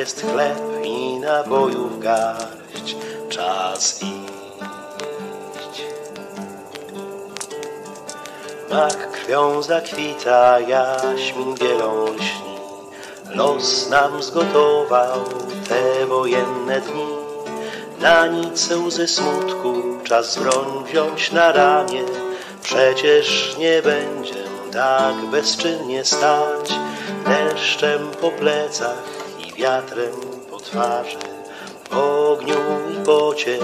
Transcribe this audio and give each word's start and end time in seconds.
jest 0.00 0.22
chleb 0.22 0.58
i 0.82 1.18
nabojów 1.18 2.00
garść, 2.00 2.96
czas 3.28 4.02
iść. 4.02 5.84
Mak 8.70 9.10
krwią 9.12 9.62
zakwita, 9.62 10.60
jaśmin 10.60 11.54
bielą 11.54 12.04
lśni, 12.04 12.56
los 13.34 13.90
nam 13.90 14.22
zgotował 14.22 15.24
te 15.68 16.06
wojenne 16.06 16.80
dni. 16.80 17.08
Na 18.00 18.26
nic 18.26 18.70
łzy 18.70 19.08
smutku, 19.08 19.82
czas 20.04 20.38
broń 20.38 20.84
wziąć 20.84 21.32
na 21.32 21.52
ramię, 21.52 22.04
przecież 22.62 23.56
nie 23.58 23.82
będzie 23.82 24.44
tak 24.72 25.14
bezczynnie 25.30 26.04
stać, 26.04 26.72
deszczem 27.26 28.10
po 28.20 28.30
plecach 28.30 29.19
wiatrem 29.60 30.12
po 30.50 30.58
twarzy. 30.58 31.18
W 31.90 31.96
ogniu 31.96 32.56
i 32.94 33.04
pocie 33.04 33.58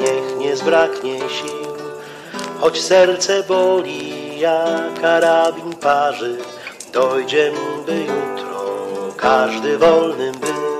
niech 0.00 0.38
nie 0.38 0.56
zbraknie 0.56 1.18
sił, 1.18 1.74
choć 2.60 2.82
serce 2.82 3.42
boli, 3.42 4.38
jak 4.38 5.00
karabin 5.00 5.72
parzy, 5.72 6.38
dojdziem, 6.92 7.54
by 7.86 7.96
jutro 8.00 8.60
każdy 9.16 9.78
wolnym 9.78 10.34
był. 10.34 10.74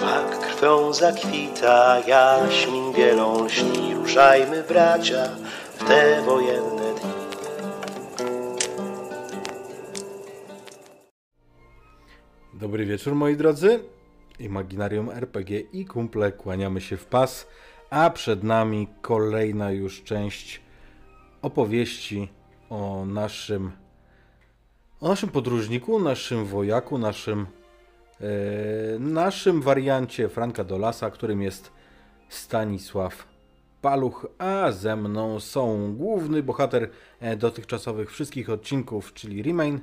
Mak 0.00 0.40
krwią 0.40 0.92
zakwita, 0.92 1.96
jaśmin 2.06 2.92
lśni, 3.44 3.94
ruszajmy 3.94 4.62
bracia 4.62 5.28
w 5.78 5.84
te 5.88 6.22
wojenne 6.22 6.77
wieczór 12.98 13.14
moi 13.14 13.36
drodzy. 13.36 13.80
Imaginarium 14.38 15.10
RPG 15.10 15.60
i 15.60 15.84
kumple 15.84 16.32
kłaniamy 16.32 16.80
się 16.80 16.96
w 16.96 17.06
pas, 17.06 17.46
a 17.90 18.10
przed 18.10 18.42
nami 18.42 18.88
kolejna 19.02 19.70
już 19.70 20.02
część 20.02 20.60
opowieści 21.42 22.28
o 22.70 23.04
naszym 23.06 23.72
o 25.00 25.08
naszym 25.08 25.28
podróżniku, 25.28 26.00
naszym 26.00 26.44
wojaku, 26.44 26.98
naszym 26.98 27.46
e, 28.20 28.98
naszym 28.98 29.62
wariancie 29.62 30.28
Franka 30.28 30.64
Dolasa, 30.64 31.10
którym 31.10 31.42
jest 31.42 31.72
Stanisław 32.28 33.26
Paluch, 33.82 34.26
a 34.38 34.72
ze 34.72 34.96
mną 34.96 35.40
są 35.40 35.94
główny 35.96 36.42
bohater 36.42 36.90
e, 37.20 37.36
dotychczasowych 37.36 38.10
wszystkich 38.10 38.50
odcinków, 38.50 39.14
czyli 39.14 39.42
Remain. 39.42 39.80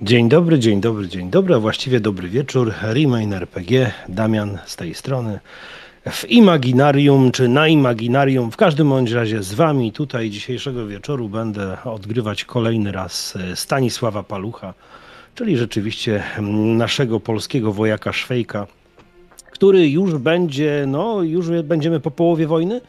Dzień 0.00 0.28
dobry, 0.28 0.58
dzień 0.58 0.80
dobry, 0.80 1.08
dzień 1.08 1.30
dobry, 1.30 1.54
a 1.54 1.58
właściwie 1.58 2.00
dobry 2.00 2.28
wieczór. 2.28 2.72
Remain 2.82 3.32
RPG, 3.32 3.92
Damian 4.08 4.58
z 4.66 4.76
tej 4.76 4.94
strony. 4.94 5.40
W 6.10 6.30
Imaginarium 6.30 7.32
czy 7.32 7.48
na 7.48 7.68
Imaginarium, 7.68 8.50
w 8.50 8.56
każdym 8.56 8.88
bądź 8.88 9.10
razie 9.10 9.42
z 9.42 9.54
Wami 9.54 9.92
tutaj 9.92 10.30
dzisiejszego 10.30 10.86
wieczoru 10.86 11.28
będę 11.28 11.76
odgrywać 11.84 12.44
kolejny 12.44 12.92
raz 12.92 13.36
e, 13.36 13.56
Stanisława 13.56 14.22
Palucha, 14.22 14.74
czyli 15.34 15.56
rzeczywiście 15.56 16.22
mm, 16.38 16.76
naszego 16.76 17.20
polskiego 17.20 17.72
wojaka 17.72 18.12
Szwejka, 18.12 18.66
który 19.50 19.88
już 19.88 20.14
będzie, 20.14 20.84
no 20.88 21.22
już 21.22 21.46
będziemy 21.64 22.00
po 22.00 22.10
połowie 22.10 22.46
wojny. 22.46 22.80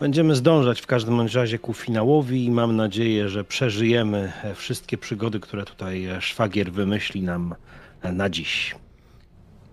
Będziemy 0.00 0.34
zdążać 0.34 0.80
w 0.80 0.86
każdym 0.86 1.20
razie 1.20 1.58
ku 1.58 1.72
finałowi 1.72 2.44
i 2.44 2.50
mam 2.50 2.76
nadzieję, 2.76 3.28
że 3.28 3.44
przeżyjemy 3.44 4.32
wszystkie 4.54 4.98
przygody, 4.98 5.40
które 5.40 5.64
tutaj 5.64 6.08
szwagier 6.20 6.72
wymyśli 6.72 7.22
nam 7.22 7.54
na 8.12 8.30
dziś. 8.30 8.76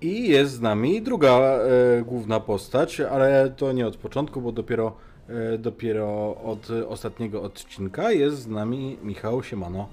I 0.02 0.28
jest 0.28 0.54
z 0.54 0.62
nami 0.62 1.02
druga 1.02 1.30
e, 1.30 2.02
główna 2.02 2.40
postać, 2.40 3.00
ale 3.00 3.54
to 3.58 3.72
nie 3.72 3.88
od 3.88 3.98
początku, 3.98 4.42
bo 4.42 4.52
dopiero, 4.52 4.96
e, 5.30 5.58
dopiero 5.58 6.36
od 6.44 6.68
ostatniego 6.88 7.42
odcinka 7.42 8.12
jest 8.12 8.38
z 8.38 8.48
nami 8.48 8.98
Michał 9.04 9.44
Siemano. 9.44 9.88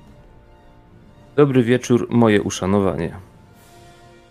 Dobry 1.37 1.63
wieczór, 1.63 2.07
moje 2.11 2.43
uszanowanie. 2.43 3.17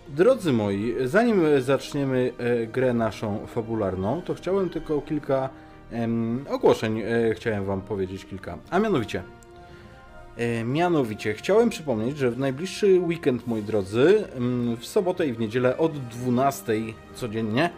Drodzy 0.10 0.54
moi, 0.54 0.96
zanim 1.06 1.62
zaczniemy 1.62 2.32
e, 2.38 2.68
grę 2.68 2.94
naszą 2.94 3.48
fabularną, 3.48 4.22
to 4.22 4.34
chciałem 4.34 4.70
tylko 4.70 5.02
kilka 5.02 5.50
ogłoszeń, 6.50 7.00
e, 7.00 7.34
chciałem 7.34 7.66
wam 7.66 7.82
powiedzieć 7.82 8.26
kilka. 8.26 8.58
A 8.70 8.80
mianowicie, 8.80 9.24
e, 10.38 10.64
mianowicie 10.64 11.34
chciałem 11.34 11.70
przypomnieć, 11.70 12.18
że 12.18 12.32
w 12.32 12.40
najbliższy 12.40 13.00
weekend, 13.00 13.48
moi 13.48 13.62
drodzy, 13.62 14.24
w 14.80 14.86
sobotę 14.86 15.28
i 15.28 15.34
w 15.34 15.40
niedzielę 15.40 15.78
od 15.78 15.98
12 16.08 16.74
codziennie 17.16 17.70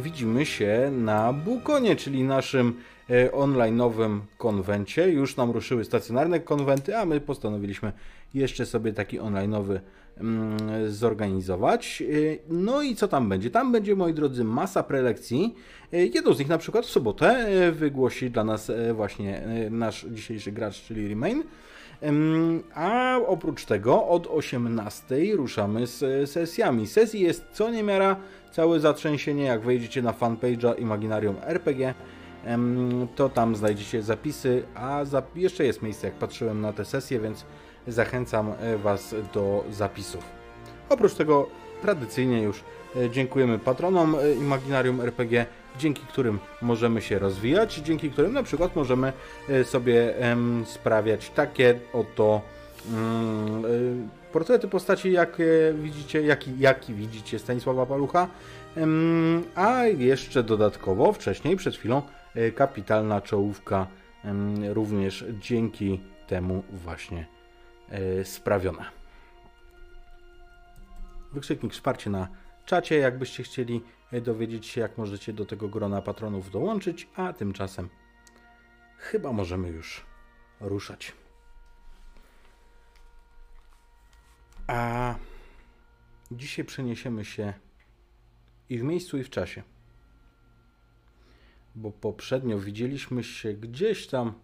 widzimy 0.00 0.46
się 0.46 0.90
na 0.92 1.32
Bukonie, 1.32 1.96
czyli 1.96 2.24
naszym 2.24 2.80
e, 3.10 3.30
online'owym 3.30 4.20
konwencie. 4.38 5.10
Już 5.10 5.36
nam 5.36 5.50
ruszyły 5.50 5.84
stacjonarne 5.84 6.40
konwenty, 6.40 6.96
a 6.96 7.04
my 7.04 7.20
postanowiliśmy 7.20 7.92
jeszcze 8.34 8.66
sobie 8.66 8.92
taki 8.92 9.20
online'owy 9.20 9.80
zorganizować. 10.88 12.02
E, 12.02 12.38
No 12.48 12.82
i 12.82 12.94
co 12.96 13.08
tam 13.08 13.28
będzie? 13.28 13.50
Tam 13.50 13.72
będzie, 13.72 13.96
moi 13.96 14.14
drodzy, 14.14 14.44
masa 14.44 14.82
prelekcji. 14.82 15.54
E, 15.92 16.06
Jedną 16.06 16.32
z 16.34 16.38
nich 16.38 16.48
na 16.48 16.58
przykład 16.58 16.86
w 16.86 16.90
sobotę 16.90 17.26
e, 17.28 17.72
wygłosi 17.72 18.30
dla 18.30 18.44
nas 18.44 18.72
właśnie 18.94 19.42
nasz 19.70 20.06
dzisiejszy 20.10 20.52
gracz, 20.52 20.82
czyli 20.82 21.08
Remain. 21.08 21.42
Em, 22.00 22.62
A 22.74 23.16
oprócz 23.26 23.64
tego 23.64 24.08
od 24.08 24.26
18 24.26 25.16
ruszamy 25.36 25.86
z 25.86 26.30
sesjami. 26.30 26.86
Sesji 26.86 27.20
jest 27.20 27.44
co 27.52 27.70
niemiara 27.70 28.16
całe 28.52 28.80
zatrzęsienie. 28.80 29.44
Jak 29.44 29.60
wejdziecie 29.62 30.02
na 30.02 30.12
fanpage'a 30.12 30.78
Imaginarium 30.80 31.36
RPG, 31.42 31.94
to 33.16 33.28
tam 33.28 33.56
znajdziecie 33.56 34.02
zapisy, 34.02 34.62
a 34.74 35.04
zap- 35.04 35.22
jeszcze 35.36 35.64
jest 35.64 35.82
miejsce, 35.82 36.06
jak 36.06 36.16
patrzyłem 36.16 36.60
na 36.60 36.72
te 36.72 36.84
sesje, 36.84 37.20
więc 37.20 37.44
zachęcam 37.88 38.52
e, 38.60 38.78
Was 38.78 39.14
do 39.34 39.64
zapisów. 39.70 40.24
Oprócz 40.88 41.14
tego 41.14 41.48
tradycyjnie 41.82 42.42
już 42.42 42.64
e, 42.96 43.10
dziękujemy 43.10 43.58
patronom 43.58 44.14
e, 44.14 44.34
Imaginarium 44.34 45.00
RPG, 45.00 45.46
dzięki 45.78 46.02
którym 46.02 46.38
możemy 46.62 47.02
się 47.02 47.18
rozwijać, 47.18 47.74
dzięki 47.74 48.10
którym 48.10 48.32
na 48.32 48.42
przykład 48.42 48.76
możemy 48.76 49.12
sobie 49.64 50.14
sprawiać 50.64 51.30
takie 51.30 51.78
oto 51.92 52.40
mm, 52.92 54.08
portrety 54.32 54.68
postaci, 54.68 55.12
jak 55.12 55.38
widzicie, 55.74 56.22
jaki, 56.22 56.58
jaki 56.58 56.94
widzicie 56.94 57.38
Stanisława 57.38 57.86
Palucha, 57.86 58.28
a 59.54 59.86
jeszcze 59.86 60.42
dodatkowo 60.42 61.12
wcześniej, 61.12 61.56
przed 61.56 61.76
chwilą, 61.76 62.02
kapitalna 62.54 63.20
czołówka 63.20 63.86
również 64.72 65.24
dzięki 65.40 66.00
temu 66.26 66.62
właśnie 66.72 67.35
sprawiona. 68.24 68.90
Wykrzyknik 71.32 71.72
wsparcie 71.72 72.10
na 72.10 72.28
czacie, 72.66 72.98
jakbyście 72.98 73.42
chcieli 73.42 73.82
e, 74.12 74.20
dowiedzieć 74.20 74.66
się, 74.66 74.80
jak 74.80 74.98
możecie 74.98 75.32
do 75.32 75.46
tego 75.46 75.68
grona 75.68 76.02
patronów 76.02 76.50
dołączyć, 76.50 77.08
a 77.16 77.32
tymczasem 77.32 77.88
chyba 78.98 79.32
możemy 79.32 79.68
już 79.68 80.06
ruszać. 80.60 81.12
A 84.66 85.14
dzisiaj 86.30 86.64
przeniesiemy 86.64 87.24
się 87.24 87.52
i 88.68 88.78
w 88.78 88.82
miejscu, 88.82 89.18
i 89.18 89.24
w 89.24 89.30
czasie. 89.30 89.62
Bo 91.74 91.90
poprzednio 91.92 92.58
widzieliśmy 92.58 93.24
się 93.24 93.52
gdzieś 93.52 94.06
tam 94.06 94.34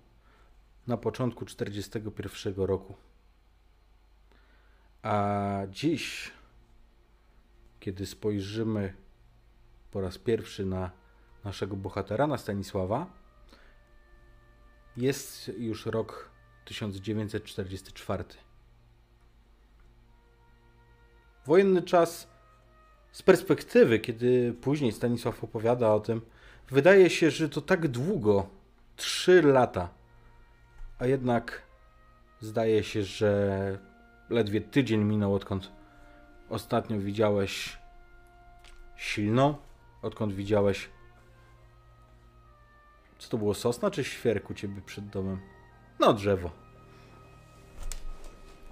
na 0.87 0.97
początku 0.97 1.45
41 1.45 2.55
roku. 2.57 2.95
A 5.03 5.59
dziś, 5.71 6.31
kiedy 7.81 8.07
spojrzymy 8.07 8.95
po 9.91 10.01
raz 10.01 10.19
pierwszy 10.19 10.67
na 10.67 10.91
naszego 11.45 11.77
bohatera, 11.77 12.27
na 12.27 12.39
Stanisława, 12.39 13.07
jest 14.97 15.49
już 15.59 15.87
rok 15.87 16.31
1944. 16.65 18.25
Wojenny 21.47 21.83
czas 21.83 22.29
z 23.13 23.23
perspektywy, 23.23 23.99
kiedy 23.99 24.55
później 24.61 24.93
Stanisław 24.93 25.45
opowiada 25.45 25.95
o 25.95 26.01
tym, 26.01 26.21
wydaje 26.71 27.11
się, 27.11 27.31
że 27.31 27.49
to 27.49 27.61
tak 27.61 27.89
długo 27.89 28.49
3 28.97 29.43
lata. 29.43 29.89
A 30.99 31.07
jednak 31.07 31.63
zdaje 32.41 32.85
się, 32.85 33.05
że 33.05 33.92
ledwie 34.33 34.61
tydzień 34.61 35.05
minął, 35.05 35.35
odkąd 35.35 35.73
ostatnio 36.49 36.99
widziałeś 36.99 37.79
silną, 38.97 39.57
odkąd 40.03 40.33
widziałeś. 40.33 40.91
Co 43.19 43.29
to 43.29 43.39
było, 43.39 43.55
sosna 43.55 43.91
czy 43.91 44.05
świerk 44.05 44.51
u 44.51 44.55
ciebie 44.55 44.83
przed 44.83 45.09
domem? 45.09 45.41
No, 45.99 46.13
drzewo. 46.13 46.51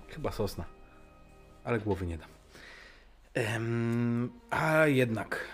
Chyba 0.09 0.33
sosna. 0.33 0.65
Ale 1.65 1.79
głowy 1.79 2.07
nie 2.07 2.19
dam. 2.19 2.29
Em, 3.35 4.31
a 4.51 4.87
jednak. 4.87 5.45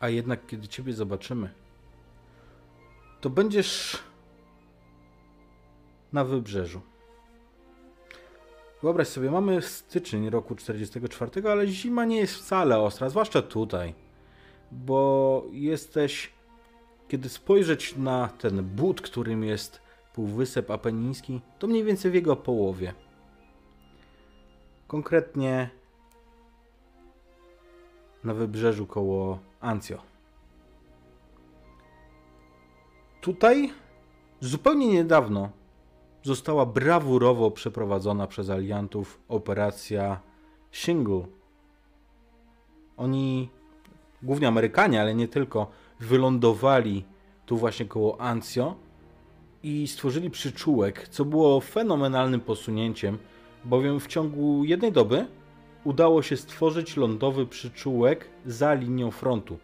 A 0.00 0.08
jednak, 0.08 0.46
kiedy 0.46 0.68
ciebie 0.68 0.92
zobaczymy, 0.92 1.54
to 3.20 3.30
będziesz 3.30 4.02
na 6.12 6.24
wybrzeżu. 6.24 6.80
Wyobraź 8.82 9.08
sobie, 9.08 9.30
mamy 9.30 9.62
styczeń 9.62 10.30
roku 10.30 10.54
44, 10.54 11.50
ale 11.50 11.66
zima 11.66 12.04
nie 12.04 12.16
jest 12.16 12.34
wcale 12.34 12.78
ostra, 12.78 13.08
zwłaszcza 13.08 13.42
tutaj. 13.42 13.94
Bo 14.72 15.44
jesteś, 15.50 16.32
kiedy 17.08 17.28
spojrzeć 17.28 17.96
na 17.96 18.28
ten 18.28 18.62
but, 18.62 19.00
którym 19.00 19.44
jest 19.44 19.80
Półwysep 20.14 20.70
Apeniński, 20.70 21.40
to 21.58 21.66
mniej 21.66 21.84
więcej 21.84 22.10
w 22.10 22.14
jego 22.14 22.36
połowie. 22.36 22.94
Konkretnie 24.86 25.70
na 28.24 28.34
wybrzeżu 28.34 28.86
koło 28.86 29.38
Ancio. 29.60 30.02
Tutaj 33.20 33.72
zupełnie 34.40 34.88
niedawno 34.88 35.50
została 36.22 36.66
brawurowo 36.66 37.50
przeprowadzona 37.50 38.26
przez 38.26 38.50
aliantów 38.50 39.20
operacja 39.28 40.20
Shingle. 40.72 41.26
Oni, 42.96 43.48
głównie 44.22 44.48
Amerykanie, 44.48 45.00
ale 45.00 45.14
nie 45.14 45.28
tylko, 45.28 45.70
wylądowali 46.00 47.04
tu 47.46 47.56
właśnie 47.56 47.86
koło 47.86 48.20
Ancio 48.20 48.74
i 49.62 49.86
stworzyli 49.88 50.30
przyczółek, 50.30 51.08
co 51.08 51.24
było 51.24 51.60
fenomenalnym 51.60 52.40
posunięciem, 52.40 53.18
bowiem 53.64 54.00
w 54.00 54.06
ciągu 54.06 54.64
jednej 54.64 54.92
doby 54.92 55.26
udało 55.84 56.22
się 56.22 56.36
stworzyć 56.36 56.96
lądowy 56.96 57.46
przyczółek 57.46 58.30
za 58.46 58.74
linią 58.74 59.10
frontu, 59.10 59.58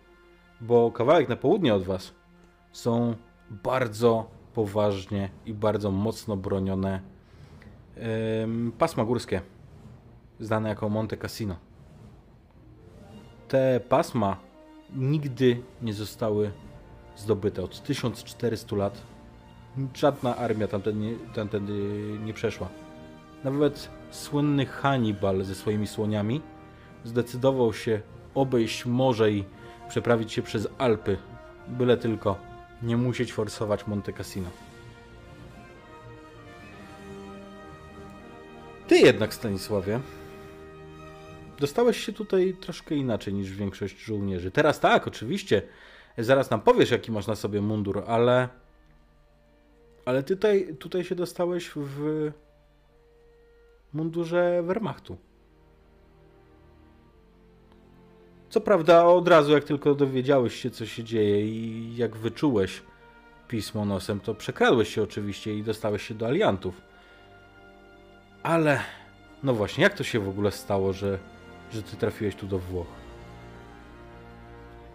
bo 0.60 0.90
kawałek 0.92 1.28
na 1.28 1.36
południe 1.36 1.74
od 1.74 1.82
was 1.82 2.14
są 2.72 3.14
bardzo 3.50 4.35
poważnie 4.56 5.28
i 5.46 5.54
bardzo 5.54 5.90
mocno 5.90 6.36
bronione 6.36 7.00
pasma 8.78 9.04
górskie, 9.04 9.42
znane 10.40 10.68
jako 10.68 10.88
Monte 10.88 11.16
Cassino. 11.16 11.56
Te 13.48 13.80
pasma 13.88 14.36
nigdy 14.94 15.62
nie 15.82 15.92
zostały 15.92 16.50
zdobyte 17.16 17.62
od 17.62 17.82
1400 17.82 18.76
lat. 18.76 19.02
Żadna 19.94 20.36
armia 20.36 20.68
tamtędy 20.68 21.18
tamtędy 21.34 21.72
nie 22.24 22.32
przeszła. 22.32 22.68
Nawet 23.44 23.90
słynny 24.10 24.66
Hannibal 24.66 25.44
ze 25.44 25.54
swoimi 25.54 25.86
słoniami 25.86 26.40
zdecydował 27.04 27.72
się 27.72 28.00
obejść 28.34 28.86
morze 28.86 29.30
i 29.30 29.44
przeprawić 29.88 30.32
się 30.32 30.42
przez 30.42 30.68
Alpy, 30.78 31.16
byle 31.68 31.96
tylko 31.96 32.55
nie 32.82 32.96
musieć 32.96 33.32
forsować 33.32 33.86
Monte 33.86 34.12
Cassino. 34.12 34.50
Ty 38.88 38.98
jednak, 38.98 39.34
Stanisławie, 39.34 40.00
dostałeś 41.58 42.04
się 42.04 42.12
tutaj 42.12 42.56
troszkę 42.60 42.94
inaczej 42.94 43.34
niż 43.34 43.52
większość 43.52 44.00
żołnierzy. 44.00 44.50
Teraz 44.50 44.80
tak, 44.80 45.06
oczywiście, 45.06 45.62
zaraz 46.18 46.50
nam 46.50 46.60
powiesz, 46.60 46.90
jaki 46.90 47.12
masz 47.12 47.26
na 47.26 47.36
sobie 47.36 47.60
mundur, 47.60 48.04
ale... 48.06 48.48
Ale 50.04 50.22
tutaj, 50.22 50.76
tutaj 50.78 51.04
się 51.04 51.14
dostałeś 51.14 51.70
w 51.74 52.30
mundurze 53.92 54.62
Wehrmachtu. 54.62 55.16
Co 58.56 58.60
prawda, 58.60 59.04
od 59.04 59.28
razu, 59.28 59.52
jak 59.52 59.64
tylko 59.64 59.94
dowiedziałeś 59.94 60.54
się, 60.54 60.70
co 60.70 60.86
się 60.86 61.04
dzieje 61.04 61.46
i 61.46 61.96
jak 61.96 62.16
wyczułeś 62.16 62.82
pismo 63.48 63.84
nosem, 63.84 64.20
to 64.20 64.34
przekradłeś 64.34 64.94
się 64.94 65.02
oczywiście 65.02 65.54
i 65.54 65.62
dostałeś 65.62 66.02
się 66.02 66.14
do 66.14 66.26
aliantów. 66.26 66.80
Ale, 68.42 68.80
no 69.42 69.54
właśnie, 69.54 69.84
jak 69.84 69.94
to 69.94 70.04
się 70.04 70.20
w 70.20 70.28
ogóle 70.28 70.50
stało, 70.50 70.92
że, 70.92 71.18
że 71.72 71.82
ty 71.82 71.96
trafiłeś 71.96 72.34
tu 72.34 72.46
do 72.46 72.58
Włoch? 72.58 72.86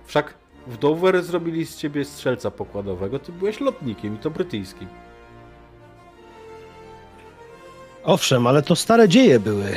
Wszak 0.06 0.34
w 0.68 0.78
Dover 0.78 1.24
zrobili 1.24 1.66
z 1.66 1.78
ciebie 1.78 2.06
strzelca 2.06 2.52
pokładowego, 2.52 3.20
ty 3.20 3.32
byłeś 3.32 3.60
lotnikiem 3.60 4.16
i 4.16 4.18
to 4.18 4.30
brytyjskim. 4.30 4.88
Owszem, 8.04 8.48
ale 8.48 8.62
to 8.62 8.76
stare 8.76 9.10
dzieje 9.10 9.40
były. 9.40 9.76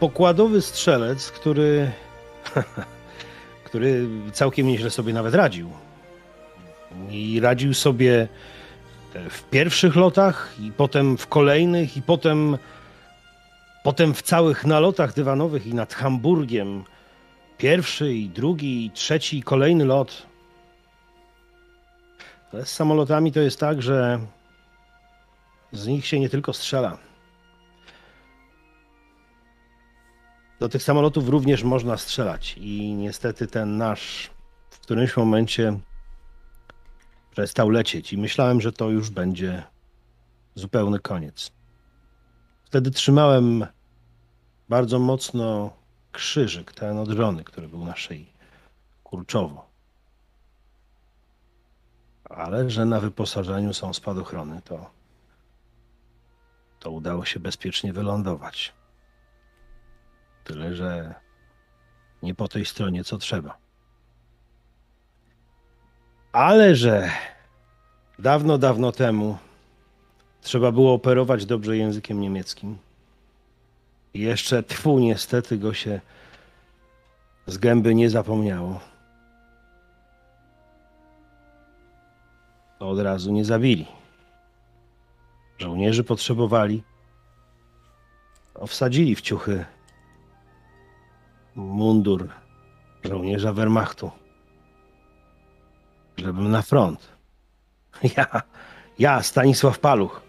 Pokładowy 0.00 0.62
strzelec, 0.62 1.30
który. 1.30 1.90
który 3.64 4.06
całkiem 4.32 4.66
nieźle 4.66 4.90
sobie 4.90 5.12
nawet 5.12 5.34
radził. 5.34 5.70
I 7.10 7.40
radził 7.40 7.74
sobie 7.74 8.28
w 9.30 9.42
pierwszych 9.42 9.96
lotach, 9.96 10.54
i 10.60 10.72
potem 10.72 11.18
w 11.18 11.26
kolejnych, 11.26 11.96
i 11.96 12.02
potem. 12.02 12.58
Potem 13.84 14.14
w 14.14 14.22
całych 14.22 14.64
nalotach 14.64 15.14
dywanowych 15.14 15.66
i 15.66 15.74
nad 15.74 15.94
Hamburgiem. 15.94 16.84
Pierwszy, 17.58 18.14
i 18.14 18.28
drugi, 18.28 18.86
i 18.86 18.90
trzeci, 18.90 19.38
i 19.38 19.42
kolejny 19.42 19.84
lot. 19.84 20.26
Ale 22.52 22.64
z 22.64 22.72
samolotami 22.72 23.32
to 23.32 23.40
jest 23.40 23.60
tak, 23.60 23.82
że 23.82 24.20
z 25.72 25.86
nich 25.86 26.06
się 26.06 26.20
nie 26.20 26.28
tylko 26.28 26.52
strzela. 26.52 27.07
Do 30.60 30.68
tych 30.68 30.82
samolotów 30.82 31.28
również 31.28 31.62
można 31.62 31.96
strzelać 31.96 32.54
i 32.58 32.94
niestety 32.94 33.46
ten 33.46 33.76
nasz 33.76 34.30
w 34.70 34.78
którymś 34.78 35.16
momencie 35.16 35.80
przestał 37.30 37.70
lecieć 37.70 38.12
i 38.12 38.18
myślałem, 38.18 38.60
że 38.60 38.72
to 38.72 38.90
już 38.90 39.10
będzie 39.10 39.62
zupełny 40.54 40.98
koniec. 40.98 41.52
Wtedy 42.64 42.90
trzymałem 42.90 43.66
bardzo 44.68 44.98
mocno 44.98 45.70
krzyżyk, 46.12 46.72
ten 46.72 46.98
odrony, 46.98 47.44
który 47.44 47.68
był 47.68 47.84
na 47.84 47.96
szyi, 47.96 48.32
kurczowo. 49.04 49.68
Ale 52.24 52.70
że 52.70 52.84
na 52.84 53.00
wyposażeniu 53.00 53.74
są 53.74 53.92
spadochrony, 53.94 54.62
to 54.64 54.90
to 56.80 56.90
udało 56.90 57.24
się 57.24 57.40
bezpiecznie 57.40 57.92
wylądować. 57.92 58.77
Tyle, 60.48 60.74
że 60.74 61.14
nie 62.22 62.34
po 62.34 62.48
tej 62.48 62.64
stronie, 62.64 63.04
co 63.04 63.18
trzeba. 63.18 63.56
Ale 66.32 66.76
że 66.76 67.10
dawno, 68.18 68.58
dawno 68.58 68.92
temu 68.92 69.38
trzeba 70.40 70.72
było 70.72 70.94
operować 70.94 71.46
dobrze 71.46 71.76
językiem 71.76 72.20
niemieckim. 72.20 72.78
I 74.14 74.20
jeszcze 74.20 74.62
tfu, 74.62 74.98
niestety 74.98 75.58
go 75.58 75.74
się 75.74 76.00
z 77.46 77.58
gęby 77.58 77.94
nie 77.94 78.10
zapomniało. 78.10 78.80
To 82.78 82.88
od 82.88 82.98
razu 82.98 83.32
nie 83.32 83.44
zabili. 83.44 83.86
Żołnierzy 85.58 86.04
potrzebowali. 86.04 86.82
No, 88.54 88.66
wsadzili 88.66 89.14
w 89.14 89.20
ciuchy 89.20 89.64
mundur 91.54 92.28
żołnierza 93.04 93.52
Wehrmachtu. 93.52 94.10
Żebym 96.16 96.50
na 96.50 96.62
front. 96.62 97.08
Ja, 98.16 98.42
ja, 98.98 99.22
Stanisław 99.22 99.78
Paluch. 99.78 100.22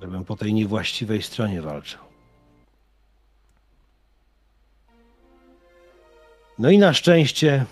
Żebym 0.00 0.24
po 0.24 0.36
tej 0.36 0.54
niewłaściwej 0.54 1.22
stronie 1.22 1.62
walczył. 1.62 2.00
No 6.58 6.70
i 6.70 6.78
na 6.78 6.92
szczęście 6.92 7.64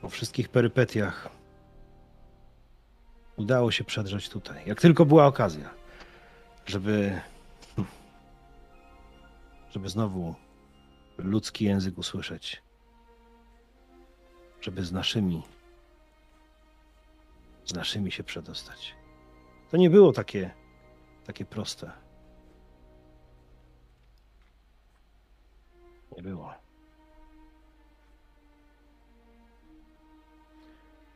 po 0.00 0.08
wszystkich 0.08 0.48
perypetiach 0.48 1.28
udało 3.36 3.70
się 3.70 3.84
przedrzeć 3.84 4.28
tutaj. 4.28 4.62
Jak 4.66 4.80
tylko 4.80 5.06
była 5.06 5.26
okazja, 5.26 5.70
żeby. 6.66 7.20
Żeby 9.70 9.88
znowu 9.88 10.34
ludzki 11.18 11.64
język 11.64 11.98
usłyszeć. 11.98 12.62
Żeby 14.60 14.84
z 14.84 14.92
naszymi 14.92 15.42
z 17.70 17.74
naszymi 17.74 18.12
się 18.12 18.24
przedostać. 18.24 18.94
To 19.70 19.76
nie 19.76 19.90
było 19.90 20.12
takie, 20.12 20.50
takie 21.24 21.44
proste. 21.44 21.90
Nie 26.16 26.22
było. 26.22 26.54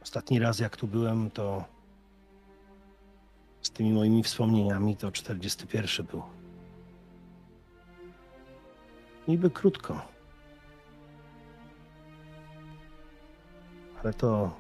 Ostatni 0.03 0.39
raz, 0.39 0.59
jak 0.59 0.77
tu 0.77 0.89
byłem, 0.89 1.31
to 1.31 1.65
z 3.63 3.71
tymi 3.71 3.93
moimi 3.93 4.23
wspomnieniami 4.23 4.97
to 4.97 5.13
41 5.13 6.07
był. 6.07 6.23
Niby 9.29 9.51
krótko. 9.51 10.01
Ale 14.03 14.15
to 14.15 14.57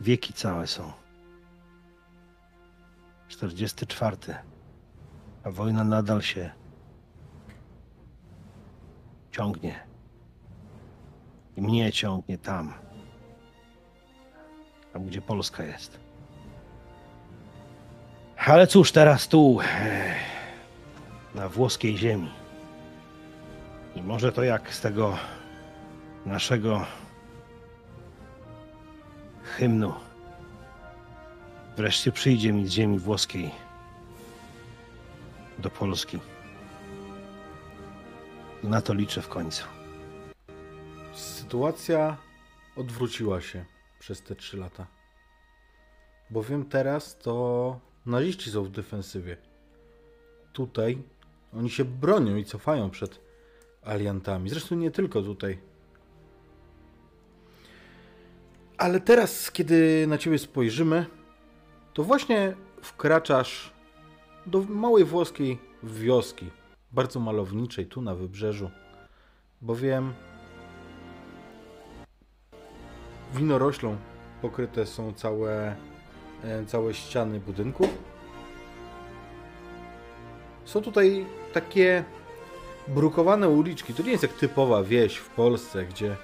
wieki 0.00 0.32
całe 0.32 0.66
są. 0.66 0.92
44. 3.28 4.16
A 5.44 5.50
wojna 5.50 5.84
nadal 5.84 6.22
się 6.22 6.50
ciągnie. 9.30 9.86
I 11.56 11.62
mnie 11.62 11.92
ciągnie 11.92 12.38
tam. 12.38 12.74
Tam, 14.92 15.06
gdzie 15.06 15.22
Polska 15.22 15.64
jest. 15.64 16.00
Ale 18.36 18.66
cóż, 18.66 18.92
teraz 18.92 19.28
tu, 19.28 19.58
na 21.34 21.48
włoskiej 21.48 21.98
ziemi. 21.98 22.43
I 23.96 24.02
może 24.02 24.32
to 24.32 24.42
jak 24.42 24.74
z 24.74 24.80
tego 24.80 25.18
naszego 26.26 26.86
hymnu. 29.42 29.94
Wreszcie 31.76 32.12
przyjdzie 32.12 32.52
mi 32.52 32.66
z 32.66 32.70
ziemi 32.70 32.98
włoskiej 32.98 33.50
do 35.58 35.70
Polski. 35.70 36.18
Na 38.62 38.80
to 38.80 38.94
liczę 38.94 39.22
w 39.22 39.28
końcu. 39.28 39.64
Sytuacja 41.12 42.16
odwróciła 42.76 43.40
się 43.40 43.64
przez 43.98 44.22
te 44.22 44.34
trzy 44.34 44.56
lata. 44.56 44.86
Bowiem 46.30 46.64
teraz 46.64 47.18
to 47.18 47.80
naziści 48.06 48.50
są 48.50 48.64
w 48.64 48.70
defensywie. 48.70 49.36
Tutaj 50.52 51.02
oni 51.56 51.70
się 51.70 51.84
bronią 51.84 52.36
i 52.36 52.44
cofają 52.44 52.90
przed 52.90 53.23
aliantami. 53.84 54.50
Zresztą 54.50 54.76
nie 54.76 54.90
tylko 54.90 55.22
tutaj. 55.22 55.58
Ale 58.78 59.00
teraz, 59.00 59.50
kiedy 59.50 60.06
na 60.08 60.18
ciebie 60.18 60.38
spojrzymy, 60.38 61.06
to 61.92 62.04
właśnie 62.04 62.54
wkraczasz 62.82 63.72
do 64.46 64.62
małej 64.62 65.04
włoskiej 65.04 65.58
wioski, 65.82 66.50
bardzo 66.92 67.20
malowniczej, 67.20 67.86
tu 67.86 68.02
na 68.02 68.14
wybrzeżu. 68.14 68.70
Bowiem 69.62 70.12
winoroślą 73.34 73.96
pokryte 74.42 74.86
są 74.86 75.12
całe, 75.12 75.76
e, 76.44 76.64
całe 76.66 76.94
ściany 76.94 77.40
budynków. 77.40 77.88
Są 80.64 80.82
tutaj 80.82 81.26
takie 81.52 82.04
brukowane 82.88 83.48
uliczki. 83.48 83.94
To 83.94 84.02
nie 84.02 84.10
jest 84.10 84.22
jak 84.22 84.32
typowa 84.32 84.82
wieś 84.82 85.16
w 85.16 85.28
Polsce, 85.28 85.84
gdzie, 85.84 86.16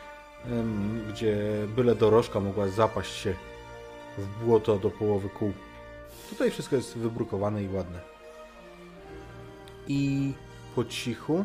gdzie 1.08 1.36
byle 1.76 1.94
dorożka 1.94 2.40
mogła 2.40 2.68
zapaść 2.68 3.14
się 3.14 3.34
w 4.18 4.44
błoto 4.44 4.78
do 4.78 4.90
połowy 4.90 5.28
kół. 5.28 5.52
Tutaj 6.30 6.50
wszystko 6.50 6.76
jest 6.76 6.98
wybrukowane 6.98 7.62
i 7.62 7.68
ładne. 7.68 8.00
I 9.88 10.32
po 10.74 10.84
cichu, 10.84 11.44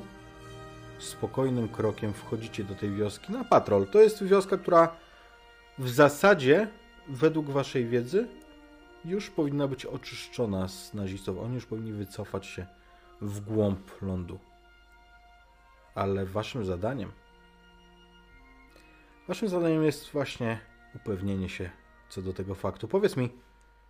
spokojnym 0.99 1.69
krokiem 1.69 2.13
wchodzicie 2.13 2.63
do 2.63 2.75
tej 2.75 2.91
wioski 2.91 3.33
na 3.33 3.43
patrol. 3.43 3.87
To 3.87 4.01
jest 4.01 4.23
wioska, 4.23 4.57
która 4.57 4.95
w 5.77 5.89
zasadzie, 5.89 6.67
według 7.07 7.49
waszej 7.49 7.85
wiedzy, 7.85 8.27
już 9.05 9.29
powinna 9.29 9.67
być 9.67 9.85
oczyszczona 9.85 10.67
z 10.67 10.93
nazistów. 10.93 11.39
Oni 11.39 11.55
już 11.55 11.65
powinni 11.65 11.93
wycofać 11.93 12.45
się 12.45 12.65
w 13.21 13.39
głąb 13.39 14.01
lądu. 14.01 14.39
Ale 15.95 16.25
waszym 16.25 16.65
zadaniem, 16.65 17.11
waszym 19.27 19.49
zadaniem 19.49 19.83
jest 19.83 20.11
właśnie 20.11 20.59
upewnienie 20.95 21.49
się 21.49 21.69
co 22.09 22.21
do 22.21 22.33
tego 22.33 22.55
faktu. 22.55 22.87
Powiedz 22.87 23.17
mi, 23.17 23.29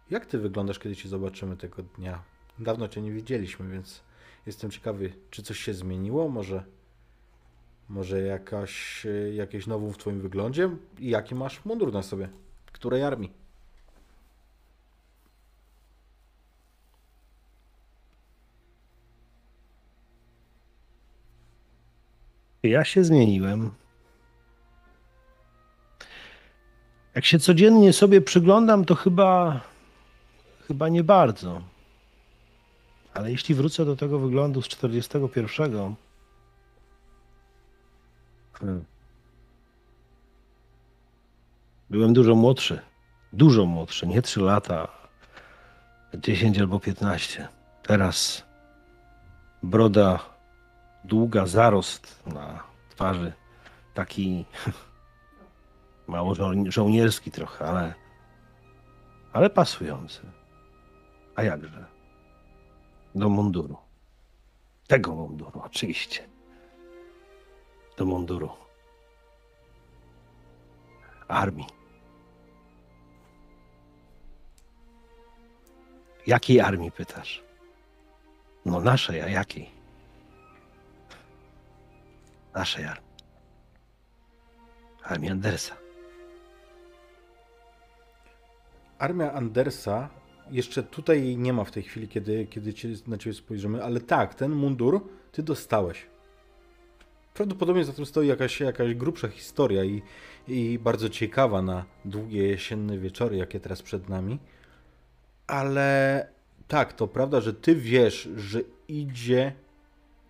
jak 0.10 0.26
ty 0.26 0.38
wyglądasz, 0.38 0.80
kiedy 0.80 0.96
cię 0.96 1.10
zobaczymy 1.10 1.58
tego 1.58 1.84
dnia? 1.84 2.24
Dawno 2.60 2.88
cię 2.88 3.02
nie 3.02 3.12
widzieliśmy, 3.12 3.70
więc 3.70 4.04
jestem 4.46 4.72
ciekawy, 4.72 5.14
czy 5.30 5.44
coś 5.44 5.60
się 5.60 5.74
zmieniło? 5.74 6.30
Może, 6.30 6.64
może 7.90 8.22
jakaś, 8.22 9.06
e, 9.06 9.34
jakieś 9.34 9.68
nową 9.68 9.92
w 9.92 9.98
twoim 9.98 10.22
wyglądzie? 10.22 10.70
I 11.00 11.10
jaki 11.10 11.36
masz 11.36 11.66
mundur 11.66 11.94
na 11.94 12.04
sobie? 12.04 12.30
Której 12.72 13.04
armii? 13.04 13.45
Ja 22.70 22.86
się 22.86 23.04
zmieniłem. 23.04 23.72
Jak 27.16 27.26
się 27.26 27.40
codziennie 27.40 27.94
sobie 27.94 28.22
przyglądam, 28.22 28.86
to 28.86 28.96
chyba, 28.96 29.62
chyba 30.68 30.90
nie 30.90 31.04
bardzo. 31.04 31.62
Ale 33.14 33.32
jeśli 33.32 33.56
wrócę 33.56 33.86
do 33.86 33.96
tego 33.96 34.20
wyglądu 34.20 34.62
z 34.62 34.68
41, 34.68 35.96
hmm, 38.54 38.86
byłem 41.90 42.14
dużo 42.14 42.36
młodszy. 42.36 42.80
Dużo 43.34 43.66
młodszy, 43.66 44.08
nie 44.08 44.22
3 44.22 44.42
lata, 44.42 44.88
10 46.14 46.60
albo 46.60 46.80
15. 46.80 47.48
Teraz 47.84 48.44
broda 49.64 50.35
długa, 51.06 51.46
zarost 51.46 52.26
na 52.26 52.64
twarzy, 52.90 53.34
taki 53.94 54.46
mało 56.08 56.34
żo- 56.36 56.72
żołnierski 56.72 57.32
trochę, 57.32 57.66
ale, 57.66 57.94
ale 59.34 59.50
pasujący. 59.50 60.22
A 61.36 61.44
jakże? 61.44 61.86
Do 63.16 63.30
munduru. 63.30 63.78
Tego 64.88 65.16
munduru, 65.16 65.62
oczywiście. 65.66 66.28
Do 67.98 68.06
munduru. 68.06 68.50
Armii. 71.28 71.68
Jakiej 76.28 76.62
armii 76.62 76.92
pytasz? 76.92 77.44
No 78.66 78.80
naszej, 78.82 79.22
a 79.22 79.28
jakiej? 79.28 79.75
Naszej 82.56 82.86
armii. 82.86 83.10
Armii 85.04 85.30
Andersa. 85.30 85.76
Armia 89.00 89.34
Andersa, 89.34 90.10
jeszcze 90.52 90.84
tutaj 90.84 91.24
jej 91.24 91.38
nie 91.38 91.54
ma 91.54 91.64
w 91.64 91.72
tej 91.72 91.84
chwili, 91.84 92.08
kiedy, 92.08 92.46
kiedy 92.46 92.74
na 93.08 93.18
ciebie 93.18 93.34
spojrzymy, 93.34 93.84
ale 93.84 94.00
tak, 94.00 94.36
ten 94.36 94.52
mundur 94.52 95.08
ty 95.32 95.44
dostałeś. 95.44 96.06
Prawdopodobnie 97.34 97.86
za 97.86 97.94
tym 97.94 98.06
stoi 98.06 98.28
jakaś, 98.28 98.60
jakaś 98.60 98.94
grubsza 98.94 99.28
historia 99.28 99.84
i, 99.84 100.02
i 100.48 100.80
bardzo 100.80 101.10
ciekawa 101.10 101.62
na 101.62 101.86
długie 102.06 102.48
jesienne 102.48 102.98
wieczory, 102.98 103.38
jakie 103.38 103.60
teraz 103.60 103.82
przed 103.82 104.10
nami. 104.10 104.40
Ale 105.48 106.28
tak, 106.68 106.94
to 106.94 107.08
prawda, 107.08 107.42
że 107.42 107.54
ty 107.54 107.76
wiesz, 107.76 108.30
że 108.36 108.62
idzie 108.88 109.54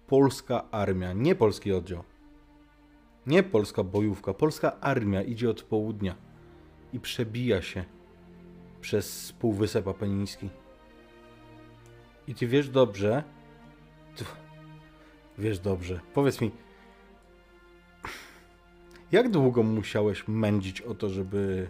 polska 0.07 0.71
armia, 0.71 1.13
nie 1.13 1.35
polski 1.35 1.73
oddział. 1.73 2.03
Nie 3.27 3.43
polska 3.43 3.83
bojówka, 3.83 4.33
polska 4.33 4.79
armia 4.79 5.21
idzie 5.21 5.49
od 5.49 5.61
południa 5.61 6.15
i 6.93 6.99
przebija 6.99 7.61
się 7.61 7.85
przez 8.81 9.33
Półwysep 9.33 9.87
Apeniński. 9.87 10.49
I 12.27 12.35
ty 12.35 12.47
wiesz 12.47 12.69
dobrze, 12.69 13.23
ty, 14.15 14.25
wiesz 15.37 15.59
dobrze, 15.59 15.99
powiedz 16.13 16.41
mi, 16.41 16.51
jak 19.11 19.29
długo 19.29 19.63
musiałeś 19.63 20.27
mędzić 20.27 20.81
o 20.81 20.95
to, 20.95 21.09
żeby 21.09 21.69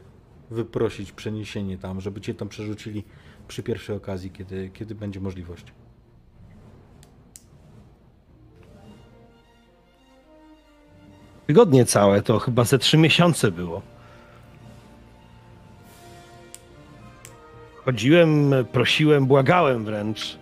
wyprosić 0.51 1.11
przeniesienie 1.11 1.77
tam, 1.77 2.01
żeby 2.01 2.21
cię 2.21 2.33
tam 2.33 2.49
przerzucili 2.49 3.03
przy 3.47 3.63
pierwszej 3.63 3.95
okazji, 3.95 4.31
kiedy, 4.31 4.69
kiedy 4.73 4.95
będzie 4.95 5.19
możliwość? 5.19 5.73
Tygodnie 11.47 11.85
całe 11.85 12.21
to 12.21 12.39
chyba 12.39 12.63
ze 12.63 12.79
trzy 12.79 12.97
miesiące 12.97 13.51
było. 13.51 13.81
Chodziłem, 17.85 18.53
prosiłem, 18.71 19.25
błagałem 19.25 19.85
wręcz. 19.85 20.37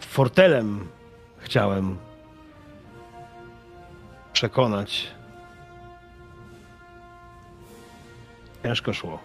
Fortelem 0.00 0.88
chciałem 1.38 1.96
przekonać. 4.32 5.06
Ciężko 8.62 8.92
szło. 8.92 9.18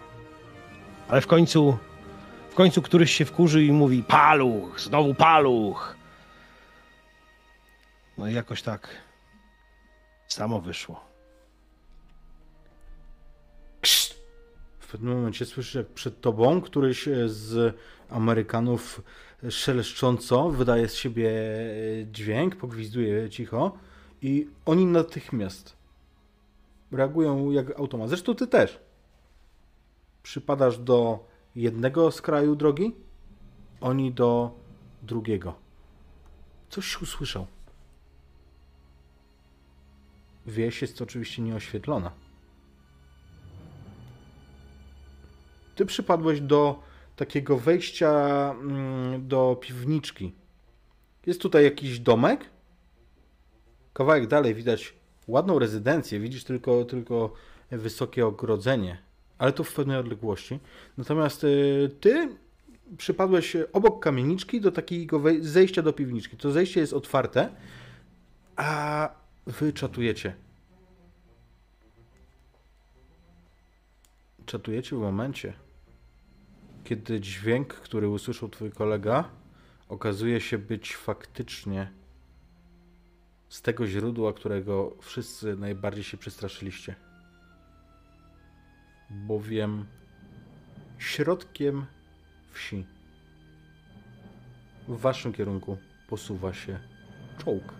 Ale 1.08 1.20
w 1.20 1.26
końcu, 1.26 1.78
w 2.50 2.54
końcu 2.54 2.82
któryś 2.82 3.14
się 3.14 3.24
wkurzy 3.24 3.64
i 3.64 3.72
mówi 3.72 4.02
paluch, 4.02 4.80
znowu 4.80 5.14
paluch. 5.14 5.96
No 8.18 8.28
i 8.28 8.34
jakoś 8.34 8.62
tak 8.62 8.88
samo 10.32 10.60
wyszło. 10.60 11.00
W 14.78 14.92
pewnym 14.92 15.16
momencie 15.16 15.46
słyszysz, 15.46 15.74
jak 15.74 15.86
przed 15.86 16.20
tobą 16.20 16.60
któryś 16.60 17.08
z 17.26 17.76
Amerykanów 18.10 19.02
szeleszcząco 19.50 20.50
wydaje 20.50 20.88
z 20.88 20.94
siebie 20.94 21.32
dźwięk, 22.12 22.56
pogwizduje 22.56 23.30
cicho 23.30 23.78
i 24.22 24.48
oni 24.66 24.86
natychmiast 24.86 25.76
reagują 26.92 27.50
jak 27.50 27.78
automat. 27.78 28.08
Zresztą 28.08 28.34
ty 28.34 28.46
też. 28.46 28.80
Przypadasz 30.22 30.78
do 30.78 31.28
jednego 31.56 32.10
skraju 32.10 32.56
drogi, 32.56 32.94
oni 33.80 34.12
do 34.12 34.50
drugiego. 35.02 35.54
Coś 36.68 37.02
usłyszał. 37.02 37.46
Wieś 40.50 40.82
jest 40.82 41.02
oczywiście 41.02 41.42
nieoświetlona. 41.42 42.10
Ty 45.74 45.86
przypadłeś 45.86 46.40
do 46.40 46.82
takiego 47.16 47.58
wejścia 47.58 48.10
mm, 48.60 49.28
do 49.28 49.58
piwniczki. 49.60 50.32
Jest 51.26 51.40
tutaj 51.40 51.64
jakiś 51.64 51.98
domek. 51.98 52.44
Kawałek 53.92 54.26
dalej 54.26 54.54
widać 54.54 54.94
ładną 55.26 55.58
rezydencję. 55.58 56.20
Widzisz 56.20 56.44
tylko, 56.44 56.84
tylko 56.84 57.32
wysokie 57.70 58.26
ogrodzenie, 58.26 58.98
ale 59.38 59.52
to 59.52 59.64
w 59.64 59.74
pewnej 59.74 59.96
odległości. 59.96 60.58
Natomiast 60.98 61.44
y, 61.44 61.90
ty 62.00 62.28
przypadłeś 62.96 63.56
obok 63.72 64.02
kamieniczki 64.02 64.60
do 64.60 64.72
takiego 64.72 65.22
zejścia 65.40 65.82
do 65.82 65.92
piwniczki. 65.92 66.36
To 66.36 66.50
zejście 66.52 66.80
jest 66.80 66.92
otwarte, 66.92 67.48
a 68.56 69.08
wy 69.46 69.72
czatujecie. 69.72 70.36
Czatujecie 74.46 74.96
w 74.96 74.98
momencie, 74.98 75.52
kiedy 76.84 77.20
dźwięk, 77.20 77.74
który 77.74 78.08
usłyszał 78.08 78.48
twój 78.48 78.70
kolega, 78.70 79.30
okazuje 79.88 80.40
się 80.40 80.58
być 80.58 80.96
faktycznie 80.96 81.90
z 83.48 83.62
tego 83.62 83.86
źródła, 83.86 84.32
którego 84.32 84.96
wszyscy 85.00 85.56
najbardziej 85.56 86.04
się 86.04 86.16
przestraszyliście. 86.16 86.94
Bowiem 89.10 89.86
środkiem 90.98 91.86
wsi 92.52 92.86
w 94.88 95.00
waszym 95.00 95.32
kierunku 95.32 95.78
posuwa 96.08 96.52
się 96.52 96.80
czołg. 97.38 97.79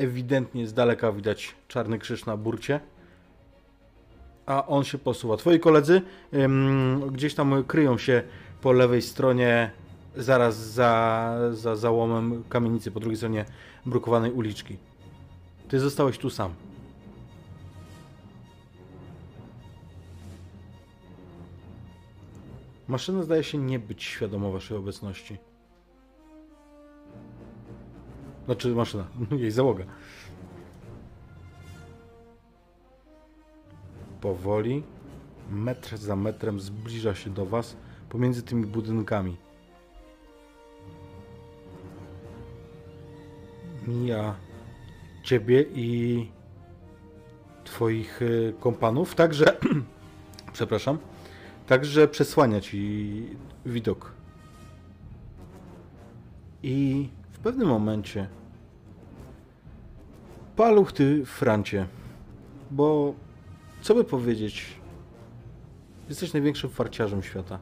Ewidentnie 0.00 0.66
z 0.66 0.74
daleka 0.74 1.12
widać 1.12 1.54
czarny 1.68 1.98
krzyż 1.98 2.26
na 2.26 2.36
burcie 2.36 2.80
a 4.50 4.66
on 4.66 4.84
się 4.84 4.98
posuwa. 4.98 5.36
Twoi 5.36 5.60
koledzy 5.60 6.02
ym, 6.34 7.10
gdzieś 7.12 7.34
tam 7.34 7.64
kryją 7.64 7.98
się 7.98 8.22
po 8.60 8.72
lewej 8.72 9.02
stronie, 9.02 9.70
zaraz 10.16 10.56
za, 10.56 11.34
za 11.52 11.76
załomem 11.76 12.44
kamienicy, 12.48 12.90
po 12.90 13.00
drugiej 13.00 13.16
stronie 13.16 13.44
brukowanej 13.86 14.32
uliczki. 14.32 14.76
Ty 15.68 15.80
zostałeś 15.80 16.18
tu 16.18 16.30
sam. 16.30 16.54
Maszyna 22.88 23.22
zdaje 23.22 23.44
się 23.44 23.58
nie 23.58 23.78
być 23.78 24.04
świadoma 24.04 24.50
waszej 24.50 24.76
obecności. 24.76 25.49
Znaczy 28.50 28.68
maszyna, 28.68 29.06
jej 29.38 29.50
załoga. 29.50 29.84
powoli, 34.20 34.82
metr 35.50 35.96
za 35.96 36.16
metrem 36.16 36.60
zbliża 36.60 37.14
się 37.14 37.30
do 37.30 37.46
Was 37.46 37.76
pomiędzy 38.08 38.42
tymi 38.42 38.66
budynkami. 38.66 39.36
Mija 43.86 44.34
Ciebie 45.22 45.64
i 45.74 46.28
Twoich 47.64 48.22
y, 48.22 48.54
kompanów, 48.60 49.14
także, 49.14 49.56
przepraszam, 50.52 50.98
także 51.66 52.08
przesłania 52.08 52.60
Ci 52.60 53.36
widok. 53.66 54.12
I 56.62 57.08
w 57.30 57.38
pewnym 57.38 57.68
momencie 57.68 58.39
paluch 60.60 60.92
Ty, 60.92 61.26
Francie, 61.26 61.86
bo 62.70 63.14
co 63.82 63.94
by 63.94 64.04
powiedzieć? 64.04 64.66
Jesteś 66.08 66.32
największym 66.32 66.70
farciarzem 66.70 67.22
świata. 67.22 67.58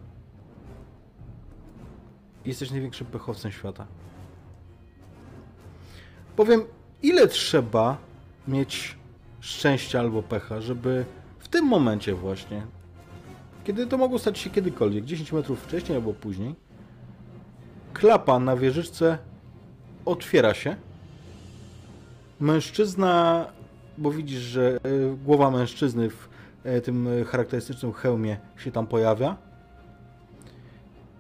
Jesteś 2.45 2.71
największym 2.71 3.07
pechowcem 3.07 3.53
świata. 3.53 3.87
Powiem, 6.37 6.65
ile 7.03 7.29
trzeba 7.29 7.97
mieć 8.49 8.97
szczęścia 9.41 10.01
albo 10.01 10.23
pecha, 10.23 10.61
żeby 10.61 11.05
w 11.39 11.49
tym 11.49 11.65
momencie 11.65 12.15
właśnie, 12.15 12.67
kiedy 13.65 13.87
to 13.87 13.99
mogło 13.99 14.19
stać 14.19 14.39
się 14.39 14.51
kiedykolwiek, 14.51 15.05
10 15.05 15.33
metrów 15.33 15.63
wcześniej 15.63 15.97
albo 15.97 16.13
później, 16.13 16.55
klapa 17.93 18.39
na 18.39 18.57
wieżyczce 18.57 19.19
otwiera 20.05 20.55
się. 20.55 20.88
Mężczyzna 22.40 23.46
bo 23.98 24.11
widzisz, 24.11 24.40
że 24.40 24.79
e, 24.83 25.16
głowa 25.24 25.51
mężczyzny 25.51 26.11
w 26.11 26.29
e, 26.64 26.81
tym 26.81 27.09
charakterystycznym 27.27 27.92
hełmie 27.92 28.38
się 28.57 28.72
tam 28.72 28.87
pojawia. 28.87 29.37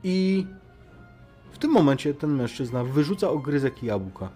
I 0.04 0.46
w 1.52 1.58
tym 1.58 1.70
momencie 1.70 2.14
ten 2.14 2.30
mężczyzna 2.30 2.84
wyrzuca 2.84 3.30
ogryzek 3.30 3.82
jabłka. 3.82 4.28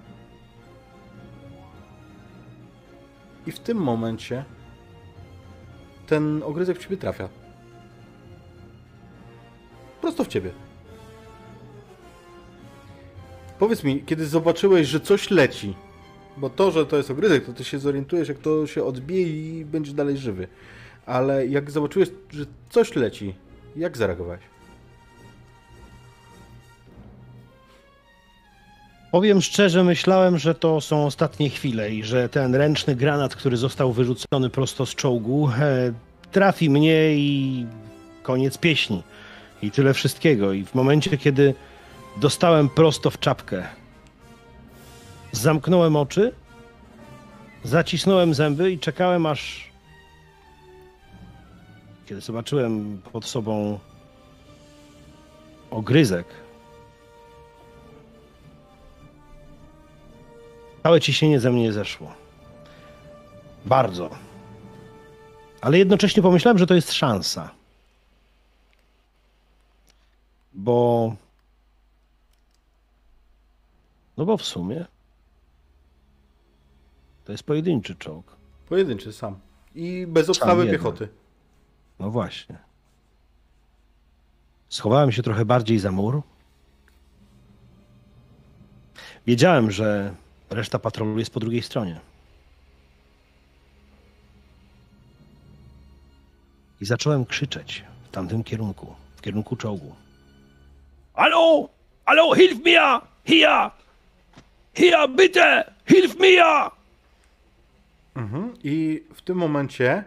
I 3.47 3.53
w 3.53 3.59
tym 3.59 3.79
momencie 3.79 4.45
ten 6.07 6.43
ogryzek 6.43 6.79
w 6.79 6.83
ciebie 6.83 6.97
trafia. 6.97 7.29
Prosto 10.01 10.25
w 10.25 10.29
ciebie. 10.29 10.51
Powiedz 13.59 13.85
mi, 13.85 14.03
kiedy 14.05 14.27
zobaczyłeś, 14.27 14.89
że 14.89 15.01
coś 15.01 15.31
leci, 15.31 15.75
bo 16.37 16.51
to, 16.51 16.71
że 16.71 16.87
to 16.87 16.97
jest 16.97 17.11
ogryzek, 17.11 17.47
to 17.47 17.53
ty 17.53 17.65
się 17.65 17.79
zorientujesz, 17.79 18.29
jak 18.29 18.39
to 18.39 18.67
się 18.67 18.85
odbije 18.85 19.27
i 19.27 19.65
będziesz 19.65 19.95
dalej 19.95 20.19
żywy. 20.19 20.49
Ale 21.07 21.47
jak 21.47 21.71
zobaczyłeś, 21.71 22.09
że 22.31 22.45
coś 22.71 22.97
leci, 22.97 23.35
jak 23.77 23.97
zareagowałeś? 23.97 24.41
Powiem 29.13 29.43
szczerze, 29.43 29.85
myślałem, 29.85 30.39
że 30.39 30.55
to 30.55 30.81
są 30.81 31.07
ostatnie 31.07 31.51
chwile 31.51 31.95
i 31.95 32.05
że 32.05 32.29
ten 32.29 32.55
ręczny 32.55 32.97
granat, 32.97 33.37
który 33.37 33.57
został 33.57 33.93
wyrzucony 33.93 34.51
prosto 34.51 34.87
z 34.87 34.95
czołgu, 34.95 35.51
e, 35.59 35.93
trafi 36.33 36.71
mnie 36.71 37.15
i 37.15 37.67
koniec 38.23 38.59
pieśni. 38.59 39.03
I 39.63 39.71
tyle 39.71 39.95
wszystkiego. 39.95 40.53
I 40.53 40.65
w 40.65 40.75
momencie, 40.75 41.19
kiedy 41.19 41.55
dostałem 42.17 42.69
prosto 42.69 43.11
w 43.11 43.19
czapkę, 43.19 43.69
Zamknąłem 45.33 45.97
oczy, 45.97 46.33
zacisnąłem 47.65 48.35
zęby 48.35 48.73
i 48.73 48.79
czekałem 48.79 49.27
aż. 49.27 49.71
Kiedy 52.07 52.21
zobaczyłem 52.21 53.03
pod 53.13 53.25
sobą 53.25 53.79
ogryzek, 55.71 56.27
całe 60.83 61.01
ciśnienie 61.01 61.41
ze 61.41 61.51
mnie 61.51 61.73
zeszło. 61.73 62.15
Bardzo. 63.65 64.11
Ale 65.61 65.79
jednocześnie 65.79 66.23
pomyślałem, 66.23 66.59
że 66.59 66.67
to 66.67 66.75
jest 66.75 66.93
szansa. 66.93 67.51
Bo. 70.55 71.15
No 74.17 74.25
bo 74.25 74.37
w 74.37 74.43
sumie 74.43 74.87
to 77.25 77.33
jest 77.33 77.45
pojedynczy 77.45 77.95
czołg. 77.95 78.37
Pojedynczy 78.69 79.13
sam. 79.13 79.39
I 79.75 80.07
bez 80.09 80.29
obstawy 80.29 80.71
piechoty. 80.71 81.09
No 81.99 82.11
właśnie. 82.11 82.59
Schowałem 84.69 85.13
się 85.13 85.23
trochę 85.23 85.45
bardziej 85.45 85.79
za 85.79 85.93
mur. 85.93 86.23
Wiedziałem, 89.27 89.71
że 89.71 90.15
reszta 90.51 90.79
patrolu 90.79 91.19
jest 91.19 91.31
po 91.31 91.41
drugiej 91.41 91.63
stronie. 91.63 92.01
I 96.81 96.85
zacząłem 96.85 97.27
krzyczeć 97.27 97.85
w 98.05 98.11
tamtym 98.11 98.45
kierunku, 98.45 98.95
w 99.17 99.21
kierunku 99.21 99.57
czołgu. 99.57 99.95
Hallo! 101.15 101.69
Hallo, 102.05 102.35
hilf 102.35 102.65
mir! 102.65 103.01
Hier! 103.25 103.71
Hier, 104.75 105.09
bitte! 105.17 105.73
Hilf 105.89 106.19
mir! 106.21 106.71
Mhm. 108.15 108.55
I 108.65 109.05
w 109.15 109.23
tym 109.23 109.37
momencie 109.37 110.05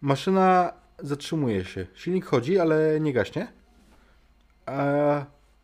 maszyna 0.00 0.72
zatrzymuje 0.98 1.64
się. 1.64 1.86
Silnik 1.94 2.24
chodzi, 2.24 2.58
ale 2.58 3.00
nie 3.00 3.12
gaśnie. 3.12 3.48
A 4.66 4.84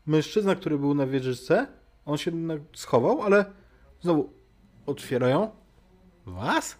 mężczyzna, 0.07 0.55
który 0.55 0.79
był 0.79 0.95
na 0.95 1.07
wieżyczce, 1.07 1.67
on 2.07 2.19
się 2.19 2.33
schował, 2.75 3.23
ale 3.23 3.45
znowu 4.01 4.31
otwierają. 4.87 5.51
Was? 6.27 6.77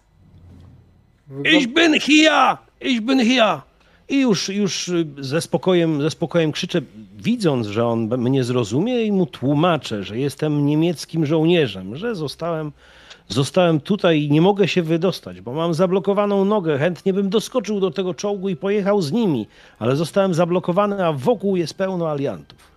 Wygląda- 1.27 1.49
Ich 1.59 1.67
bin 1.73 1.99
hier! 1.99 2.57
Ich 2.81 3.01
bin 3.01 3.19
hier! 3.25 3.61
I 4.09 4.21
już, 4.21 4.49
już 4.49 4.91
ze 5.19 5.41
spokojem, 5.41 6.01
ze 6.01 6.09
spokojem 6.11 6.51
krzyczę, 6.51 6.81
widząc, 7.17 7.67
że 7.67 7.85
on 7.87 8.17
mnie 8.17 8.43
zrozumie 8.43 9.03
i 9.03 9.11
mu 9.11 9.25
tłumaczę, 9.25 10.03
że 10.03 10.17
jestem 10.19 10.65
niemieckim 10.65 11.25
żołnierzem, 11.25 11.95
że 11.95 12.15
zostałem, 12.15 12.71
zostałem 13.27 13.79
tutaj 13.79 14.21
i 14.21 14.31
nie 14.31 14.41
mogę 14.41 14.67
się 14.67 14.81
wydostać, 14.81 15.41
bo 15.41 15.53
mam 15.53 15.73
zablokowaną 15.73 16.45
nogę. 16.45 16.77
Chętnie 16.77 17.13
bym 17.13 17.29
doskoczył 17.29 17.79
do 17.79 17.91
tego 17.91 18.13
czołgu 18.13 18.49
i 18.49 18.55
pojechał 18.55 19.01
z 19.01 19.11
nimi, 19.11 19.47
ale 19.79 19.95
zostałem 19.95 20.33
zablokowany, 20.33 21.05
a 21.05 21.13
wokół 21.13 21.55
jest 21.55 21.73
pełno 21.73 22.11
aliantów. 22.11 22.73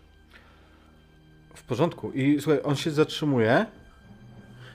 W 1.55 1.63
porządku. 1.63 2.13
I 2.13 2.41
słuchaj, 2.41 2.61
on 2.65 2.77
się 2.77 2.91
zatrzymuje. 2.91 3.67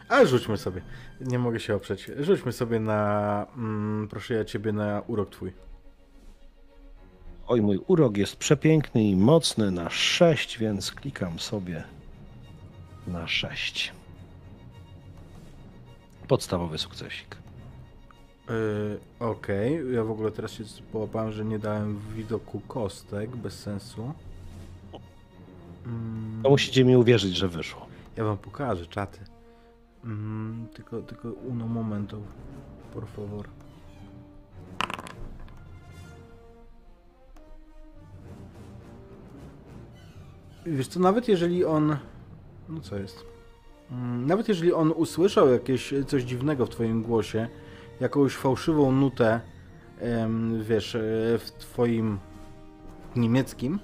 Ale 0.09 0.27
rzućmy 0.27 0.57
sobie. 0.57 0.81
Nie 1.21 1.39
mogę 1.39 1.59
się 1.59 1.75
oprzeć. 1.75 2.11
Rzućmy 2.19 2.51
sobie 2.51 2.79
na. 2.79 3.45
Mm, 3.57 4.07
proszę 4.07 4.33
ja 4.33 4.45
ciebie 4.45 4.71
na 4.71 5.01
urok 5.07 5.29
twój. 5.29 5.53
Oj, 7.47 7.61
mój 7.61 7.79
urok 7.87 8.17
jest 8.17 8.35
przepiękny 8.35 9.03
i 9.03 9.15
mocny 9.15 9.71
na 9.71 9.89
6, 9.89 10.57
więc 10.57 10.91
klikam 10.91 11.39
sobie 11.39 11.83
na 13.07 13.27
6. 13.27 13.93
Podstawowy 16.31 16.77
sukcesik. 16.77 17.35
Yy, 18.49 18.99
Okej, 19.19 19.93
ja 19.93 20.03
w 20.03 20.11
ogóle 20.11 20.31
teraz 20.31 20.51
się 20.51 20.63
połapałem, 20.91 21.31
że 21.31 21.45
nie 21.45 21.59
dałem 21.59 21.99
widoku 22.15 22.59
kostek, 22.67 23.35
bez 23.35 23.59
sensu. 23.59 24.13
Mm, 25.85 26.43
To 26.43 26.49
musicie 26.49 26.85
mi 26.85 26.97
uwierzyć, 26.97 27.35
że 27.35 27.47
wyszło. 27.47 27.87
ja 28.17 28.23
wam 28.23 28.37
pokażę 28.37 28.85
czaty. 28.87 29.19
Mm, 30.03 30.67
tylko, 30.73 31.01
tylko 31.01 31.31
uno 31.31 31.67
momento, 31.67 32.17
por 32.93 33.07
favor. 33.07 33.47
Wiesz 40.65 40.87
co, 40.87 40.99
nawet 40.99 41.27
jeżeli 41.27 41.65
on... 41.65 41.97
No 42.69 42.81
co 42.81 42.97
jest? 42.97 43.30
Mm, 43.91 44.25
Nawet 44.27 44.47
jeżeli 44.47 44.73
on 44.73 44.91
usłyszał 44.91 45.49
jakieś 45.49 45.93
coś 46.07 46.23
dziwnego 46.23 46.65
w 46.65 46.69
twoim 46.69 47.03
głosie, 47.03 47.47
jakąś 47.99 48.35
fałszywą 48.35 48.91
nutę, 48.91 49.41
wiesz, 50.61 50.95
e, 50.95 50.99
w 51.39 51.51
twoim 51.59 52.19
niemieckim, 53.15 53.79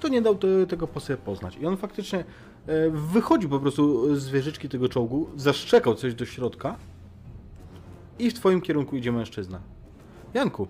to 0.00 0.08
nie 0.08 0.22
dał 0.22 0.34
te, 0.34 0.66
tego 0.66 0.86
po 0.86 1.00
sobie 1.00 1.16
poznać. 1.16 1.56
I 1.56 1.66
on 1.66 1.76
faktycznie 1.76 2.18
e, 2.18 2.90
wychodzi 2.90 3.48
po 3.48 3.60
prostu 3.60 4.16
z 4.16 4.28
wieżyczki 4.28 4.68
tego 4.68 4.88
czołgu, 4.88 5.30
zaszczekał 5.36 5.94
coś 5.94 6.14
do 6.14 6.26
środka 6.26 6.76
i 8.18 8.30
w 8.30 8.34
twoim 8.34 8.60
kierunku 8.60 8.96
idzie 8.96 9.12
mężczyzna. 9.12 9.60
Janku, 10.34 10.68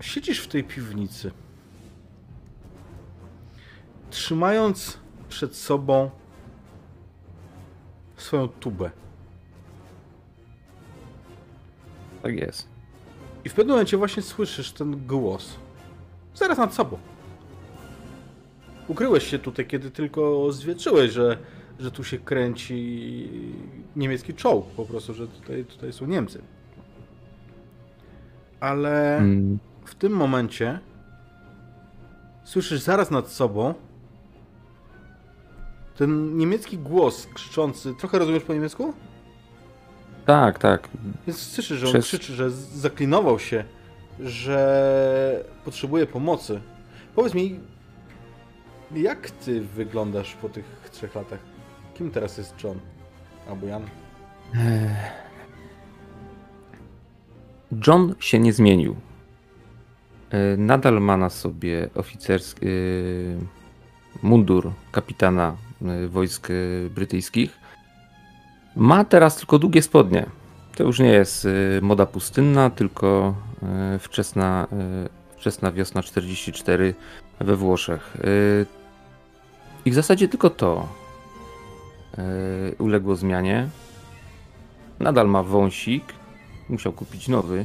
siedzisz 0.00 0.40
w 0.40 0.48
tej 0.48 0.64
piwnicy, 0.64 1.30
trzymając 4.10 4.98
przed 5.28 5.56
sobą 5.56 6.10
swoją 8.16 8.48
tubę. 8.48 8.90
Tak 12.22 12.36
jest. 12.36 12.68
I 13.44 13.48
w 13.48 13.54
pewnym 13.54 13.74
momencie 13.74 13.96
właśnie 13.96 14.22
słyszysz 14.22 14.72
ten 14.72 15.06
głos. 15.06 15.56
Zaraz 16.34 16.58
nad 16.58 16.74
sobą. 16.74 16.98
Ukryłeś 18.88 19.26
się 19.26 19.38
tutaj, 19.38 19.66
kiedy 19.66 19.90
tylko 19.90 20.52
zwietrzyłeś, 20.52 21.12
że, 21.12 21.38
że 21.78 21.90
tu 21.90 22.04
się 22.04 22.18
kręci 22.18 23.30
niemiecki 23.96 24.34
czołg, 24.34 24.66
po 24.66 24.84
prostu, 24.84 25.14
że 25.14 25.28
tutaj, 25.28 25.64
tutaj 25.64 25.92
są 25.92 26.06
Niemcy. 26.06 26.42
Ale 28.60 29.16
Mm, 29.16 29.58
w 29.84 29.94
tym 29.94 30.12
momencie 30.12 30.78
słyszysz 32.44 32.80
zaraz 32.80 33.10
nad 33.10 33.28
sobą 33.28 33.74
ten 35.98 36.36
niemiecki 36.38 36.78
głos 36.78 37.26
krzyczący. 37.34 37.94
Trochę 37.94 38.18
rozumiesz 38.18 38.42
po 38.42 38.54
niemiecku? 38.54 38.94
tak, 40.26 40.58
tak. 40.58 40.88
Więc 41.26 41.38
słyszysz, 41.38 41.78
że 41.78 41.86
on 41.86 41.92
Przez- 41.92 42.04
krzyczy, 42.04 42.32
że 42.34 42.50
zaklinował 42.50 43.38
się, 43.38 43.64
że 44.20 45.44
potrzebuje 45.64 46.06
pomocy. 46.06 46.60
Powiedz 47.14 47.34
mi, 47.34 47.60
jak 48.94 49.30
ty 49.30 49.60
wyglądasz 49.60 50.34
po 50.34 50.48
tych 50.48 50.88
trzech 50.92 51.14
latach? 51.14 51.38
Kim 51.94 52.10
teraz 52.10 52.38
jest 52.38 52.64
John? 52.64 52.78
Albo 53.48 53.66
Jan? 53.66 53.82
John 57.86 58.14
się 58.20 58.38
nie 58.38 58.52
zmienił. 58.52 58.96
E, 60.30 60.56
Nadal 60.56 61.00
ma 61.00 61.16
na 61.16 61.30
sobie 61.30 61.88
oficerski 61.94 62.66
e, 62.66 62.70
mundur 64.22 64.72
kapitana 64.92 65.56
wojsk 66.08 66.48
e, 66.50 66.54
brytyjskich. 66.90 67.58
Ma 68.76 69.04
teraz 69.04 69.36
tylko 69.36 69.58
długie 69.58 69.82
spodnie. 69.82 70.26
To 70.76 70.84
już 70.84 70.98
nie 70.98 71.12
jest 71.12 71.46
e, 71.46 71.48
moda 71.80 72.06
pustynna, 72.06 72.70
tylko 72.70 73.34
e, 73.62 73.98
wczesna, 73.98 74.66
e, 74.72 75.08
wczesna 75.36 75.72
wiosna 75.72 76.02
44 76.02 76.94
we 77.40 77.56
Włoszech. 77.56 78.16
E, 78.16 78.28
I 79.84 79.90
w 79.90 79.94
zasadzie 79.94 80.28
tylko 80.28 80.50
to 80.50 80.88
e, 82.18 82.22
uległo 82.78 83.16
zmianie. 83.16 83.68
Nadal 85.00 85.28
ma 85.28 85.42
wąsik, 85.42 86.18
Musiał 86.68 86.92
kupić 86.92 87.28
nowy. 87.28 87.64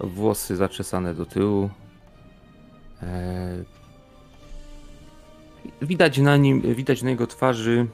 Włosy 0.00 0.56
zaczesane 0.56 1.14
do 1.14 1.26
tyłu. 1.26 1.70
Widać 5.82 6.18
na 6.18 6.36
nim, 6.36 6.74
widać 6.74 7.02
na 7.02 7.10
jego 7.10 7.26
twarzy 7.26 7.86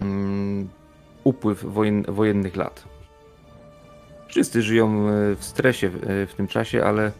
mm, 0.00 0.68
upływ 1.24 1.64
wojen, 1.64 2.04
wojennych 2.08 2.56
lat. 2.56 2.84
Wszyscy 4.28 4.62
żyją 4.62 5.08
e, 5.08 5.36
w 5.36 5.44
stresie 5.44 5.90
w, 5.90 5.94
e, 5.94 6.26
w 6.26 6.34
tym 6.34 6.46
czasie, 6.46 6.84
ale 6.84 7.12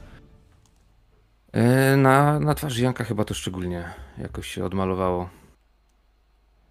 e, 1.52 1.96
na, 1.96 2.40
na 2.40 2.54
twarzy 2.54 2.82
Janka 2.82 3.04
chyba 3.04 3.24
to 3.24 3.34
szczególnie 3.34 3.94
jakoś 4.18 4.48
się 4.48 4.64
odmalowało. 4.64 5.28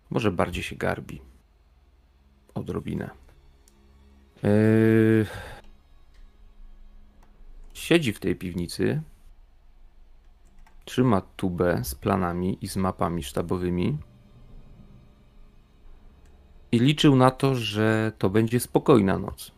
Może 0.09 0.31
bardziej 0.31 0.63
się 0.63 0.75
garbi. 0.75 1.21
Odrobinę. 2.53 3.09
Yy, 4.43 5.25
Siedzi 7.73 8.13
w 8.13 8.19
tej 8.19 8.35
piwnicy. 8.35 9.01
Trzyma 10.85 11.21
tubę 11.21 11.83
z 11.83 11.95
planami 11.95 12.57
i 12.61 12.67
z 12.67 12.77
mapami 12.77 13.23
sztabowymi. 13.23 13.97
I 16.71 16.79
liczył 16.79 17.15
na 17.15 17.31
to, 17.31 17.55
że 17.55 18.11
to 18.17 18.29
będzie 18.29 18.59
spokojna 18.59 19.19
noc. 19.19 19.51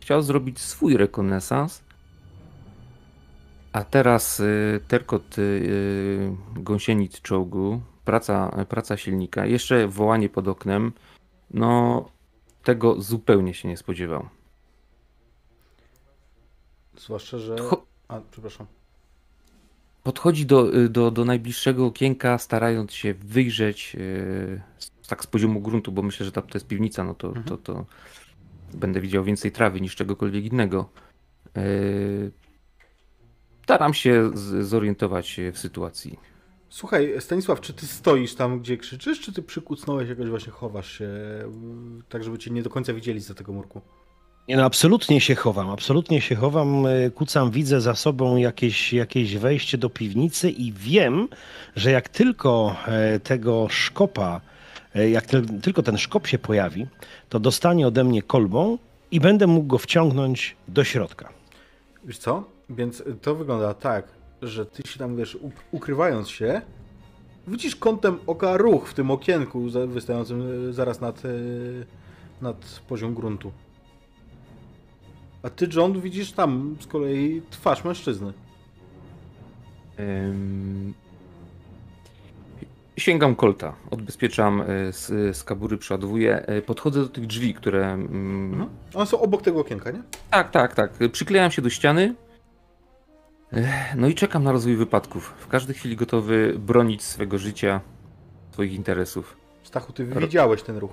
Chciał 0.00 0.22
zrobić 0.22 0.58
swój 0.58 0.96
rekonesans. 0.96 1.82
A 3.72 3.84
teraz 3.84 4.40
y, 4.40 4.80
terkot 4.88 5.38
y, 5.38 6.36
gąsienic 6.54 7.20
czołgu, 7.20 7.80
praca, 8.04 8.64
praca 8.68 8.96
silnika, 8.96 9.46
jeszcze 9.46 9.88
wołanie 9.88 10.28
pod 10.28 10.48
oknem. 10.48 10.92
No, 11.50 12.04
tego 12.62 13.00
zupełnie 13.00 13.54
się 13.54 13.68
nie 13.68 13.76
spodziewał. 13.76 14.28
Zwłaszcza, 16.96 17.38
że... 17.38 17.56
A, 18.08 18.20
przepraszam. 18.30 18.66
Podchodzi 20.06 20.46
do, 20.46 20.88
do, 20.88 21.10
do 21.10 21.24
najbliższego 21.24 21.86
okienka, 21.86 22.38
starając 22.38 22.92
się 22.92 23.14
wyjrzeć 23.14 23.94
yy, 23.94 24.00
z- 24.78 25.08
tak 25.08 25.24
z 25.24 25.26
poziomu 25.26 25.60
gruntu, 25.60 25.92
bo 25.92 26.02
myślę, 26.02 26.26
że 26.26 26.32
tam 26.32 26.46
to 26.46 26.58
jest 26.58 26.66
piwnica, 26.66 27.04
no 27.04 27.14
to, 27.14 27.34
to, 27.46 27.56
to 27.56 27.86
Będę 28.74 29.00
widział 29.00 29.24
więcej 29.24 29.52
trawy 29.52 29.80
niż 29.80 29.96
czegokolwiek 29.96 30.44
innego. 30.44 30.88
E, 31.56 31.60
staram 33.62 33.94
się 33.94 34.30
zorientować 34.60 35.28
się 35.28 35.52
w 35.52 35.58
sytuacji. 35.58 36.18
Słuchaj, 36.68 37.14
Stanisław, 37.20 37.60
czy 37.60 37.72
ty 37.72 37.86
stoisz 37.86 38.34
tam, 38.34 38.60
gdzie 38.60 38.76
krzyczysz, 38.76 39.20
czy 39.20 39.32
ty 39.32 39.42
przykucnąłeś 39.42 40.08
jakoś 40.08 40.28
właśnie 40.28 40.52
chowasz 40.52 40.98
się, 40.98 41.08
tak 42.08 42.24
żeby 42.24 42.38
cię 42.38 42.50
nie 42.50 42.62
do 42.62 42.70
końca 42.70 42.92
widzieli 42.92 43.20
za 43.20 43.34
tego 43.34 43.52
murku? 43.52 43.80
Nie 44.48 44.56
no, 44.56 44.64
absolutnie 44.64 45.20
się 45.20 45.34
chowam, 45.34 45.70
absolutnie 45.70 46.20
się 46.20 46.34
chowam, 46.34 46.86
e, 46.86 47.10
kucam, 47.10 47.50
widzę 47.50 47.80
za 47.80 47.94
sobą 47.94 48.36
jakieś, 48.36 48.92
jakieś 48.92 49.36
wejście 49.36 49.78
do 49.78 49.90
piwnicy 49.90 50.50
i 50.50 50.72
wiem, 50.72 51.28
że 51.76 51.90
jak 51.90 52.08
tylko 52.08 52.76
e, 52.86 53.20
tego 53.20 53.66
szkopa, 53.70 54.40
e, 54.94 55.10
jak 55.10 55.26
tylko 55.62 55.82
ten 55.82 55.98
szkop 55.98 56.26
się 56.26 56.38
pojawi, 56.38 56.86
to 57.28 57.40
dostanie 57.40 57.86
ode 57.86 58.04
mnie 58.04 58.22
kolbą 58.22 58.78
i 59.10 59.20
będę 59.20 59.46
mógł 59.46 59.66
go 59.66 59.78
wciągnąć 59.78 60.56
do 60.68 60.84
środka. 60.84 61.28
Wiesz 62.04 62.18
co? 62.18 62.44
Więc 62.70 63.02
to 63.22 63.34
wygląda 63.34 63.74
tak, 63.74 64.08
że 64.42 64.66
ty 64.66 64.88
się 64.88 64.98
tam, 64.98 65.16
wiesz, 65.16 65.38
ukrywając 65.70 66.28
się, 66.28 66.60
widzisz 67.46 67.76
kątem 67.76 68.18
oka 68.26 68.56
ruch 68.56 68.88
w 68.88 68.94
tym 68.94 69.10
okienku 69.10 69.70
wystającym 69.86 70.72
zaraz 70.72 71.00
nad, 71.00 71.22
nad 72.42 72.80
poziom 72.88 73.14
gruntu. 73.14 73.52
A 75.46 75.50
ty, 75.50 75.68
John, 75.76 76.00
widzisz 76.00 76.32
tam 76.32 76.76
z 76.80 76.86
kolei 76.86 77.42
twarz 77.50 77.84
mężczyzny. 77.84 78.32
Sięgam 82.96 83.36
kolta, 83.36 83.74
odbezpieczam 83.90 84.60
e, 84.60 84.92
z, 84.92 85.36
z 85.36 85.44
kabury, 85.44 85.78
przeładowuję, 85.78 86.46
e, 86.46 86.62
podchodzę 86.62 87.00
do 87.00 87.08
tych 87.08 87.26
drzwi, 87.26 87.54
które... 87.54 87.92
Mm, 87.92 88.52
mhm. 88.52 88.70
One 88.94 89.06
są 89.06 89.20
obok 89.20 89.42
tego 89.42 89.60
okienka, 89.60 89.90
nie? 89.90 90.02
Tak, 90.30 90.50
tak, 90.50 90.74
tak. 90.74 90.92
Przyklejam 91.12 91.50
się 91.50 91.62
do 91.62 91.70
ściany, 91.70 92.14
no 93.96 94.08
i 94.08 94.14
czekam 94.14 94.44
na 94.44 94.52
rozwój 94.52 94.76
wypadków. 94.76 95.34
W 95.38 95.48
każdej 95.48 95.74
chwili 95.74 95.96
gotowy 95.96 96.54
bronić 96.58 97.02
swego 97.02 97.38
życia, 97.38 97.80
swoich 98.52 98.72
interesów. 98.72 99.36
Stachu, 99.62 99.92
ty 99.92 100.04
widziałeś 100.04 100.62
ten 100.62 100.76
ruch. 100.76 100.92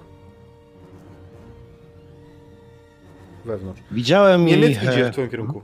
Wewnątrz. 3.45 3.82
Widziałem 3.91 4.45
Niemiec 4.45 4.84
i... 4.84 4.86
idzie 4.86 5.06
w 5.06 5.12
twoim 5.12 5.29
kierunku. 5.29 5.62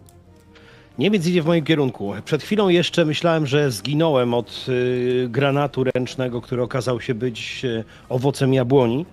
Niemiec 1.00 1.28
idzie 1.28 1.42
w 1.42 1.46
moim 1.46 1.65
kierunku. 1.65 2.13
Przed 2.26 2.44
chwilą 2.44 2.70
jeszcze 2.70 3.06
myślałem, 3.06 3.48
że 3.48 3.72
zginąłem 3.72 4.34
od 4.34 4.65
y, 4.70 5.28
granatu 5.30 5.84
ręcznego, 5.84 6.42
który 6.42 6.62
okazał 6.62 7.02
się 7.02 7.13
być 7.13 7.65
y, 7.65 7.84
owocem 8.10 8.54
jabłoni. 8.54 9.06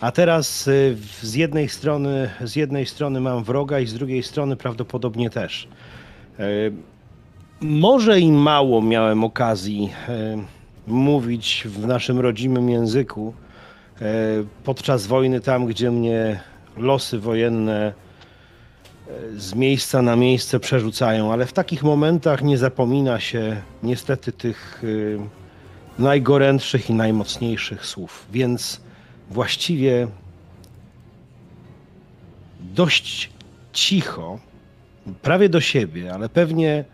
A 0.00 0.12
teraz 0.12 0.68
y, 0.68 0.96
z 1.22 1.34
jednej 1.34 1.68
strony 1.68 2.30
z 2.44 2.56
jednej 2.56 2.86
strony 2.86 3.20
mam 3.20 3.44
wroga 3.44 3.80
i 3.80 3.86
z 3.86 3.94
drugiej 3.94 4.22
strony 4.22 4.56
prawdopodobnie 4.56 5.30
też. 5.30 5.68
Y, 6.40 6.72
może 7.60 8.20
i 8.20 8.32
mało 8.32 8.82
miałem 8.82 9.24
okazji 9.24 9.90
y, 10.08 10.38
mówić 10.86 11.62
w 11.66 11.86
naszym 11.86 12.20
rodzimym 12.20 12.70
języku 12.70 13.34
y, 14.02 14.04
podczas 14.64 15.06
wojny 15.06 15.40
tam, 15.40 15.66
gdzie 15.66 15.90
mnie 15.90 16.40
losy 16.76 17.18
wojenne 17.18 17.92
z 19.36 19.54
miejsca 19.54 20.02
na 20.02 20.16
miejsce 20.16 20.60
przerzucają, 20.60 21.32
ale 21.32 21.46
w 21.46 21.52
takich 21.52 21.82
momentach 21.82 22.42
nie 22.42 22.58
zapomina 22.58 23.20
się 23.20 23.62
niestety 23.82 24.32
tych 24.32 24.84
y, 24.84 25.18
najgorętszych 25.98 26.90
i 26.90 26.94
najmocniejszych 26.94 27.86
słów. 27.86 28.26
Więc 28.32 28.80
właściwie 29.30 30.08
dość 32.60 33.30
cicho, 33.72 34.38
prawie 35.22 35.48
do 35.48 35.60
siebie, 35.60 36.14
ale 36.14 36.28
pewnie 36.28 36.84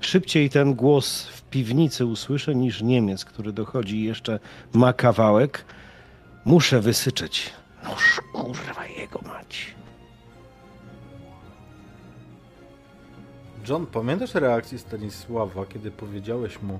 szybciej 0.00 0.50
ten 0.50 0.74
głos 0.74 1.26
w 1.26 1.42
piwnicy 1.42 2.06
usłyszę 2.06 2.54
niż 2.54 2.82
Niemiec, 2.82 3.24
który 3.24 3.52
dochodzi 3.52 3.96
i 3.96 4.04
jeszcze 4.04 4.38
ma 4.72 4.92
kawałek. 4.92 5.64
Muszę 6.44 6.80
wysyczeć. 6.80 7.50
No 7.84 7.96
kurwa 8.32 8.86
jego 8.86 9.20
mać. 9.22 9.79
John, 13.68 13.86
pamiętasz 13.86 14.34
reakcję 14.34 14.78
Stanisława, 14.78 15.66
kiedy 15.66 15.90
powiedziałeś 15.90 16.62
mu, 16.62 16.78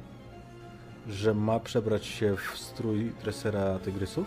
że 1.09 1.35
ma 1.35 1.61
przebrać 1.61 2.07
się 2.07 2.37
w 2.37 2.59
strój 2.59 3.12
dresera 3.23 3.79
tygrysów? 3.79 4.27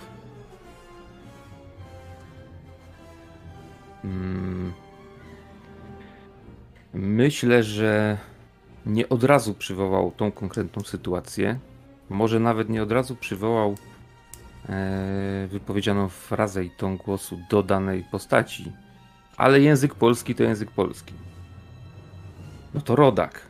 Hmm. 4.01 4.73
Myślę, 6.93 7.63
że 7.63 8.17
nie 8.85 9.09
od 9.09 9.23
razu 9.23 9.53
przywołał 9.53 10.11
tą 10.17 10.31
konkretną 10.31 10.83
sytuację. 10.83 11.59
Może 12.09 12.39
nawet 12.39 12.69
nie 12.69 12.83
od 12.83 12.91
razu 12.91 13.15
przywołał 13.15 13.75
e, 14.69 15.47
wypowiedzianą 15.51 16.09
frazę 16.09 16.65
i 16.65 16.69
tą 16.69 16.97
głosu 16.97 17.39
do 17.49 17.63
danej 17.63 18.03
postaci. 18.11 18.71
Ale 19.37 19.61
język 19.61 19.95
polski 19.95 20.35
to 20.35 20.43
język 20.43 20.71
polski. 20.71 21.13
No 22.73 22.81
to 22.81 22.95
rodak. 22.95 23.41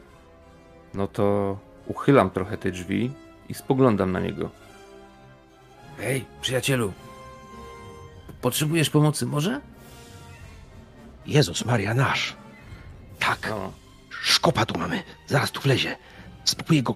No 0.93 1.07
to 1.07 1.57
uchylam 1.87 2.29
trochę 2.29 2.57
te 2.57 2.71
drzwi 2.71 3.11
i 3.49 3.53
spoglądam 3.53 4.11
na 4.11 4.19
niego. 4.19 4.49
Hej, 5.97 6.25
przyjacielu. 6.41 6.93
Potrzebujesz 8.41 8.89
pomocy 8.89 9.25
może? 9.25 9.61
Jezus 11.25 11.65
Maria 11.65 11.93
nasz. 11.93 12.35
Tak. 13.19 13.47
No. 13.49 13.71
Szkopa 14.09 14.65
tu 14.65 14.79
mamy. 14.79 15.03
Zaraz 15.27 15.51
tu 15.51 15.61
wlezie. 15.61 15.95
Spróbuję 16.43 16.83
go 16.83 16.95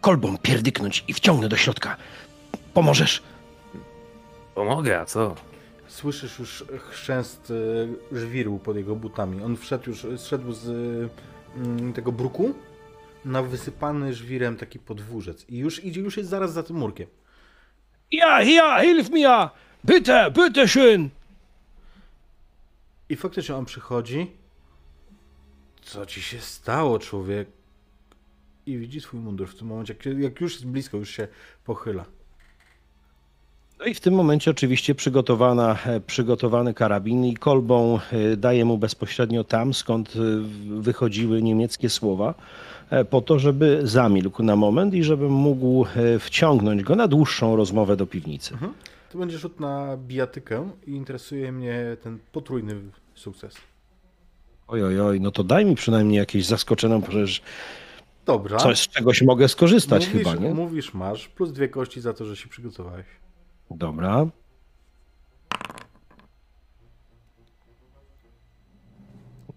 kolbą 0.00 0.38
pierdyknąć 0.38 1.04
i 1.08 1.14
wciągnę 1.14 1.48
do 1.48 1.56
środka. 1.56 1.96
Pomożesz? 2.74 3.22
Pomogę, 4.54 5.00
a 5.00 5.04
co? 5.04 5.34
Słyszysz 5.88 6.38
już 6.38 6.64
chrzęst 6.90 7.52
e, 8.12 8.18
żwiru 8.18 8.58
pod 8.58 8.76
jego 8.76 8.96
butami. 8.96 9.42
On 9.42 9.56
wszedł 9.56 9.90
już, 9.90 10.06
zszedł 10.16 10.52
z 10.52 10.66
tego 11.94 12.12
bruku 12.12 12.54
na 13.24 13.42
wysypany 13.42 14.14
żwirem 14.14 14.56
taki 14.56 14.78
podwórzec. 14.78 15.48
I 15.48 15.58
już 15.58 15.84
idzie, 15.84 16.00
już 16.00 16.16
jest 16.16 16.30
zaraz 16.30 16.52
za 16.52 16.62
tym 16.62 16.76
murkiem. 16.76 17.06
Ja, 18.12 18.42
ja, 18.42 18.80
hilf 18.82 19.10
mir! 19.10 19.50
Bitte, 19.84 20.30
bitte 20.30 20.66
schön! 20.66 21.08
I 23.08 23.16
faktycznie 23.16 23.56
on 23.56 23.64
przychodzi. 23.64 24.30
Co 25.82 26.06
ci 26.06 26.22
się 26.22 26.40
stało, 26.40 26.98
człowiek? 26.98 27.48
I 28.66 28.78
widzi 28.78 29.00
swój 29.00 29.20
mundur 29.20 29.48
w 29.48 29.54
tym 29.54 29.66
momencie. 29.66 29.94
Jak, 29.94 30.18
jak 30.18 30.40
już 30.40 30.52
jest 30.52 30.66
blisko, 30.66 30.96
już 30.96 31.10
się 31.10 31.28
pochyla. 31.64 32.04
No 33.78 33.84
i 33.84 33.94
w 33.94 34.00
tym 34.00 34.14
momencie 34.14 34.50
oczywiście 34.50 34.94
przygotowana, 34.94 35.78
e, 35.86 36.00
przygotowany 36.00 36.74
karabin 36.74 37.24
i 37.24 37.36
kolbą 37.36 38.00
e, 38.12 38.36
daje 38.36 38.64
mu 38.64 38.78
bezpośrednio 38.78 39.44
tam, 39.44 39.74
skąd 39.74 40.14
e, 40.16 40.18
wychodziły 40.80 41.42
niemieckie 41.42 41.90
słowa, 41.90 42.34
po 43.10 43.20
to, 43.20 43.38
żeby 43.38 43.80
zamilkł 43.84 44.42
na 44.42 44.56
moment 44.56 44.94
i 44.94 45.04
żebym 45.04 45.32
mógł 45.32 45.86
wciągnąć 46.20 46.82
go 46.82 46.96
na 46.96 47.08
dłuższą 47.08 47.56
rozmowę 47.56 47.96
do 47.96 48.06
piwnicy. 48.06 48.54
Mhm. 48.54 48.72
To 49.12 49.18
będzie 49.18 49.38
rzut 49.38 49.60
na 49.60 49.96
bijatykę 49.96 50.70
i 50.86 50.90
interesuje 50.90 51.52
mnie 51.52 51.96
ten 52.02 52.18
potrójny 52.32 52.74
sukces. 53.14 53.54
Oj, 54.68 54.84
oj, 54.84 55.00
oj, 55.00 55.20
no 55.20 55.30
to 55.30 55.44
daj 55.44 55.64
mi 55.64 55.74
przynajmniej 55.74 56.18
jakieś 56.18 56.46
zaskoczenie, 56.46 57.02
przecież 57.02 57.42
Dobra. 58.26 58.58
coś 58.58 58.78
z 58.78 58.88
czegoś 58.88 59.22
mogę 59.22 59.48
skorzystać 59.48 60.08
mówisz, 60.08 60.28
chyba, 60.28 60.42
nie? 60.42 60.54
Mówisz, 60.54 60.94
masz, 60.94 61.28
plus 61.28 61.52
dwie 61.52 61.68
kości 61.68 62.00
za 62.00 62.12
to, 62.12 62.24
że 62.24 62.36
się 62.36 62.48
przygotowałeś. 62.48 63.06
Dobra. 63.70 64.26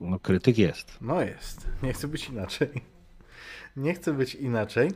No, 0.01 0.19
krytyk 0.19 0.57
jest. 0.57 0.97
No 1.01 1.21
jest. 1.21 1.67
Nie 1.83 1.93
chcę 1.93 2.07
być 2.07 2.29
inaczej. 2.29 2.69
Nie 3.77 3.93
chcę 3.93 4.13
być 4.13 4.35
inaczej. 4.35 4.91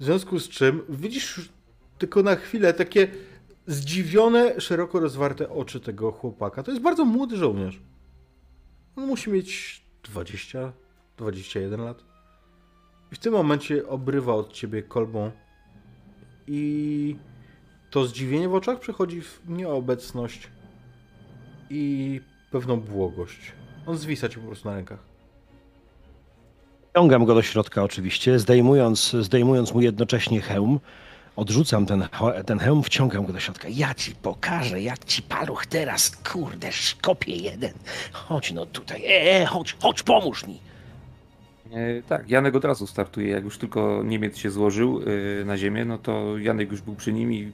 W 0.00 0.04
związku 0.04 0.38
z 0.38 0.48
czym 0.48 0.82
widzisz 0.88 1.52
tylko 1.98 2.22
na 2.22 2.36
chwilę 2.36 2.74
takie 2.74 3.08
zdziwione, 3.66 4.60
szeroko 4.60 5.00
rozwarte 5.00 5.48
oczy 5.48 5.80
tego 5.80 6.12
chłopaka. 6.12 6.62
To 6.62 6.70
jest 6.70 6.82
bardzo 6.82 7.04
młody 7.04 7.36
żołnierz. 7.36 7.80
On 8.96 9.06
musi 9.06 9.30
mieć 9.30 9.82
20, 10.04 10.72
21 11.16 11.80
lat. 11.80 12.04
I 13.12 13.14
w 13.14 13.18
tym 13.18 13.32
momencie 13.32 13.88
obrywa 13.88 14.34
od 14.34 14.52
ciebie 14.52 14.82
kolbą 14.82 15.30
i 16.46 17.16
to 17.96 18.06
zdziwienie 18.06 18.48
w 18.48 18.54
oczach 18.54 18.80
przechodzi 18.80 19.20
w 19.20 19.40
nieobecność 19.48 20.48
i 21.70 22.20
pewną 22.50 22.80
błogość. 22.80 23.52
On 23.86 23.96
zwisa 23.98 24.28
ci 24.28 24.38
po 24.38 24.46
prostu 24.46 24.68
na 24.68 24.74
rękach. 24.74 24.98
Ciągam 26.96 27.24
go 27.24 27.34
do 27.34 27.42
środka 27.42 27.82
oczywiście, 27.82 28.38
zdejmując, 28.38 29.16
zdejmując 29.20 29.74
mu 29.74 29.80
jednocześnie 29.80 30.40
hełm. 30.40 30.80
Odrzucam 31.36 31.86
ten, 31.86 32.08
ten 32.46 32.58
hełm, 32.58 32.82
wciągam 32.82 33.26
go 33.26 33.32
do 33.32 33.40
środka. 33.40 33.68
Ja 33.68 33.94
ci 33.94 34.14
pokażę, 34.14 34.80
jak 34.80 35.04
ci 35.04 35.22
paluch 35.22 35.66
teraz, 35.66 36.16
kurde, 36.16 36.72
szkopie 36.72 37.36
jeden. 37.36 37.72
Chodź 38.12 38.52
no 38.52 38.66
tutaj, 38.66 39.04
e, 39.04 39.42
e, 39.42 39.46
chodź, 39.46 39.76
chodź, 39.80 40.02
pomóż 40.02 40.46
mi. 40.46 40.58
E, 41.72 42.02
tak, 42.02 42.30
Janek 42.30 42.54
od 42.54 42.64
razu 42.64 42.86
startuje. 42.86 43.28
Jak 43.28 43.44
już 43.44 43.58
tylko 43.58 44.02
Niemiec 44.04 44.36
się 44.38 44.50
złożył 44.50 45.00
e, 45.40 45.44
na 45.44 45.56
ziemię, 45.58 45.84
no 45.84 45.98
to 45.98 46.38
Janek 46.38 46.70
już 46.70 46.80
był 46.80 46.94
przy 46.94 47.12
nim 47.12 47.32
i 47.32 47.52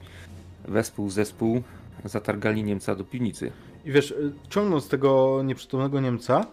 wespół 0.65 1.09
zespół 1.09 1.61
zatargali 2.05 2.63
Niemca 2.63 2.95
do 2.95 3.03
piwnicy. 3.03 3.51
I 3.85 3.91
wiesz, 3.91 4.11
y, 4.11 4.33
ciągnąc 4.49 4.87
tego 4.89 5.41
nieprzytomnego 5.43 5.99
Niemca, 5.99 6.45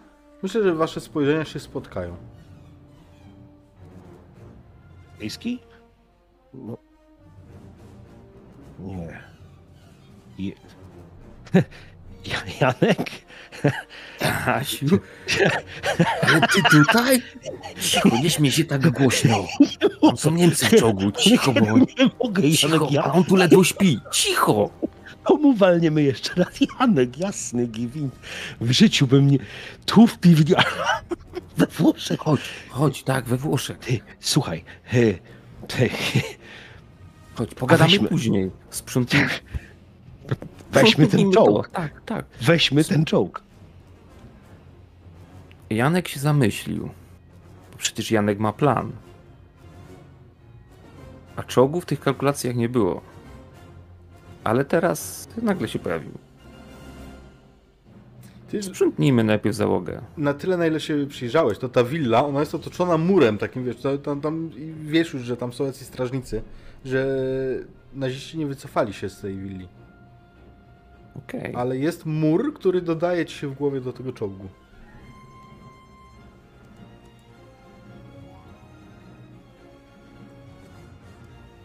myślę, 0.43 0.63
że 0.63 0.75
wasze 0.75 0.99
spojrzenia 1.01 1.45
się 1.45 1.59
spotkają. 1.59 2.15
Wiejski? 5.19 5.59
No. 6.53 6.77
Nie. 8.79 9.21
Je... 10.37 10.51
Ja- 12.25 12.43
Janek? 12.61 13.09
Asiu, 14.45 14.85
Ale 16.21 16.41
ty 16.41 16.61
tutaj? 16.71 17.21
Cicho, 17.79 18.09
nie 18.23 18.29
śmiej 18.29 18.51
się 18.51 18.63
tak 18.65 18.89
głośno. 18.91 19.47
Tam 20.01 20.17
są 20.17 20.31
Niemcy 20.31 20.65
w 20.65 20.79
czołgu. 20.79 21.11
Cicho, 21.11 21.53
bo 21.53 21.59
Nie 21.77 22.09
mogę, 22.23 22.43
Janek, 22.63 22.81
a 23.03 23.11
on 23.13 23.23
tu 23.23 23.35
ledwo 23.35 23.63
śpi. 23.63 23.99
Cicho! 24.11 24.69
Komu 25.23 25.53
walniemy 25.53 26.03
jeszcze 26.03 26.33
raz? 26.35 26.47
Janek, 26.79 27.17
jasny 27.17 27.67
giwin. 27.67 28.09
W 28.61 28.71
życiu 28.71 29.07
bym 29.07 29.31
nie... 29.31 29.37
Tu 29.85 30.07
w 30.07 30.17
piwni... 30.19 30.55
We 31.57 31.67
Włoszech. 31.67 32.19
Chodź, 32.19 32.41
chodź, 32.69 33.03
tak, 33.03 33.25
we 33.25 33.37
Włoszech. 33.37 33.77
Ty, 33.79 33.99
słuchaj. 34.19 34.63
He, 34.83 34.99
ty, 35.67 35.89
Chodź, 37.35 37.55
pogadamy 37.55 37.99
później. 37.99 38.51
sprzątnij. 38.69 39.23
Weźmy 40.71 41.07
ten 41.07 41.31
czołg. 41.31 41.69
Tak, 41.69 42.01
tak. 42.05 42.25
Weźmy 42.41 42.83
ten 42.83 43.05
czołg. 43.05 43.43
Janek 45.69 46.07
się 46.07 46.19
zamyślił. 46.19 46.89
Bo 47.71 47.77
przecież 47.77 48.11
Janek 48.11 48.39
ma 48.39 48.53
plan. 48.53 48.91
A 51.35 51.43
czołgów 51.43 51.83
w 51.83 51.85
tych 51.85 51.99
kalkulacjach 51.99 52.55
nie 52.55 52.69
było. 52.69 53.01
Ale 54.43 54.65
teraz 54.65 55.27
nagle 55.41 55.67
się 55.67 55.79
pojawił. 55.79 56.11
Sprzątnijmy 58.61 59.23
najpierw 59.23 59.55
załogę. 59.55 60.01
na 60.17 60.33
tyle, 60.33 60.57
na 60.57 60.67
ile 60.67 60.79
się 60.79 61.07
przyjrzałeś, 61.07 61.57
to 61.57 61.69
ta 61.69 61.83
willa, 61.83 62.25
ona 62.25 62.39
jest 62.39 62.55
otoczona 62.55 62.97
murem 62.97 63.37
takim, 63.37 63.65
wiesz, 63.65 63.75
tam, 64.03 64.21
tam 64.21 64.49
i 64.57 64.73
wiesz 64.81 65.13
już, 65.13 65.23
że 65.23 65.37
tam 65.37 65.53
są 65.53 65.65
jacyś 65.65 65.87
strażnicy, 65.87 66.41
że 66.85 67.17
naziści 67.93 68.37
nie 68.37 68.47
wycofali 68.47 68.93
się 68.93 69.09
z 69.09 69.21
tej 69.21 69.37
willi. 69.37 69.67
Okej. 71.15 71.53
Ale 71.55 71.77
jest 71.77 72.05
mur, 72.05 72.53
który 72.53 72.81
dodaje 72.81 73.25
ci 73.25 73.37
się 73.37 73.47
w 73.47 73.53
głowie 73.53 73.81
do 73.81 73.93
tego 73.93 74.13
czołgu. 74.13 74.47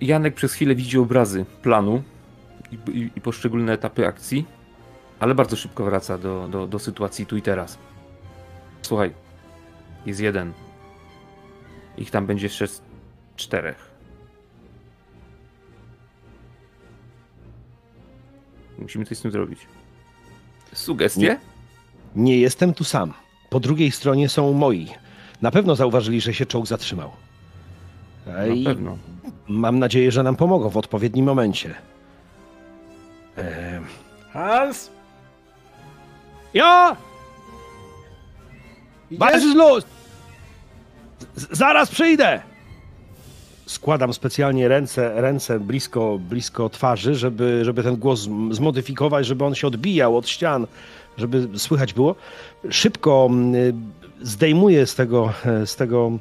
Janek 0.00 0.34
przez 0.34 0.52
chwilę 0.52 0.74
widzi 0.74 0.98
obrazy 0.98 1.44
planu 1.62 2.02
i, 2.72 2.90
i, 2.90 3.10
i 3.16 3.20
poszczególne 3.20 3.72
etapy 3.72 4.06
akcji, 4.06 4.46
ale 5.20 5.34
bardzo 5.34 5.56
szybko 5.56 5.84
wraca 5.84 6.18
do, 6.18 6.48
do, 6.48 6.66
do 6.66 6.78
sytuacji 6.78 7.26
tu 7.26 7.36
i 7.36 7.42
teraz. 7.42 7.78
Słuchaj, 8.82 9.12
jest 10.06 10.20
jeden. 10.20 10.52
Ich 11.98 12.10
tam 12.10 12.26
będzie 12.26 12.46
jeszcze 12.46 12.66
czterech. 13.36 13.95
Musimy 18.78 19.04
coś 19.04 19.18
z 19.18 19.22
tym 19.22 19.30
zrobić. 19.30 19.58
Sugestie? 20.72 21.20
Nie. 21.22 21.38
Nie 22.24 22.38
jestem 22.38 22.74
tu 22.74 22.84
sam. 22.84 23.12
Po 23.50 23.60
drugiej 23.60 23.90
stronie 23.90 24.28
są 24.28 24.52
moi. 24.52 24.88
Na 25.42 25.50
pewno 25.50 25.76
zauważyli, 25.76 26.20
że 26.20 26.34
się 26.34 26.46
czołg 26.46 26.66
zatrzymał. 26.66 27.10
Na 28.26 28.46
I 28.46 28.64
pewno. 28.64 28.98
mam 29.48 29.78
nadzieję, 29.78 30.10
że 30.12 30.22
nam 30.22 30.36
pomogą 30.36 30.68
w 30.70 30.76
odpowiednim 30.76 31.26
momencie. 31.26 31.74
Hans! 34.32 34.90
ja! 36.54 36.96
Idziesz? 39.10 39.18
Bardzo 39.18 39.54
Z- 41.36 41.48
Zaraz 41.58 41.90
przyjdę! 41.90 42.42
Składam 43.66 44.14
specjalnie 44.14 44.68
ręce, 44.68 45.20
ręce 45.20 45.60
blisko, 45.60 46.18
blisko 46.28 46.68
twarzy, 46.68 47.14
żeby, 47.14 47.64
żeby 47.64 47.82
ten 47.82 47.96
głos 47.96 48.20
zm- 48.20 48.54
zmodyfikować, 48.54 49.26
żeby 49.26 49.44
on 49.44 49.54
się 49.54 49.66
odbijał 49.66 50.16
od 50.16 50.28
ścian, 50.28 50.66
żeby 51.18 51.48
słychać 51.58 51.94
było. 51.94 52.14
Szybko 52.70 53.30
zdejmuję 54.22 54.86
z 54.86 54.94
tego, 54.94 55.32
e, 55.46 55.66
z 55.66 55.76
tego 55.76 56.12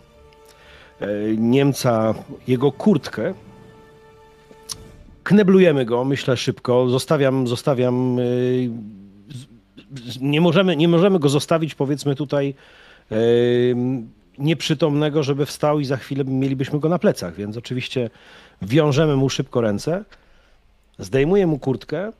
e, 1.01 1.07
Niemca 1.37 2.13
jego 2.47 2.71
kurtkę. 2.71 3.33
Kneblujemy 5.23 5.85
go, 5.85 6.03
myślę 6.05 6.37
szybko. 6.37 6.89
Zostawiam, 6.89 7.47
zostawiam. 7.47 8.17
z- 10.05 10.21
Nie 10.21 10.41
możemy, 10.41 10.75
nie 10.75 10.87
możemy 10.87 11.19
go 11.19 11.29
zostawić, 11.29 11.75
powiedzmy 11.75 12.15
tutaj 12.15 12.53
Ym, 13.71 14.09
nieprzytomnego, 14.37 15.23
żeby 15.23 15.45
wstał 15.45 15.79
i 15.79 15.85
za 15.85 15.97
chwilę 15.97 16.23
mielibyśmy 16.23 16.79
go 16.79 16.89
na 16.89 16.99
plecach, 16.99 17.35
więc 17.35 17.57
oczywiście 17.57 18.09
wiążemy 18.61 19.15
mu 19.15 19.29
szybko 19.29 19.61
ręce, 19.61 20.05
zdejmuję 20.99 21.47
mu 21.47 21.59
kurtkę 21.59 22.11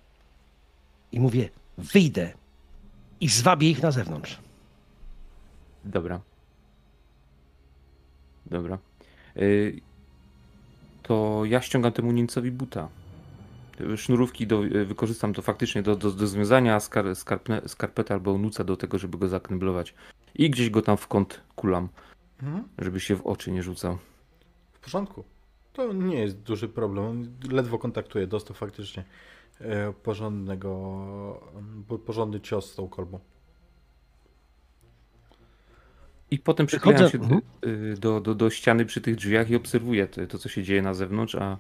i 1.12 1.20
mówię, 1.20 1.50
wyjdę 1.78 2.32
i 3.22 3.30
zwabię 3.30 3.70
ich 3.70 3.82
na 3.82 3.92
zewnątrz. 3.92 4.40
Dobra. 5.86 6.20
Dobra. 8.46 8.78
Y, 9.38 9.82
To 11.08 11.42
ja 11.46 11.62
ściągam 11.62 11.92
temu 11.92 12.12
Niemcowi 12.12 12.52
buta. 12.52 12.88
Sznurówki 13.96 14.48
do, 14.48 14.66
y, 14.66 14.86
wykorzystam 14.86 15.34
to 15.34 15.42
faktycznie 15.42 15.82
do, 15.84 15.96
do, 15.96 16.12
do 16.12 16.28
związania 16.28 16.80
skar, 16.80 17.16
skarpne, 17.16 17.62
skarpety 17.68 18.14
albo 18.14 18.38
nuca 18.38 18.64
do 18.64 18.78
tego, 18.78 18.98
żeby 18.98 19.18
go 19.18 19.28
zakneblować. 19.28 19.94
I 20.36 20.50
gdzieś 20.50 20.70
go 20.70 20.82
tam 20.82 20.98
w 20.98 21.08
kąt 21.08 21.42
kulam, 21.56 21.90
Mhm. 22.44 22.68
żeby 22.78 23.00
się 23.00 23.16
w 23.16 23.28
oczy 23.28 23.52
nie 23.52 23.64
rzucał. 23.64 23.98
W 24.74 24.80
porządku. 24.80 25.24
To 25.74 25.94
nie 25.94 26.20
jest 26.20 26.42
duży 26.42 26.70
problem. 26.70 27.38
Ledwo 27.52 27.78
kontaktuje. 27.80 28.28
Dostał 28.28 28.56
faktycznie 28.56 29.04
e, 29.62 29.94
porządnego, 29.94 30.72
po- 31.88 32.00
porządny 32.00 32.42
cios 32.42 32.72
z 32.72 32.76
tą 32.76 32.88
kolbą. 32.90 33.20
I 36.32 36.40
potem 36.40 36.66
przyklejam 36.68 37.10
się 37.10 37.18
do, 37.18 37.24
mhm. 37.24 37.42
y, 37.66 37.96
do, 38.00 38.22
do, 38.22 38.36
do 38.36 38.50
ściany 38.50 38.86
przy 38.86 39.02
tych 39.02 39.16
drzwiach 39.16 39.50
i 39.50 39.56
obserwuję 39.56 40.08
to, 40.08 40.28
to, 40.28 40.38
co 40.38 40.50
się 40.50 40.64
dzieje 40.64 40.82
na 40.82 40.94
zewnątrz, 40.94 41.36
a 41.36 41.58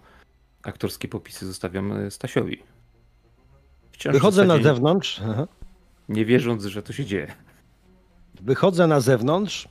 aktorskie 0.63 1.07
popisy 1.07 1.45
zostawiam 1.47 1.91
y, 1.91 2.11
Stasiowi. 2.11 2.63
Wciąż 3.91 4.13
Wychodzę 4.13 4.45
na 4.45 4.57
zewnątrz, 4.57 5.21
aha. 5.29 5.47
Nie 6.09 6.25
wierząc, 6.25 6.65
że 6.65 6.83
to 6.83 6.93
się 6.93 7.05
dzieje. 7.05 7.33
Wychodzę 8.41 8.87
na 8.87 8.99
zewnątrz, 8.99 9.67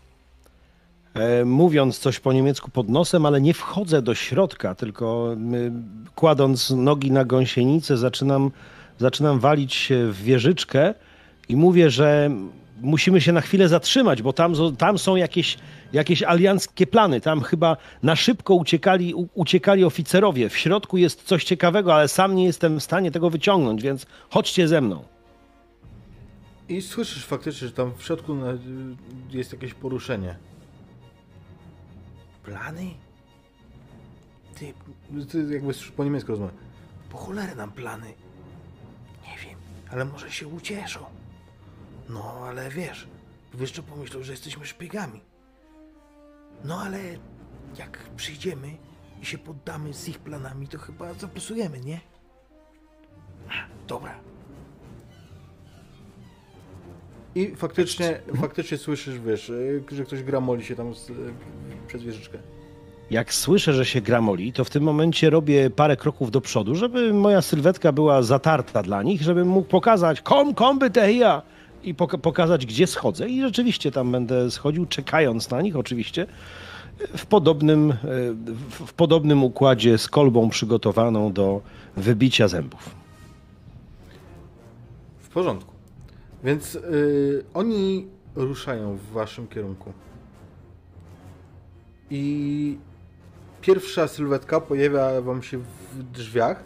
e, 1.14 1.44
mówiąc 1.44 1.98
coś 1.98 2.20
po 2.20 2.32
niemiecku 2.32 2.70
pod 2.70 2.88
nosem, 2.88 3.26
ale 3.26 3.40
nie 3.40 3.54
wchodzę 3.54 4.02
do 4.02 4.14
środka, 4.14 4.74
tylko 4.74 5.36
kładąc 6.14 6.70
nogi 6.70 7.10
na 7.10 7.24
gąsienicę, 7.24 7.96
zaczynam, 7.96 8.50
zaczynam 8.98 9.40
walić 9.40 9.92
w 10.10 10.22
wieżyczkę 10.22 10.94
i 11.48 11.56
mówię, 11.56 11.90
że 11.90 12.30
musimy 12.80 13.20
się 13.20 13.32
na 13.32 13.40
chwilę 13.40 13.68
zatrzymać, 13.68 14.22
bo 14.22 14.32
tam, 14.32 14.54
tam 14.78 14.98
są 14.98 15.16
jakieś, 15.16 15.58
jakieś 15.92 16.22
alianckie 16.22 16.86
plany. 16.86 17.20
Tam 17.20 17.40
chyba 17.40 17.76
na 18.02 18.16
szybko 18.16 18.54
uciekali, 18.54 19.14
uciekali 19.34 19.84
oficerowie. 19.84 20.48
W 20.48 20.56
środku 20.56 20.96
jest 20.96 21.22
coś 21.22 21.44
ciekawego, 21.44 21.94
ale 21.94 22.08
sam 22.08 22.34
nie 22.34 22.44
jestem 22.44 22.80
w 22.80 22.82
stanie 22.82 23.10
tego 23.10 23.30
wyciągnąć, 23.30 23.82
więc 23.82 24.06
chodźcie 24.30 24.68
ze 24.68 24.80
mną. 24.80 25.13
I 26.68 26.82
słyszysz 26.82 27.26
faktycznie, 27.26 27.68
że 27.68 27.74
tam 27.74 27.94
w 27.94 28.02
środku 28.02 28.36
jest 29.30 29.52
jakieś 29.52 29.74
poruszenie. 29.74 30.38
Plany? 32.42 32.94
Ty, 34.54 34.74
ty 35.30 35.54
jakby 35.54 35.74
po 35.96 36.04
niemiecku 36.04 36.30
rozmawiasz. 36.32 36.56
Po 37.10 37.18
cholerę 37.18 37.54
nam 37.54 37.72
plany. 37.72 38.14
Nie 39.26 39.38
wiem, 39.38 39.58
ale 39.90 40.04
może 40.04 40.30
się 40.30 40.48
ucieszą. 40.48 41.04
No, 42.08 42.24
ale 42.48 42.70
wiesz, 42.70 43.08
jeszcze 43.60 43.82
pomyślą, 43.82 44.22
że 44.22 44.32
jesteśmy 44.32 44.66
szpiegami. 44.66 45.20
No, 46.64 46.80
ale 46.80 46.98
jak 47.78 47.98
przyjdziemy 48.16 48.76
i 49.22 49.26
się 49.26 49.38
poddamy 49.38 49.94
z 49.94 50.08
ich 50.08 50.18
planami, 50.18 50.68
to 50.68 50.78
chyba 50.78 51.14
zapasujemy, 51.14 51.80
nie? 51.80 52.00
Dobra, 53.86 54.20
I 57.34 57.52
faktycznie, 57.56 58.20
faktycznie 58.40 58.78
słyszysz, 58.78 59.18
wiesz, 59.18 59.48
y, 59.50 59.82
że 59.92 60.04
ktoś 60.04 60.22
gra 60.22 60.40
moli 60.40 60.64
się 60.64 60.76
tam 60.76 60.94
z, 60.94 61.10
y, 61.10 61.14
przez 61.88 62.02
wieżyczkę. 62.02 62.38
jak 63.10 63.34
słyszę, 63.34 63.72
że 63.72 63.84
się 63.84 64.00
gramoli, 64.00 64.52
to 64.52 64.64
w 64.64 64.70
tym 64.70 64.82
momencie 64.82 65.30
robię 65.30 65.70
parę 65.70 65.96
kroków 65.96 66.30
do 66.30 66.40
przodu, 66.40 66.74
żeby 66.74 67.12
moja 67.12 67.42
sylwetka 67.42 67.92
była 67.92 68.22
zatarta 68.22 68.82
dla 68.82 69.02
nich, 69.02 69.22
żebym 69.22 69.48
mógł 69.48 69.68
pokazać 69.68 70.20
kom, 70.20 70.54
komby 70.54 70.90
tehia 70.90 71.42
i 71.82 71.94
poka- 71.94 72.18
pokazać, 72.18 72.66
gdzie 72.66 72.86
schodzę. 72.86 73.28
I 73.28 73.40
rzeczywiście 73.40 73.90
tam 73.90 74.12
będę 74.12 74.50
schodził, 74.50 74.86
czekając 74.86 75.50
na 75.50 75.62
nich 75.62 75.76
oczywiście, 75.76 76.26
w 77.16 77.26
podobnym, 77.26 77.92
w, 78.70 78.86
w 78.86 78.92
podobnym 78.92 79.44
układzie 79.44 79.98
z 79.98 80.08
kolbą 80.08 80.48
przygotowaną 80.48 81.32
do 81.32 81.60
wybicia 81.96 82.48
zębów. 82.48 82.90
W 85.22 85.28
porządku. 85.28 85.73
Więc 86.44 86.74
y, 86.74 87.44
oni 87.54 88.08
ruszają 88.36 88.96
w 88.96 89.12
waszym 89.12 89.48
kierunku. 89.48 89.92
I 92.10 92.78
pierwsza 93.60 94.08
sylwetka 94.08 94.60
pojawia 94.60 95.20
wam 95.20 95.42
się 95.42 95.58
w 95.58 96.02
drzwiach. 96.12 96.64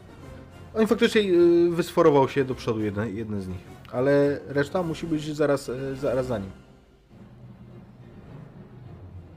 On 0.74 0.87
faktycznie 0.87 1.20
y, 1.20 1.70
wysforował 1.70 2.29
się 2.29 2.45
do 2.45 2.55
przodu, 2.55 2.81
jeden, 2.81 3.16
jeden 3.16 3.41
z 3.41 3.49
nich. 3.49 3.79
Ale 3.93 4.41
reszta 4.47 4.83
musi 4.83 5.07
być 5.07 5.37
zaraz, 5.37 5.68
y, 5.68 5.97
zaraz 5.97 6.26
za 6.26 6.39
nim. 6.39 6.51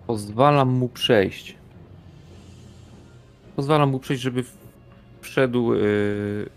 Pozwalam 0.07 0.69
mu 0.69 0.89
przejść. 0.89 1.57
Pozwalam 3.55 3.89
mu 3.89 3.99
przejść, 3.99 4.23
żeby 4.23 4.43
wszedł 5.21 5.73
yy, 5.73 6.49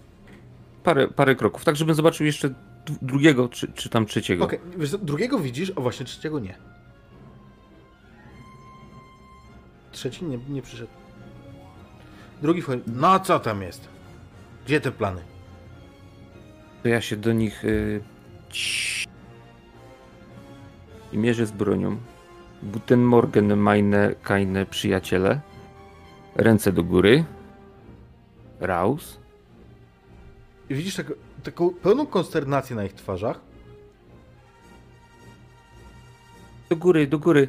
parę, 0.85 1.09
parę 1.09 1.37
kroków, 1.37 1.65
tak 1.65 1.77
żebym 1.77 1.95
zobaczył 1.95 2.27
jeszcze 2.27 2.55
drugiego 3.03 3.49
czy, 3.49 3.73
czy 3.73 3.89
tam 3.89 4.07
trzeciego. 4.07 4.45
Okej, 4.45 4.59
co, 4.91 4.99
drugiego 4.99 5.39
widzisz, 5.39 5.73
a 5.77 5.81
właśnie 5.81 6.07
trzeciego 6.07 6.41
nie. 6.41 6.55
Trzeci 9.93 10.25
nie, 10.25 10.39
nie 10.49 10.63
przyszedł. 10.63 10.91
Drugi 12.43 12.63
wchodzi. 12.63 12.83
No 12.87 13.21
co 13.21 13.41
tam 13.41 13.63
jest? 13.63 13.89
Gdzie 14.67 14.81
te 14.81 14.93
plany? 14.93 15.23
To 16.83 16.89
ja 16.89 17.01
się 17.01 17.17
do 17.17 17.33
nich 17.33 17.63
ci- 18.51 19.07
i 21.13 21.19
mierzę 21.19 21.47
z 21.47 21.53
bronią. 21.53 21.97
Guten 22.63 23.03
Morgen, 23.05 23.57
meine 23.57 24.15
keine 24.23 24.67
przyjaciele. 24.67 25.41
Ręce 26.37 26.73
do 26.73 26.85
góry. 26.85 27.25
Raus. 28.61 29.19
I 30.71 30.75
widzisz 30.75 30.95
tak, 30.97 31.13
taką 31.45 31.71
pełną 31.71 32.07
konsternację 32.07 32.77
na 32.77 32.85
ich 32.85 32.93
twarzach. 32.93 33.41
Do 36.71 36.77
góry, 36.77 37.07
do 37.07 37.19
góry. 37.19 37.49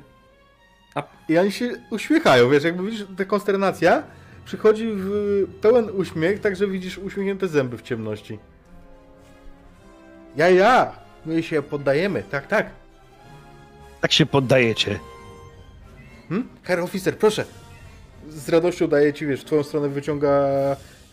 I 1.30 1.38
oni 1.38 1.52
się 1.52 1.70
uśmiechają, 1.90 2.50
wiesz, 2.50 2.64
jakby 2.64 2.92
widzisz, 2.92 3.06
ta 3.18 3.26
konsternacja 3.26 4.04
przychodzi 4.46 4.88
w 4.96 5.10
pełen 5.62 5.90
uśmiech, 5.90 6.40
tak 6.40 6.56
że 6.56 6.68
widzisz 6.68 6.98
uśmiechnięte 6.98 7.48
zęby 7.48 7.78
w 7.78 7.82
ciemności. 7.82 8.40
Ja, 10.36 10.50
ja! 10.50 10.92
My 11.26 11.44
się 11.44 11.62
poddajemy, 11.62 12.24
tak, 12.32 12.48
tak. 12.48 12.70
Tak 14.02 14.12
się 14.12 14.26
poddajecie. 14.26 15.00
Hm? 16.30 16.48
Herr 16.64 16.80
Officer, 16.80 17.18
proszę. 17.18 17.46
Z 18.30 18.50
radością 18.50 18.88
daje 18.88 19.14
ci, 19.14 19.26
wiesz, 19.26 19.42
w 19.42 19.46
twoją 19.46 19.64
stronę 19.64 19.90
wyciąga 19.90 20.30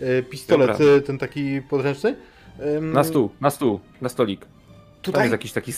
e, 0.00 0.22
pistolet, 0.22 0.78
Dobra. 0.78 0.86
e, 0.96 1.00
ten 1.00 1.18
taki 1.18 1.62
podręczny. 1.62 2.16
Em, 2.60 2.92
Na 2.92 3.04
stół, 3.04 3.30
na 3.40 3.50
stół, 3.50 3.80
na 4.00 4.08
stolik. 4.08 4.40
Tam 4.40 4.50
Tutaj, 5.02 5.22
jest 5.22 5.32
jakiś 5.32 5.52
taki 5.52 5.72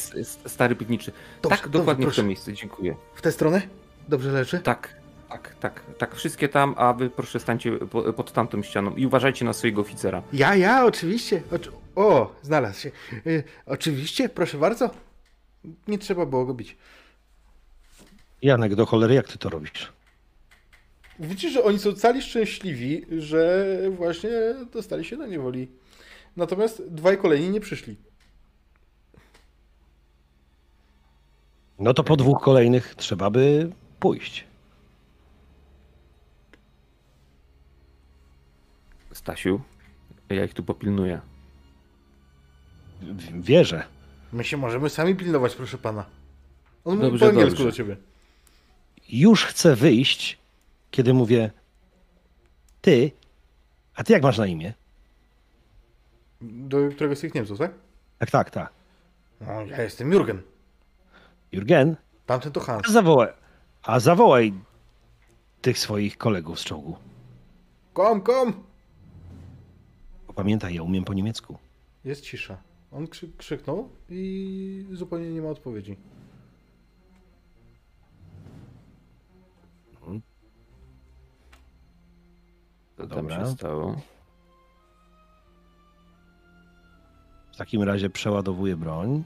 stary 0.47 0.77
piwniczy. 0.77 1.13
Dobrze, 1.43 1.57
tak, 1.59 1.67
dobrze, 1.67 1.79
dokładnie 1.79 2.05
w 2.05 2.07
proszę. 2.07 2.23
to 2.23 2.29
miejsce, 2.29 2.53
dziękuję. 2.53 2.95
w 3.15 3.23
tę 3.23 3.33
stronę? 3.33 3.63
Dobrze 4.09 4.33
leży? 4.33 4.59
Tak, 4.59 4.97
tak, 5.29 5.55
tak, 5.61 5.83
tak. 5.99 6.15
Wszystkie 6.15 6.49
tam, 6.49 6.75
a 6.79 6.93
wy 6.93 7.11
proszę 7.11 7.41
stańcie 7.41 7.73
po, 7.73 8.13
pod 8.13 8.33
tamtą 8.33 8.63
ścianą 8.63 8.95
i 8.97 9.07
uważajcie 9.07 9.45
na 9.45 9.53
swojego 9.53 9.81
oficera. 9.81 10.23
Ja, 10.33 10.55
ja, 10.57 10.85
oczywiście. 10.85 11.43
Oczy... 11.53 11.71
O, 11.97 12.35
znalazł 12.43 12.81
się. 12.81 12.91
E, 13.27 13.43
oczywiście, 13.67 14.29
proszę 14.29 14.59
bardzo. 14.59 14.91
Nie 15.89 15.99
trzeba 15.99 16.27
było 16.27 16.45
go 16.47 16.55
bić. 16.55 16.77
Janek, 18.43 18.75
do 18.75 18.87
cholery, 18.87 19.15
jak 19.15 19.29
ty 19.29 19.39
to 19.39 19.49
robisz? 19.49 19.93
Widzisz, 21.21 21.53
że 21.53 21.65
oni 21.65 21.79
są 21.79 21.93
cali 21.93 22.23
szczęśliwi, 22.23 23.07
że 23.19 23.67
właśnie 23.91 24.31
dostali 24.73 25.05
się 25.05 25.17
do 25.17 25.27
niewoli. 25.27 25.69
Natomiast 26.37 26.83
dwaj 26.91 27.19
kolejni 27.19 27.51
nie 27.51 27.61
przyszli. 27.61 27.97
No 31.79 31.95
to 31.95 32.05
po 32.05 32.17
dwóch 32.17 32.43
kolejnych 32.43 32.95
trzeba 32.95 33.31
by 33.31 33.71
pójść. 34.01 34.45
Stasiu, 39.13 39.61
ja 40.31 40.45
ich 40.45 40.55
tu 40.55 40.63
popilnuję. 40.65 41.21
W- 43.03 43.43
Wierzę. 43.43 43.85
My 44.33 44.45
się 44.45 44.57
możemy 44.57 44.91
sami 44.91 45.15
pilnować, 45.17 45.55
proszę 45.55 45.79
pana. 45.79 46.05
On 46.85 46.95
mówi 46.97 47.07
Dobrze, 47.11 47.25
po 47.27 47.31
angielsku 47.31 47.51
dobrze. 47.59 47.65
do 47.65 47.73
ciebie. 47.73 47.97
Już 49.09 49.45
chcę 49.45 49.77
wyjść, 49.77 50.39
kiedy 50.91 51.15
mówię 51.15 51.51
ty, 52.81 53.11
a 53.95 54.05
ty 54.05 54.13
jak 54.13 54.23
masz 54.23 54.39
na 54.39 54.47
imię? 54.47 54.75
Do 56.41 56.77
któregoś 56.91 57.19
z 57.19 57.21
tych 57.21 57.35
Niemców, 57.35 57.59
tak? 57.59 57.73
Tak, 58.19 58.31
tak, 58.31 58.51
tak. 58.51 58.73
No, 59.41 59.63
ja 59.67 59.83
jestem 59.83 60.13
Jurgen. 60.13 60.43
Jurgen, 61.53 61.97
Tamten 62.27 62.53
to 62.53 62.61
Hans. 62.61 62.89
a 62.89 62.93
zawołaj, 62.93 63.29
a 63.83 64.01
zawołaj 64.01 64.53
tych 65.63 65.79
swoich 65.79 66.19
kolegów 66.19 66.61
z 66.61 66.65
czołgu. 66.65 66.97
Kom, 67.93 68.21
kom! 68.21 68.65
Pamiętaj, 70.35 70.75
ja 70.75 70.83
umiem 70.83 71.05
po 71.05 71.15
niemiecku. 71.15 71.59
Jest 72.05 72.21
cisza. 72.21 72.57
On 72.93 73.07
krzy 73.07 73.29
krzyknął 73.39 73.89
i 74.11 74.87
zupełnie 74.93 75.31
nie 75.31 75.43
ma 75.43 75.49
odpowiedzi. 75.49 75.97
Co 82.97 83.07
tam 83.07 83.09
Dobra. 83.09 83.41
się 83.47 83.53
stało? 83.53 84.01
W 87.55 87.57
takim 87.57 87.83
razie 87.83 88.11
przeładowuję 88.11 88.77
broń, 88.77 89.25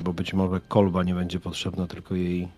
bo 0.00 0.12
być 0.12 0.34
może 0.34 0.60
kolba 0.60 1.02
nie 1.02 1.14
będzie 1.14 1.40
potrzebna, 1.40 1.86
tylko 1.86 2.14
jej 2.14 2.48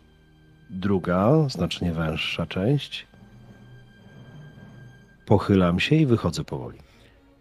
druga, 0.70 1.48
znacznie 1.48 1.92
węższa 1.92 2.46
część. 2.46 3.06
Pochylam 5.26 5.80
się 5.80 5.96
i 5.96 6.06
wychodzę 6.06 6.44
powoli. 6.44 6.78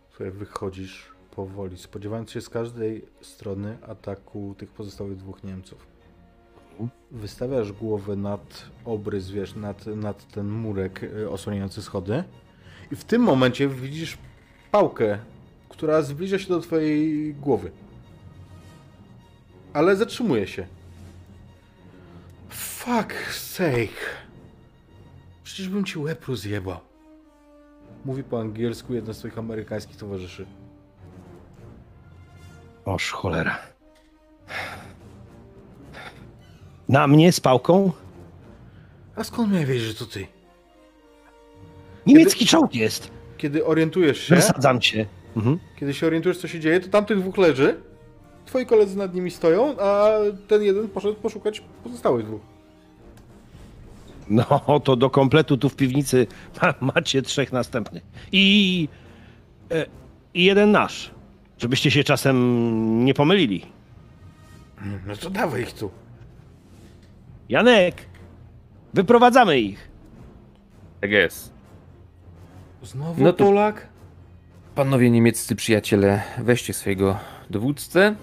Słuchaj, 0.10 0.32
wychodzisz 0.32 1.12
powoli, 1.32 1.78
spodziewając 1.78 2.32
się 2.32 2.42
z 2.42 2.50
każdej 2.50 3.06
strony 3.22 3.78
ataku 3.88 4.56
tych 4.58 4.72
pozostałych 4.72 5.18
dwóch 5.18 5.44
Niemców. 5.44 5.88
Wystawiasz 7.12 7.72
głowę 7.72 8.16
nad 8.16 8.66
obrys, 8.86 9.30
wiesz, 9.30 9.56
nad, 9.56 9.86
nad 9.86 10.28
ten 10.28 10.50
murek 10.50 11.04
y, 11.04 11.30
osłaniający 11.30 11.82
schody 11.82 12.24
i 12.92 12.96
w 12.96 13.04
tym 13.04 13.22
momencie 13.22 13.68
widzisz 13.68 14.18
pałkę, 14.72 15.20
która 15.78 16.02
zbliża 16.02 16.40
się 16.40 16.48
do 16.48 16.60
twojej 16.60 17.34
głowy. 17.34 17.72
Ale 19.74 19.96
zatrzymuje 19.96 20.48
się. 20.48 20.68
Fuck 22.50 23.14
sake. 23.32 24.02
Przecież 25.44 25.70
bym 25.70 25.86
ci 25.86 26.00
łeb 26.00 26.26
rozjebał. 26.26 26.80
Mówi 28.06 28.24
po 28.24 28.40
angielsku 28.40 28.94
jeden 28.94 29.14
z 29.14 29.18
twoich 29.18 29.38
amerykańskich 29.38 29.98
towarzyszy. 29.98 30.46
Oż 32.86 33.12
cholera. 33.12 33.60
Na 36.90 37.08
mnie 37.08 37.32
z 37.32 37.40
pałką? 37.40 37.92
A 39.16 39.24
skąd 39.24 39.52
miałem 39.52 39.68
wiedzieć, 39.68 39.84
że 39.84 39.94
to 39.94 40.06
ty? 40.06 40.28
Niemiecki 42.06 42.46
czołg 42.46 42.76
jest. 42.76 43.12
Kiedy 43.38 43.66
orientujesz 43.66 44.24
się, 44.24 44.36
Wysadzam 44.36 44.82
cię. 44.82 45.06
Mhm. 45.38 45.60
kiedy 45.80 45.94
się 45.94 46.08
orientujesz, 46.08 46.38
co 46.38 46.48
się 46.48 46.60
dzieje, 46.60 46.80
to 46.80 46.88
tamtych 46.90 47.20
dwóch 47.20 47.38
leży. 47.38 47.82
Twoi 48.46 48.66
koledzy 48.66 48.98
nad 48.98 49.14
nimi 49.16 49.32
stoją, 49.32 49.76
a 49.80 50.10
ten 50.48 50.64
jeden 50.64 50.88
poszedł 50.90 51.16
poszukać 51.16 51.64
pozostałych 51.84 52.26
dwóch. 52.26 52.42
No, 54.30 54.80
to 54.84 54.96
do 54.96 55.10
kompletu 55.10 55.58
tu 55.58 55.70
w 55.70 55.76
piwnicy 55.76 56.28
ma, 56.62 56.74
macie 56.96 57.22
trzech 57.22 57.52
następnych. 57.54 58.04
I, 58.32 58.88
e, 59.72 59.86
I 60.34 60.44
jeden 60.44 60.72
nasz. 60.72 61.12
Żebyście 61.58 61.92
się 61.92 62.04
czasem 62.04 63.06
nie 63.06 63.14
pomylili. 63.14 63.66
No 65.08 65.16
to 65.16 65.30
dawaj 65.30 65.62
ich 65.62 65.74
tu. 65.74 65.92
Janek, 67.50 67.96
wyprowadzamy 68.94 69.60
ich. 69.60 69.90
Tak 71.02 71.12
jest. 71.12 71.54
Znowu 72.84 73.24
No 73.24 73.34
to- 73.34 73.46
Polak? 73.46 73.88
Panowie 74.78 75.12
niemieccy 75.12 75.56
przyjaciele, 75.56 76.22
weźcie 76.38 76.74
swojego 76.74 77.18
dowódcę 77.50 78.16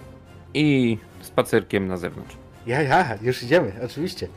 i 0.53 0.97
spacerkiem 1.21 1.87
na 1.87 1.97
zewnątrz. 1.97 2.35
Ja, 2.67 2.81
ja, 2.81 3.17
już 3.21 3.43
idziemy, 3.43 3.71
oczywiście. 3.85 4.27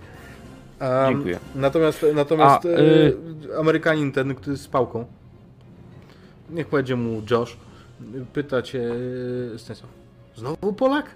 A, 0.81 1.07
Dziękuję. 1.09 1.39
Natomiast, 1.55 2.07
natomiast 2.15 2.65
A, 2.67 2.69
e, 2.69 2.81
y- 2.81 3.59
Amerykanin 3.61 4.13
ten, 4.13 4.35
który 4.35 4.57
z 4.57 4.69
pałką, 4.69 5.05
niech 6.51 6.67
powiedzie 6.67 6.97
mu 6.97 7.23
Josh, 7.31 7.57
pyta 8.33 8.63
cię 8.63 8.83
e, 9.55 9.59
Stanisław, 9.59 9.91
znowu 10.37 10.73
Polak? 10.73 11.07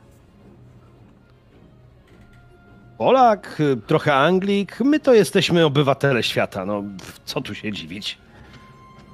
Polak, 2.98 3.62
trochę 3.86 4.14
Anglik, 4.14 4.80
my 4.80 5.00
to 5.00 5.14
jesteśmy 5.14 5.64
obywatele 5.64 6.22
świata, 6.22 6.66
no 6.66 6.82
co 7.24 7.40
tu 7.40 7.54
się 7.54 7.72
dziwić. 7.72 8.18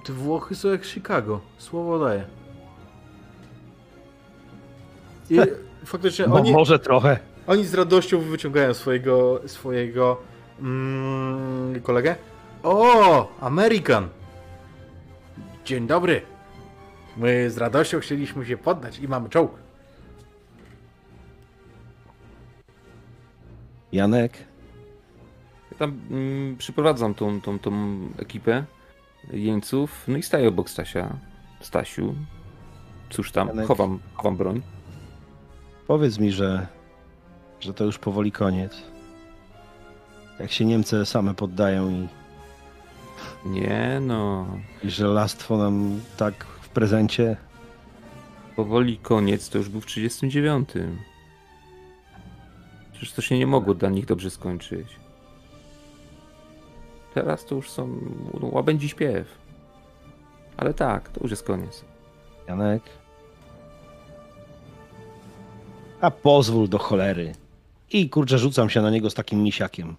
Te 0.08 0.14
Włochy 0.14 0.54
są 0.54 0.68
jak 0.68 0.84
Chicago, 0.84 1.40
słowo 1.58 1.98
daję. 1.98 2.24
I 5.30 5.38
faktycznie 5.84 6.28
Bo 6.28 6.34
oni, 6.34 6.52
może 6.52 6.78
trochę. 6.78 7.18
oni 7.46 7.64
z 7.64 7.74
radością 7.74 8.20
wyciągają 8.20 8.74
swojego, 8.74 9.40
swojego 9.46 10.16
mm, 10.60 11.80
kolegę. 11.80 12.16
O, 12.62 13.28
Amerykan! 13.40 14.08
Dzień 15.64 15.86
dobry. 15.86 16.22
My 17.16 17.50
z 17.50 17.58
radością 17.58 18.00
chcieliśmy 18.00 18.46
się 18.46 18.56
poddać 18.56 18.98
i 18.98 19.08
mamy 19.08 19.28
czołg. 19.28 19.52
Janek, 23.92 24.32
Ja 25.70 25.78
tam 25.78 26.00
mm, 26.10 26.56
przyprowadzam 26.56 27.14
tą, 27.14 27.40
tą, 27.40 27.58
tą 27.58 27.98
ekipę 28.18 28.64
jeńców, 29.32 30.04
no 30.08 30.16
i 30.16 30.22
staję 30.22 30.48
obok 30.48 30.70
Stasia. 30.70 31.16
Stasiu. 31.60 32.14
Cóż 33.10 33.32
tam, 33.32 33.48
Janek. 33.48 33.66
chowam, 33.66 33.98
chowam 34.14 34.36
broń. 34.36 34.62
powiedz 35.86 36.18
mi, 36.18 36.32
że, 36.32 36.66
że 37.60 37.74
to 37.74 37.84
już 37.84 37.98
powoli 37.98 38.32
koniec. 38.32 38.82
Jak 40.40 40.52
się 40.52 40.64
Niemcy 40.64 41.06
same 41.06 41.34
poddają 41.34 41.90
i, 41.90 42.08
Nie 43.44 43.98
no, 44.00 44.46
i 44.84 44.90
żelastwo 44.90 45.56
nam 45.56 46.00
tak 46.16 46.44
w 46.44 46.68
prezencie. 46.68 47.36
powoli 48.56 48.96
koniec, 48.98 49.48
to 49.50 49.58
już 49.58 49.68
był 49.68 49.80
w 49.80 49.86
39. 49.86 50.68
Przecież 52.92 53.12
to 53.12 53.22
się 53.22 53.38
nie 53.38 53.46
mogło 53.46 53.74
dla 53.74 53.88
nich 53.88 54.06
dobrze 54.06 54.30
skończyć. 54.30 54.88
Teraz 57.18 57.44
to 57.44 57.54
już 57.54 57.70
są 57.70 57.98
łabędzi 58.40 58.88
śpiew. 58.88 59.38
Ale 60.56 60.74
tak, 60.74 61.08
to 61.08 61.20
już 61.20 61.30
jest 61.30 61.42
koniec. 61.42 61.84
Janek. 62.48 62.82
A 66.00 66.10
pozwól 66.10 66.68
do 66.68 66.78
cholery. 66.78 67.34
I 67.90 68.10
kurczę, 68.10 68.38
rzucam 68.38 68.70
się 68.70 68.82
na 68.82 68.90
niego 68.90 69.10
z 69.10 69.14
takim 69.14 69.42
misiakiem. 69.42 69.96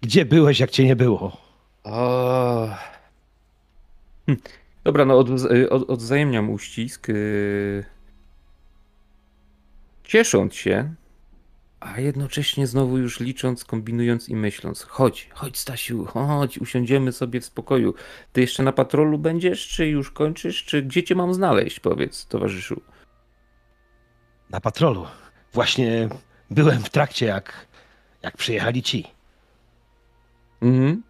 Gdzie 0.00 0.24
byłeś, 0.24 0.60
jak 0.60 0.70
cię 0.70 0.84
nie 0.84 0.96
było? 0.96 1.36
O. 1.84 2.68
Hm. 4.26 4.38
Dobra, 4.84 5.04
no 5.04 5.18
od, 5.18 5.28
od, 5.70 5.90
odwzajemniam 5.90 6.50
uścisk. 6.50 7.08
yy, 7.08 7.84
Ciesząc 10.04 10.54
się, 10.54 10.94
a 11.80 12.00
jednocześnie 12.00 12.66
znowu 12.66 12.98
już 12.98 13.20
licząc, 13.20 13.64
kombinując 13.64 14.28
i 14.28 14.36
myśląc. 14.36 14.82
Chodź, 14.82 15.28
chodź 15.34 15.58
Stasiu, 15.58 16.04
chodź, 16.04 16.58
usiądziemy 16.58 17.12
sobie 17.12 17.40
w 17.40 17.44
spokoju. 17.44 17.94
Ty 18.32 18.40
jeszcze 18.40 18.62
na 18.62 18.72
patrolu 18.72 19.18
będziesz, 19.18 19.68
czy 19.68 19.86
już 19.86 20.10
kończysz, 20.10 20.64
czy 20.64 20.82
gdzie 20.82 21.02
cię 21.02 21.14
mam 21.14 21.34
znaleźć, 21.34 21.80
powiedz, 21.80 22.26
towarzyszu. 22.26 22.82
Na 24.50 24.60
patrolu. 24.60 25.06
Właśnie 25.52 26.08
byłem 26.50 26.82
w 26.82 26.90
trakcie, 26.90 27.26
jak, 27.26 27.66
jak 28.22 28.36
przyjechali 28.36 28.82
ci. 28.82 29.06
Mhm. 30.62 31.02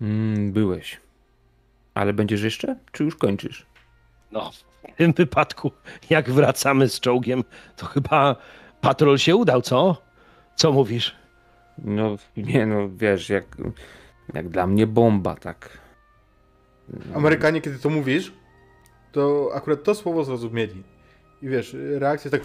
Mm, 0.00 0.52
byłeś. 0.52 1.00
Ale 1.94 2.12
będziesz 2.12 2.42
jeszcze, 2.42 2.76
czy 2.92 3.04
już 3.04 3.16
kończysz? 3.16 3.66
No, 4.32 4.50
w 4.94 4.96
tym 4.96 5.12
wypadku, 5.12 5.70
jak 6.10 6.30
wracamy 6.30 6.88
z 6.88 7.00
czołgiem, 7.00 7.44
to 7.76 7.86
chyba 7.86 8.36
patrol 8.80 9.18
się 9.18 9.36
udał, 9.36 9.62
co? 9.62 10.02
Co 10.54 10.72
mówisz? 10.72 11.16
No, 11.78 12.16
nie 12.36 12.66
no, 12.66 12.88
wiesz, 12.88 13.28
jak, 13.28 13.44
jak 14.34 14.48
dla 14.48 14.66
mnie 14.66 14.86
bomba, 14.86 15.34
tak. 15.34 15.78
No, 16.88 17.16
Amerykanie, 17.16 17.60
kiedy 17.60 17.78
to 17.78 17.90
mówisz, 17.90 18.32
to 19.12 19.50
akurat 19.54 19.82
to 19.82 19.94
słowo 19.94 20.24
zrozumieli. 20.24 20.82
I 21.42 21.48
wiesz, 21.48 21.76
reakcja 21.98 22.30
tak... 22.30 22.40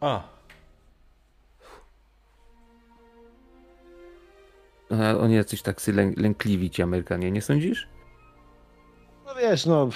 A, 0.00 0.22
Oni 5.20 5.34
jacyś 5.34 5.62
lę, 5.86 6.12
lękliwi 6.16 6.70
ci 6.70 6.82
Amerykanie, 6.82 7.30
nie 7.30 7.42
sądzisz? 7.42 7.88
No 9.26 9.34
wiesz, 9.34 9.66
no, 9.66 9.88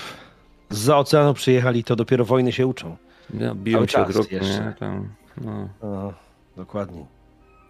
z 0.74 0.88
oceanu 0.90 1.34
przyjechali, 1.34 1.84
to 1.84 1.96
dopiero 1.96 2.24
wojny 2.24 2.52
się 2.52 2.66
uczą. 2.66 2.96
No, 3.30 3.54
biją 3.54 3.78
się 3.78 3.82
od 3.82 3.90
czas 4.06 4.16
roku, 4.16 4.34
jeszcze. 4.34 4.64
nie? 4.64 4.72
Tam, 4.78 5.14
no, 5.40 5.68
No, 5.82 6.12
dokładnie. 6.56 7.06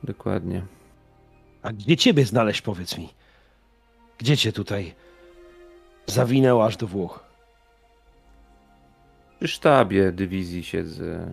dokładnie. 0.02 0.62
A 1.62 1.72
gdzie 1.72 1.96
ciebie 1.96 2.24
znaleźć, 2.24 2.62
powiedz 2.62 2.98
mi? 2.98 3.08
Gdzie 4.18 4.36
cię 4.36 4.52
tutaj 4.52 4.94
zawinęło 6.06 6.64
aż 6.66 6.76
do 6.76 6.86
Włoch? 6.86 7.24
Przy 9.38 9.48
sztabie 9.48 10.12
dywizji 10.12 10.64
siedzę. 10.64 11.32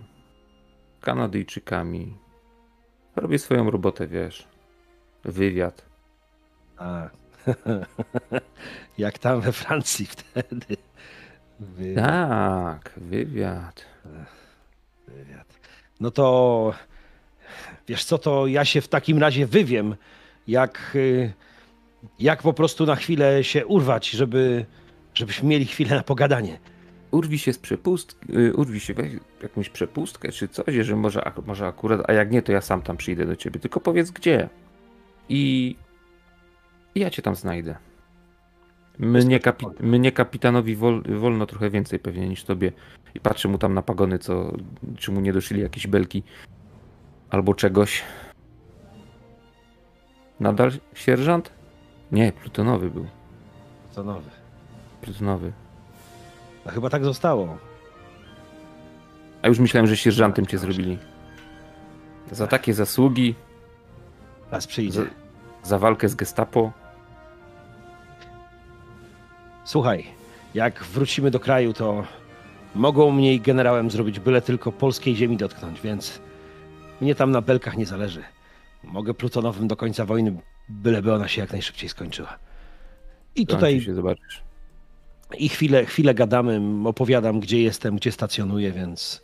Kanadyjczykami. 1.00 2.16
Robię 3.16 3.38
swoją 3.38 3.70
robotę, 3.70 4.06
wiesz. 4.06 4.48
Wywiad. 5.24 5.84
A, 6.76 7.08
jak 8.98 9.18
tam 9.18 9.40
we 9.40 9.52
Francji 9.52 10.06
wtedy. 10.06 10.76
Wy- 11.60 11.94
Tak, 11.94 12.92
wywiad. 12.96 13.84
Wywiad. 15.08 15.46
No 16.00 16.10
to 16.10 16.74
wiesz 17.88 18.04
co, 18.04 18.18
to 18.18 18.46
ja 18.46 18.64
się 18.64 18.80
w 18.80 18.88
takim 18.88 19.18
razie 19.18 19.46
wywiem, 19.46 19.96
jak, 20.48 20.92
y, 20.94 21.32
jak 22.18 22.42
po 22.42 22.52
prostu 22.52 22.86
na 22.86 22.96
chwilę 22.96 23.44
się 23.44 23.66
urwać, 23.66 24.10
żeby, 24.10 24.66
żebyśmy 25.14 25.48
mieli 25.48 25.66
chwilę 25.66 25.96
na 25.96 26.02
pogadanie. 26.02 26.58
Urwij 27.10 27.38
się 27.38 27.52
z 27.52 27.58
przepustki, 27.58 28.36
y, 28.38 28.54
urwij 28.54 28.80
się 28.80 28.94
weź 28.94 29.12
jakąś 29.42 29.68
przepustkę 29.68 30.32
czy 30.32 30.48
coś, 30.48 30.74
że 30.74 30.96
może, 30.96 31.32
może 31.46 31.66
akurat, 31.66 32.10
a 32.10 32.12
jak 32.12 32.30
nie, 32.30 32.42
to 32.42 32.52
ja 32.52 32.60
sam 32.60 32.82
tam 32.82 32.96
przyjdę 32.96 33.26
do 33.26 33.36
ciebie. 33.36 33.60
Tylko 33.60 33.80
powiedz 33.80 34.10
gdzie. 34.10 34.48
I, 35.28 35.76
i 36.94 37.00
ja 37.00 37.10
cię 37.10 37.22
tam 37.22 37.36
znajdę. 37.36 37.76
Mnie, 38.98 39.40
kapi, 39.40 39.66
mnie 39.80 40.12
kapitanowi 40.12 40.76
wol, 40.76 41.02
wolno 41.02 41.46
trochę 41.46 41.70
więcej 41.70 41.98
pewnie 41.98 42.28
niż 42.28 42.44
tobie. 42.44 42.72
I 43.14 43.20
patrzę 43.20 43.48
mu 43.48 43.58
tam 43.58 43.74
na 43.74 43.82
pagony, 43.82 44.18
co, 44.18 44.52
czy 44.96 45.12
mu 45.12 45.20
nie 45.20 45.32
doszyli 45.32 45.60
jakieś 45.60 45.86
belki 45.86 46.22
albo 47.30 47.54
czegoś. 47.54 48.02
Nadal 50.40 50.70
sierżant? 50.94 51.52
Nie, 52.12 52.32
plutonowy 52.32 52.90
był. 52.90 53.06
To 53.94 54.04
nowy. 54.04 54.30
Plutonowy. 55.02 55.52
No 56.66 56.72
chyba 56.72 56.90
tak 56.90 57.04
zostało. 57.04 57.58
A 59.42 59.48
już 59.48 59.58
myślałem, 59.58 59.86
że 59.86 59.96
sierżantem 59.96 60.46
cię 60.46 60.58
zrobili. 60.58 60.98
Za 62.30 62.46
takie 62.46 62.74
zasługi, 62.74 63.34
Raz 64.50 64.66
przyjdzie. 64.66 65.00
za, 65.02 65.06
za 65.62 65.78
walkę 65.78 66.08
z 66.08 66.14
gestapo. 66.14 66.72
Słuchaj, 69.72 70.04
jak 70.54 70.84
wrócimy 70.84 71.30
do 71.30 71.40
kraju, 71.40 71.72
to 71.72 72.04
mogą 72.74 73.10
mnie 73.10 73.34
i 73.34 73.40
generałem 73.40 73.90
zrobić 73.90 74.20
byle 74.20 74.42
tylko 74.42 74.72
polskiej 74.72 75.16
ziemi 75.16 75.36
dotknąć, 75.36 75.80
więc 75.80 76.20
mnie 77.00 77.14
tam 77.14 77.30
na 77.30 77.40
belkach 77.40 77.76
nie 77.76 77.86
zależy. 77.86 78.22
Mogę 78.84 79.14
plutonowym 79.14 79.68
do 79.68 79.76
końca 79.76 80.04
wojny, 80.04 80.36
byleby 80.68 81.14
ona 81.14 81.28
się 81.28 81.40
jak 81.40 81.52
najszybciej 81.52 81.88
skończyła. 81.88 82.38
I 83.34 83.46
Tutaj 83.46 83.80
się 83.80 83.94
zobaczysz. 83.94 84.42
i 85.38 85.48
chwilę, 85.48 85.84
chwilę 85.86 86.14
gadamy, 86.14 86.60
opowiadam, 86.84 87.40
gdzie 87.40 87.62
jestem, 87.62 87.96
gdzie 87.96 88.12
stacjonuję, 88.12 88.72
więc 88.72 89.22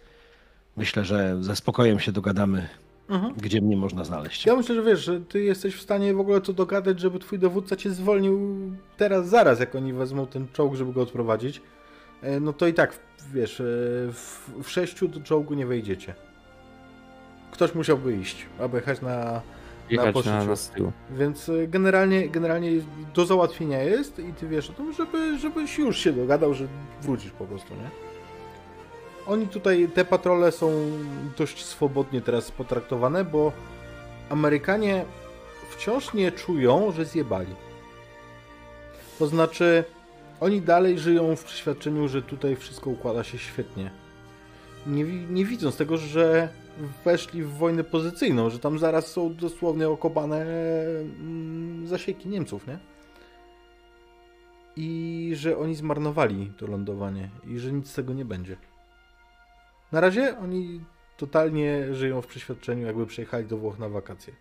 myślę, 0.77 1.05
że 1.05 1.37
ze 1.41 1.57
spokojem 1.57 2.01
się 2.01 2.13
dogadamy, 2.13 2.69
Mhm. 3.09 3.35
gdzie 3.37 3.61
mnie 3.61 3.77
można 3.77 4.05
znaleźć. 4.05 4.47
Ja 4.47 4.57
myślę, 4.57 4.75
że 4.75 4.83
wiesz, 4.83 5.05
że 5.05 5.21
ty 5.21 5.43
jesteś 5.43 5.75
w 5.75 5.83
stanie 5.83 6.15
w 6.15 6.21
ogóle 6.21 6.41
to 6.41 6.53
dogadać, 6.53 7.01
żeby 7.01 7.19
twój 7.19 7.39
dowódca 7.39 7.77
cię 7.77 7.91
zwolnił 7.91 8.59
teraz, 8.97 9.29
zaraz, 9.29 9.61
jak 9.61 9.75
oni 9.75 9.93
wezmą 9.93 10.27
ten 10.27 10.47
czołg, 10.53 10.75
żeby 10.75 10.93
go 10.93 11.03
odprowadzić. 11.03 11.63
E, 12.23 12.41
No 12.41 12.53
to 12.53 12.67
i 12.67 12.75
tak, 12.75 12.99
wiesz, 13.35 13.61
e, 13.61 13.65
w, 14.13 14.51
w 14.63 14.71
sześciu 14.71 15.09
do 15.09 15.21
czołgu 15.21 15.55
nie 15.55 15.67
wejdziecie. 15.67 16.15
Ktoś 17.51 17.75
musiałby 17.75 18.17
iść, 18.17 18.47
aby 18.61 18.77
jechać 18.77 19.01
na, 19.03 19.41
na, 19.97 20.03
na. 20.27 20.45
Więc 21.11 21.49
e, 21.49 21.69
generalnie, 21.69 22.29
generalnie 22.29 22.71
do 23.15 23.27
załatwienia 23.27 23.83
jest 23.83 24.19
i 24.19 24.33
ty 24.33 24.49
wiesz 24.49 24.71
o 24.71 24.73
tym, 24.73 24.93
żeby, 24.93 25.39
żebyś 25.39 25.79
już 25.79 25.99
się 25.99 26.13
dogadał, 26.13 26.55
że 26.55 26.67
wrócisz 27.03 27.31
po 27.31 27.45
prostu, 27.45 27.75
nie? 27.75 28.08
Oni 29.29 29.47
tutaj, 29.47 29.89
te 29.95 30.05
patrole 30.05 30.53
są 30.53 30.73
dość 31.39 31.65
swobodnie 31.65 32.21
teraz 32.21 32.51
potraktowane, 32.51 33.25
bo 33.25 33.53
Amerykanie 34.29 35.05
wciąż 35.71 36.15
nie 36.15 36.33
czują, 36.33 36.93
że 36.93 37.05
zjebali. 37.05 37.55
To 39.19 39.27
znaczy, 39.27 39.85
oni 40.41 40.61
dalej 40.61 40.99
żyją 40.99 41.37
w 41.37 41.45
przeświadczeniu, 41.45 42.09
że 42.09 42.23
tutaj 42.23 42.57
wszystko 42.57 42.91
układa 42.91 43.25
się 43.25 43.39
świetnie. 43.39 43.91
Nie, 44.87 45.05
nie 45.05 45.45
widząc 45.45 45.77
tego, 45.77 45.97
że 45.97 46.49
weszli 47.05 47.43
w 47.43 47.51
wojnę 47.51 47.85
pozycyjną, 47.85 48.51
że 48.51 48.59
tam 48.59 48.79
zaraz 48.79 49.07
są 49.07 49.35
dosłownie 49.35 49.89
okopane 49.89 50.43
mm, 50.43 51.87
zasieki 51.87 52.29
Niemców, 52.29 52.67
nie? 52.67 52.79
I 54.77 55.31
że 55.35 55.59
oni 55.59 55.75
zmarnowali 55.75 56.53
to 56.57 56.67
lądowanie 56.67 57.31
i 57.47 57.59
że 57.59 57.73
nic 57.73 57.91
z 57.91 57.95
tego 57.95 58.13
nie 58.15 58.25
będzie. 58.25 58.57
Na 59.93 60.01
razie 60.01 60.39
oni 60.39 60.81
totalnie 61.17 61.95
żyją 61.95 62.23
w 62.23 62.27
przeświadczeniu, 62.27 62.87
jakby 62.87 63.07
przyjechali 63.07 63.47
do 63.47 63.57
Włoch 63.57 63.79
na 63.79 63.89
wakacje. 63.89 64.33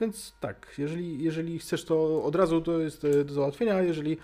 Więc 0.00 0.34
tak, 0.40 0.74
jeżeli, 0.78 1.22
jeżeli 1.22 1.58
chcesz 1.58 1.84
to 1.84 2.24
od 2.24 2.34
razu, 2.34 2.60
to 2.60 2.80
jest 2.80 3.04
e, 3.04 3.24
do 3.24 3.34
załatwienia, 3.34 3.74
a 3.74 3.82
jeżeli 3.82 4.16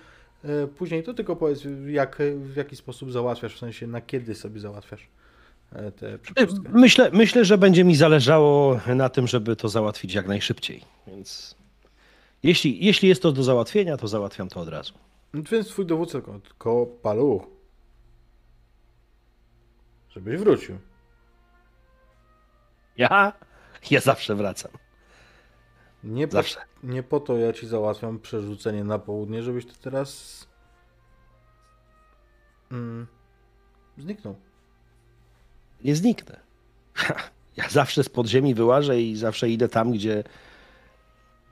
e, 0.44 0.66
później, 0.66 1.02
to 1.02 1.14
tylko 1.14 1.36
powiedz, 1.36 1.62
jak, 1.86 2.18
w 2.36 2.56
jaki 2.56 2.76
sposób 2.76 3.12
załatwiasz, 3.12 3.54
w 3.54 3.58
sensie 3.58 3.86
na 3.86 4.00
kiedy 4.00 4.34
sobie 4.34 4.60
załatwiasz 4.60 5.08
e, 5.72 5.92
tę 5.92 6.18
przepustkę. 6.18 6.70
Myślę, 6.72 7.10
myślę, 7.12 7.44
że 7.44 7.58
będzie 7.58 7.84
mi 7.84 7.96
zależało 7.96 8.80
na 8.86 9.08
tym, 9.08 9.26
żeby 9.26 9.56
to 9.56 9.68
załatwić 9.68 10.14
jak 10.14 10.28
najszybciej. 10.28 10.82
Więc 11.06 11.56
jeśli, 12.42 12.84
jeśli 12.84 13.08
jest 13.08 13.22
to 13.22 13.32
do 13.32 13.42
załatwienia, 13.42 13.96
to 13.96 14.08
załatwiam 14.08 14.48
to 14.48 14.60
od 14.60 14.68
razu. 14.68 14.92
Więc 15.34 15.68
twój 15.68 15.86
dowódca 15.86 16.20
ko- 16.20 16.40
ko 16.58 16.86
paluch. 16.86 17.42
Żebyś 20.10 20.40
wrócił. 20.40 20.78
Ja? 22.96 23.32
Ja 23.90 24.00
zawsze 24.00 24.34
wracam. 24.34 24.70
Nie 26.04 26.28
po, 26.28 26.32
Zawsze. 26.32 26.60
nie 26.82 27.02
po 27.02 27.20
to 27.20 27.36
ja 27.36 27.52
ci 27.52 27.66
załatwiam 27.66 28.18
przerzucenie 28.20 28.84
na 28.84 28.98
południe, 28.98 29.42
żebyś 29.42 29.66
ty 29.66 29.72
teraz 29.80 30.40
mm, 32.72 33.06
zniknął. 33.98 34.36
Nie 35.84 35.96
zniknę. 35.96 36.40
Ja 37.56 37.68
zawsze 37.68 38.04
z 38.04 38.08
podziemi 38.08 38.54
wyłażę 38.54 39.00
i 39.00 39.16
zawsze 39.16 39.48
idę 39.48 39.68
tam, 39.68 39.92
gdzie, 39.92 40.24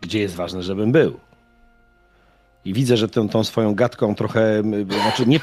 gdzie 0.00 0.20
jest 0.20 0.34
ważne, 0.34 0.62
żebym 0.62 0.92
był. 0.92 1.20
I 2.64 2.72
widzę, 2.74 2.96
że 2.96 3.08
tą, 3.08 3.28
tą 3.28 3.44
swoją 3.44 3.74
gadką 3.74 4.14
trochę, 4.14 4.62
znaczy 5.02 5.26
nie, 5.26 5.40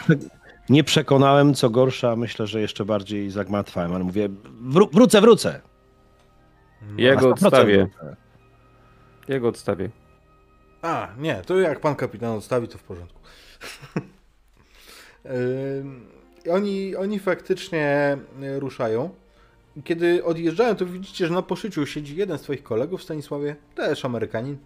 nie 0.70 0.84
przekonałem, 0.84 1.54
co 1.54 1.70
gorsza, 1.70 2.16
myślę, 2.16 2.48
że 2.48 2.62
jeszcze 2.62 2.86
bardziej 2.86 3.30
zagmatwałem, 3.32 3.94
ale 3.94 4.04
mówię, 4.04 4.30
wró- 4.70 4.90
wrócę, 4.94 5.22
wrócę. 5.22 5.62
Ja 6.98 7.16
Na 7.16 7.22
go 7.22 7.28
100% 7.30 7.32
odstawię. 7.32 7.78
wrócę. 7.78 8.16
Ja 9.28 9.40
go 9.40 9.48
odstawię. 9.48 9.90
A, 10.82 11.08
nie, 11.18 11.36
to 11.46 11.60
jak 11.60 11.80
pan 11.80 11.96
kapitan 11.96 12.30
odstawi, 12.38 12.68
to 12.68 12.78
w 12.78 12.84
porządku. 12.84 13.20
Oni, 16.52 16.96
oni 16.96 17.20
faktycznie 17.20 18.18
y, 18.44 18.60
ruszają. 18.60 19.10
Kiedy 19.84 20.24
odjeżdżają, 20.24 20.76
to 20.76 20.86
widzicie, 20.86 21.28
że 21.28 21.34
na 21.34 21.42
poszyciu 21.42 21.86
siedzi 21.86 22.16
jeden 22.16 22.38
z 22.38 22.42
twoich 22.42 22.64
kolegów 22.64 23.02
w 23.02 23.04
Stanisławie, 23.04 23.56
też 23.76 24.06
Amerykanin. 24.06 24.58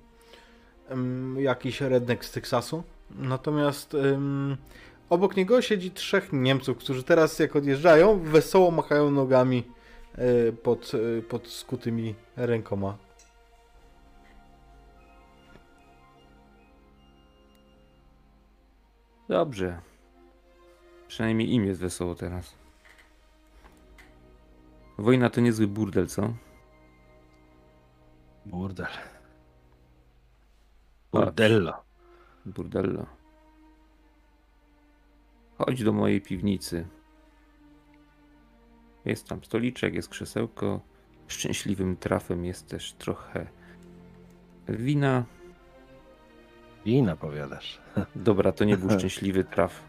Jakiś 1.38 1.82
redneck 1.82 2.26
z 2.26 2.32
Teksasu. 2.32 2.84
Natomiast 3.12 3.94
ym, 3.94 4.58
obok 5.10 5.38
niego 5.38 5.62
siedzi 5.62 5.92
trzech 5.92 6.34
Niemców, 6.34 6.78
którzy 6.78 7.04
teraz 7.04 7.40
jak 7.40 7.56
odjeżdżają, 7.56 8.20
wesoło 8.20 8.72
machają 8.72 9.12
nogami 9.12 9.64
y, 10.18 10.54
pod, 10.54 10.94
y, 10.94 11.24
pod 11.30 11.48
skutymi 11.48 12.16
rękoma. 12.36 12.98
Dobrze. 19.30 19.82
Przynajmniej 21.08 21.54
im 21.54 21.66
jest 21.66 21.82
wesoło 21.82 22.16
teraz. 22.16 22.56
Wojna 24.98 25.30
to 25.30 25.42
niezły 25.42 25.68
burdel, 25.68 26.08
co? 26.08 26.34
Burdel. 28.46 28.88
Burdello. 31.12 31.74
Burdello. 32.46 33.06
Chodź 35.58 35.84
do 35.84 35.94
mojej 35.94 36.22
piwnicy. 36.22 36.88
Jest 39.06 39.28
tam 39.28 39.44
stoliczek, 39.44 39.94
jest 39.94 40.10
krzesełko. 40.10 40.82
Szczęśliwym 41.28 41.98
trafem 41.98 42.46
jest 42.46 42.68
też 42.68 42.94
trochę 42.94 43.48
wina. 44.70 45.26
Wina 46.86 47.16
powiadasz. 47.16 47.82
Dobra, 48.16 48.52
to 48.52 48.66
nie 48.66 48.78
był 48.78 48.90
szczęśliwy 49.00 49.44
traf. 49.44 49.84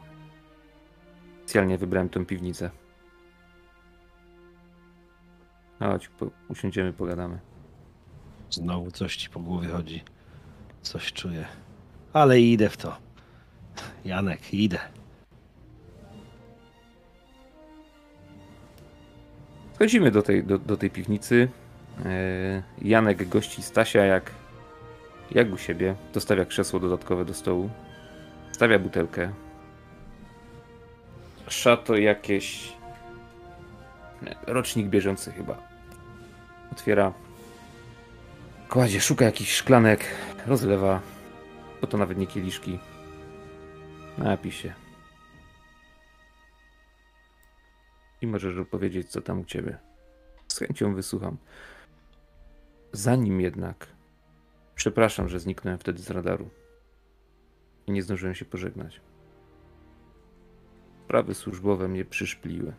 Specjalnie 1.41 1.79
wybrałem 1.79 2.09
tą 2.09 2.27
piwnicę. 2.27 2.71
Chodź, 5.79 6.09
po, 6.09 6.31
usiądziemy, 6.49 6.93
pogadamy. 6.93 7.41
Znowu 8.51 8.91
coś 8.91 9.17
ci 9.17 9.31
po 9.31 9.41
głowie 9.41 9.69
chodzi. 9.69 10.03
Coś 10.83 11.13
czuję. 11.13 11.47
Ale 12.13 12.41
idę 12.41 12.69
w 12.69 12.77
to. 12.77 12.97
Janek, 14.05 14.55
idę. 14.55 14.79
Wchodzimy 19.75 20.11
do 20.11 20.23
tej, 20.23 20.45
do, 20.45 20.59
do 20.59 20.77
tej 20.77 20.91
piwnicy. 20.91 21.49
E, 22.05 22.63
Janek 22.83 23.29
gości 23.29 23.63
Stasia 23.63 24.05
jak, 24.05 24.31
jak 25.31 25.53
u 25.53 25.59
siebie. 25.59 25.95
Dostawia 26.13 26.45
krzesło 26.45 26.81
dodatkowe 26.81 27.25
do 27.25 27.35
stołu. 27.35 27.71
Stawia 28.53 28.79
butelkę. 28.79 29.33
Szato 31.49 31.97
jakieś. 31.97 32.73
Rocznik 34.47 34.87
bieżący 34.87 35.33
chyba. 35.33 35.59
Otwiera. 36.73 37.13
Kładzie, 38.69 39.01
szuka 39.01 39.25
jakichś 39.25 39.53
szklanek. 39.53 40.05
Rozlewa. 40.47 41.01
Bo 41.81 41.87
to 41.87 41.99
nawet 41.99 42.19
nie 42.19 42.27
kieliszki. 42.27 42.79
Napij 44.19 44.53
się. 44.53 44.75
I 48.23 48.27
możesz 48.27 48.57
opowiedzieć, 48.57 49.09
co 49.09 49.21
tam 49.23 49.41
u 49.41 49.45
ciebie. 49.45 49.79
Z 50.49 50.59
chęcią 50.59 50.95
wysłucham. 50.95 51.37
Zanim 52.93 53.41
jednak. 53.41 53.87
Przepraszam, 54.75 55.29
że 55.29 55.41
zniknąłem 55.41 55.79
wtedy 55.79 56.03
z 56.03 56.11
radaru. 56.11 56.51
I 57.87 57.93
nie 57.93 58.03
zdążyłem 58.03 58.35
się 58.35 58.45
pożegnać. 58.45 59.01
Sprawy 61.05 61.35
służbowe 61.35 61.89
mnie 61.89 62.05
przyszpliły. 62.05 62.73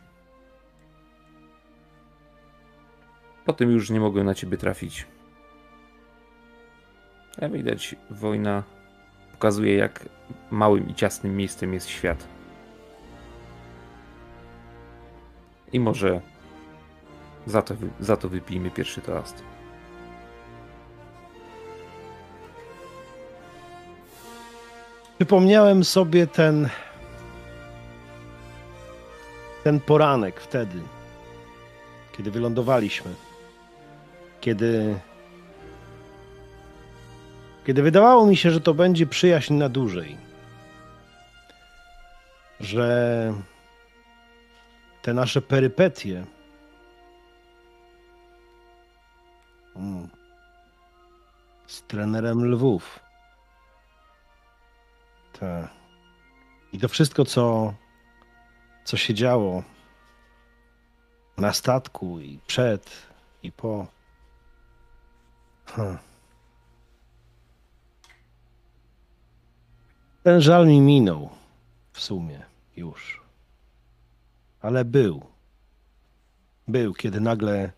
Potem 3.46 3.72
już 3.72 3.90
nie 3.90 4.00
mogłem 4.00 4.26
na 4.26 4.34
ciebie 4.34 4.58
trafić. 4.58 5.08
Jak 7.42 7.52
widać, 7.52 7.96
wojna 8.10 8.64
pokazuje, 9.32 9.76
jak 9.76 10.06
małym 10.52 10.90
i 10.90 10.96
ciasnym 10.96 11.38
miejscem 11.38 11.74
jest 11.74 11.90
świat. 11.90 12.28
I 15.74 15.80
może 15.80 16.22
za 17.46 17.62
to, 17.62 17.76
za 18.00 18.18
to 18.18 18.30
wypijmy 18.30 18.72
pierwszy 18.72 19.02
toast. 19.02 19.44
Przypomniałem 25.18 25.84
sobie 25.84 26.28
ten. 26.28 26.70
Ten 29.64 29.80
poranek 29.80 30.40
wtedy, 30.40 30.80
kiedy 32.18 32.32
wylądowaliśmy. 32.32 33.14
Kiedy. 34.42 35.00
Kiedy 37.66 37.82
wydawało 37.82 38.28
mi 38.28 38.38
się, 38.38 38.52
że 38.52 38.62
to 38.62 38.74
będzie 38.74 39.06
przyjaźń 39.06 39.54
na 39.54 39.70
dłużej. 39.70 40.18
Że 42.60 43.34
te 45.02 45.14
nasze 45.14 45.42
perypetie. 45.42 46.26
Mm, 49.76 50.10
z 51.68 51.82
trenerem 51.82 52.46
Lwów. 52.46 53.00
Tak. 55.40 55.70
I 56.74 56.80
to 56.80 56.88
wszystko, 56.88 57.26
co, 57.26 57.74
co 58.84 58.98
się 58.98 59.14
działo 59.14 59.64
na 61.38 61.54
statku 61.54 62.20
i 62.20 62.40
przed, 62.48 63.08
i 63.44 63.52
po. 63.52 63.88
Hm. 65.66 66.13
Ten 70.24 70.42
żal 70.42 70.68
mi 70.68 70.82
minął 70.82 71.30
w 71.92 72.02
sumie. 72.02 72.46
już. 72.78 73.22
Ale 74.62 74.86
był. 74.86 75.22
Był, 76.68 76.94
kiedy 76.94 77.22
nagle 77.22 77.72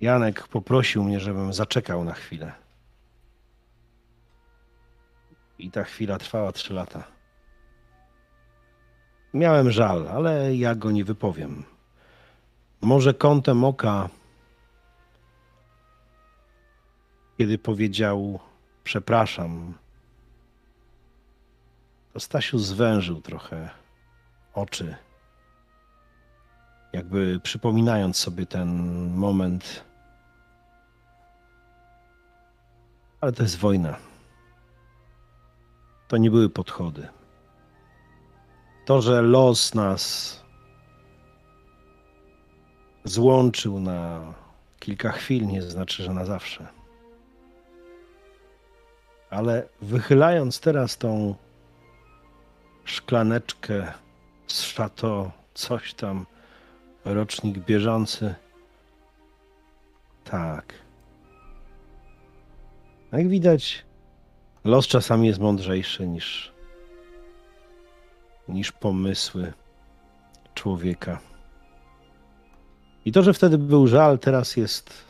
Janek 0.00 0.48
poprosił 0.48 1.04
mnie, 1.04 1.20
żebym 1.20 1.52
zaczekał 1.52 2.04
na 2.04 2.12
chwilę. 2.12 2.52
I 5.58 5.70
ta 5.70 5.84
chwila 5.84 6.18
trwała 6.18 6.52
trzy 6.52 6.74
lata. 6.74 7.04
Miałem 9.34 9.70
żal, 9.70 10.08
ale 10.08 10.56
ja 10.56 10.74
go 10.74 10.90
nie 10.90 11.04
wypowiem. 11.04 11.64
Może 12.80 13.14
kątem 13.14 13.64
oka, 13.64 14.08
kiedy 17.38 17.58
powiedział 17.58 18.40
przepraszam, 18.88 19.74
to 22.12 22.20
Stasiu 22.20 22.58
zwężył 22.58 23.20
trochę 23.20 23.70
oczy, 24.54 24.96
jakby 26.92 27.40
przypominając 27.40 28.16
sobie 28.16 28.46
ten 28.46 28.68
moment. 29.14 29.84
Ale 33.20 33.32
to 33.32 33.42
jest 33.42 33.58
wojna. 33.58 33.96
To 36.08 36.16
nie 36.16 36.30
były 36.30 36.50
podchody. 36.50 37.08
To, 38.86 39.02
że 39.02 39.22
los 39.22 39.74
nas 39.74 40.42
złączył 43.04 43.80
na 43.80 44.20
kilka 44.78 45.12
chwil, 45.12 45.46
nie 45.46 45.62
znaczy, 45.62 46.02
że 46.02 46.14
na 46.14 46.24
zawsze. 46.24 46.77
Ale 49.30 49.68
wychylając 49.82 50.60
teraz 50.60 50.98
tą 50.98 51.34
szklaneczkę 52.84 53.92
z 54.46 54.62
szato, 54.62 55.30
coś 55.54 55.94
tam, 55.94 56.26
rocznik 57.04 57.58
bieżący. 57.58 58.34
Tak. 60.24 60.74
Jak 63.12 63.28
widać, 63.28 63.84
los 64.64 64.86
czasami 64.86 65.26
jest 65.26 65.40
mądrzejszy 65.40 66.06
niż, 66.06 66.52
niż 68.48 68.72
pomysły 68.72 69.52
człowieka. 70.54 71.20
I 73.04 73.12
to, 73.12 73.22
że 73.22 73.32
wtedy 73.32 73.58
był 73.58 73.86
żal, 73.86 74.18
teraz 74.18 74.56
jest. 74.56 75.04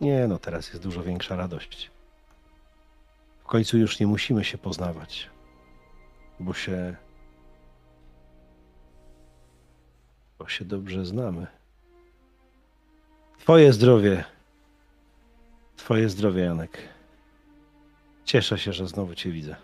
Nie, 0.00 0.28
no 0.28 0.38
teraz 0.38 0.68
jest 0.68 0.82
dużo 0.82 1.02
większa 1.02 1.36
radość. 1.36 1.90
Końcu 3.50 3.78
już 3.78 4.00
nie 4.00 4.06
musimy 4.06 4.44
się 4.44 4.58
poznawać, 4.58 5.30
bo 6.40 6.54
się. 6.54 6.96
bo 10.38 10.48
się 10.48 10.64
dobrze 10.64 11.06
znamy. 11.06 11.46
Twoje 13.38 13.72
zdrowie. 13.72 14.24
Twoje 15.76 16.08
zdrowie, 16.08 16.42
Janek. 16.42 16.78
Cieszę 18.24 18.58
się, 18.58 18.72
że 18.72 18.86
znowu 18.86 19.14
Cię 19.14 19.30
widzę. 19.30 19.56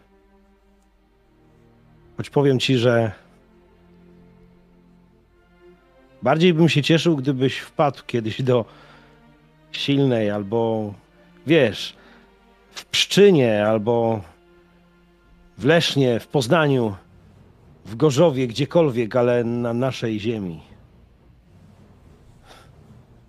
Choć 2.16 2.30
powiem 2.30 2.60
Ci, 2.60 2.78
że 2.78 3.12
Bardziej 6.22 6.54
bym 6.54 6.68
się 6.68 6.82
cieszył, 6.82 7.16
gdybyś 7.16 7.58
wpadł 7.58 8.02
kiedyś 8.06 8.42
do 8.42 8.64
silnej 9.72 10.30
albo 10.30 10.94
wiesz, 11.46 11.96
w 12.76 12.84
Pszczynie 12.86 13.66
albo 13.66 14.20
w 15.58 15.64
Lesznie, 15.64 16.20
w 16.20 16.26
Poznaniu, 16.28 16.94
w 17.84 17.96
Gorzowie, 17.96 18.46
gdziekolwiek, 18.46 19.16
ale 19.16 19.44
na 19.44 19.72
naszej 19.74 20.20
ziemi. 20.20 20.60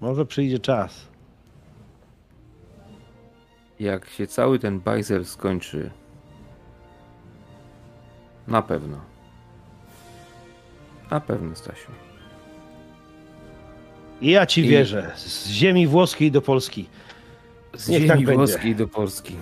Może 0.02 0.26
przyjdzie 0.26 0.60
czas. 0.60 1.08
Jak 3.80 4.10
się 4.10 4.28
cały 4.28 4.60
ten 4.60 4.80
bajzel 4.80 5.26
skończy, 5.26 5.92
na 8.48 8.62
pewno. 8.62 8.98
Na 11.12 11.20
pewno, 11.20 11.56
Stasiu. 11.56 11.92
I 14.22 14.32
ja 14.32 14.46
ci 14.46 14.62
I- 14.62 14.68
wierzę. 14.68 15.12
Z 15.16 15.48
ziemi 15.50 15.88
włoskiej 15.88 16.32
do 16.32 16.42
Polski. 16.42 16.90
Z 17.76 17.88
Niech 17.88 18.02
ziemi 18.02 18.26
tak 18.26 18.36
włoskiej 18.36 18.76
do 18.76 18.88
Polski. 18.88 19.36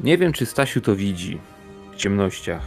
Nie 0.00 0.18
wiem, 0.18 0.32
czy 0.32 0.46
Stasiu 0.46 0.80
to 0.80 0.96
widzi 0.96 1.40
w 1.92 1.96
ciemnościach. 1.96 2.62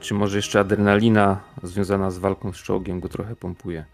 Czy 0.00 0.14
może 0.14 0.38
jeszcze 0.38 0.60
adrenalina 0.60 1.40
związana 1.62 2.10
z 2.10 2.18
walką 2.18 2.52
z 2.52 2.56
czołgiem 2.56 3.00
go 3.00 3.08
trochę 3.08 3.36
pompuje. 3.36 3.84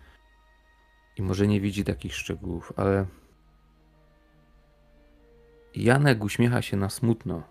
I 1.17 1.23
może 1.23 1.47
nie 1.47 1.61
widzi 1.61 1.85
takich 1.85 2.15
szczegółów, 2.15 2.73
ale 2.77 3.07
Janek 5.75 6.25
uśmiecha 6.25 6.63
się 6.63 6.77
na 6.77 6.91
smutno. 6.91 7.43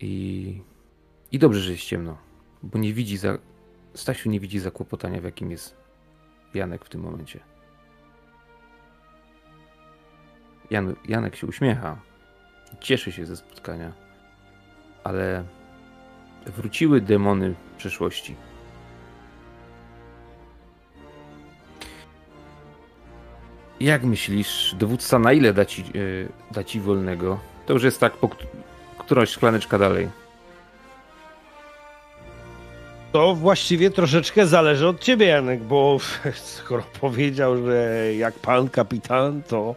I, 0.00 0.62
i 1.32 1.38
dobrze, 1.38 1.60
że 1.60 1.72
jest 1.72 1.84
ciemno, 1.84 2.16
bo 2.62 2.78
nie 2.78 2.92
widzi 2.92 3.16
za... 3.16 3.38
Stasiu 3.94 4.30
nie 4.30 4.40
widzi 4.40 4.58
zakłopotania, 4.58 5.20
w 5.20 5.24
jakim 5.24 5.50
jest 5.50 5.76
Janek 6.54 6.84
w 6.84 6.88
tym 6.88 7.00
momencie. 7.00 7.40
Jan, 10.70 10.94
Janek 11.08 11.36
się 11.36 11.46
uśmiecha, 11.46 11.96
cieszy 12.80 13.12
się 13.12 13.26
ze 13.26 13.36
spotkania, 13.36 13.92
ale 15.04 15.44
wróciły 16.46 17.00
demony 17.00 17.54
przeszłości. 17.78 18.34
Jak 23.80 24.04
myślisz, 24.04 24.74
dowódca 24.78 25.18
na 25.18 25.32
ile 25.32 25.54
da 25.54 25.64
ci, 25.64 25.84
yy, 25.94 26.28
da 26.50 26.64
ci 26.64 26.80
wolnego? 26.80 27.40
To 27.66 27.72
już 27.72 27.82
jest 27.82 28.00
tak 28.00 28.12
po 28.16 28.28
kt- 28.28 28.46
którąś 28.98 29.28
szklaneczka 29.30 29.78
dalej. 29.78 30.08
To 33.12 33.34
właściwie 33.34 33.90
troszeczkę 33.90 34.46
zależy 34.46 34.88
od 34.88 35.00
ciebie, 35.00 35.26
Janek, 35.26 35.62
bo 35.62 35.98
skoro 36.56 36.82
powiedział, 37.00 37.66
że 37.66 38.14
jak 38.14 38.34
pan 38.34 38.68
kapitan, 38.68 39.42
to 39.42 39.74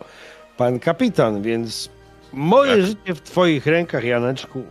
pan 0.58 0.80
kapitan, 0.80 1.42
więc 1.42 1.90
moje 2.34 2.72
Tak. 2.78 2.86
życie 2.86 3.16
w 3.16 3.22
twoich 3.22 3.66
rękach, 3.66 4.04
Janeczku. 4.04 4.64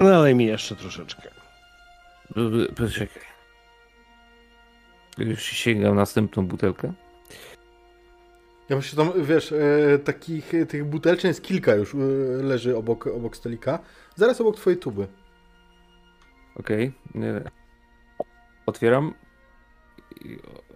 Nalej 0.00 0.34
mi 0.34 0.46
jeszcze 0.46 0.76
troszeczkę. 0.76 1.28
Poczekaj. 2.76 3.22
Już 5.18 5.42
sięgam 5.42 5.96
następną 5.96 6.46
butelkę. 6.46 6.92
Ja 8.68 8.76
myślę, 8.76 9.04
tam, 9.04 9.24
wiesz, 9.24 9.52
e, 9.52 9.98
takich 9.98 10.54
e, 10.54 10.66
tych 10.66 10.84
butelczyn 10.84 11.28
jest 11.28 11.42
kilka 11.42 11.74
już 11.74 11.94
e, 11.94 11.98
leży 12.42 12.76
obok, 12.76 13.06
obok 13.06 13.36
stolika. 13.36 13.78
Zaraz 14.14 14.40
obok 14.40 14.56
twojej 14.56 14.78
tuby. 14.78 15.06
Okej. 16.56 16.92
Nie. 17.14 17.63
Otwieram. 18.66 19.14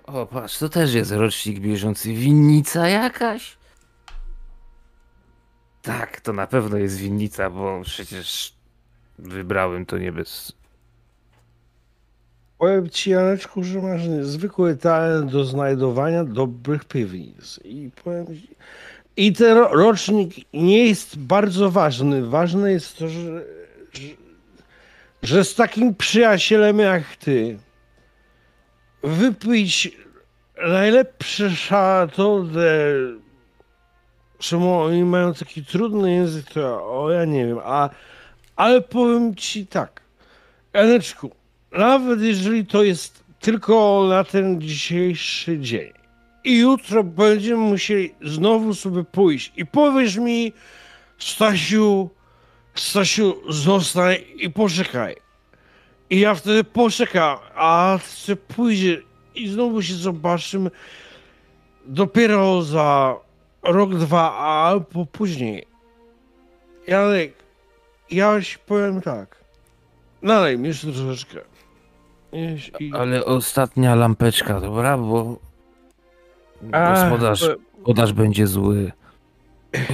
O, 0.04 0.26
patrz, 0.26 0.58
to 0.58 0.68
też 0.68 0.94
jest 0.94 1.10
rocznik 1.10 1.58
bieżący. 1.60 2.12
Winnica 2.12 2.88
jakaś? 2.88 3.58
Tak, 5.82 6.20
to 6.20 6.32
na 6.32 6.46
pewno 6.46 6.76
jest 6.76 6.96
winnica, 6.96 7.50
bo 7.50 7.80
przecież 7.84 8.54
wybrałem 9.18 9.86
to 9.86 9.98
nie 9.98 10.12
bez... 10.12 10.52
Powiem 12.58 12.88
ci, 12.90 13.10
Janeczku, 13.10 13.64
że 13.64 13.82
masz 13.82 14.02
zwykły 14.20 14.76
talent 14.76 15.30
do 15.30 15.44
znajdowania 15.44 16.24
dobrych 16.24 16.84
piwnic. 16.84 17.60
I 17.64 17.90
powiem 18.04 18.26
ci, 18.26 18.48
i 19.16 19.32
ten 19.32 19.56
ro- 19.58 19.70
rocznik 19.72 20.34
nie 20.52 20.86
jest 20.86 21.18
bardzo 21.18 21.70
ważny. 21.70 22.26
Ważne 22.26 22.72
jest 22.72 22.98
to, 22.98 23.08
że, 23.08 23.44
że, 23.92 24.08
że 25.22 25.44
z 25.44 25.54
takim 25.54 25.94
przyjacielem 25.94 26.78
jak 26.78 27.16
ty 27.16 27.58
wypić 29.02 29.90
najlepsze 30.68 31.50
szatodę, 31.50 32.94
czemu 34.38 34.80
oni 34.80 35.04
mają 35.04 35.34
taki 35.34 35.64
trudny 35.64 36.14
język, 36.14 36.46
to 36.46 36.90
o 37.02 37.10
ja 37.10 37.24
nie 37.24 37.46
wiem, 37.46 37.58
a, 37.64 37.90
ale 38.56 38.80
powiem 38.80 39.34
ci 39.34 39.66
tak, 39.66 40.00
Janeczku, 40.74 41.30
nawet 41.72 42.20
jeżeli 42.20 42.66
to 42.66 42.82
jest 42.82 43.24
tylko 43.40 44.06
na 44.08 44.24
ten 44.24 44.60
dzisiejszy 44.60 45.58
dzień 45.58 45.92
i 46.44 46.58
jutro 46.58 47.04
będziemy 47.04 47.56
musieli 47.56 48.14
znowu 48.22 48.74
sobie 48.74 49.04
pójść 49.04 49.52
i 49.56 49.66
powiesz 49.66 50.16
mi, 50.16 50.52
Stasiu, 51.18 52.10
Stasiu, 52.74 53.52
zostań 53.52 54.16
i 54.36 54.50
poczekaj. 54.50 55.27
I 56.10 56.20
ja 56.20 56.34
wtedy 56.34 56.64
poczekam, 56.64 57.38
a 57.54 57.98
ty 58.26 58.36
pójdzie 58.36 59.02
i 59.34 59.48
znowu 59.48 59.82
się 59.82 59.94
zobaczymy. 59.94 60.70
dopiero 61.86 62.62
za 62.62 63.16
rok, 63.62 63.94
dwa, 63.94 64.32
a 64.32 64.68
albo 64.68 65.06
później. 65.06 65.66
Janek, 66.86 67.32
ja 68.10 68.40
ci 68.42 68.58
powiem 68.66 69.00
tak. 69.00 69.36
Nalej 70.22 70.58
mi 70.58 70.68
jeszcze 70.68 70.92
troszeczkę. 70.92 71.40
Ale 72.92 73.24
ostatnia 73.24 73.94
lampeczka, 73.94 74.60
dobra? 74.60 74.98
Bo 74.98 75.36
A, 76.72 76.94
gospodarz, 76.94 77.44
gospodarz 77.78 78.12
będzie 78.12 78.46
zły. 78.46 78.92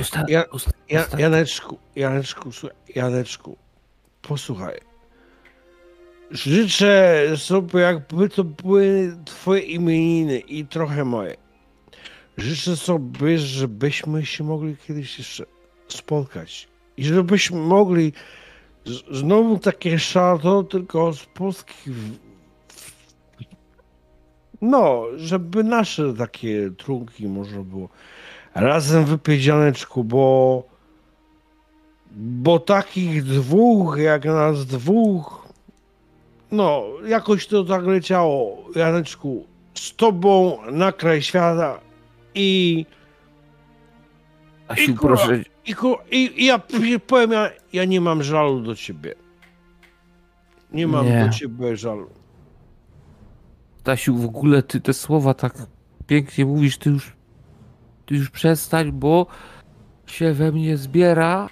Osta... 0.00 0.24
Ja-. 0.28 0.44
Ja, 0.88 1.06
Janeczku, 1.18 1.78
Janeczku, 1.96 2.52
słuchaj, 2.52 2.76
Janeczku, 2.94 3.56
posłuchaj. 4.22 4.93
Życzę 6.30 7.22
sobie, 7.36 7.80
jakby 7.80 8.28
to 8.28 8.44
były 8.44 9.16
twoje 9.24 9.60
imieniny 9.60 10.38
i 10.38 10.66
trochę 10.66 11.04
moje. 11.04 11.36
Życzę 12.36 12.76
sobie, 12.76 13.38
żebyśmy 13.38 14.26
się 14.26 14.44
mogli 14.44 14.76
kiedyś 14.76 15.18
jeszcze 15.18 15.44
spotkać. 15.88 16.68
I 16.96 17.04
żebyśmy 17.04 17.56
mogli 17.60 18.12
znowu 19.10 19.58
takie 19.58 19.98
szato, 19.98 20.62
tylko 20.62 21.12
z 21.12 21.26
w- 21.86 22.18
No, 24.62 25.02
żeby 25.16 25.64
nasze 25.64 26.14
takie 26.14 26.70
trunki 26.78 27.28
można 27.28 27.62
było 27.62 27.88
razem 28.54 29.04
wypić, 29.04 29.48
bo 30.04 30.62
bo 32.16 32.58
takich 32.58 33.24
dwóch, 33.24 33.98
jak 33.98 34.24
nas 34.24 34.66
dwóch, 34.66 35.43
no, 36.54 36.84
jakoś 37.06 37.46
to 37.46 37.64
tak 37.64 37.84
leciało, 37.84 38.64
Janeczku, 38.76 39.46
z 39.74 39.96
tobą 39.96 40.58
na 40.72 40.92
kraj 40.92 41.22
świata 41.22 41.80
i, 42.34 42.86
Asiu, 44.68 44.90
i 44.90 44.94
kurwa, 44.94 45.16
proszę, 45.16 45.42
i, 45.66 45.74
i, 46.10 46.42
i 46.42 46.46
ja 46.46 46.60
powiem, 47.06 47.32
ja, 47.32 47.50
ja 47.72 47.84
nie 47.84 48.00
mam 48.00 48.22
żalu 48.22 48.60
do 48.60 48.74
ciebie. 48.74 49.14
Nie 50.72 50.86
mam 50.86 51.06
Nie. 51.06 51.26
do 51.26 51.32
ciebie 51.32 51.76
żalu. 51.76 52.10
Stasiu, 53.80 54.16
w 54.16 54.24
ogóle 54.24 54.62
ty 54.62 54.80
te 54.80 54.92
słowa 54.92 55.34
tak 55.34 55.54
pięknie 56.06 56.46
mówisz, 56.46 56.78
ty 56.78 56.90
już, 56.90 57.12
ty 58.06 58.14
już 58.14 58.30
przestań, 58.30 58.92
bo 58.92 59.26
się 60.06 60.32
we 60.32 60.52
mnie 60.52 60.76
zbiera 60.76 61.48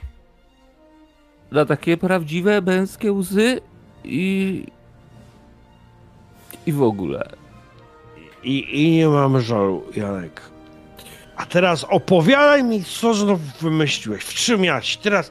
na 1.51 1.65
takie 1.65 1.97
prawdziwe 1.97 2.61
męskie 2.61 3.13
łzy 3.13 3.61
i 4.05 4.67
i 6.67 6.73
w 6.73 6.83
ogóle. 6.83 7.29
I, 8.43 8.85
I 8.85 8.91
nie 8.91 9.09
mam 9.09 9.41
żalu, 9.41 9.85
Janek. 9.97 10.41
A 11.37 11.47
teraz 11.47 11.85
opowiadaj 11.85 12.65
mi, 12.65 12.85
co 12.85 13.15
znowu 13.15 13.43
wymyśliłeś, 13.61 14.25
w 14.25 14.35
czym 14.35 14.65
ja 14.65 14.81
ci 14.81 14.99
teraz 14.99 15.31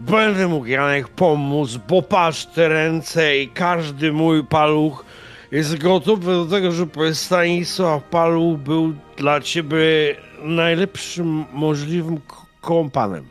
będę 0.00 0.48
mógł, 0.48 0.66
Janek, 0.66 1.08
pomóc, 1.08 1.76
bo 1.76 2.02
patrz 2.02 2.46
te 2.46 2.68
ręce 2.68 3.38
i 3.38 3.48
każdy 3.48 4.12
mój 4.12 4.44
paluch 4.44 5.04
jest 5.50 5.78
gotowy 5.78 6.32
do 6.32 6.46
tego, 6.46 6.72
żeby 6.72 7.14
Stanisław 7.14 8.02
Paluch 8.02 8.58
był 8.58 8.94
dla 9.16 9.40
ciebie 9.40 10.16
najlepszym 10.42 11.44
możliwym 11.52 12.20
kompanem. 12.60 13.26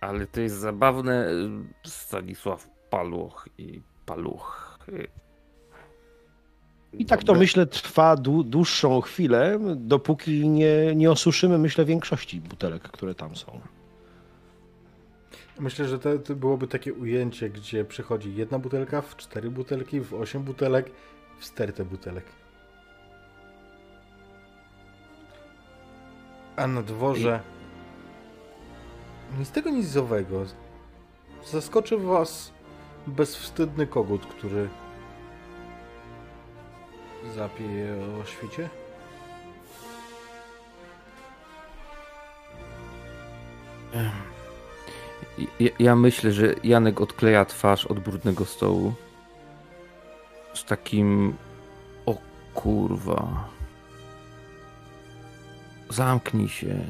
Ale 0.00 0.26
to 0.26 0.40
jest 0.40 0.56
zabawne, 0.56 1.28
Stanisław 1.86 2.68
Paluch 2.90 3.48
i 3.58 3.82
Paluch. 4.06 4.78
I 6.92 7.06
tak 7.06 7.24
to 7.24 7.34
myślę 7.34 7.66
trwa 7.66 8.16
dłu- 8.16 8.44
dłuższą 8.44 9.00
chwilę, 9.00 9.58
dopóki 9.76 10.48
nie, 10.48 10.94
nie 10.96 11.10
osuszymy, 11.10 11.58
myślę, 11.58 11.84
większości 11.84 12.40
butelek, 12.40 12.82
które 12.82 13.14
tam 13.14 13.36
są. 13.36 13.60
Myślę, 15.58 15.88
że 15.88 15.98
to, 15.98 16.18
to 16.18 16.34
byłoby 16.34 16.66
takie 16.66 16.94
ujęcie, 16.94 17.50
gdzie 17.50 17.84
przychodzi 17.84 18.34
jedna 18.34 18.58
butelka, 18.58 19.02
w 19.02 19.16
cztery 19.16 19.50
butelki, 19.50 20.00
w 20.00 20.14
osiem 20.14 20.42
butelek, 20.42 20.90
w 21.38 21.44
stertę 21.44 21.84
butelek. 21.84 22.24
A 26.56 26.66
na 26.66 26.82
dworze 26.82 27.40
nic 29.38 29.50
tego 29.50 29.70
nizowego. 29.70 30.44
Zaskoczy 31.50 31.96
was 31.96 32.52
bezwstydny 33.06 33.86
kogut, 33.86 34.26
który 34.26 34.68
zapije 37.34 37.96
o 38.22 38.24
świcie. 38.24 38.68
Ja, 45.60 45.70
ja 45.78 45.96
myślę, 45.96 46.32
że 46.32 46.54
Janek 46.64 47.00
odkleja 47.00 47.44
twarz 47.44 47.86
od 47.86 48.00
brudnego 48.00 48.44
stołu. 48.44 48.94
Z 50.54 50.64
takim. 50.64 51.36
O 52.06 52.16
kurwa. 52.54 53.48
Zamknij 55.88 56.48
się. 56.48 56.84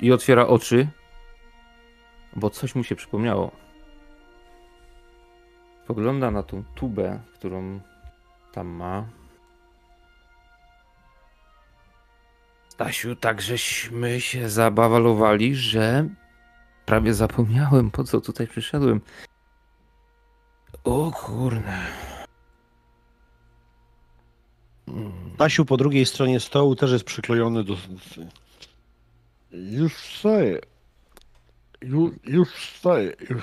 I 0.00 0.12
otwiera 0.12 0.46
oczy. 0.46 0.88
Bo 2.36 2.50
coś 2.50 2.74
mu 2.74 2.84
się 2.84 2.96
przypomniało. 2.96 3.50
Spogląda 5.84 6.30
na 6.30 6.42
tą 6.42 6.64
tubę, 6.74 7.20
którą 7.34 7.80
tam 8.52 8.66
ma. 8.66 9.06
Stasiu, 12.68 13.16
tak 13.16 13.42
żeśmy 13.42 14.20
się 14.20 14.48
zabawalowali, 14.48 15.54
że 15.54 16.08
Prawie 16.88 17.14
zapomniałem, 17.14 17.90
po 17.90 18.04
co 18.04 18.20
tutaj 18.20 18.46
przyszedłem. 18.46 19.00
O 20.84 21.12
kurde. 21.12 21.78
Mm, 24.88 25.12
Tasiu 25.38 25.64
po 25.64 25.76
drugiej 25.76 26.06
stronie 26.06 26.40
stołu 26.40 26.76
też 26.76 26.90
jest 26.92 27.04
przyklejony 27.04 27.64
do... 27.64 27.76
Już 29.52 29.94
wstaję. 29.94 30.60
Już, 31.82 32.10
już 32.24 32.48
wstaję. 32.48 33.12
Już. 33.30 33.42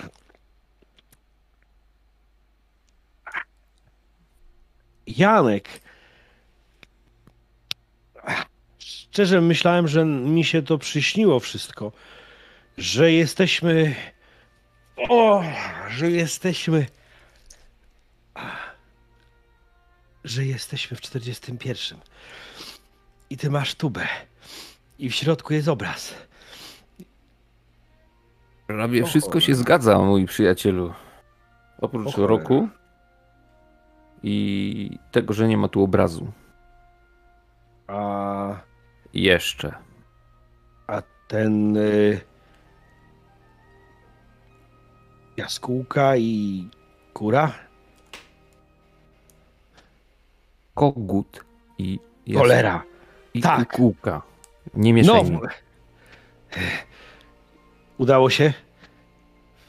Janek. 5.07 5.69
Szczerze 8.79 9.41
myślałem, 9.41 9.87
że 9.87 10.05
mi 10.05 10.43
się 10.43 10.61
to 10.61 10.77
przyśniło 10.77 11.39
wszystko. 11.39 11.91
Że 12.77 13.11
jesteśmy... 13.11 13.95
O, 15.09 15.43
że 15.89 16.11
jesteśmy... 16.11 16.85
Że 20.23 20.45
jesteśmy 20.45 20.97
w 20.97 21.01
41. 21.01 21.99
I 23.29 23.37
ty 23.37 23.49
masz 23.49 23.75
tubę. 23.75 24.07
I 24.99 25.09
w 25.09 25.15
środku 25.15 25.53
jest 25.53 25.67
obraz. 25.67 26.15
Prawie 28.67 29.05
wszystko 29.05 29.39
się 29.39 29.55
zgadza, 29.55 29.99
mój 29.99 30.25
przyjacielu. 30.25 30.93
Oprócz 31.81 32.17
roku 32.17 32.69
i 34.27 34.99
tego, 35.11 35.33
że 35.33 35.47
nie 35.47 35.57
ma 35.57 35.67
tu 35.67 35.83
obrazu. 35.83 36.31
A, 37.87 38.57
Jeszcze. 39.13 39.73
a 40.87 41.01
ten... 41.27 41.77
Y, 41.77 42.21
jaskółka 45.37 46.17
i 46.17 46.67
kura? 47.13 47.51
Kogut 50.73 51.45
i 51.77 51.99
jas- 52.27 52.37
Cholera. 52.37 52.83
I 53.33 53.41
tak. 53.41 53.69
kukułka. 53.69 54.21
Nie 54.73 54.91
No, 54.91 54.95
mieszaj 54.95 55.31
mi. 55.31 55.39
udało 57.97 58.29
się? 58.29 58.53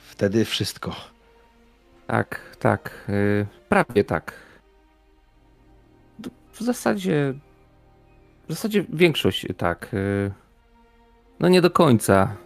Wtedy 0.09 0.45
wszystko. 0.45 0.95
Tak, 2.07 2.57
tak. 2.59 3.05
y, 3.09 3.47
Prawie 3.69 4.05
tak. 4.05 4.46
W 6.57 6.63
zasadzie. 6.63 7.35
W 8.49 8.53
zasadzie 8.53 8.85
większość 8.89 9.47
tak. 9.57 9.95
y, 9.95 10.33
No 11.41 11.49
nie 11.49 11.61
do 11.61 11.71
końca. 11.71 12.37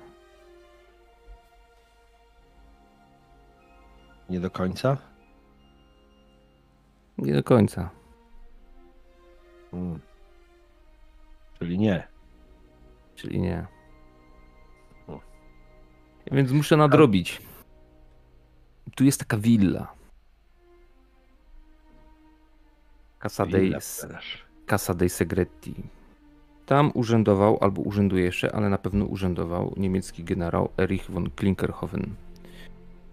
Nie 4.30 4.40
do 4.40 4.50
końca? 4.50 4.96
Nie 7.18 7.32
do 7.32 7.42
końca. 7.42 7.90
Hmm. 9.70 10.00
Czyli 11.58 11.78
nie. 11.78 12.08
Czyli 13.14 13.40
nie. 13.40 13.66
O. 15.08 15.20
Więc 16.32 16.50
muszę 16.52 16.76
nadrobić. 16.76 17.42
Tu 18.96 19.04
jest 19.04 19.20
taka 19.20 19.36
willa. 19.36 19.99
Casa 23.22 23.46
dei. 23.46 23.74
Casa 24.66 24.94
dei 24.94 25.08
Segretti. 25.08 25.74
Tam 26.66 26.90
urzędował, 26.94 27.58
albo 27.60 27.82
urzęduje 27.82 28.24
jeszcze, 28.24 28.54
ale 28.54 28.68
na 28.68 28.78
pewno 28.78 29.04
urzędował 29.04 29.74
niemiecki 29.76 30.24
generał 30.24 30.68
Erich 30.78 31.10
von 31.10 31.30
Klinkerhofen. 31.30 32.14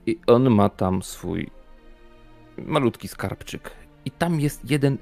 I 0.06 0.20
on 0.28 0.50
ma 0.50 0.70
tam 0.70 1.04
swój 1.04 1.50
malutki 2.58 3.08
skarbczyk. 3.08 3.72
I 4.06 4.12
tam 4.12 4.40
jest 4.40 4.72
jeden 4.72 4.98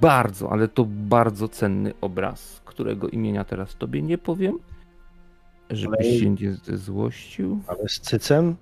bardzo, 0.00 0.52
ale 0.52 0.68
to 0.68 0.84
bardzo 0.88 1.48
cenny 1.48 1.94
obraz, 2.00 2.60
którego 2.64 3.08
imienia 3.08 3.44
teraz 3.44 3.76
tobie 3.76 4.02
nie 4.02 4.18
powiem, 4.18 4.58
żebyś 5.70 6.06
Ale- 6.06 6.18
się 6.18 6.30
nie 6.30 6.52
zezłościł. 6.52 7.60
Ale 7.66 7.88
z 7.88 8.00
cycem? 8.00 8.56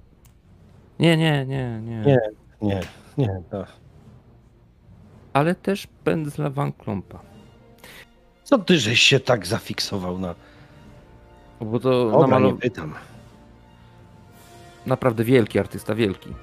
Nie, 0.99 1.16
nie, 1.16 1.46
nie, 1.46 1.80
nie. 1.84 2.01
Nie. 2.07 2.18
Nie, 2.62 2.80
nie. 3.18 3.42
To. 3.51 3.66
Ale 5.33 5.55
też 5.55 5.87
pędzla 6.05 6.51
Van 6.51 6.72
Klompa. 6.72 7.20
Co 8.45 8.59
ty 8.59 8.79
żeś 8.79 9.01
się 9.01 9.20
tak 9.20 9.47
zafiksował 9.47 10.18
na... 10.18 10.35
Bo 11.61 11.81
to 11.81 11.91
Dobra, 12.05 12.16
nie 12.16 12.20
namalował 12.20 12.59
pytam. 12.59 12.95
naprawdę 14.87 15.24
wielki 15.24 15.59
artysta, 15.59 15.95
wielki. 15.95 16.35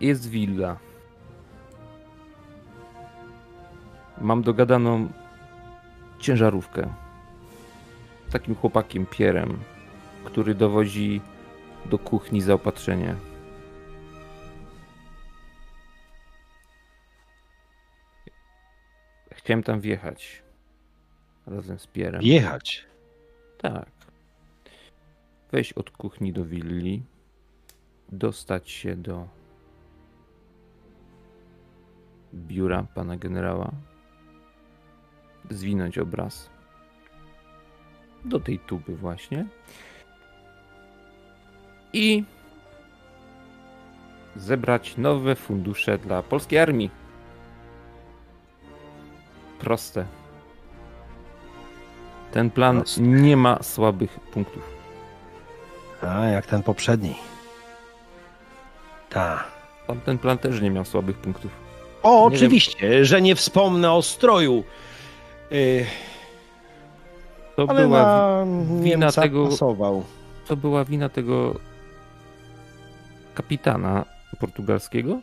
Jest 0.00 0.28
willa. 0.30 0.76
Mam 4.20 4.42
dogadaną 4.42 5.08
ciężarówkę. 6.18 6.88
Z 8.28 8.32
takim 8.32 8.54
chłopakiem 8.54 9.06
Pierem, 9.06 9.58
który 10.24 10.54
dowodzi 10.54 11.20
do 11.86 11.98
kuchni 11.98 12.40
zaopatrzenie. 12.40 13.14
Chciałem 19.50 19.62
tam 19.62 19.80
wjechać. 19.80 20.42
Razem 21.46 21.78
z 21.78 21.86
Pierem. 21.86 22.22
Jechać. 22.22 22.86
Tak. 23.58 23.90
Wejść 25.52 25.72
od 25.72 25.90
kuchni 25.90 26.32
do 26.32 26.44
willi, 26.44 27.02
dostać 28.12 28.70
się 28.70 28.96
do 28.96 29.28
biura 32.34 32.86
pana 32.94 33.16
generała, 33.16 33.70
zwinąć 35.50 35.98
obraz 35.98 36.50
do 38.24 38.40
tej 38.40 38.58
tuby 38.58 38.96
właśnie 38.96 39.46
i 41.92 42.24
zebrać 44.36 44.96
nowe 44.96 45.36
fundusze 45.36 45.98
dla 45.98 46.22
polskiej 46.22 46.58
armii. 46.58 46.99
Proste. 49.60 50.06
Ten 52.32 52.50
plan 52.50 52.76
Proste. 52.76 53.00
nie 53.00 53.36
ma 53.36 53.62
słabych 53.62 54.20
punktów. 54.20 54.62
A, 56.02 56.24
jak 56.24 56.46
ten 56.46 56.62
poprzedni. 56.62 57.14
Ta. 59.10 59.44
Tamten 59.86 60.18
plan 60.18 60.38
też 60.38 60.60
nie 60.60 60.70
miał 60.70 60.84
słabych 60.84 61.16
punktów. 61.18 61.50
O, 62.02 62.28
Nie 62.30 62.36
oczywiście, 62.36 63.04
że 63.04 63.22
nie 63.22 63.34
wspomnę 63.36 63.92
o 63.92 64.02
stroju. 64.02 64.64
Yy, 65.50 65.86
To, 67.56 67.66
ale 67.68 67.80
była, 67.82 68.02
na 68.02 68.44
wina 68.80 68.96
Niemca 68.96 69.22
tego- 69.22 69.48
pasował. 69.48 70.04
to 70.48 70.56
była 70.56 70.84
wina 70.84 71.08
tego 71.08 71.54
kapitana 73.34 74.04
portugalskiego. 74.40 75.20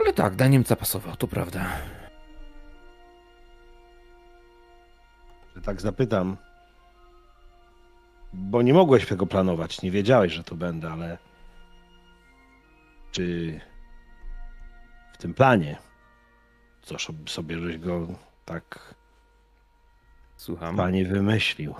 Ale 0.00 0.12
tak, 0.12 0.34
dla 0.36 0.46
Niemca 0.46 0.76
pasował, 0.76 1.16
to 1.16 1.26
prawda. 1.26 1.60
Tak 5.64 5.80
zapytam. 5.80 6.36
Bo 8.32 8.62
nie 8.62 8.74
mogłeś 8.74 9.06
tego 9.06 9.26
planować, 9.26 9.82
nie 9.82 9.90
wiedziałeś, 9.90 10.32
że 10.32 10.44
to 10.44 10.54
będę, 10.54 10.92
ale 10.92 11.18
czy 13.10 13.60
w 15.12 15.16
tym 15.18 15.34
planie, 15.34 15.76
co 16.82 16.98
szo- 16.98 17.12
sobie 17.28 17.58
żeś 17.60 17.78
go 17.78 18.06
tak 18.44 18.94
Słucham. 20.36 20.76
panie 20.76 21.04
wymyślił, 21.04 21.74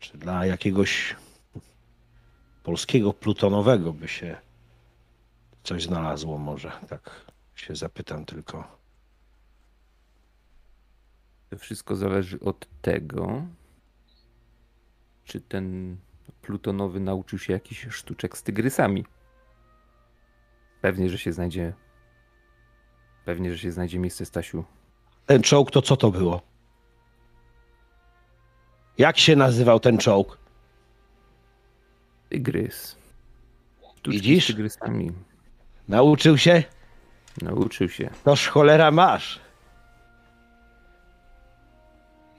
czy 0.00 0.18
dla 0.18 0.46
jakiegoś 0.46 1.16
polskiego 2.62 3.12
plutonowego 3.12 3.92
by 3.92 4.08
się 4.08 4.36
coś 5.62 5.84
znalazło 5.84 6.38
może, 6.38 6.72
tak 6.88 7.24
się 7.54 7.76
zapytam 7.76 8.24
tylko. 8.24 8.83
To 11.54 11.58
wszystko 11.58 11.96
zależy 11.96 12.40
od 12.40 12.66
tego, 12.82 13.46
czy 15.24 15.40
ten 15.40 15.96
plutonowy 16.42 17.00
nauczył 17.00 17.38
się 17.38 17.52
jakichś 17.52 17.86
sztuczek 17.90 18.38
z 18.38 18.42
tygrysami. 18.42 19.04
Pewnie, 20.80 21.10
że 21.10 21.18
się 21.18 21.32
znajdzie. 21.32 21.72
Pewnie, 23.24 23.52
że 23.52 23.58
się 23.58 23.72
znajdzie 23.72 23.98
miejsce, 23.98 24.24
Stasiu. 24.24 24.64
Ten 25.26 25.42
czołg 25.42 25.70
to 25.70 25.82
co 25.82 25.96
to 25.96 26.10
było? 26.10 26.42
Jak 28.98 29.18
się 29.18 29.36
nazywał 29.36 29.80
ten 29.80 29.98
czołg? 29.98 30.38
Tygrys. 32.28 32.96
Sztuczki 33.96 34.10
Widzisz? 34.10 34.44
z 34.44 34.46
tygrysami. 34.46 35.12
Nauczył 35.88 36.38
się? 36.38 36.62
Nauczył 37.42 37.88
się. 37.88 38.10
Toż 38.24 38.48
cholera 38.48 38.90
masz. 38.90 39.43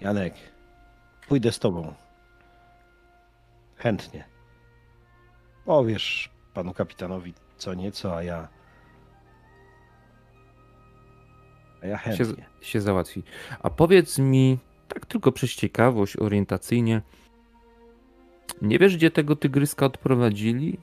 Janek, 0.01 0.33
pójdę 1.27 1.51
z 1.51 1.59
tobą. 1.59 1.93
Chętnie. 3.75 4.25
Powiesz 5.65 6.29
panu 6.53 6.73
kapitanowi 6.73 7.33
co 7.57 7.73
nieco, 7.73 8.15
a 8.15 8.23
ja. 8.23 8.47
A 11.83 11.87
ja 11.87 11.97
się, 11.97 12.03
chętnie. 12.03 12.45
się 12.61 12.81
załatwi. 12.81 13.23
A 13.59 13.69
powiedz 13.69 14.19
mi, 14.19 14.57
tak 14.87 15.05
tylko 15.05 15.31
przez 15.31 15.51
ciekawość, 15.55 16.17
orientacyjnie, 16.17 17.01
nie 18.61 18.79
wiesz, 18.79 18.97
gdzie 18.97 19.11
tego 19.11 19.35
tygryska 19.35 19.85
odprowadzili? 19.85 20.79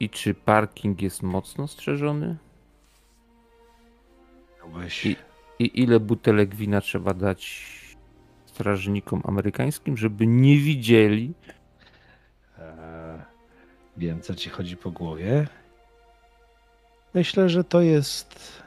I 0.00 0.10
czy 0.10 0.34
parking 0.34 1.02
jest 1.02 1.22
mocno 1.22 1.68
strzeżony? 1.68 2.36
Chciałbyś- 4.56 5.06
I, 5.06 5.16
I 5.58 5.82
ile 5.82 6.00
butelek 6.00 6.54
wina 6.54 6.80
trzeba 6.80 7.14
dać 7.14 7.66
strażnikom 8.46 9.22
amerykańskim, 9.24 9.96
żeby 9.96 10.26
nie 10.26 10.56
widzieli? 10.58 11.34
Eee, 12.58 13.20
wiem, 13.96 14.20
co 14.20 14.34
ci 14.34 14.50
chodzi 14.50 14.76
po 14.76 14.90
głowie. 14.90 15.46
Myślę, 17.14 17.48
że 17.48 17.64
to 17.64 17.80
jest 17.80 18.62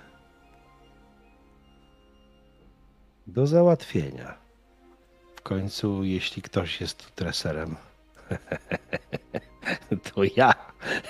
do 3.28 3.48
załatwienia. 3.48 4.38
W 5.36 5.42
końcu, 5.42 6.04
jeśli 6.04 6.42
ktoś 6.42 6.82
jest 6.82 7.06
tu 7.06 7.12
treserem, 7.16 7.76
to 10.14 10.22
ja, 10.36 10.54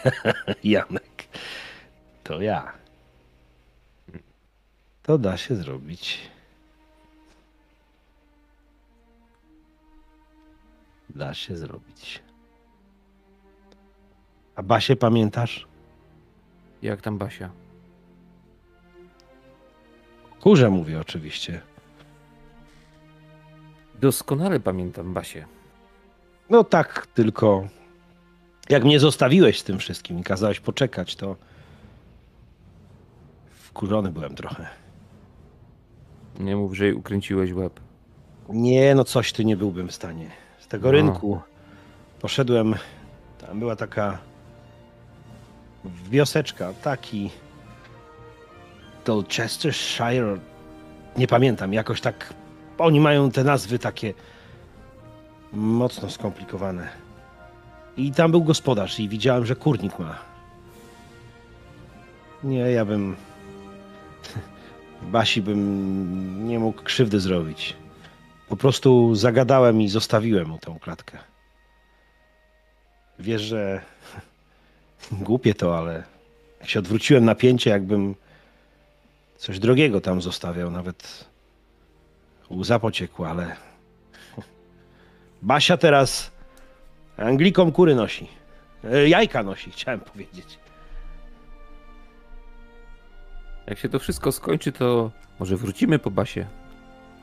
Janek. 0.64 1.28
To 2.24 2.42
ja. 2.42 2.79
To 5.10 5.18
da 5.18 5.38
się 5.38 5.56
zrobić. 5.56 6.20
Da 11.10 11.34
się 11.34 11.58
zrobić. 11.58 12.22
A 14.56 14.64
Basie 14.64 14.96
pamiętasz? 14.96 15.68
Jak 16.82 17.02
tam 17.02 17.18
Basia? 17.18 17.50
Kurze 20.40 20.70
mówię 20.70 21.02
oczywiście. 21.02 21.62
Doskonale 24.02 24.60
pamiętam 24.60 25.14
Basię. 25.14 25.46
No 26.50 26.64
tak, 26.64 27.08
tylko 27.08 27.68
jak 28.70 28.84
mnie 28.84 29.00
zostawiłeś 29.00 29.60
z 29.60 29.64
tym 29.64 29.80
wszystkim 29.80 30.20
i 30.20 30.24
kazałeś 30.24 30.60
poczekać, 30.60 31.16
to 31.16 31.36
wkurzony 33.52 34.12
byłem 34.12 34.36
trochę. 34.36 34.89
Nie 36.40 36.56
mów, 36.56 36.78
że 36.78 36.86
jej 36.86 36.94
ukręciłeś 36.94 37.54
łeb. 37.54 37.80
Nie, 38.50 38.96
no 38.96 39.04
coś 39.04 39.34
ty 39.34 39.46
nie 39.46 39.58
byłbym 39.58 39.88
w 39.88 39.96
stanie. 39.96 40.30
Z 40.60 40.68
tego 40.68 40.86
No. 40.88 40.92
rynku 40.92 41.40
poszedłem, 42.22 42.76
tam 43.48 43.60
była 43.60 43.76
taka 43.76 44.18
wioseczka, 46.10 46.74
taki 46.74 47.30
Dolchestershire, 49.06 50.40
nie 51.18 51.28
pamiętam, 51.28 51.74
jakoś 51.74 52.02
tak, 52.02 52.34
oni 52.78 53.00
mają 53.00 53.32
te 53.32 53.44
nazwy 53.44 53.80
takie 53.80 54.14
mocno 55.54 56.10
skomplikowane. 56.10 56.88
I 57.98 58.12
tam 58.12 58.32
był 58.32 58.44
gospodarz 58.44 59.00
i 59.00 59.10
widziałem, 59.10 59.46
że 59.46 59.56
kurnik 59.56 60.00
ma. 60.00 60.16
Nie, 62.44 62.60
ja 62.72 62.86
bym. 62.86 63.16
Basi 65.02 65.42
bym 65.42 66.48
nie 66.48 66.60
mógł 66.60 66.84
krzywdy 66.84 67.20
zrobić. 67.20 67.76
Po 68.50 68.56
prostu 68.56 69.16
zagadałem 69.16 69.82
i 69.82 69.90
zostawiłem 69.90 70.48
mu 70.48 70.58
tą 70.58 70.80
klatkę. 70.80 71.18
Wiesz, 73.20 73.42
że 73.42 73.82
głupie 75.12 75.54
to, 75.54 75.78
ale 75.78 76.04
jak 76.60 76.70
się 76.70 76.80
odwróciłem 76.80 77.26
napięcie, 77.26 77.70
jakbym 77.70 78.16
coś 79.38 79.60
drogiego 79.60 80.02
tam 80.02 80.22
zostawiał, 80.22 80.72
nawet 80.72 81.26
łza 82.52 82.80
pociekła, 82.80 83.30
ale 83.30 83.56
Basia 85.42 85.78
teraz 85.78 86.32
Anglikom 87.18 87.72
kury 87.72 87.96
nosi. 87.96 88.28
E, 88.84 89.10
Jajka 89.10 89.44
nosi, 89.44 89.72
chciałem 89.72 90.00
powiedzieć. 90.00 90.60
Jak 93.70 93.80
się 93.80 93.90
to 93.90 94.00
wszystko 94.00 94.32
skończy, 94.32 94.72
to 94.72 95.12
może 95.40 95.58
wrócimy 95.58 96.00
po 96.00 96.12
basie. 96.12 96.46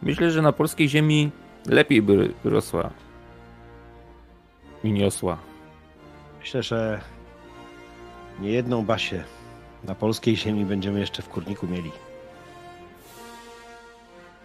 Myślę, 0.03 0.31
że 0.31 0.43
na 0.43 0.53
polskiej 0.53 0.89
ziemi 0.89 1.31
lepiej 1.67 2.03
by 2.03 2.35
rosła. 2.45 2.91
I 4.85 4.93
niosła. 4.93 5.39
Myślę, 6.41 6.63
że 6.63 7.01
nie 8.41 8.51
jedną 8.51 8.85
Basię 8.85 9.25
na 9.85 9.95
polskiej 9.95 10.37
ziemi 10.37 10.65
będziemy 10.65 11.01
jeszcze 11.01 11.23
w 11.23 11.29
kurniku 11.29 11.67
mieli. 11.67 11.93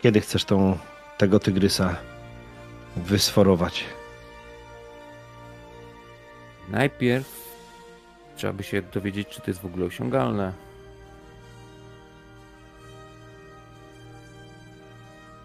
Kiedy 0.01 0.21
chcesz 0.21 0.45
tą, 0.45 0.77
tego 1.17 1.39
tygrysa 1.39 1.95
wysforować? 2.95 3.83
Najpierw 6.69 7.55
trzeba 8.35 8.53
by 8.53 8.63
się 8.63 8.81
dowiedzieć, 8.81 9.27
czy 9.27 9.41
to 9.41 9.51
jest 9.51 9.61
w 9.61 9.65
ogóle 9.65 9.85
osiągalne. 9.85 10.70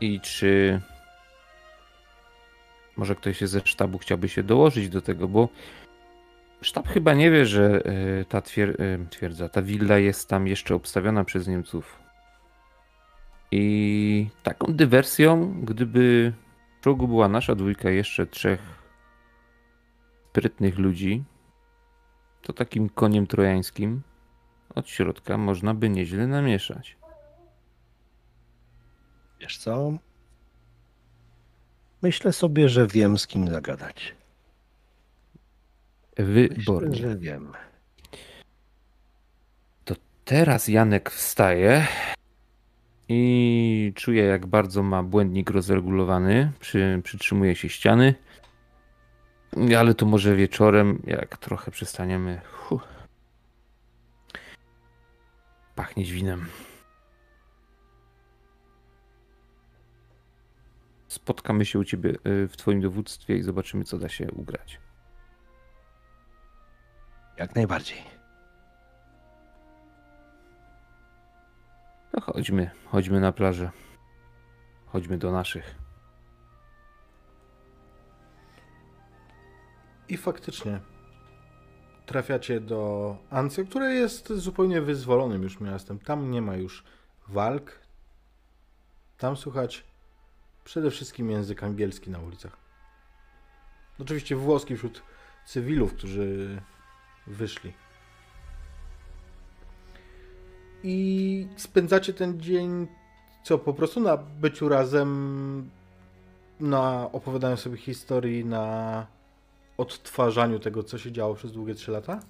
I 0.01 0.21
czy 0.21 0.81
może 2.97 3.15
ktoś 3.15 3.41
ze 3.41 3.61
sztabu 3.65 3.99
chciałby 3.99 4.29
się 4.29 4.43
dołożyć 4.43 4.89
do 4.89 5.03
tego, 5.03 5.29
bo 5.29 5.49
sztab 6.61 6.89
chyba 6.89 7.15
nie 7.15 7.31
wie, 7.31 7.47
że 7.47 7.83
e, 7.85 8.25
ta 8.25 8.39
e, 8.39 8.43
twierdza, 9.11 9.49
ta 9.49 9.63
willa 9.63 9.99
jest 9.99 10.29
tam 10.29 10.47
jeszcze 10.47 10.75
obstawiona 10.75 11.25
przez 11.25 11.49
Niemców. 11.49 11.99
I 13.51 14.29
taką 14.43 14.73
dywersją, 14.73 15.61
gdyby 15.63 16.33
w 16.81 16.85
czołgu 16.85 17.09
była 17.09 17.29
nasza 17.29 17.55
dwójka 17.55 17.91
jeszcze 17.91 18.27
trzech 18.27 18.61
sprytnych 20.31 20.79
ludzi, 20.79 21.25
to 22.43 22.53
takim 22.53 22.89
koniem 22.89 23.27
trojańskim 23.27 24.03
od 24.75 24.89
środka 24.89 25.39
można 25.39 25.75
by 25.75 25.91
nieźle 25.91 26.27
namieszać. 26.27 26.97
Wiesz 29.41 29.59
co? 29.59 29.93
Myślę 32.03 32.33
sobie, 32.33 32.69
że 32.69 32.87
wiem 32.87 33.19
z 33.19 33.27
kim 33.27 33.49
zagadać. 33.49 34.15
Myślę, 36.19 36.57
Wybornie. 36.57 36.97
że 36.97 37.17
wiem. 37.17 37.53
Teraz 40.27 40.69
Janek 40.69 41.11
wstaje 41.11 41.87
i 43.09 43.93
czuje, 43.97 44.25
jak 44.25 44.47
bardzo 44.47 44.83
ma 44.83 45.03
błędnik 45.03 45.51
rozregulowany. 45.51 46.53
Przy, 46.61 47.01
przytrzymuje 47.05 47.57
się 47.57 47.69
ściany. 47.69 48.15
Ale 49.79 49.95
to 49.95 50.07
może 50.07 50.37
wieczorem, 50.37 51.03
jak 51.07 51.39
trochę 51.39 51.71
przestaniemy. 51.71 52.41
Huh. 52.45 52.89
Pachnieć 55.75 56.13
winem. 56.13 56.47
Spotkamy 61.09 61.65
się 61.65 61.79
u 61.79 61.85
ciebie 61.85 62.11
y, 62.11 62.49
w 62.49 62.57
twoim 62.57 62.81
dowództwie 62.81 63.37
i 63.37 63.43
zobaczymy, 63.43 63.85
co 63.85 63.99
da 63.99 64.09
się 64.09 64.31
ugrać. 64.31 64.81
Jak 67.39 67.55
najbardziej. 67.55 67.99
To 72.13 72.21
chodźmy, 72.21 72.71
chodźmy 72.85 73.21
na 73.21 73.33
plażę. 73.33 73.71
Chodźmy 74.87 75.19
do 75.19 75.33
naszych. 75.33 75.75
I 80.09 80.17
faktycznie 80.17 80.81
trafiacie 82.07 82.61
do 82.61 83.17
Ancja, 83.31 83.65
które 83.65 83.95
jest 83.95 84.33
zupełnie 84.33 84.81
wyzwolonym 84.81 85.43
już 85.43 85.61
miastem. 85.61 85.99
Tam 85.99 86.31
nie 86.31 86.43
ma 86.43 86.57
już 86.57 86.85
walk. 87.29 87.81
Tam 89.19 89.37
słychać 89.37 89.85
przede 90.67 90.91
wszystkim 90.91 91.31
język 91.31 91.63
angielski 91.63 92.11
na 92.11 92.19
ulicach. 92.19 92.57
Oczywiście 94.01 94.37
włoski 94.37 94.77
wśród 94.77 95.03
cywilów, 95.47 95.95
którzy 95.95 96.61
wyszli. 97.27 97.73
I 100.83 101.49
spędzacie 101.57 102.15
ten 102.15 102.41
dzień, 102.41 102.87
co 103.45 103.59
po 103.59 103.75
prostu 103.75 104.01
na 104.01 104.17
byciu 104.17 104.69
razem, 104.69 105.71
na 106.61 107.13
opowiadaniu 107.13 107.57
sobie 107.57 107.77
historii, 107.77 108.45
na 108.45 109.07
odtwarzaniu 109.79 110.59
tego, 110.59 110.83
co 110.83 110.99
się 110.99 111.13
działo 111.13 111.35
przez 111.35 111.53
długie 111.53 111.75
3 111.75 111.91
lata? 111.91 112.21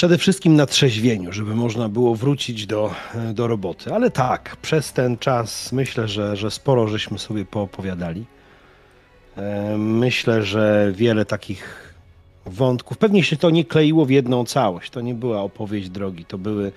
Przede 0.00 0.18
wszystkim 0.18 0.56
na 0.56 0.66
trzeźwieniu, 0.66 1.32
żeby 1.32 1.54
można 1.54 1.88
było 1.88 2.14
wrócić 2.14 2.66
do, 2.66 2.94
do 3.34 3.46
roboty. 3.46 3.94
Ale 3.94 4.10
tak, 4.10 4.56
przez 4.62 4.92
ten 4.92 5.18
czas 5.18 5.72
myślę, 5.72 6.08
że, 6.08 6.36
że 6.36 6.50
sporo 6.50 6.88
żeśmy 6.88 7.18
sobie 7.18 7.44
poopowiadali. 7.44 8.24
E, 9.36 9.76
Myślę, 9.78 10.42
że 10.42 10.92
wiele 10.94 11.24
takich 11.24 11.94
wątków. 12.46 12.98
Pewnie 12.98 13.24
się 13.24 13.36
to 13.36 13.50
nie 13.50 13.64
kleiło 13.64 14.04
w 14.06 14.10
jedną 14.10 14.44
całość. 14.44 14.90
To 14.90 15.00
nie 15.00 15.14
była 15.14 15.42
opowieść 15.42 15.88
drogi, 15.88 16.24
to 16.24 16.38
były 16.38 16.72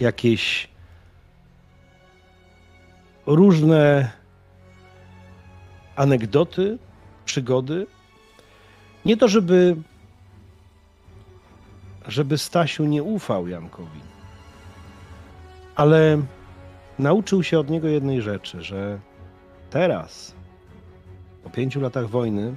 jakieś 0.00 0.68
różne 3.26 4.10
anegdoty, 5.96 6.78
przygody. 7.24 7.86
Nie 9.04 9.16
to, 9.16 9.28
żeby 9.28 9.76
żeby 12.10 12.38
Stasiu 12.38 12.84
nie 12.84 13.02
ufał 13.02 13.48
Jankowi. 13.48 14.00
Ale 15.76 16.22
nauczył 16.98 17.42
się 17.42 17.58
od 17.58 17.70
niego 17.70 17.88
jednej 17.88 18.22
rzeczy, 18.22 18.62
że 18.62 18.98
teraz, 19.70 20.34
po 21.44 21.50
pięciu 21.50 21.80
latach 21.80 22.08
wojny, 22.08 22.56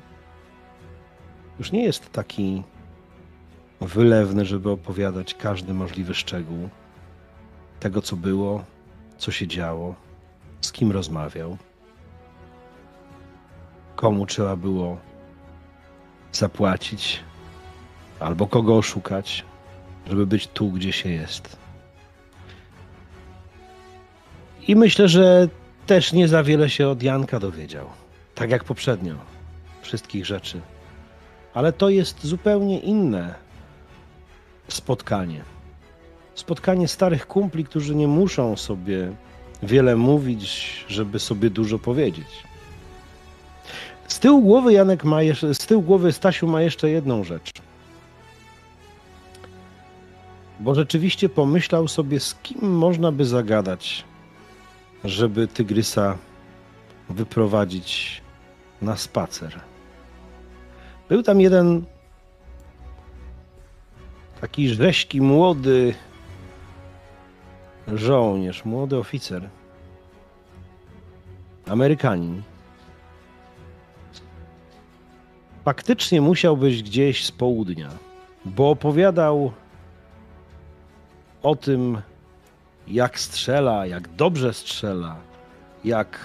już 1.60 1.72
nie 1.72 1.84
jest 1.84 2.12
taki 2.12 2.64
wylewny, 3.82 4.46
żeby 4.46 4.70
opowiadać 4.70 5.36
każdy 5.36 5.74
możliwy 5.74 6.14
szczegół 6.14 6.70
tego, 7.80 8.02
co 8.02 8.16
było, 8.16 8.64
co 9.18 9.32
się 9.32 9.48
działo, 9.48 9.96
z 10.62 10.72
kim 10.72 10.92
rozmawiał, 10.92 11.58
komu 13.96 14.26
trzeba 14.26 14.56
było 14.56 14.98
zapłacić, 16.32 17.24
albo 18.24 18.48
kogo 18.48 18.78
oszukać, 18.78 19.46
żeby 20.08 20.28
być 20.28 20.48
tu, 20.48 20.72
gdzie 20.72 20.94
się 20.94 21.10
jest. 21.10 21.58
I 24.68 24.76
myślę, 24.76 25.08
że 25.08 25.48
też 25.88 26.14
nie 26.14 26.28
za 26.28 26.44
wiele 26.44 26.70
się 26.70 26.88
od 26.88 27.04
Janka 27.04 27.40
dowiedział. 27.40 27.86
Tak 28.36 28.52
jak 28.52 28.64
poprzednio. 28.64 29.16
Wszystkich 29.82 30.26
rzeczy. 30.26 30.62
Ale 31.54 31.74
to 31.74 31.90
jest 31.90 32.26
zupełnie 32.26 32.80
inne 32.80 33.36
spotkanie. 34.68 35.42
Spotkanie 36.36 36.88
starych 36.88 37.28
kumpli, 37.28 37.64
którzy 37.64 37.96
nie 37.96 38.08
muszą 38.08 38.58
sobie 38.58 39.12
wiele 39.64 39.96
mówić, 39.96 40.86
żeby 40.88 41.20
sobie 41.20 41.50
dużo 41.50 41.80
powiedzieć. 41.80 42.28
Z 44.08 44.20
tyłu 44.20 44.42
głowy 44.42 44.74
Janek 44.74 45.04
ma 45.04 45.22
jeszcze, 45.22 45.54
z 45.54 45.58
tyłu 45.58 45.82
głowy 45.82 46.12
Stasiu 46.12 46.48
ma 46.48 46.62
jeszcze 46.62 46.90
jedną 46.90 47.24
rzecz. 47.24 47.52
Bo 50.60 50.76
rzeczywiście 50.76 51.30
pomyślał 51.30 51.88
sobie, 51.88 52.20
z 52.20 52.36
kim 52.36 52.78
można 52.78 53.12
by 53.12 53.26
zagadać, 53.26 54.04
żeby 55.04 55.48
tygrysa 55.48 56.18
wyprowadzić 57.10 58.22
na 58.82 58.98
spacer. 58.98 59.60
Był 61.10 61.24
tam 61.24 61.42
jeden 61.42 61.86
taki 64.42 64.70
rześki, 64.70 65.22
młody 65.22 65.94
żołnierz, 67.88 68.66
młody 68.66 68.98
oficer. 68.98 69.50
Amerykanin. 71.68 72.42
faktycznie 75.66 76.22
musiał 76.22 76.58
być 76.58 76.84
gdzieś 76.84 77.26
z 77.26 77.32
południa, 77.32 77.90
bo 78.46 78.70
opowiadał 78.70 79.52
o 81.44 81.56
tym, 81.56 82.02
jak 82.88 83.20
strzela, 83.20 83.86
jak 83.86 84.08
dobrze 84.08 84.54
strzela, 84.54 85.16
jak, 85.86 86.20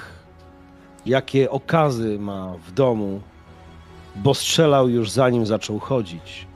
jakie 1.07 1.51
okazy 1.51 2.19
ma 2.19 2.55
w 2.67 2.73
domu, 2.73 3.21
bo 4.17 4.35
strzelał 4.35 4.89
już 4.89 5.11
zanim 5.11 5.47
zaczął 5.47 5.79
chodzić. 5.79 6.47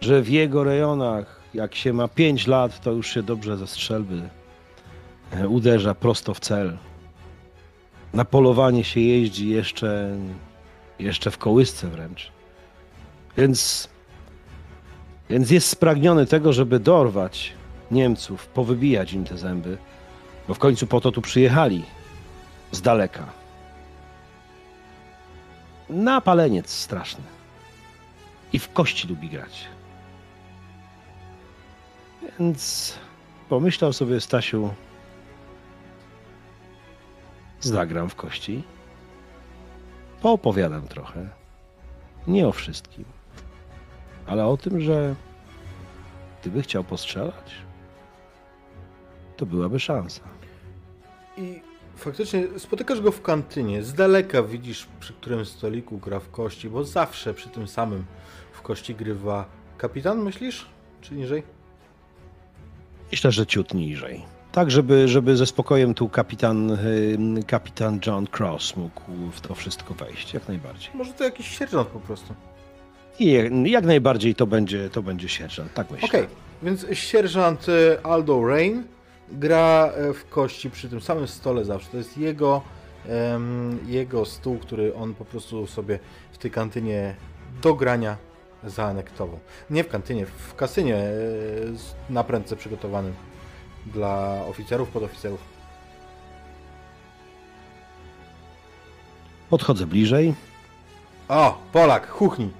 Że 0.00 0.22
w 0.22 0.28
jego 0.28 0.64
rejonach, 0.64 1.40
jak 1.54 1.74
się 1.74 1.92
ma 1.92 2.08
5 2.08 2.46
lat, 2.46 2.80
to 2.80 2.92
już 2.92 3.14
się 3.14 3.22
dobrze 3.22 3.56
ze 3.56 3.66
strzelby 3.66 4.22
e, 5.32 5.48
uderza 5.48 5.94
prosto 5.94 6.34
w 6.34 6.40
cel. 6.40 6.76
Na 8.14 8.24
polowanie 8.24 8.84
się 8.84 9.00
jeździ 9.00 9.48
jeszcze, 9.48 10.16
jeszcze 10.98 11.30
w 11.30 11.38
kołysce 11.38 11.88
wręcz. 11.88 12.32
Więc, 13.36 13.88
więc 15.30 15.50
jest 15.50 15.68
spragniony 15.68 16.26
tego, 16.26 16.52
żeby 16.52 16.80
dorwać 16.80 17.59
Niemców, 17.90 18.46
powybijać 18.46 19.12
im 19.12 19.24
te 19.24 19.38
zęby, 19.38 19.78
bo 20.48 20.54
w 20.54 20.58
końcu 20.58 20.86
po 20.86 21.00
to 21.00 21.12
tu 21.12 21.22
przyjechali 21.22 21.84
z 22.72 22.80
daleka. 22.80 23.26
Na 25.88 26.20
paleniec 26.20 26.70
straszny. 26.70 27.24
I 28.52 28.58
w 28.58 28.72
kości 28.72 29.08
lubi 29.08 29.28
grać. 29.28 29.68
Więc 32.38 32.94
pomyślał 33.48 33.92
sobie 33.92 34.20
Stasiu, 34.20 34.74
zagram 37.60 38.08
w 38.08 38.14
kości, 38.14 38.62
poopowiadam 40.22 40.88
trochę. 40.88 41.28
Nie 42.26 42.48
o 42.48 42.52
wszystkim, 42.52 43.04
ale 44.26 44.46
o 44.46 44.56
tym, 44.56 44.80
że 44.80 45.14
gdyby 46.40 46.62
chciał 46.62 46.84
postrzelać, 46.84 47.52
to 49.40 49.46
byłaby 49.46 49.80
szansa. 49.80 50.20
I 51.36 51.60
faktycznie 51.96 52.46
spotykasz 52.58 53.00
go 53.00 53.12
w 53.12 53.22
kantynie. 53.22 53.82
Z 53.82 53.94
daleka 53.94 54.42
widzisz, 54.42 54.86
przy 55.00 55.12
którym 55.12 55.44
stoliku 55.44 55.98
gra 55.98 56.20
w 56.20 56.30
kości, 56.30 56.70
bo 56.70 56.84
zawsze 56.84 57.34
przy 57.34 57.48
tym 57.48 57.68
samym 57.68 58.04
w 58.52 58.62
kości 58.62 58.94
grywa 58.94 59.44
kapitan, 59.78 60.22
myślisz? 60.22 60.66
Czy 61.00 61.14
niżej? 61.14 61.42
Myślę, 63.10 63.32
że 63.32 63.46
ciut 63.46 63.74
niżej. 63.74 64.22
Tak, 64.52 64.70
żeby, 64.70 65.08
żeby 65.08 65.36
ze 65.36 65.46
spokojem 65.46 65.94
tu 65.94 66.08
kapitan, 66.08 66.78
kapitan 67.46 68.00
John 68.06 68.26
Cross 68.38 68.76
mógł 68.76 69.00
w 69.32 69.40
to 69.40 69.54
wszystko 69.54 69.94
wejść, 69.94 70.34
jak 70.34 70.48
najbardziej. 70.48 70.90
Może 70.94 71.12
to 71.12 71.24
jakiś 71.24 71.58
sierżant 71.58 71.88
po 71.88 72.00
prostu. 72.00 72.34
I 73.18 73.30
jak, 73.64 73.84
najbardziej 73.84 74.34
to 74.34 74.46
będzie, 74.46 74.90
to 74.90 75.02
będzie 75.02 75.28
sierżant, 75.28 75.74
tak 75.74 75.90
myślę. 75.90 76.08
Okej, 76.08 76.26
więc 76.62 76.86
sierżant 76.92 77.66
e, 77.68 78.06
Aldo 78.06 78.46
Rain 78.46 78.84
gra 79.32 79.90
e, 79.94 80.12
w 80.12 80.28
kości 80.28 80.70
przy 80.70 80.88
tym 80.88 81.00
samym 81.00 81.28
stole 81.28 81.64
zawsze. 81.64 81.90
To 81.90 81.96
jest 81.96 82.18
jego, 82.18 82.62
em, 83.08 83.78
jego 83.86 84.24
stół, 84.24 84.58
który 84.58 84.94
on 84.94 85.14
po 85.14 85.24
prostu 85.24 85.66
sobie 85.66 85.98
w 86.32 86.38
tej 86.38 86.50
kantynie 86.50 87.14
do 87.62 87.74
grania 87.74 88.16
zaanektował. 88.64 89.38
Nie 89.70 89.84
w 89.84 89.88
kantynie, 89.88 90.26
w 90.26 90.54
kasynie 90.54 90.96
e, 90.96 91.10
na 92.10 92.24
prędce 92.24 92.56
przygotowanym 92.56 93.14
dla 93.86 94.42
oficerów, 94.48 94.88
podoficerów. 94.88 95.40
Podchodzę 99.50 99.86
bliżej. 99.86 100.34
O, 101.28 101.58
Polak, 101.72 102.08
chuchnij. 102.08 102.50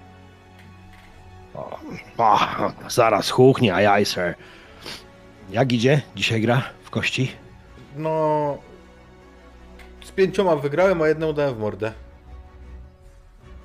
O, 1.54 1.78
zaraz 2.88 3.30
huchnie, 3.30 3.74
aj, 3.74 3.86
aj, 3.86 4.04
sir. 4.06 4.34
Jak 5.52 5.72
idzie? 5.72 6.02
Dzisiaj 6.16 6.40
gra 6.40 6.62
w 6.82 6.90
kości? 6.90 7.32
No, 7.96 8.58
z 10.04 10.10
pięcioma 10.10 10.56
wygrałem, 10.56 11.02
a 11.02 11.08
jedną 11.08 11.32
dałem 11.32 11.54
w 11.54 11.58
mordę. 11.58 11.92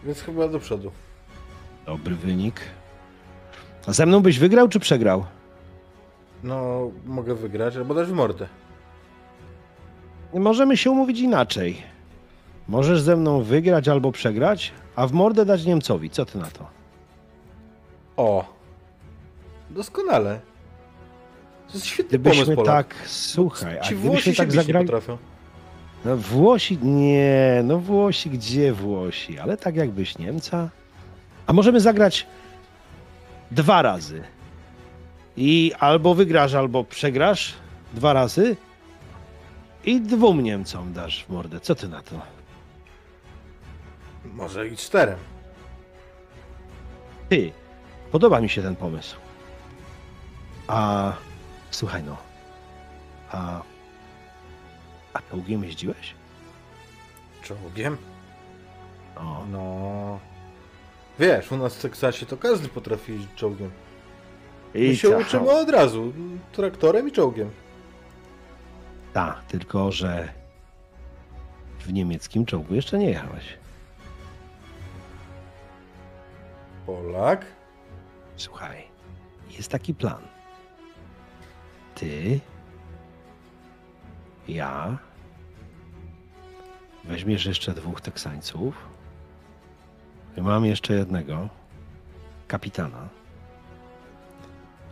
Więc 0.04 0.22
chyba 0.22 0.48
do 0.48 0.60
przodu. 0.60 0.92
Dobry 1.86 2.16
wynik. 2.16 2.62
A 3.88 3.94
ze 3.94 4.06
mną 4.06 4.22
byś 4.22 4.40
wygrał 4.40 4.68
czy 4.70 4.80
przegrał? 4.80 5.26
No, 6.44 6.92
mogę 7.06 7.36
wygrać, 7.36 7.76
albo 7.76 7.94
dać 7.94 8.08
w 8.08 8.14
mordę. 8.14 8.48
Możemy 10.34 10.78
się 10.78 10.92
umówić 10.92 11.20
inaczej. 11.20 11.84
Możesz 12.68 13.02
ze 13.02 13.16
mną 13.16 13.42
wygrać 13.42 13.88
albo 13.88 14.12
przegrać, 14.12 14.72
a 14.96 15.08
w 15.08 15.12
mordę 15.14 15.46
dać 15.46 15.66
Niemcowi. 15.66 16.10
Co 16.10 16.26
ty 16.26 16.38
na 16.38 16.46
to? 16.46 16.68
O! 18.18 18.46
Doskonale. 19.70 20.40
To 21.68 21.74
jest 21.74 21.86
świetny 21.86 22.20
pomysł, 22.20 22.36
Gdybyśmy 22.42 22.56
Polak. 22.56 22.88
tak, 22.96 23.08
słuchaj, 23.08 23.80
a 23.80 23.82
Ci 23.82 23.88
gdybyśmy 23.96 24.10
Włosi 24.10 24.32
się 24.32 24.38
tak 24.38 24.52
zagrali... 24.52 24.86
potrafią. 24.86 25.18
No 26.06 26.18
Włosi, 26.18 26.78
nie, 26.78 27.62
no 27.64 27.80
Włosi, 27.80 28.30
gdzie 28.30 28.74
Włosi? 28.74 29.40
Ale 29.40 29.58
tak 29.58 29.76
jakbyś 29.76 30.18
Niemca. 30.18 30.70
A 31.48 31.54
możemy 31.54 31.82
zagrać 31.82 32.28
dwa 33.52 33.82
razy. 33.82 34.24
I 35.38 35.72
albo 35.80 36.16
wygrasz, 36.16 36.54
albo 36.54 36.84
przegrasz 36.84 37.54
dwa 37.94 38.14
razy. 38.14 38.58
I 39.86 40.02
dwóm 40.02 40.42
Niemcom 40.44 40.94
dasz 40.94 41.24
w 41.24 41.30
mordę. 41.30 41.60
Co 41.60 41.76
ty 41.76 41.88
na 41.88 42.02
to? 42.02 42.22
Może 44.34 44.68
i 44.68 44.78
czterem. 44.78 45.18
Ty, 47.30 47.52
podoba 48.12 48.42
mi 48.42 48.50
się 48.50 48.62
ten 48.62 48.76
pomysł. 48.76 49.16
A 50.68 51.14
słuchaj 51.76 52.04
no. 52.04 52.18
A. 53.32 53.62
A 55.14 55.20
czołgiem 55.32 55.64
jeździłeś? 55.64 56.16
Czołgiem? 57.44 57.98
O, 59.16 59.46
No... 59.52 60.20
Wiesz, 61.20 61.52
u 61.52 61.58
nas 61.58 61.76
w 61.76 61.82
Teksasie 61.82 62.26
to 62.26 62.38
każdy 62.38 62.68
potrafi 62.68 63.12
jeździć 63.12 63.30
czołgiem. 63.36 63.72
My 64.74 64.80
I 64.80 64.98
się 64.98 65.10
co? 65.10 65.18
uczymy 65.18 65.52
od 65.52 65.70
razu. 65.70 66.14
Traktorem 66.52 67.08
i 67.08 67.12
czołgiem. 67.12 67.52
Tak, 69.14 69.44
tylko 69.44 69.92
że 69.92 70.34
w 71.80 71.94
niemieckim 71.94 72.46
czołgu 72.46 72.76
jeszcze 72.76 72.98
nie 72.98 73.10
jechałeś. 73.10 73.58
Polak? 76.86 77.46
Słuchaj, 78.38 78.84
jest 79.58 79.72
taki 79.72 79.94
plan. 79.94 80.22
Ty, 81.96 82.40
ja, 84.48 84.98
weźmiesz 87.04 87.46
jeszcze 87.46 87.74
dwóch 87.74 88.02
Teksańców. 88.02 88.76
Ja 90.38 90.44
mam 90.44 90.66
jeszcze 90.66 90.94
jednego, 90.94 91.50
kapitana. 92.48 93.10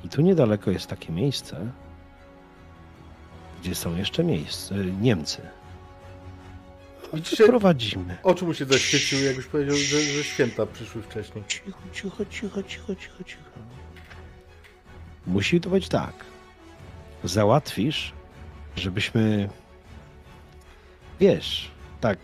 I 0.03 0.09
tu 0.09 0.21
niedaleko 0.21 0.71
jest 0.71 0.87
takie 0.87 1.11
miejsce, 1.11 1.71
gdzie 3.61 3.75
są 3.75 3.95
jeszcze 3.95 4.23
miejsce, 4.23 4.75
Niemcy. 4.75 5.41
Widzisz, 7.13 7.39
jak 7.39 7.49
Prowadzimy. 7.49 8.17
oczu 8.23 8.45
mu 8.45 8.53
się 8.53 8.65
zaświecił, 8.65 9.19
jak 9.23 9.35
już 9.35 9.47
powiedział, 9.47 9.75
że, 9.75 10.01
że 10.01 10.23
święta 10.23 10.65
przyszły 10.65 11.01
wcześniej. 11.01 11.43
Cicho, 11.47 11.71
cicho, 11.93 12.25
cicho, 12.25 12.63
cicho, 12.63 12.95
cicho, 12.95 13.23
cicho. 13.23 13.41
Musi 15.27 15.61
to 15.61 15.69
być 15.69 15.89
tak. 15.89 16.13
Załatwisz, 17.23 18.13
żebyśmy. 18.75 19.49
Wiesz, 21.19 21.71
tak. 22.01 22.19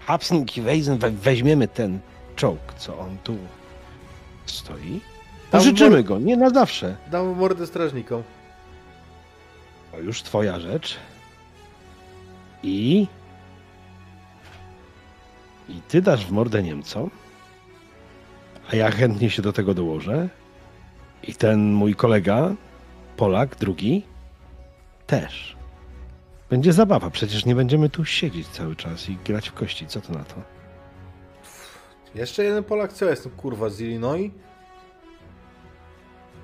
Hapsniki 0.00 0.62
wejzen, 0.62 0.98
we, 0.98 1.10
weźmiemy 1.10 1.68
ten 1.68 1.98
czołg, 2.36 2.74
co 2.76 2.98
on 2.98 3.18
tu 3.24 3.36
stoi. 4.46 5.00
Pożyczymy 5.50 6.02
go, 6.02 6.18
nie 6.18 6.36
na 6.36 6.50
zawsze. 6.50 6.96
Dam 7.10 7.36
mordę 7.36 7.66
strażnikom. 7.66 8.22
To 9.92 9.98
już 9.98 10.22
twoja 10.22 10.60
rzecz. 10.60 10.96
I. 12.62 13.06
I 15.68 15.80
ty 15.88 16.02
dasz 16.02 16.26
w 16.26 16.30
mordę 16.30 16.62
Niemcom, 16.62 17.10
a 18.72 18.76
ja 18.76 18.90
chętnie 18.90 19.30
się 19.30 19.42
do 19.42 19.52
tego 19.52 19.74
dołożę. 19.74 20.28
I 21.22 21.34
ten 21.34 21.72
mój 21.72 21.94
kolega, 21.94 22.54
Polak, 23.18 23.56
drugi, 23.56 24.02
też. 25.06 25.56
Będzie 26.50 26.72
zabawa, 26.72 27.10
przecież 27.10 27.44
nie 27.44 27.54
będziemy 27.54 27.88
tu 27.88 28.04
siedzieć 28.04 28.48
cały 28.48 28.76
czas 28.76 29.08
i 29.08 29.16
grać 29.24 29.48
w 29.48 29.52
kości. 29.52 29.86
Co 29.86 30.00
to 30.00 30.12
na 30.12 30.24
to? 30.24 30.34
Jeszcze 32.14 32.44
jeden 32.44 32.64
Polak? 32.64 32.92
Co 32.92 33.04
ja 33.04 33.10
jestem, 33.10 33.32
kurwa, 33.32 33.68
z 33.68 33.80
Illinois? 33.80 34.30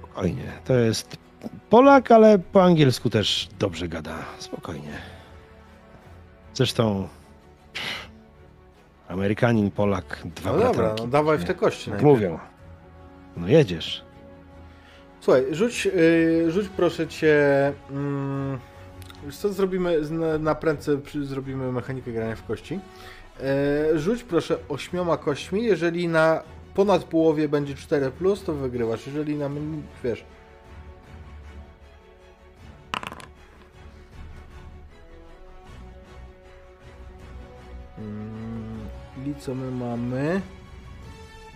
Spokojnie. 0.02 0.52
To 0.64 0.74
jest 0.74 1.16
Polak, 1.70 2.10
ale 2.10 2.38
po 2.38 2.64
angielsku 2.64 3.10
też 3.10 3.48
dobrze 3.59 3.88
gada. 3.88 4.14
Spokojnie. 4.38 4.92
Zresztą. 6.55 7.09
pff, 7.72 8.09
Amerykanin, 9.09 9.70
Polak, 9.70 10.22
dwa 10.24 10.52
No 10.52 10.59
dobra, 10.59 10.94
no 10.98 11.06
dawaj 11.06 11.38
w 11.38 11.44
te 11.44 11.55
kości. 11.55 11.90
Najpierw. 11.90 12.12
mówią. 12.12 12.38
No 13.36 13.48
jedziesz. 13.48 14.03
Słuchaj, 15.24 15.44
rzuć, 15.51 15.84
yy, 15.84 16.51
rzuć 16.51 16.68
proszę 16.68 17.06
cię. 17.06 17.36
Mm, 17.90 18.59
co 19.32 19.52
zrobimy 19.52 20.01
na, 20.38 20.55
prędce 20.55 20.98
zrobimy 21.22 21.72
mechanikę 21.72 22.12
grania 22.12 22.36
w 22.36 22.46
kości. 22.46 22.80
Yy, 23.92 23.98
rzuć 23.98 24.22
proszę 24.22 24.59
ośmioma 24.68 25.16
kośćmi. 25.16 25.64
Jeżeli 25.64 26.09
na 26.09 26.42
ponad 26.74 27.05
połowie 27.05 27.48
będzie 27.48 27.74
4, 27.74 28.12
to 28.44 28.52
wygrywasz. 28.52 29.06
Jeżeli 29.06 29.36
na 29.36 29.48
wiesz. 30.05 30.24
Mm, 37.98 38.80
I 39.26 39.40
co 39.40 39.55
my 39.55 39.70
mamy? 39.70 40.40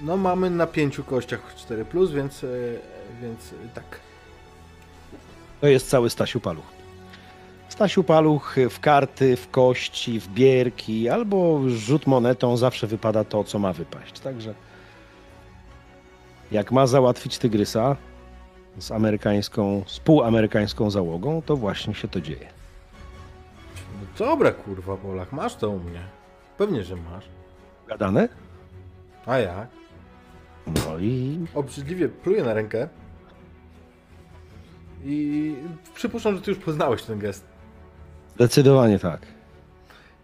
No 0.03 0.17
mamy 0.17 0.51
na 0.51 0.67
pięciu 0.67 1.05
kościach 1.05 1.55
4, 1.57 1.85
więc, 2.13 2.45
e, 2.45 2.49
więc 3.23 3.53
e, 3.53 3.69
tak. 3.75 4.01
To 5.61 5.67
jest 5.67 5.91
cały 5.91 6.11
Stasiu 6.11 6.41
Paluch. 6.41 6.79
Stasiu 7.69 8.05
Paluch 8.05 8.57
w 8.71 8.81
karty, 8.81 9.37
w 9.37 9.51
kości, 9.51 10.21
w 10.21 10.29
bierki 10.29 11.09
albo 11.09 11.61
rzut 11.69 12.07
monetą 12.07 12.57
zawsze 12.57 12.87
wypada 12.87 13.25
to, 13.25 13.45
co 13.45 13.59
ma 13.59 13.73
wypaść. 13.73 14.21
Także 14.21 14.55
jak 16.53 16.73
ma 16.73 16.87
załatwić 16.87 17.39
Tygrysa 17.39 17.97
z 18.79 18.91
amerykańską, 18.91 19.83
z 19.87 20.01
półamerykańską 20.01 20.91
załogą, 20.91 21.43
to 21.43 21.57
właśnie 21.57 21.95
się 21.95 22.09
to 22.09 22.21
dzieje. 22.21 22.49
No 24.01 24.27
dobra, 24.27 24.53
kurwa, 24.53 24.97
Polak, 24.97 25.33
masz 25.33 25.55
to 25.55 25.71
u 25.71 25.79
mnie. 25.79 26.01
Pewnie, 26.59 26.85
że 26.85 26.97
masz. 26.97 27.25
Gadane? 27.89 28.29
A 29.27 29.39
jak? 29.39 29.69
No 30.67 30.99
i 30.99 31.39
Obrzydliwie 31.55 32.09
pluję 32.09 32.45
na 32.45 32.55
rękę. 32.55 32.89
I 35.05 35.55
przypuszczam, 35.95 36.35
że 36.37 36.43
ty 36.43 36.51
już 36.51 36.61
poznałeś 36.61 37.03
ten 37.03 37.19
gest. 37.19 37.45
zdecydowanie 38.35 38.99
tak. 38.99 39.21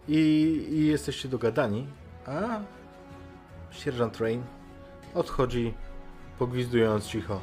I, 0.07 0.17
i 0.71 0.85
jesteście 0.87 1.29
dogadani. 1.29 1.87
A 2.25 2.59
sierżant 3.71 4.19
Rain 4.19 4.41
odchodzi, 5.13 5.73
pogwizdując 6.39 7.05
cicho. 7.07 7.39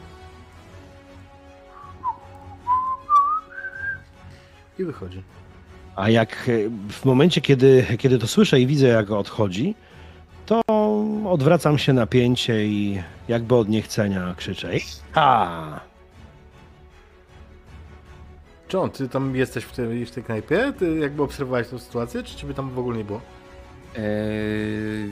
I 4.78 4.84
wychodzi. 4.84 5.22
A 5.96 6.10
jak 6.10 6.32
e, 6.32 6.70
w 6.90 7.04
momencie, 7.04 7.40
kiedy, 7.40 7.86
kiedy 7.98 8.18
to 8.18 8.26
słyszę 8.26 8.60
i 8.60 8.66
widzę, 8.66 8.86
jak 8.86 9.10
odchodzi, 9.10 9.74
to 10.46 10.60
odwracam 11.28 11.78
się 11.78 11.92
na 11.92 12.06
pięcie 12.06 12.66
i 12.66 13.02
jakby 13.28 13.54
od 13.54 13.68
niechcenia 13.68 14.34
krzyczę. 14.36 14.70
Ha! 15.12 15.80
John, 18.72 18.90
ty 18.90 19.08
tam 19.08 19.36
jesteś 19.36 19.64
w 19.64 19.72
tej, 19.72 20.06
w 20.06 20.10
tej 20.10 20.24
knajpie? 20.24 20.72
Ty 20.78 20.98
jakby 20.98 21.22
obserwowałeś 21.22 21.68
tę 21.68 21.78
sytuację, 21.78 22.22
czy 22.22 22.36
ciebie 22.36 22.54
tam 22.54 22.70
w 22.70 22.78
ogóle 22.78 22.98
nie 22.98 23.04
było? 23.04 23.20
Eee, 23.96 24.02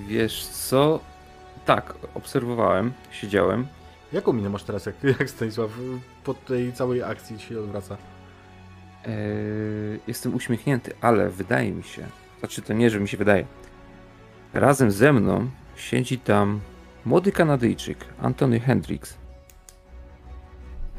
wiesz 0.08 0.46
co? 0.46 1.00
Tak, 1.66 1.94
obserwowałem, 2.14 2.92
siedziałem. 3.10 3.66
Jaką 4.12 4.32
minę 4.32 4.48
masz 4.48 4.62
teraz, 4.62 4.86
jak, 4.86 4.94
jak 5.20 5.30
Stanisław 5.30 5.70
po 6.24 6.34
tej 6.34 6.72
całej 6.72 7.02
akcji 7.02 7.40
się 7.40 7.60
odwraca? 7.60 7.96
Eee, 9.04 9.12
jestem 10.06 10.34
uśmiechnięty, 10.34 10.92
ale 11.00 11.30
wydaje 11.30 11.72
mi 11.72 11.82
się, 11.82 12.06
znaczy 12.38 12.62
to 12.62 12.72
nie, 12.72 12.90
że 12.90 13.00
mi 13.00 13.08
się 13.08 13.16
wydaje. 13.16 13.46
Razem 14.54 14.90
ze 14.90 15.12
mną 15.12 15.50
siedzi 15.76 16.18
tam 16.18 16.60
młody 17.04 17.32
Kanadyjczyk, 17.32 18.04
Antony 18.22 18.60
Hendricks. 18.60 19.19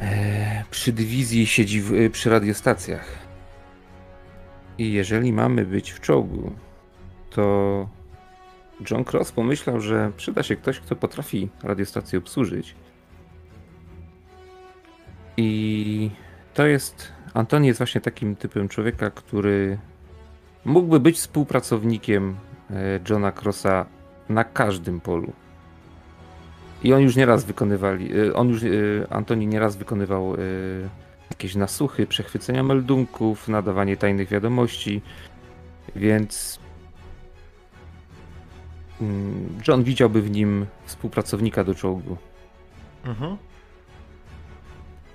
Eee, 0.01 0.63
przy 0.71 0.93
dywizji 0.93 1.47
siedzi 1.47 1.81
w, 1.81 2.11
przy 2.11 2.29
radiostacjach. 2.29 3.17
I 4.77 4.93
jeżeli 4.93 5.33
mamy 5.33 5.65
być 5.65 5.91
w 5.91 5.99
czołgu, 5.99 6.51
to 7.29 7.89
John 8.91 9.03
Cross 9.11 9.31
pomyślał, 9.31 9.81
że 9.81 10.11
przyda 10.17 10.43
się 10.43 10.55
ktoś, 10.55 10.79
kto 10.79 10.95
potrafi 10.95 11.49
radiostację 11.63 12.19
obsłużyć. 12.19 12.75
I 15.37 16.11
to 16.53 16.65
jest. 16.65 17.11
Antoni 17.33 17.67
jest 17.67 17.79
właśnie 17.79 18.01
takim 18.01 18.35
typem 18.35 18.69
człowieka, 18.69 19.11
który 19.11 19.77
mógłby 20.65 20.99
być 20.99 21.17
współpracownikiem 21.17 22.35
e, 22.69 22.99
Johna 23.09 23.31
Crossa 23.31 23.85
na 24.29 24.43
każdym 24.43 25.01
polu. 25.01 25.33
I 26.83 26.93
on 26.93 27.01
już 27.01 27.15
nieraz 27.15 27.43
wykonywali, 27.45 28.09
e, 28.17 28.33
on 28.33 28.49
już, 28.49 28.63
e, 28.63 28.67
Antoni 29.09 29.47
nieraz 29.47 29.75
wykonywał 29.75 30.33
e, 30.33 30.37
jakieś 31.29 31.55
nasłuchy, 31.55 32.07
przechwycenia 32.07 32.63
meldunków, 32.63 33.47
nadawanie 33.47 33.97
tajnych 33.97 34.29
wiadomości, 34.29 35.01
więc 35.95 36.59
mm, 39.01 39.49
John 39.67 39.83
widziałby 39.83 40.21
w 40.21 40.31
nim 40.31 40.65
współpracownika 40.85 41.63
do 41.63 41.75
czołgu. 41.75 42.17
Mhm. 43.05 43.37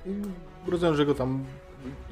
I 0.07 0.11
Rozumiem, 0.67 0.95
że 0.95 1.07
go 1.07 1.15
tam 1.15 1.45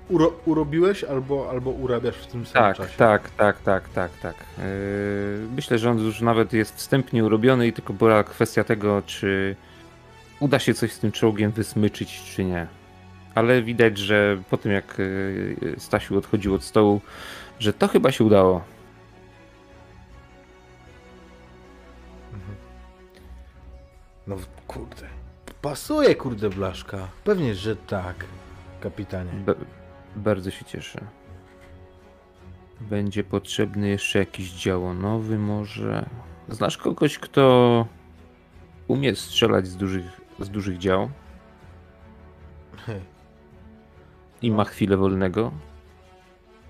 uro, 0.09 0.33
urobiłeś 0.47 1.05
albo, 1.05 1.51
albo 1.51 1.71
urabiasz 1.71 2.17
w 2.17 2.27
tym 2.27 2.47
samym 2.47 2.69
Tak, 2.69 2.77
czasie. 2.77 2.99
tak, 2.99 3.31
tak, 3.31 3.59
tak, 3.61 3.89
tak, 3.89 4.11
tak. 4.23 4.35
Yy, 4.59 4.65
myślę, 5.57 5.79
że 5.79 5.91
on 5.91 5.99
już 5.99 6.21
nawet 6.21 6.53
jest 6.53 6.77
wstępnie 6.77 7.25
urobiony 7.25 7.67
i 7.67 7.73
tylko 7.73 7.93
była 7.93 8.25
kwestia 8.25 8.65
tego, 8.65 9.03
czy 9.07 9.57
uda 10.41 10.59
się 10.59 10.75
coś 10.75 10.93
z 10.93 10.99
tym 10.99 11.13
czołgiem 11.13 11.51
wysmyczyć, 11.51 12.23
czy 12.23 12.45
nie. 12.45 12.67
Ale 13.35 13.63
widać, 13.63 13.99
że 13.99 14.37
po 14.51 14.57
tym 14.57 14.73
jak 14.73 14.99
yy, 14.99 15.75
Stasiu 15.79 16.19
odchodził 16.19 16.55
od 16.55 16.63
stołu, 16.65 17.01
że 17.59 17.73
to 17.73 17.89
chyba 17.89 18.13
się 18.13 18.25
udało. 18.25 18.65
No 24.27 24.37
kurde. 24.67 25.07
Pasuje, 25.63 26.15
kurde, 26.15 26.51
blaszka. 26.51 27.09
Pewnie, 27.25 27.55
że 27.55 27.77
tak, 27.77 28.25
kapitanie. 28.81 29.33
Be- 29.33 29.55
bardzo 30.17 30.51
się 30.51 30.65
cieszę. 30.65 31.01
Będzie 32.81 33.25
potrzebny 33.25 33.89
jeszcze 33.89 34.19
jakiś 34.19 34.51
działonowy 34.53 35.39
może. 35.39 36.09
Znasz 36.49 36.79
kogoś, 36.79 37.19
kto 37.19 37.87
umie 38.89 39.17
strzelać 39.17 39.67
z 39.67 39.77
dużych, 39.77 40.21
z 40.41 40.51
dużych 40.51 40.79
dział 40.79 41.11
i 44.43 44.51
ma 44.51 44.65
chwilę 44.65 44.97
wolnego? 44.97 45.53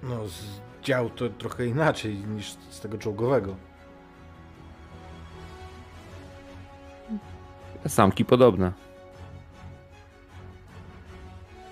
No, 0.03 0.29
z 0.29 0.61
dział 0.83 1.11
to 1.11 1.29
trochę 1.29 1.67
inaczej 1.67 2.15
niż 2.15 2.51
z 2.71 2.81
tego 2.81 2.99
czołgowego. 2.99 3.57
Samki 7.89 8.25
podobne. 8.25 8.73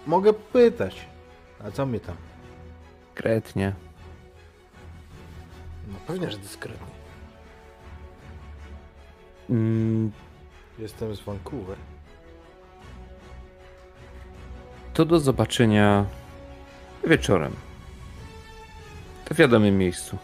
Mogę 0.07 0.33
pytać. 0.33 1.12
A 1.65 1.71
co 1.71 1.87
mnie 1.87 2.01
tam? 2.01 2.17
Kretnie. 3.15 3.73
No 5.89 5.95
pewnie, 6.07 6.31
że 6.31 6.39
dyskretnie. 6.39 6.87
Mm, 9.51 10.13
Jestem 10.79 11.15
z 11.17 11.21
Vancouver. 11.21 11.77
To 14.95 15.05
do 15.05 15.21
zobaczenia 15.21 16.05
wieczorem. 17.07 17.53
W 19.31 19.35
wiadomym 19.37 19.79
miejscu. 19.79 20.19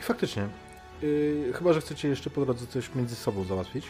I 0.00 0.02
faktycznie. 0.02 0.48
Yy, 1.02 1.52
chyba, 1.54 1.72
że 1.72 1.80
chcecie 1.80 2.08
jeszcze 2.08 2.30
po 2.30 2.44
drodze 2.44 2.66
coś 2.66 2.94
między 2.94 3.16
sobą 3.16 3.44
załatwić. 3.44 3.86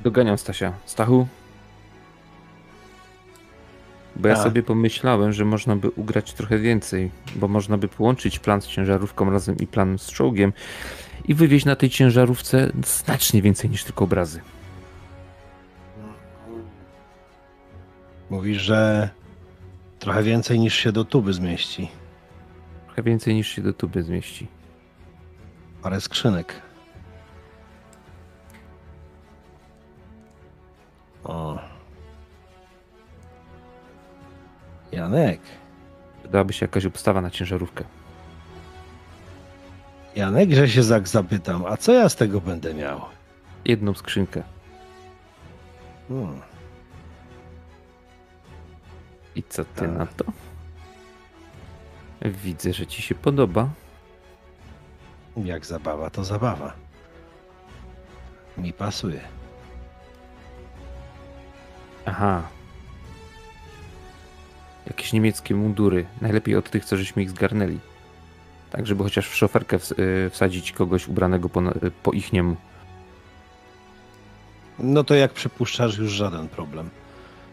Doganiam 0.00 0.38
Stasia. 0.38 0.72
Stachu? 0.86 1.26
Bo 4.18 4.28
ja 4.28 4.34
A. 4.34 4.42
sobie 4.42 4.62
pomyślałem, 4.62 5.32
że 5.32 5.44
można 5.44 5.76
by 5.76 5.90
ugrać 5.90 6.32
trochę 6.32 6.58
więcej, 6.58 7.10
bo 7.36 7.48
można 7.48 7.78
by 7.78 7.88
połączyć 7.88 8.38
plan 8.38 8.62
z 8.62 8.66
ciężarówką 8.66 9.30
razem 9.30 9.56
i 9.56 9.66
plan 9.66 9.98
z 9.98 10.06
czołgiem 10.06 10.52
i 11.24 11.34
wywieźć 11.34 11.66
na 11.66 11.76
tej 11.76 11.90
ciężarówce 11.90 12.72
znacznie 12.86 13.42
więcej 13.42 13.70
niż 13.70 13.84
tylko 13.84 14.04
obrazy. 14.04 14.40
Mówisz, 18.30 18.62
że 18.62 19.10
trochę 19.98 20.22
więcej 20.22 20.58
niż 20.58 20.74
się 20.74 20.92
do 20.92 21.04
tuby 21.04 21.32
zmieści. 21.32 21.88
Trochę 22.86 23.02
więcej 23.02 23.34
niż 23.34 23.48
się 23.48 23.62
do 23.62 23.72
tuby 23.72 24.02
zmieści. 24.02 24.46
Parę 25.82 26.00
skrzynek. 26.00 26.62
O. 31.24 31.77
Janek, 34.92 35.40
Przydałaby 36.22 36.52
się 36.52 36.64
jakaś 36.64 36.86
obstawa 36.86 37.20
na 37.20 37.30
ciężarówkę. 37.30 37.84
Janek, 40.16 40.50
że 40.52 40.68
się 40.68 40.84
tak 40.84 41.08
zapytam, 41.08 41.66
a 41.66 41.76
co 41.76 41.92
ja 41.92 42.08
z 42.08 42.16
tego 42.16 42.40
będę 42.40 42.74
miał? 42.74 43.00
Jedną 43.64 43.94
skrzynkę. 43.94 44.42
Hmm. 46.08 46.40
I 49.36 49.42
co 49.42 49.64
ty 49.64 49.80
Tak. 49.80 49.90
na 49.98 50.06
to? 50.06 50.24
Widzę, 52.22 52.72
że 52.72 52.86
ci 52.86 53.02
się 53.02 53.14
podoba. 53.14 53.68
Jak 55.36 55.66
zabawa, 55.66 56.10
to 56.10 56.24
zabawa. 56.24 56.72
Mi 58.58 58.72
pasuje. 58.72 59.20
Aha. 62.06 62.42
Jakieś 64.88 65.12
niemieckie 65.12 65.54
mundury. 65.54 66.06
Najlepiej 66.20 66.56
od 66.56 66.70
tych, 66.70 66.84
co 66.84 66.96
żeśmy 66.96 67.22
ich 67.22 67.30
zgarnęli. 67.30 67.78
Tak, 68.70 68.86
żeby 68.86 69.04
chociaż 69.04 69.28
w 69.28 69.34
szoferkę 69.36 69.76
y, 69.76 70.30
wsadzić 70.30 70.72
kogoś 70.72 71.08
ubranego 71.08 71.48
po, 71.48 71.60
na- 71.60 71.72
y, 71.72 71.90
po 72.02 72.12
ich 72.12 72.32
niemu. 72.32 72.56
No 74.78 75.04
to 75.04 75.14
jak 75.14 75.32
przypuszczasz, 75.32 75.98
już 75.98 76.12
żaden 76.12 76.48
problem. 76.48 76.90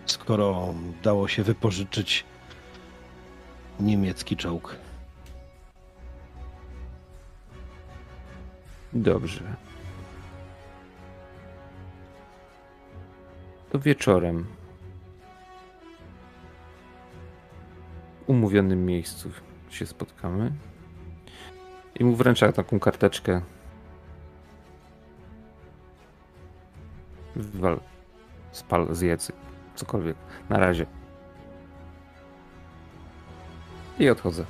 Skoro 0.05 0.73
dało 1.03 1.27
się 1.27 1.43
wypożyczyć 1.43 2.23
niemiecki 3.79 4.37
czołg. 4.37 4.75
Dobrze. 8.93 9.41
To 13.71 13.79
wieczorem. 13.79 14.45
Umówionym 18.27 18.85
miejscu 18.85 19.31
się 19.69 19.85
spotkamy. 19.85 20.51
I 21.99 22.03
mu 22.03 22.15
wręcza 22.15 22.51
taką 22.51 22.79
karteczkę. 22.79 23.41
Wywal. 27.35 27.79
Spal, 28.51 28.95
zjedz. 28.95 29.31
Cokolwiek. 29.75 30.17
Na 30.49 30.59
razie. 30.59 30.85
I 33.99 34.09
odchodzę. 34.09 34.45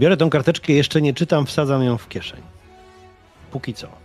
Biorę 0.00 0.16
tą 0.16 0.30
karteczkę, 0.30 0.72
jeszcze 0.72 1.02
nie 1.02 1.14
czytam, 1.14 1.46
wsadzam 1.46 1.82
ją 1.82 1.98
w 1.98 2.08
kieszeń. 2.08 2.40
Póki 3.50 3.74
co. 3.74 4.01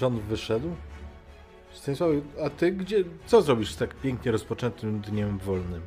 John 0.00 0.20
wyszedł. 0.20 0.74
Stanisław, 1.72 2.10
a 2.44 2.50
ty 2.50 2.72
gdzie, 2.72 3.04
co 3.26 3.42
zrobisz 3.42 3.72
z 3.72 3.76
tak 3.76 3.94
pięknie 3.94 4.32
rozpoczętym 4.32 5.00
dniem 5.00 5.38
wolnym? 5.38 5.82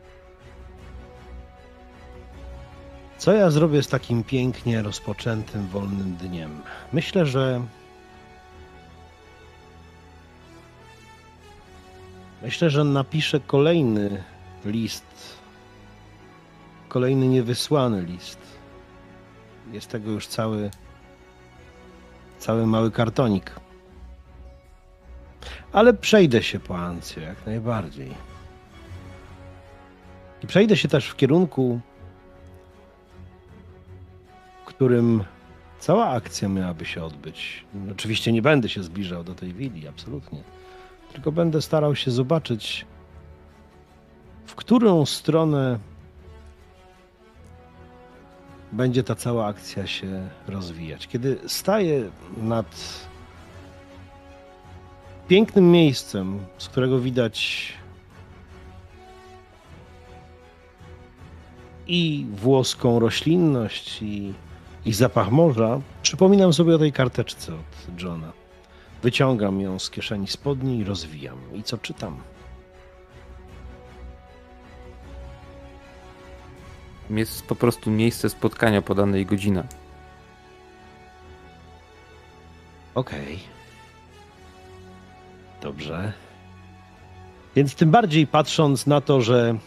Co 3.17 3.33
ja 3.33 3.49
zrobię 3.49 3.83
z 3.83 3.87
takim 3.87 4.23
pięknie 4.23 4.81
rozpoczętym, 4.81 5.67
wolnym 5.67 6.15
dniem? 6.15 6.61
Myślę, 6.93 7.25
że. 7.25 7.61
Myślę, 12.41 12.69
że 12.69 12.83
napiszę 12.83 13.39
kolejny 13.39 14.23
list. 14.65 15.05
Kolejny 16.87 17.27
niewysłany 17.27 18.01
list. 18.01 18.39
Jest 19.71 19.87
tego 19.87 20.11
już 20.11 20.27
cały. 20.27 20.71
Cały 22.39 22.67
mały 22.67 22.91
kartonik. 22.91 23.55
Ale 25.73 25.93
przejdę 25.93 26.43
się 26.43 26.59
po 26.59 26.77
Ancję 26.77 27.23
jak 27.23 27.45
najbardziej. 27.45 28.11
I 30.43 30.47
przejdę 30.47 30.77
się 30.77 30.87
też 30.87 31.07
w 31.07 31.15
kierunku 31.15 31.79
w 34.61 34.65
którym 34.65 35.23
cała 35.79 36.09
akcja 36.09 36.49
miałaby 36.49 36.85
się 36.85 37.03
odbyć. 37.03 37.65
Oczywiście 37.91 38.31
nie 38.31 38.41
będę 38.41 38.69
się 38.69 38.83
zbliżał 38.83 39.23
do 39.23 39.35
tej 39.35 39.53
willi, 39.53 39.87
absolutnie. 39.87 40.43
Tylko 41.13 41.31
będę 41.31 41.61
starał 41.61 41.95
się 41.95 42.11
zobaczyć, 42.11 42.85
w 44.45 44.55
którą 44.55 45.05
stronę 45.05 45.79
będzie 48.71 49.03
ta 49.03 49.15
cała 49.15 49.47
akcja 49.47 49.87
się 49.87 50.29
rozwijać. 50.47 51.07
Kiedy 51.07 51.39
staję 51.47 52.11
nad 52.37 53.01
pięknym 55.31 55.71
miejscem, 55.71 56.39
z 56.57 56.69
którego 56.69 56.99
widać 56.99 57.67
i 61.87 62.25
włoską 62.33 62.99
roślinność, 62.99 64.01
i, 64.01 64.33
i 64.85 64.93
zapach 64.93 65.31
morza, 65.31 65.81
przypominam 66.01 66.53
sobie 66.53 66.75
o 66.75 66.79
tej 66.79 66.91
karteczce 66.91 67.53
od 67.53 68.01
Johna. 68.01 68.31
Wyciągam 69.03 69.61
ją 69.61 69.79
z 69.79 69.89
kieszeni 69.89 70.27
spodni 70.27 70.77
i 70.79 70.83
rozwijam. 70.83 71.37
I 71.53 71.63
co 71.63 71.77
czytam? 71.77 72.17
Jest 77.09 77.45
po 77.45 77.55
prostu 77.55 77.91
miejsce 77.91 78.29
spotkania, 78.29 78.81
podane 78.81 79.21
i 79.21 79.25
godzina. 79.25 79.63
Okej. 82.95 83.60
Dobrze. 85.61 86.13
Więc 87.55 87.75
tym 87.75 87.91
bardziej 87.91 88.27
patrząc 88.27 88.87
na 88.87 89.01
to, 89.01 89.21
że 89.21 89.57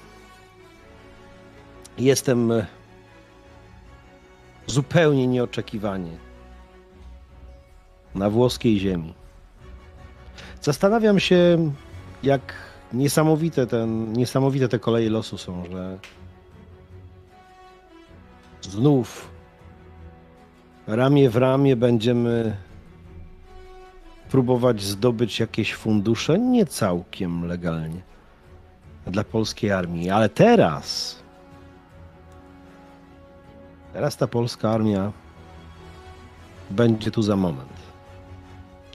jestem 1.99 2.53
e, 2.53 2.67
zupełnie 4.67 5.27
nieoczekiwanie 5.27 6.17
na 8.15 8.31
włoskiej 8.31 8.79
ziemi. 8.79 9.15
Zastanawiam 10.63 11.21
się, 11.21 11.71
jak 12.23 12.55
niesamowite, 12.93 13.67
ten, 13.67 14.13
niesamowite 14.13 14.69
te 14.69 14.79
koleje 14.79 15.11
losu 15.11 15.39
są, 15.39 15.65
że 15.71 15.99
znów 18.63 19.31
ramię 20.87 21.31
w 21.31 21.37
ramię 21.37 21.77
będziemy 21.77 22.57
próbować 24.35 24.83
zdobyć 24.83 25.41
jakieś 25.41 25.75
fundusze, 25.75 26.39
nie 26.39 26.67
całkiem 26.67 27.47
legalnie, 27.47 28.01
dla 29.07 29.25
polskiej 29.25 29.73
armii. 29.73 30.11
Ale 30.11 30.29
teraz, 30.29 31.17
teraz 33.93 34.17
ta 34.17 34.27
polska 34.27 34.71
armia 34.71 35.13
będzie 36.71 37.11
tu 37.11 37.23
za 37.23 37.37
moment. 37.37 37.73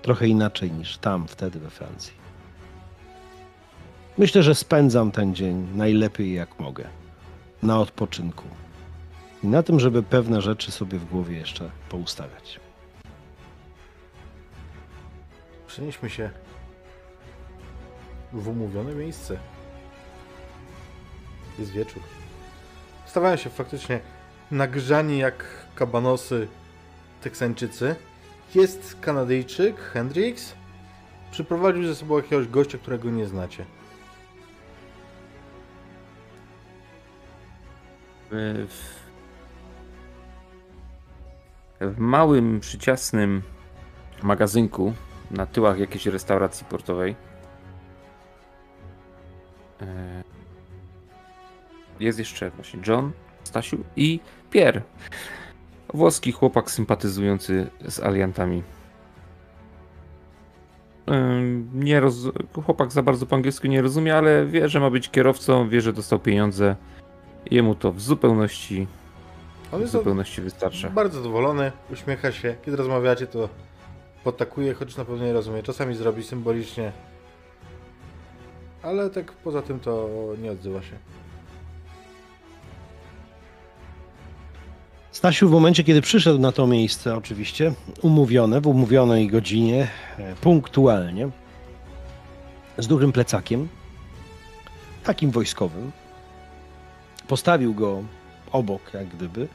Trochę 0.01 0.27
inaczej 0.27 0.71
niż 0.71 0.97
tam, 0.97 1.27
wtedy 1.27 1.59
we 1.59 1.69
Francji. 1.69 2.13
Myślę, 4.17 4.43
że 4.43 4.55
spędzam 4.55 5.11
ten 5.11 5.35
dzień 5.35 5.67
najlepiej 5.75 6.33
jak 6.33 6.59
mogę. 6.59 6.83
Na 7.63 7.79
odpoczynku. 7.79 8.47
I 9.43 9.47
na 9.47 9.63
tym, 9.63 9.79
żeby 9.79 10.03
pewne 10.03 10.41
rzeczy 10.41 10.71
sobie 10.71 10.99
w 10.99 11.05
głowie 11.05 11.37
jeszcze 11.37 11.69
poustawiać. 11.89 12.68
Przenieśmy 15.69 16.09
się 16.09 16.29
w 18.33 18.47
umówione 18.47 18.95
miejsce. 18.95 19.37
Jest 21.59 21.71
wieczór. 21.71 22.03
Stawają 23.05 23.35
się 23.35 23.49
faktycznie 23.49 23.99
nagrzani 24.51 25.17
jak 25.17 25.45
kabanosy 25.75 26.47
Teksańczycy. 27.21 27.95
Jest 28.55 28.97
Kanadyjczyk, 29.01 29.79
Hendrix. 29.79 30.53
Przyprowadził 31.31 31.83
ze 31.83 31.95
sobą 31.95 32.17
jakiegoś 32.17 32.47
gościa, 32.47 32.77
którego 32.77 33.09
nie 33.09 33.27
znacie. 33.27 33.65
W, 38.31 38.95
w 41.81 41.97
małym, 41.97 42.59
przyciasnym 42.59 43.41
magazynku 44.23 44.93
na 45.31 45.45
tyłach 45.45 45.79
jakiejś 45.79 46.05
restauracji 46.05 46.65
portowej 46.65 47.15
e, 49.81 49.85
jest 51.99 52.19
jeszcze 52.19 52.49
właśnie 52.49 52.79
John, 52.87 53.11
Stasiu 53.43 53.77
i 53.95 54.19
Pierre. 54.51 54.81
Włoski 55.93 56.31
chłopak 56.31 56.71
sympatyzujący 56.71 57.67
z 57.87 57.99
aliantami. 57.99 58.63
Ym, 61.09 61.69
Nie 61.73 61.99
roz... 61.99 62.15
Chłopak 62.65 62.91
za 62.91 63.03
bardzo 63.03 63.25
po 63.25 63.35
angielsku 63.35 63.67
nie 63.67 63.81
rozumie, 63.81 64.15
ale 64.17 64.45
wie, 64.45 64.69
że 64.69 64.79
ma 64.79 64.89
być 64.89 65.09
kierowcą, 65.09 65.69
wie, 65.69 65.81
że 65.81 65.93
dostał 65.93 66.19
pieniądze. 66.19 66.75
Jemu 67.51 67.75
to 67.75 67.91
w 67.91 68.01
zupełności, 68.01 68.87
w 69.73 69.87
zupełności 69.87 70.41
wystarcza. 70.41 70.89
bardzo 70.89 71.17
zadowolony, 71.17 71.71
uśmiecha 71.93 72.31
się. 72.31 72.55
Kiedy 72.65 72.77
rozmawiacie, 72.77 73.27
to 73.27 73.49
podtakuje, 74.23 74.73
choć 74.73 74.97
na 74.97 75.05
pewno 75.05 75.25
nie 75.25 75.33
rozumie. 75.33 75.63
Czasami 75.63 75.95
zrobi 75.95 76.23
symbolicznie 76.23 76.91
ale 78.83 79.09
tak 79.09 79.31
poza 79.31 79.61
tym 79.61 79.79
to 79.79 80.09
nie 80.41 80.51
odzywa 80.51 80.81
się. 80.81 80.97
Stasiu 85.11 85.49
w 85.49 85.51
momencie, 85.51 85.83
kiedy 85.83 86.01
przyszedł 86.01 86.39
na 86.39 86.51
to 86.51 86.67
miejsce, 86.67 87.15
oczywiście, 87.15 87.73
umówione, 88.01 88.61
w 88.61 88.67
umówionej 88.67 89.27
godzinie, 89.27 89.87
e, 90.17 90.35
punktualnie, 90.35 91.29
z 92.77 92.87
dużym 92.87 93.11
plecakiem, 93.11 93.67
takim 95.03 95.31
wojskowym, 95.31 95.91
postawił 97.27 97.73
go 97.73 98.03
obok, 98.51 98.81
jak 98.93 99.07
gdyby, 99.07 99.47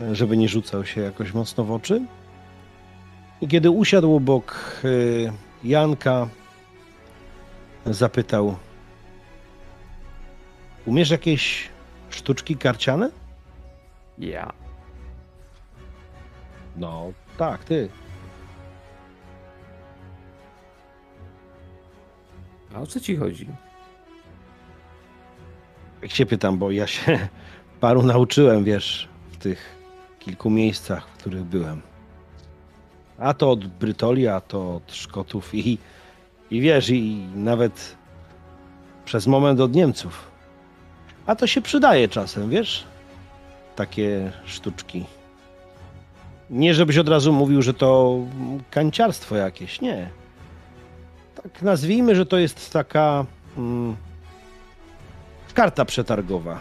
e, 0.00 0.14
żeby 0.14 0.36
nie 0.36 0.48
rzucał 0.48 0.84
się 0.84 1.00
jakoś 1.00 1.32
mocno 1.32 1.64
w 1.64 1.72
oczy. 1.72 2.02
I 3.40 3.48
kiedy 3.48 3.70
usiadł 3.70 4.16
obok 4.16 4.80
e, 4.84 4.88
Janka, 5.64 6.28
zapytał: 7.86 8.56
Umiesz 10.86 11.10
jakieś 11.10 11.68
sztuczki 12.10 12.56
karciane? 12.56 13.10
Ja. 14.18 14.52
No, 16.76 17.12
tak, 17.38 17.64
ty. 17.64 17.88
A 22.74 22.80
o 22.80 22.86
co 22.86 23.00
ci 23.00 23.16
chodzi? 23.16 23.46
Jak 26.02 26.10
się 26.10 26.26
pytam, 26.26 26.58
bo 26.58 26.70
ja 26.70 26.86
się 26.86 27.28
paru 27.80 28.02
nauczyłem, 28.02 28.64
wiesz, 28.64 29.08
w 29.32 29.36
tych 29.36 29.76
kilku 30.18 30.50
miejscach, 30.50 31.08
w 31.08 31.12
których 31.18 31.44
byłem. 31.44 31.82
A 33.18 33.34
to 33.34 33.50
od 33.50 33.66
Brytoli, 33.66 34.28
a 34.28 34.40
to 34.40 34.74
od 34.76 34.92
Szkotów 34.94 35.54
i, 35.54 35.78
i 36.50 36.60
wiesz, 36.60 36.90
i 36.90 37.26
nawet 37.34 37.96
przez 39.04 39.26
moment 39.26 39.60
od 39.60 39.74
Niemców. 39.74 40.30
A 41.26 41.36
to 41.36 41.46
się 41.46 41.60
przydaje 41.62 42.08
czasem, 42.08 42.50
wiesz? 42.50 42.84
Takie 43.76 44.32
sztuczki. 44.44 45.04
Nie, 46.50 46.74
żebyś 46.74 46.98
od 46.98 47.08
razu 47.08 47.32
mówił, 47.32 47.62
że 47.62 47.74
to 47.74 48.18
kanciarstwo 48.70 49.36
jakieś, 49.36 49.80
nie. 49.80 50.10
Tak 51.42 51.62
nazwijmy, 51.62 52.14
że 52.16 52.26
to 52.26 52.38
jest 52.38 52.72
taka 52.72 53.24
mm, 53.58 53.96
karta 55.54 55.84
przetargowa. 55.84 56.60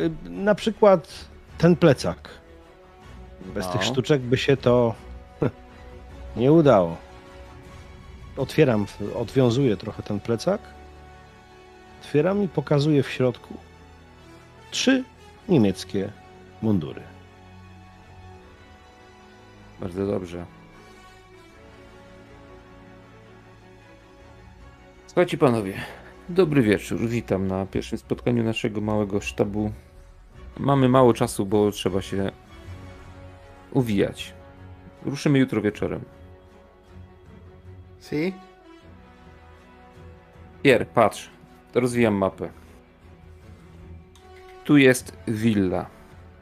Y, 0.00 0.10
Na 0.30 0.54
przykład 0.54 1.08
ten 1.58 1.76
plecak. 1.76 2.28
Bez 3.44 3.66
No. 3.66 3.72
tych 3.72 3.84
sztuczek 3.84 4.20
by 4.22 4.36
się 4.36 4.56
to 4.56 4.94
nie 6.36 6.52
udało. 6.52 6.96
Otwieram, 8.36 8.86
odwiązuję 9.14 9.76
trochę 9.76 10.02
ten 10.02 10.20
plecak. 10.20 10.60
Otwieram 12.02 12.42
i 12.42 12.48
pokazuję 12.48 13.02
w 13.02 13.10
środku 13.10 13.54
trzy 14.70 15.04
niemieckie 15.48 16.12
mundury. 16.62 17.02
Bardzo 19.80 20.06
dobrze. 20.06 20.44
Słuchajcie 25.06 25.38
panowie, 25.38 25.74
dobry 26.28 26.62
wieczór. 26.62 27.00
Witam 27.08 27.46
na 27.46 27.66
pierwszym 27.66 27.98
spotkaniu 27.98 28.42
naszego 28.44 28.80
małego 28.80 29.20
sztabu. 29.20 29.72
Mamy 30.58 30.88
mało 30.88 31.12
czasu, 31.14 31.46
bo 31.46 31.70
trzeba 31.70 32.02
się 32.02 32.30
uwijać. 33.74 34.34
Ruszymy 35.04 35.38
jutro 35.38 35.62
wieczorem. 35.62 36.00
Si? 38.00 38.32
Pier, 40.62 40.88
patrz. 40.88 41.30
Rozwijam 41.74 42.14
mapę. 42.14 42.48
Tu 44.64 44.76
jest 44.76 45.16
willa. 45.28 45.86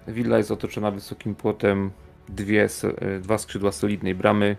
Willa 0.08 0.38
jest 0.38 0.50
otoczona 0.50 0.90
wysokim 0.90 1.34
płotem. 1.34 1.90
Dwie, 2.28 2.68
e, 2.98 3.18
dwa 3.18 3.38
skrzydła 3.38 3.72
solidnej 3.72 4.14
bramy. 4.14 4.56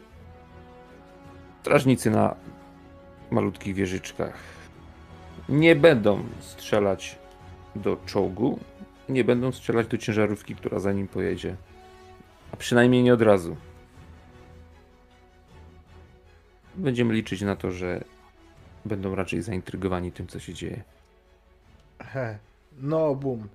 Strażnicy 1.62 2.12
na 2.12 2.36
malutkich 3.32 3.76
wieżyczkach. 3.76 4.34
Nie 5.50 5.76
będą 5.76 6.24
strzelać 6.40 7.20
do 7.76 7.98
czołgu. 8.06 8.60
Nie 9.10 9.24
będą 9.24 9.52
strzelać 9.52 9.88
do 9.88 9.98
ciężarówki, 9.98 10.56
która 10.56 10.80
za 10.80 10.94
nim 10.94 11.08
pojedzie. 11.08 11.56
A 12.54 12.58
przynajmniej 12.58 13.04
nie 13.04 13.14
od 13.14 13.22
razu. 13.22 13.56
Będziemy 16.76 17.14
liczyć 17.14 17.42
na 17.42 17.56
to, 17.56 17.72
że 17.72 18.04
będą 18.86 19.16
raczej 19.16 19.42
zaintrygowani 19.42 20.12
tym, 20.12 20.28
co 20.28 20.40
się 20.40 20.54
dzieje. 20.54 20.84
He. 22.00 22.38
No, 22.78 23.16
boom. 23.16 23.50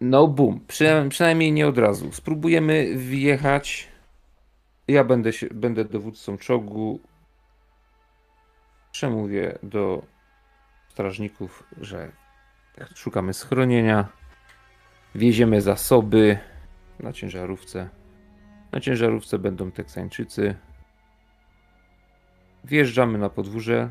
No 0.00 0.28
boom, 0.28 0.60
Przyna 0.68 1.08
przynajmniej 1.08 1.52
nie 1.52 1.66
od 1.66 1.78
razu. 1.78 2.12
Spróbujemy 2.12 2.96
wjechać. 2.96 3.88
Ja 4.88 5.04
będę, 5.04 5.32
się, 5.32 5.46
będę 5.54 5.84
dowódcą 5.84 6.38
czołgu. 6.38 7.00
Przemówię 8.92 9.58
do 9.62 10.02
strażników, 10.88 11.64
że 11.80 12.12
szukamy 12.94 13.34
schronienia. 13.34 14.08
Wieziemy 15.14 15.60
zasoby 15.60 16.38
na 17.00 17.12
ciężarówce. 17.12 17.88
Na 18.72 18.80
ciężarówce 18.80 19.38
będą 19.38 19.70
Teksańczycy. 19.70 20.54
Wjeżdżamy 22.64 23.18
na 23.18 23.28
podwórze. 23.28 23.90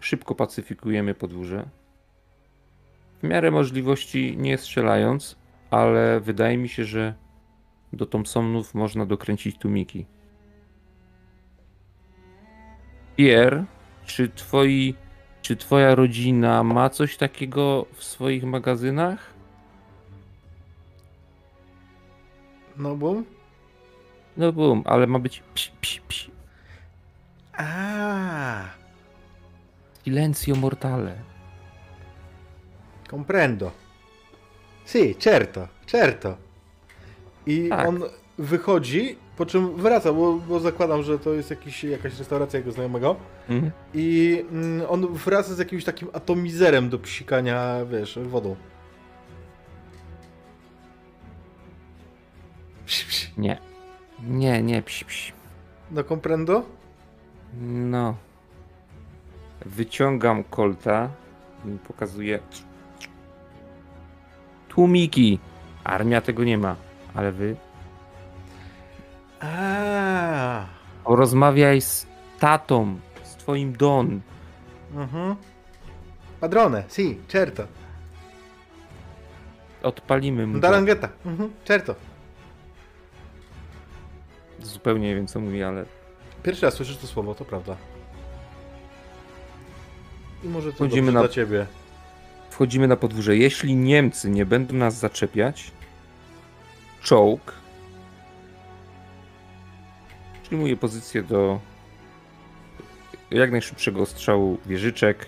Szybko 0.00 0.34
pacyfikujemy 0.34 1.14
podwórze. 1.14 1.68
W 3.22 3.22
miarę 3.22 3.50
możliwości 3.50 4.36
nie 4.36 4.58
strzelając, 4.58 5.36
ale 5.70 6.20
wydaje 6.20 6.58
mi 6.58 6.68
się, 6.68 6.84
że 6.84 7.14
do 7.92 8.06
Thompsonów 8.06 8.74
można 8.74 9.06
dokręcić 9.06 9.58
tłumiki. 9.58 10.06
Pierre, 13.16 13.64
czy 14.06 14.28
twoi, 14.28 14.94
czy 15.42 15.56
twoja 15.56 15.94
rodzina 15.94 16.62
ma 16.62 16.90
coś 16.90 17.16
takiego 17.16 17.86
w 17.92 18.04
swoich 18.04 18.44
magazynach? 18.44 19.35
No, 22.78 22.96
boom. 22.96 23.24
No 24.36 24.52
bum, 24.52 24.82
ale 24.84 25.06
ma 25.06 25.18
być 25.18 25.42
psi, 25.54 25.70
psi, 25.80 26.00
psi. 26.08 26.30
A, 27.58 28.64
Silencio 30.04 30.54
mortale. 30.56 31.16
comprendo. 33.10 33.70
Si, 34.84 35.14
certo, 35.14 35.68
certo. 35.86 36.36
I 37.46 37.68
Tak. 37.68 37.88
on 37.88 38.02
wychodzi, 38.38 39.16
po 39.36 39.46
czym 39.46 39.76
wraca, 39.76 40.12
bo, 40.12 40.32
bo 40.34 40.60
zakładam, 40.60 41.02
że 41.02 41.18
to 41.18 41.32
jest 41.32 41.50
jakiś, 41.50 41.84
jakaś 41.84 42.18
restauracja 42.18 42.58
jego 42.58 42.72
znajomego. 42.72 43.16
Mhm. 43.48 43.72
I 43.94 44.44
mm, 44.52 44.82
on 44.88 45.06
wraca 45.14 45.54
z 45.54 45.58
jakimś 45.58 45.84
takim 45.84 46.08
atomizerem 46.12 46.88
do 46.90 46.98
psikania, 46.98 47.84
wiesz, 47.90 48.18
wodą. 48.22 48.56
Psi, 52.86 53.06
psi. 53.06 53.26
Nie. 53.38 53.58
Nie, 54.22 54.62
nie, 54.62 54.82
psi, 54.82 55.04
psi. 55.04 55.32
No 55.90 56.04
comprendo? 56.04 56.62
No. 57.60 58.16
Wyciągam 59.66 60.44
kolta. 60.44 61.08
i 61.64 61.78
Pokazuję. 61.78 62.38
Tłumiki. 64.68 65.38
Armia 65.84 66.20
tego 66.20 66.44
nie 66.44 66.58
ma. 66.58 66.76
Ale 67.14 67.32
wy 67.32 67.56
A, 69.40 70.64
rozmawiaj 71.04 71.80
z 71.80 72.06
tatą, 72.40 72.98
z 73.22 73.34
twoim 73.36 73.72
Don. 73.76 74.20
mhm. 74.94 75.36
Padrone, 76.40 76.84
si, 76.88 77.18
certo. 77.28 77.66
Odpalimy 79.82 80.46
mu. 80.46 80.58
Darangheta, 80.58 81.08
mhm, 81.26 81.50
certo. 81.64 81.94
Zupełnie 84.66 85.08
nie 85.08 85.14
wiem 85.14 85.26
co 85.26 85.40
mówi, 85.40 85.62
ale 85.62 85.84
Pierwszy 86.42 86.66
raz 86.66 86.74
słyszysz 86.74 86.96
to 86.96 87.06
słowo, 87.06 87.34
to 87.34 87.44
prawda. 87.44 87.76
I 90.44 90.48
może 90.48 90.72
to 90.72 90.78
Chodzimy 90.78 91.00
dobrze 91.06 91.12
na- 91.12 91.20
dla 91.20 91.28
ciebie. 91.28 91.66
wchodzimy 92.50 92.88
na 92.88 92.96
podwórze. 92.96 93.36
Jeśli 93.36 93.76
Niemcy 93.76 94.30
nie 94.30 94.46
będą 94.46 94.74
nas 94.74 94.98
zaczepiać, 94.98 95.70
czołg 97.02 97.52
przyjmuje 100.42 100.76
pozycję 100.76 101.22
do 101.22 101.60
jak 103.30 103.50
najszybszego 103.50 104.02
ostrzału 104.02 104.58
wieżyczek. 104.66 105.26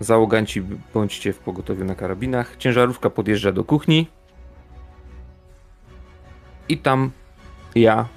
Załoganci 0.00 0.62
bądźcie 0.94 1.32
w 1.32 1.38
pogotowiu 1.38 1.84
na 1.84 1.94
karabinach. 1.94 2.56
Ciężarówka 2.56 3.10
podjeżdża 3.10 3.52
do 3.52 3.64
kuchni. 3.64 4.06
I 6.68 6.78
tam 6.78 7.10
ja 7.80 8.08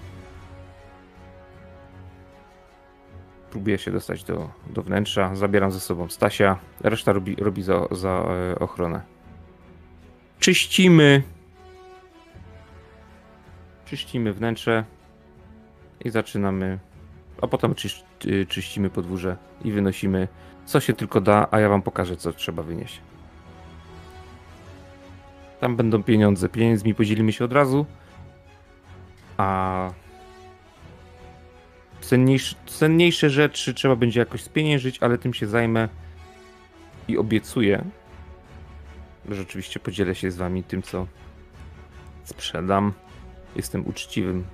próbuję 3.52 3.77
się 3.77 3.91
dostać 3.91 4.23
do, 4.23 4.49
do 4.69 4.81
wnętrza, 4.81 5.36
zabieram 5.36 5.72
ze 5.72 5.80
sobą 5.80 6.10
Stasia, 6.10 6.60
reszta 6.81 7.14
robi, 7.14 7.36
robi 7.36 7.64
za, 7.64 7.88
za 7.91 8.10
e, 8.10 8.60
ochronę. 8.60 9.02
Czyścimy. 10.40 11.23
Czyścimy 13.86 14.34
wnętrze 14.34 14.84
i 16.06 16.10
zaczynamy. 16.10 16.80
A 17.41 17.48
potem 17.48 17.76
czyś, 17.76 18.03
y, 18.26 18.45
czyścimy 18.45 18.90
podwórze 18.90 19.38
i 19.64 19.72
wynosimy 19.72 20.27
co 20.69 20.80
się 20.80 20.94
tylko 20.94 21.22
da, 21.22 21.48
a 21.52 21.60
ja 21.60 21.69
wam 21.69 21.81
pokażę, 21.81 22.18
co 22.18 22.34
trzeba 22.34 22.64
wynieść. 22.64 23.02
Tam 25.60 25.76
będą 25.76 26.03
pieniądze. 26.03 26.49
Pieniędzmi 26.49 26.95
podzielimy 26.95 27.34
się 27.34 27.45
od 27.45 27.53
razu. 27.53 27.86
A 29.39 29.89
cenniejsze, 32.01 32.55
cenniejsze 32.65 33.29
rzeczy 33.29 33.73
trzeba 33.73 33.95
będzie 33.95 34.19
jakoś 34.19 34.43
spieniężyć, 34.43 34.97
ale 35.03 35.17
tym 35.17 35.33
się 35.33 35.47
zajmę 35.47 35.89
i 37.07 37.17
obiecuję, 37.17 37.83
że 39.29 39.41
oczywiście 39.41 39.79
podzielę 39.79 40.15
się 40.15 40.31
z 40.31 40.37
wami 40.37 40.63
tym, 40.63 40.81
co 40.83 41.07
sprzedam. 42.23 42.93
Jestem 43.55 43.87
uczciwym 43.87 44.45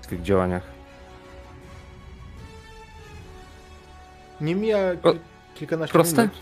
w 0.00 0.04
swych 0.06 0.22
działaniach. 0.22 0.62
Nie 4.40 4.54
mija 4.54 4.78
O, 5.02 5.08
kil- 5.12 5.18
kilkanaście 5.54 5.92
proste? 5.92 6.22
minut. 6.22 6.36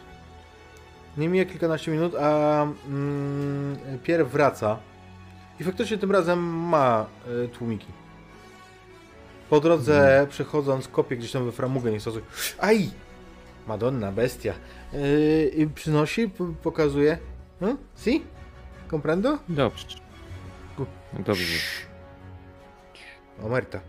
Nie 1.17 1.29
mija 1.29 1.45
kilkanaście 1.45 1.91
minut, 1.91 2.15
a 2.15 2.63
mm, 2.87 3.77
Pierre 4.05 4.25
wraca. 4.25 4.79
I 5.61 5.65
faktycznie 5.65 5.99
tym 5.99 6.13
razem 6.13 6.39
ma 6.45 7.07
y, 7.45 7.49
tłumiki. 7.49 7.87
Po 9.51 9.61
drodze 9.61 10.27
przechodząc 10.31 10.89
kopie 10.89 11.17
gdzieś 11.17 11.33
tam 11.33 11.45
we 11.45 11.53
framugę 11.53 11.91
niechcący. 11.91 12.21
Aj! 12.59 12.91
Madonna, 13.67 14.13
bestia. 14.13 14.55
Yy, 14.93 15.51
I 15.57 15.67
przynosi, 15.67 16.31
pokazuje. 16.63 17.19
Hmm? 17.61 17.79
Si? 17.97 18.23
Comprendo? 18.89 19.39
Dobrze. 19.49 19.87
Dobrze. 21.13 21.59
Omerta. 23.45 23.81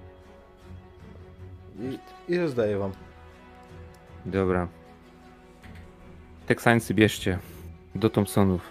I, 1.80 2.00
I 2.34 2.38
rozdaję 2.38 2.78
wam. 2.78 2.92
Dobra. 4.26 4.68
Teksańcy 6.48 6.94
bierzcie 6.94 7.40
do 7.96 8.10
Thompsonów. 8.10 8.71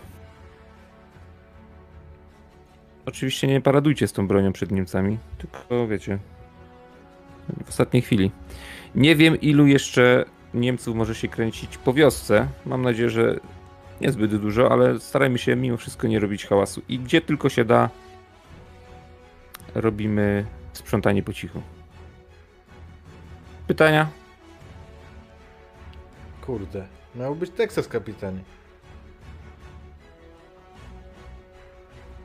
Oczywiście 3.11 3.47
nie 3.47 3.61
paradujcie 3.61 4.09
z 4.09 4.13
tą 4.13 4.29
bronią 4.29 4.53
przed 4.53 4.71
Niemcami, 4.71 5.19
tylko 5.39 5.89
wiecie, 5.89 6.19
w 7.65 7.69
ostatniej 7.69 8.03
chwili. 8.03 8.31
Nie 8.95 9.17
wiem, 9.17 9.41
ilu 9.41 9.67
jeszcze 9.67 10.25
Niemców 10.55 10.97
może 10.97 11.15
się 11.15 11.29
kręcić 11.29 11.79
po 11.79 11.93
wiosce. 11.95 12.49
Mam 12.67 12.83
nadzieję, 12.83 13.11
że 13.11 13.41
niezbyt 14.01 14.37
dużo, 14.37 14.73
ale 14.73 15.01
starajmy 15.01 15.39
się 15.39 15.57
mimo 15.57 15.77
wszystko 15.77 16.09
nie 16.09 16.21
robić 16.21 16.47
hałasu. 16.47 16.83
I 16.89 16.99
gdzie 16.99 17.21
tylko 17.21 17.49
się 17.49 17.65
da, 17.65 17.91
robimy 19.75 20.47
sprzątanie 20.73 21.23
po 21.23 21.33
cichu. 21.33 21.63
Pytania? 23.67 24.09
Kurde. 26.47 26.87
Miał 27.15 27.35
być 27.35 27.51
Teksas, 27.51 27.89
kapitanie. 27.89 28.41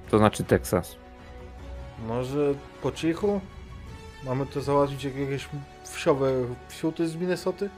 To 0.09 0.17
znaczy 0.17 0.43
Teksas. 0.43 0.95
Może 2.07 2.53
po 2.81 2.91
cichu? 2.91 3.41
Mamy 4.23 4.45
to 4.45 4.61
załatwić 4.61 5.03
jak 5.03 5.15
jakieś 5.15 5.49
wsiowe 5.83 6.31
wsiuty 6.67 7.07
z 7.07 7.15
Minnesoty? 7.15 7.69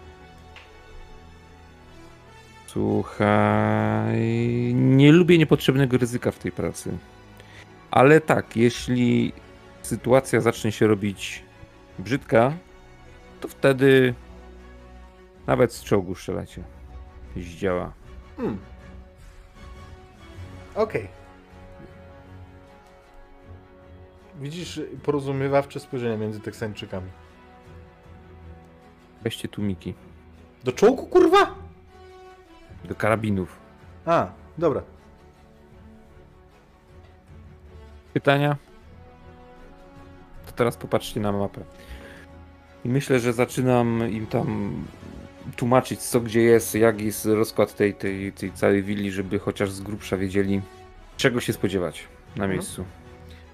Słuchaj, 2.67 4.19
nie 4.73 5.11
lubię 5.11 5.37
niepotrzebnego 5.37 5.97
ryzyka 5.97 6.31
w 6.31 6.39
tej 6.39 6.51
pracy. 6.51 6.97
Ale 7.91 8.21
tak, 8.21 8.57
jeśli 8.57 9.33
sytuacja 9.81 10.41
zacznie 10.41 10.71
się 10.71 10.87
robić 10.87 11.43
brzydka, 11.99 12.53
to 13.41 13.47
wtedy 13.47 14.13
nawet 15.47 15.73
z 15.73 15.83
czołgu 15.83 16.15
strzelacie. 16.15 16.63
Zdziała. 17.37 17.93
Hmm. 18.37 18.57
Okej. 20.75 21.16
Widzisz 24.41 24.81
porozumiewawcze 25.03 25.79
spojrzenie 25.79 26.17
między 26.17 26.39
Teksańczykami. 26.39 27.09
Weźcie 29.23 29.47
tłumiki 29.47 29.93
Do 30.63 30.71
czołgu, 30.71 31.05
kurwa? 31.07 31.55
do 32.85 32.95
karabinów. 32.95 33.59
A, 34.05 34.27
dobra. 34.57 34.81
Pytania? 38.13 38.57
To 40.45 40.51
teraz 40.51 40.77
popatrzcie 40.77 41.19
na 41.19 41.31
mapę. 41.31 41.61
I 42.85 42.89
myślę, 42.89 43.19
że 43.19 43.33
zaczynam 43.33 44.11
im 44.11 44.27
tam 44.27 44.73
tłumaczyć, 45.55 45.99
co 45.99 46.19
gdzie 46.21 46.41
jest, 46.41 46.75
jak 46.75 47.01
jest 47.01 47.25
rozkład 47.25 47.75
tej, 47.75 47.93
tej, 47.93 48.33
tej 48.33 48.51
całej 48.51 48.83
willi, 48.83 49.11
żeby 49.11 49.39
chociaż 49.39 49.71
z 49.71 49.81
grubsza 49.81 50.17
wiedzieli, 50.17 50.61
czego 51.17 51.39
się 51.41 51.53
spodziewać 51.53 52.03
na 52.35 52.43
Mhm. 52.43 52.51
miejscu. 52.51 52.85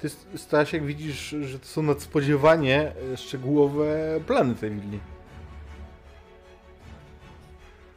Ty, 0.03 0.37
Stasiek, 0.37 0.85
widzisz, 0.85 1.35
że 1.41 1.59
to 1.59 1.65
są 1.65 1.81
nadspodziewanie 1.81 2.91
e, 3.13 3.17
szczegółowe 3.17 4.19
plany 4.27 4.55
tej 4.55 4.71
willi. 4.71 4.99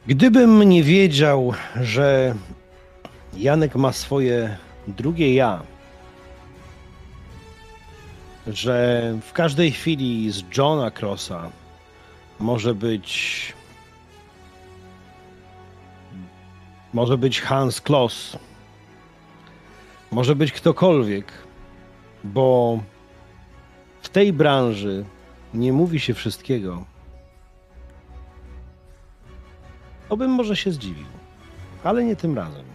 Gdybym 0.07 0.63
nie 0.63 0.83
wiedział, 0.83 1.53
że 1.81 2.35
Janek 3.33 3.75
ma 3.75 3.93
swoje 3.93 4.57
drugie 4.87 5.33
ja, 5.33 5.63
że 8.47 9.13
w 9.21 9.33
każdej 9.33 9.71
chwili 9.71 10.31
z 10.31 10.43
Johna 10.57 10.91
Crossa 10.91 11.51
może 12.39 12.75
być 12.75 13.53
może 16.93 17.17
być 17.17 17.41
Hans 17.41 17.81
Kloss, 17.81 18.37
może 20.11 20.35
być 20.35 20.51
ktokolwiek, 20.51 21.46
bo 22.33 22.79
w 24.01 24.09
tej 24.09 24.33
branży 24.33 25.05
nie 25.53 25.73
mówi 25.73 25.99
się 25.99 26.13
wszystkiego. 26.13 26.85
To 30.09 30.17
bym 30.17 30.31
może 30.31 30.55
się 30.55 30.71
zdziwił, 30.71 31.05
ale 31.83 32.03
nie 32.03 32.15
tym 32.15 32.35
razem. 32.35 32.65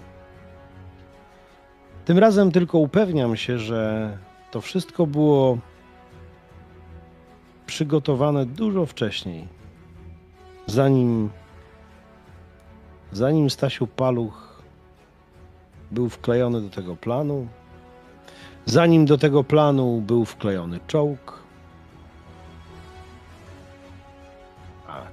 Tym 2.05 2.19
razem 2.19 2.53
tylko 2.53 2.79
upewniam 2.79 3.37
się, 3.37 3.59
że 3.59 4.19
to 4.51 4.61
wszystko 4.61 5.07
było 5.07 5.59
przygotowane 7.67 8.47
dużo 8.47 8.87
wcześniej. 8.87 9.49
Zanim 10.67 11.31
zanim 13.13 13.51
Stasiu 13.51 13.87
Paluch 13.87 14.63
był 15.91 16.09
wklejony 16.09 16.61
do 16.61 16.71
tego 16.71 16.97
planu, 16.97 17.49
zanim 18.67 19.05
do 19.05 19.19
tego 19.19 19.45
planu 19.45 20.01
był 20.01 20.25
wklejony 20.25 20.81
czołg. 20.87 21.43
Tak. 24.87 25.13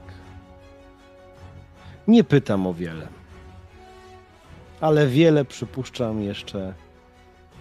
Nie 2.07 2.23
pytam 2.23 2.67
o 2.67 2.73
wiele. 2.73 3.07
Ale 4.81 5.07
wiele 5.07 5.45
przypuszczam 5.45 6.21
jeszcze 6.21 6.73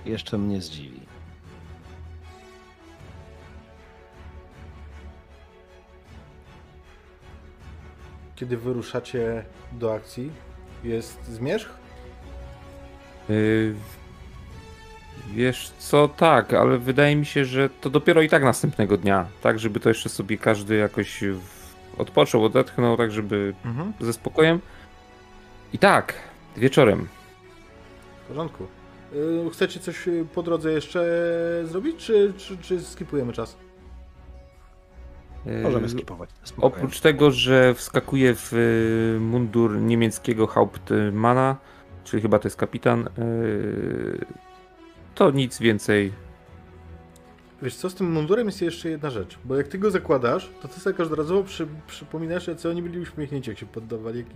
jeszcze 0.08 0.38
mnie 0.38 0.60
zdziwi. 0.60 1.00
Kiedy 8.36 8.56
wyruszacie 8.56 9.44
do 9.72 9.94
akcji, 9.94 10.30
jest 10.84 11.24
zmierzch? 11.24 11.74
Yy, 13.28 13.74
wiesz 15.34 15.70
co, 15.78 16.08
tak, 16.08 16.54
ale 16.54 16.78
wydaje 16.78 17.16
mi 17.16 17.26
się, 17.26 17.44
że 17.44 17.70
to 17.80 17.90
dopiero 17.90 18.22
i 18.22 18.28
tak 18.28 18.42
następnego 18.44 18.96
dnia, 18.96 19.26
tak, 19.42 19.58
żeby 19.58 19.80
to 19.80 19.88
jeszcze 19.88 20.08
sobie 20.08 20.38
każdy 20.38 20.76
jakoś 20.76 21.24
odpoczął, 21.98 22.44
odetchnął, 22.44 22.96
tak, 22.96 23.10
żeby 23.10 23.54
Mhm. 23.64 23.92
ze 24.00 24.12
spokojem. 24.12 24.60
I 25.72 25.78
tak, 25.78 26.14
wieczorem. 26.56 27.08
W 28.24 28.28
porządku. 28.28 28.66
Y, 29.46 29.50
Chcecie 29.52 29.80
coś 29.80 30.08
y, 30.08 30.26
po 30.34 30.42
drodze 30.42 30.72
jeszcze 30.72 31.00
zrobić, 31.64 31.96
czy, 31.96 32.32
czy, 32.36 32.58
czy 32.58 32.80
skipujemy 32.80 33.32
czas? 33.32 33.56
Możemy 35.62 35.82
Yy, 35.82 35.88
skipować. 35.88 36.30
spokojnie. 36.44 36.76
Oprócz 36.76 37.00
tego, 37.00 37.30
że 37.30 37.74
wskakuje 37.74 38.34
w 38.34 38.52
y, 38.52 39.20
mundur 39.20 39.76
niemieckiego 39.76 40.46
Hauptmana, 40.46 41.56
czyli 42.04 42.22
chyba 42.22 42.38
to 42.38 42.46
jest 42.48 42.56
kapitan, 42.56 43.08
y, 43.18 44.26
to 45.18 45.30
nic 45.30 45.58
więcej 45.58 46.12
Wiesz 47.62 47.76
co, 47.76 47.90
z 47.90 47.94
tym 47.94 48.12
mundurem 48.12 48.46
jest 48.46 48.62
jeszcze 48.62 48.88
jedna 48.88 49.10
rzecz, 49.10 49.38
bo 49.44 49.56
jak 49.56 49.68
ty 49.68 49.78
go 49.78 49.90
zakładasz, 49.90 50.50
to 50.62 50.68
ty 50.68 50.80
sobie 50.80 50.96
każdorazowo 50.96 51.44
przy, 51.44 51.66
przypominasz, 51.86 52.46
jacy 52.46 52.70
oni 52.70 52.82
byli 52.82 52.98
uśmiechnięci, 52.98 53.50
jak 53.50 53.58
się 53.58 53.66
poddawali, 53.66 54.18
jak, 54.18 54.26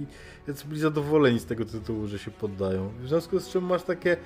jacy 0.49 0.67
byli 0.67 0.81
zadowoleni 0.81 1.39
z 1.39 1.47
tego 1.47 1.65
tytułu, 1.65 2.07
że 2.07 2.19
się 2.19 2.31
poddają. 2.31 2.89
W 2.89 3.09
związku 3.09 3.41
z 3.41 3.49
czym 3.49 3.65
masz 3.65 3.83
takie... 3.83 4.17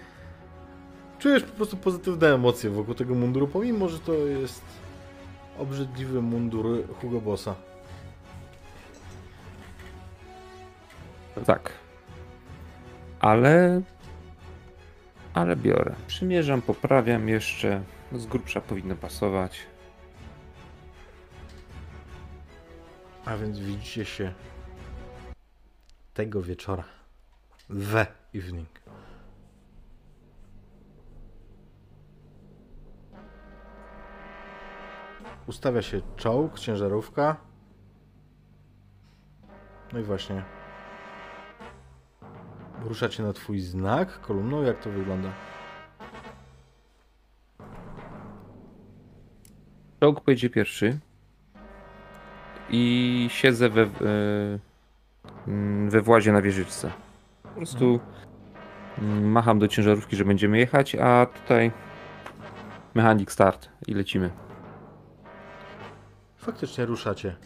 Czujesz 1.19 1.43
po 1.43 1.53
prostu 1.53 1.77
pozytywne 1.77 2.35
emocje 2.35 2.71
wokół 2.71 2.95
tego 2.95 3.15
munduru, 3.15 3.49
pomimo, 3.49 3.89
że 3.89 3.99
to 3.99 4.13
jest 4.13 4.65
obrzydliwy 5.59 6.23
mundur 6.23 6.67
Hugo 7.01 7.21
Bossa. 7.21 7.55
Tak. 11.47 11.73
Ale. 13.21 13.83
Ale 15.37 15.57
biorę. 15.57 15.95
Przymierzam, 16.07 16.63
poprawiam 16.63 17.29
jeszcze. 17.29 17.83
Z 18.13 18.27
grubsza 18.27 18.61
powinno 18.61 18.97
pasować. 18.97 19.59
A 23.25 23.37
więc 23.37 23.59
widzicie 23.59 24.05
się 24.05 24.33
tego 26.15 26.43
wieczora. 26.43 26.85
The 27.69 28.07
evening. 28.35 28.69
Ustawia 35.47 35.83
się 35.83 36.01
czołg, 36.17 36.59
ciężarówka. 36.59 37.37
No 39.93 39.99
i 39.99 40.03
właśnie. 40.03 40.56
Ruszacie 42.87 43.23
na 43.23 43.33
twój 43.33 43.61
znak 43.61 44.21
kolumną. 44.21 44.63
Jak 44.63 44.81
to 44.81 44.91
wygląda? 44.91 45.33
Czołg 50.01 50.21
pojedzie 50.21 50.51
pierwszy. 50.51 50.99
I 52.71 53.27
siedzę 53.31 53.69
we, 53.69 53.83
e, 53.83 53.89
mm, 55.49 55.91
we 55.91 56.01
włazie 56.01 56.33
na 56.33 56.43
wieżyczce. 56.43 56.91
Po 57.43 57.49
prostu 57.49 58.01
mm, 58.99 59.31
macham 59.31 59.59
do 59.59 59.69
ciężarówki, 59.69 60.17
że 60.17 60.25
będziemy 60.25 60.59
jechać, 60.59 60.95
a 60.95 61.27
tutaj 61.27 61.73
mechanik 62.95 63.33
start 63.33 63.69
i 63.87 63.95
lecimy. 63.95 64.31
Faktycznie 66.37 66.87
ruszacie. 66.87 67.37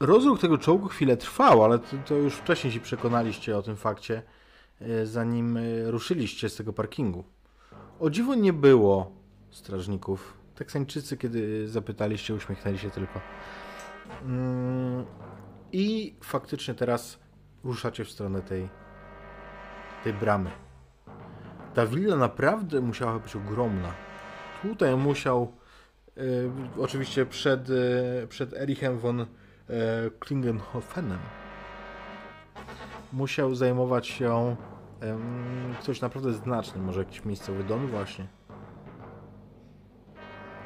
Rozruch 0.00 0.40
tego 0.40 0.58
czołgu 0.58 0.88
chwilę 0.88 1.16
trwał, 1.16 1.64
ale 1.64 1.78
to, 1.78 1.96
to 2.06 2.14
już 2.14 2.34
wcześniej 2.34 2.72
się 2.72 2.80
przekonaliście 2.80 3.56
o 3.56 3.62
tym 3.62 3.76
fakcie, 3.76 4.22
e, 4.80 5.06
zanim 5.06 5.56
e, 5.56 5.90
ruszyliście 5.90 6.48
z 6.48 6.56
tego 6.56 6.72
parkingu. 6.72 7.24
O 8.00 8.10
dziwo 8.10 8.34
nie 8.34 8.52
było 8.52 9.12
strażników. 9.50 10.34
Teksańczycy, 10.54 11.16
kiedy 11.16 11.68
zapytaliście, 11.68 12.34
uśmiechnęli 12.34 12.78
się 12.78 12.90
tylko. 12.90 13.20
Mm, 14.22 15.04
I 15.72 16.14
faktycznie 16.20 16.74
teraz 16.74 17.18
ruszacie 17.64 18.04
w 18.04 18.10
stronę 18.10 18.42
tej, 18.42 18.68
tej 20.04 20.12
bramy. 20.12 20.50
Ta 21.74 21.86
willa 21.86 22.16
naprawdę 22.16 22.80
musiała 22.80 23.18
być 23.18 23.36
ogromna. 23.36 23.92
Tutaj 24.62 24.96
musiał 24.96 25.52
E, 26.16 26.22
oczywiście 26.80 27.26
przed, 27.26 27.70
e, 27.70 28.26
przed 28.26 28.54
Erichem 28.54 28.98
von 28.98 29.26
Klingenhofenem 30.20 31.18
musiał 33.12 33.54
zajmować 33.54 34.06
się 34.06 34.56
em, 35.00 35.74
ktoś 35.80 36.00
naprawdę 36.00 36.32
znaczny, 36.32 36.82
może 36.82 37.00
jakiś 37.00 37.24
miejscowy 37.24 37.64
don 37.64 37.86
właśnie. 37.86 38.26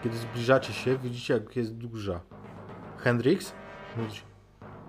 Kiedy 0.02 0.16
zbliżacie 0.18 0.72
się, 0.72 0.98
widzicie 0.98 1.34
jak 1.34 1.56
jest 1.56 1.74
duża. 1.76 2.20
Hendrix? 2.98 3.52
Mówić, 3.96 4.24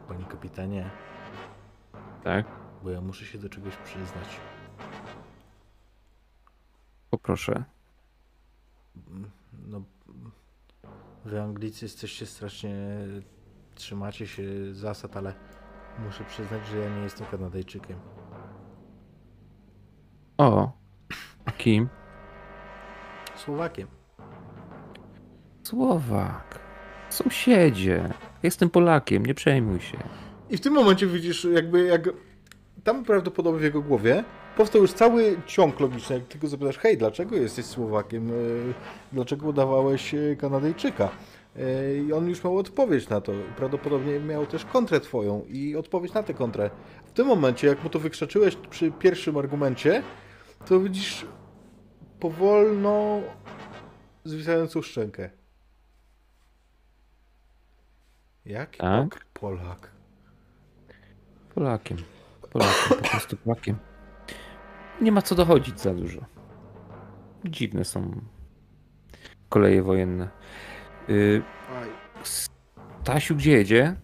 panie 0.08 0.26
kapitanie, 0.26 0.90
Tak? 2.24 2.46
bo 2.84 2.90
ja 2.90 3.02
muszę 3.02 3.26
się 3.26 3.38
do 3.38 3.50
czegoś 3.50 3.76
przyznać. 3.78 4.40
Poproszę. 7.10 7.64
No, 9.68 9.82
wy 11.26 11.42
Anglicy 11.42 11.86
jesteście 11.86 12.26
strasznie, 12.26 12.76
trzymacie 13.80 14.28
się 14.28 14.44
zasad, 14.74 15.18
ale 15.18 15.34
muszę 16.06 16.24
przyznać, 16.24 16.68
że 16.68 16.78
ja 16.78 16.90
nie 16.96 17.02
jestem 17.02 17.28
Kanadyjczykiem. 17.32 17.98
O, 20.38 20.72
a 21.46 21.52
kim? 21.52 21.90
Słowakiem. 23.36 23.88
Słowak. 25.64 26.60
Sąsiedzie. 27.10 28.10
Jestem 28.44 28.70
Polakiem, 28.70 29.26
nie 29.26 29.34
przejmuj 29.34 29.80
się. 29.80 29.98
I 30.50 30.58
w 30.58 30.62
tym 30.62 30.74
momencie 30.74 31.08
widzisz, 31.08 31.44
jakby 31.54 31.84
jak 31.84 32.10
tam 32.84 33.04
prawdopodobnie 33.04 33.60
w 33.60 33.64
jego 33.64 33.82
głowie 33.82 34.24
powstał 34.58 34.82
już 34.82 34.94
cały 34.94 35.42
ciąg 35.46 35.80
logiczny. 35.80 36.16
Jak 36.16 36.28
ty 36.28 36.38
go 36.40 36.48
zapytasz, 36.48 36.78
hej, 36.78 36.98
dlaczego 36.98 37.36
jesteś 37.36 37.66
Słowakiem? 37.66 38.30
E, 38.30 38.34
Dlaczego 39.14 39.48
udawałeś 39.48 40.14
e, 40.14 40.36
Kanadyjczyka? 40.36 41.10
E, 41.56 41.98
I 41.98 42.14
on 42.14 42.30
już 42.30 42.44
miał 42.44 42.58
odpowiedź 42.58 43.10
na 43.10 43.22
to. 43.22 43.32
Prawdopodobnie 43.58 44.20
miał 44.20 44.46
też 44.46 44.66
kontrę 44.66 45.00
twoją 45.00 45.46
i 45.46 45.76
odpowiedź 45.76 46.14
na 46.14 46.24
tę 46.24 46.34
kontrę. 46.34 46.70
W 47.06 47.12
tym 47.12 47.28
momencie, 47.28 47.68
jak 47.68 47.84
mu 47.84 47.90
to 47.90 48.00
wykrzaczyłeś 48.00 48.56
przy 48.56 48.92
pierwszym 48.92 49.38
argumencie, 49.38 50.04
to 50.66 50.80
widzisz 50.80 51.26
powolno 52.20 53.22
zwisającą 54.24 54.82
szczękę. 54.82 55.30
Jaki 58.46 58.80
Tak? 58.80 59.26
Polak? 59.34 59.92
Polakiem. 61.56 61.98
Polakiem, 62.52 62.98
po 63.04 63.10
prostu 63.10 63.38
Polakiem. 63.38 63.78
Nie 65.02 65.12
ma 65.12 65.22
co 65.22 65.36
dochodzić 65.36 65.80
za 65.82 65.94
dużo. 65.94 66.26
Dziwne 67.46 67.86
są 67.86 68.22
koleje 69.50 69.84
wojenne. 69.84 70.30
Y. 71.10 71.42
Stasiu, 73.04 73.36
gdzie 73.36 73.52
jedzie? 73.52 73.96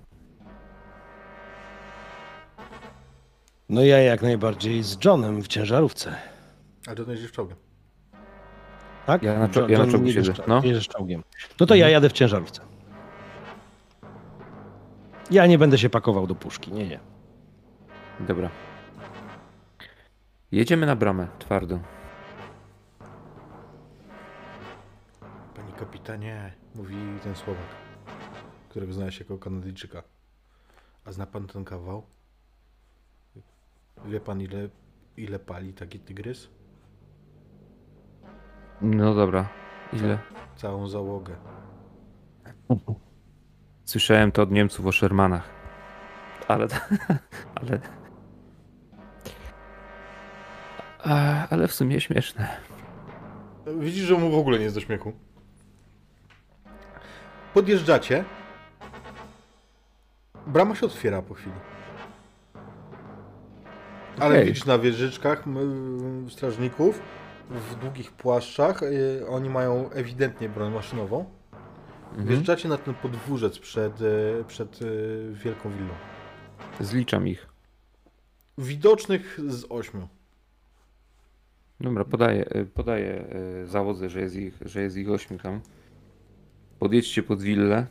No 3.69 3.83
ja 3.83 3.99
jak 3.99 4.21
najbardziej 4.21 4.83
z 4.83 5.05
Johnem 5.05 5.41
w 5.41 5.47
ciężarówce. 5.47 6.15
A 6.87 6.95
to 6.95 7.11
jeździsz 7.11 7.31
czołgiem. 7.31 7.57
Tak? 9.05 9.23
Ja 9.23 9.39
na 9.39 9.47
czo- 9.47 9.59
John- 9.61 9.69
ja 9.71 9.77
na 9.77 9.83
John 9.83 9.91
czołgu 9.91 10.11
siedzę, 10.11 10.33
no. 10.47 10.61
jedziesz 10.63 10.87
czołgiem. 10.87 11.23
No 11.59 11.65
to 11.65 11.75
ja 11.75 11.89
jadę 11.89 12.09
w 12.09 12.13
ciężarówce. 12.13 12.61
Ja 15.31 15.45
nie 15.45 15.57
będę 15.57 15.77
się 15.77 15.89
pakował 15.89 16.27
do 16.27 16.35
puszki, 16.35 16.71
nie, 16.71 16.87
nie. 16.87 16.99
Dobra. 18.19 18.49
Jedziemy 20.51 20.85
na 20.85 20.95
bramę, 20.95 21.27
twardo. 21.39 21.79
Panie 25.55 25.71
kapitanie, 25.79 26.53
mówi 26.75 26.95
ten 27.23 27.35
Słowak, 27.35 27.67
którego 28.69 28.93
zna 28.93 29.11
się 29.11 29.23
jako 29.23 29.37
Kanadyjczyka. 29.37 30.03
A 31.05 31.11
zna 31.11 31.25
pan 31.25 31.47
ten 31.47 31.65
kawał? 31.65 32.03
Wie 34.05 34.19
pan 34.19 34.41
ile, 34.41 34.69
ile 35.17 35.39
pali 35.39 35.73
taki 35.73 35.99
tygrys? 35.99 36.49
No 38.81 39.15
dobra. 39.15 39.49
Ile? 39.93 40.19
Całą 40.55 40.87
załogę. 40.87 41.35
Słyszałem 43.85 44.31
to 44.31 44.41
od 44.41 44.51
Niemców 44.51 44.85
o 44.85 44.91
Shermanach. 44.91 45.49
Ale. 46.47 46.67
Ale. 47.55 47.79
Ale 51.49 51.67
w 51.67 51.73
sumie 51.73 52.01
śmieszne. 52.01 52.57
Widzisz, 53.79 54.05
że 54.05 54.15
mu 54.17 54.31
w 54.31 54.37
ogóle 54.37 54.57
nie 54.57 54.63
jest 54.63 54.75
do 54.75 54.81
śmiechu. 54.81 55.13
Podjeżdżacie. 57.55 58.23
Brama 60.47 60.75
się 60.75 60.85
otwiera 60.85 61.21
po 61.21 61.33
chwili. 61.33 61.55
Ale 64.19 64.35
Okej. 64.35 64.45
widzisz 64.45 64.65
na 64.65 64.79
wieżyczkach 64.79 65.43
strażników 66.29 67.01
w 67.49 67.75
długich 67.75 68.11
płaszczach. 68.11 68.83
y, 68.83 69.27
Oni 69.29 69.49
mają 69.49 69.89
ewidentnie 69.89 70.49
broń 70.49 70.73
maszynową. 70.73 71.25
Mhm. 72.09 72.27
Wjeżdżacie 72.27 72.69
na 72.69 72.77
ten 72.77 72.93
podwórzec 72.93 73.59
przed, 73.59 74.01
y, 74.01 74.43
przed 74.47 74.81
y, 74.81 75.31
wielką 75.33 75.69
willą. 75.71 75.93
Zliczam 76.79 77.27
ich. 77.27 77.47
Widocznych 78.57 79.39
z 79.47 79.65
ośmiu. 79.69 80.07
Dobra, 81.79 82.05
podaję, 82.05 82.45
podaję 82.73 83.25
załodze, 83.65 84.09
że 84.09 84.21
jest 84.21 84.35
ich, 84.35 84.57
że 84.61 84.81
jest 84.81 84.97
ich 84.97 85.09
ośmiu 85.09 85.37
tam. 85.37 85.61
Podjedźcie 86.79 87.23
pod 87.23 87.41
willę. 87.41 87.85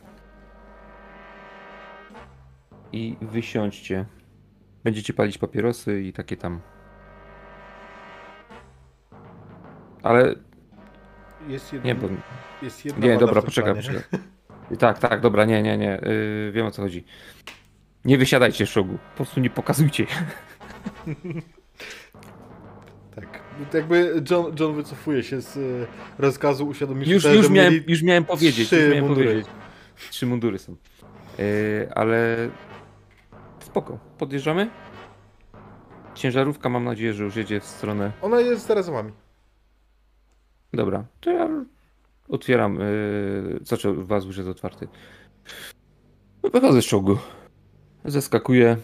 I 2.91 3.15
wysiądźcie. 3.21 4.05
Będziecie 4.83 5.13
palić 5.13 5.37
papierosy 5.37 6.01
i 6.01 6.13
takie 6.13 6.37
tam. 6.37 6.61
Ale 10.03 10.35
Jest 11.47 11.73
Nie, 11.83 11.95
bo... 11.95 12.07
jest 12.61 12.85
jedna 12.85 13.07
Nie, 13.07 13.17
dobra, 13.17 13.41
poczekaj. 13.41 13.73
Tak, 14.79 14.99
tak, 14.99 15.21
dobra, 15.21 15.45
nie, 15.45 15.63
nie, 15.63 15.77
nie. 15.77 16.01
Yy, 16.03 16.51
wiem 16.51 16.65
o 16.65 16.71
co 16.71 16.81
chodzi. 16.81 17.05
Nie 18.05 18.17
wysiadajcie 18.17 18.65
szogu. 18.65 18.97
Po 18.97 19.15
prostu 19.15 19.39
nie 19.39 19.49
pokazujcie. 19.49 20.05
Jakby 23.73 24.23
John, 24.31 24.55
John 24.59 24.75
wycofuje 24.75 25.23
się 25.23 25.41
z 25.41 25.57
y, 25.57 25.87
rozkazu, 26.17 26.67
uświadomił 26.67 27.09
Już, 27.09 27.23
już, 27.23 27.49
miałem, 27.49 27.73
już 27.87 28.01
miałem 28.03 28.25
powiedzieć. 28.25 28.67
trzy 28.67 28.75
Już 28.75 28.89
miałem 28.89 29.05
mundury. 29.05 29.25
powiedzieć. 29.27 29.47
Trzy 30.09 30.25
mundury 30.25 30.57
są. 30.57 30.75
Yy, 31.37 31.45
ale 31.95 32.49
spoko. 33.59 33.99
Podjeżdżamy? 34.17 34.69
Ciężarówka 36.15 36.69
mam 36.69 36.83
nadzieję, 36.83 37.13
że 37.13 37.23
już 37.23 37.35
jedzie 37.35 37.59
w 37.59 37.65
stronę. 37.65 38.11
Ona 38.21 38.39
jest 38.39 38.67
teraz 38.67 38.85
za 38.85 38.91
wami. 38.91 39.11
Dobra, 40.73 41.05
to 41.21 41.31
ja 41.31 41.49
otwieram. 42.29 42.79
Yy, 42.79 43.59
znaczy, 43.63 43.93
was 43.93 44.25
już 44.25 44.37
jest 44.37 44.49
otwarty. 44.49 44.87
Wychodzę 46.53 46.81
z 46.81 46.85
czołgu. 46.85 47.17
Zeskakuję. 48.05 48.77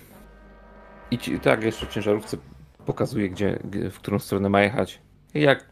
I 1.11 1.17
ci, 1.17 1.39
tak, 1.39 1.63
jeszcze 1.63 1.87
ciężarówce 1.87 2.37
pokazuję, 2.85 3.29
gdzie, 3.29 3.59
w 3.91 3.95
którą 3.95 4.19
stronę 4.19 4.49
ma 4.49 4.61
jechać. 4.61 5.01
I 5.33 5.41
jak 5.41 5.69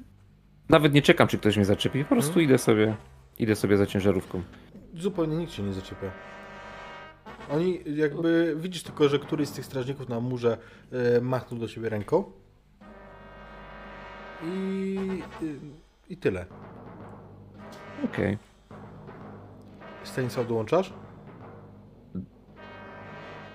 nawet 0.69 0.93
nie 0.93 1.01
czekam, 1.01 1.27
czy 1.27 1.37
ktoś 1.37 1.55
mnie 1.55 1.65
zaczepi, 1.65 2.03
po 2.03 2.09
prostu 2.09 2.39
idę 2.39 2.57
sobie, 2.57 2.95
idę 3.39 3.55
sobie 3.55 3.77
za 3.77 3.85
ciężarówką. 3.85 4.41
Zupełnie 4.93 5.37
nikt 5.37 5.51
się 5.51 5.63
nie 5.63 5.73
zaczepia. 5.73 6.11
Oni 7.49 7.79
jakby, 7.95 8.55
widzisz 8.59 8.83
tylko, 8.83 9.09
że 9.09 9.19
któryś 9.19 9.47
z 9.47 9.51
tych 9.51 9.65
strażników 9.65 10.09
na 10.09 10.19
murze 10.19 10.57
y, 11.17 11.21
machnął 11.21 11.59
do 11.59 11.67
siebie 11.67 11.89
ręką. 11.89 12.23
I, 14.43 14.97
y, 15.43 15.59
i 16.09 16.17
tyle. 16.17 16.45
Okej. 18.05 18.37
Stanisław, 20.03 20.47
dołączasz? 20.47 20.93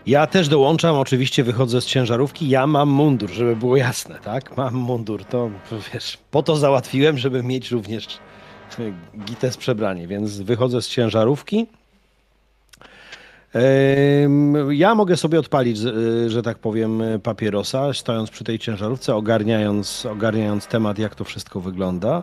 Ja 0.07 0.27
też 0.27 0.49
dołączam, 0.49 0.97
oczywiście 0.97 1.45
wychodzę 1.45 1.81
z 1.81 1.87
ciężarówki. 1.87 2.49
Ja 2.49 2.67
mam 2.67 2.89
mundur, 2.89 3.31
żeby 3.31 3.57
było 3.57 3.77
jasne, 3.77 4.19
tak? 4.25 4.57
Mam 4.57 4.75
mundur, 4.75 5.25
to 5.25 5.51
wiesz, 5.95 6.19
po 6.31 6.43
to 6.43 6.57
załatwiłem, 6.57 7.19
żeby 7.19 7.43
mieć 7.43 7.71
również 7.71 8.19
e, 8.79 8.83
gites 9.25 9.57
przebranie, 9.57 10.07
więc 10.07 10.41
wychodzę 10.41 10.83
z 10.83 10.89
ciężarówki. 10.89 11.67
Ja 14.71 14.95
mogę 14.95 15.17
sobie 15.17 15.39
odpalić, 15.41 15.79
z- 15.79 15.87
e, 16.27 16.31
że 16.31 16.43
tak 16.43 16.59
powiem, 16.59 17.03
papierosa, 17.23 17.93
stojąc 17.93 18.31
przy 18.31 18.45
tej 18.45 18.59
ciężarówce, 18.59 19.15
ogarniając, 19.17 20.07
ogarniając 20.07 20.67
temat, 20.67 20.99
jak 20.99 21.15
to 21.15 21.25
wszystko 21.25 21.61
wygląda. 21.61 22.23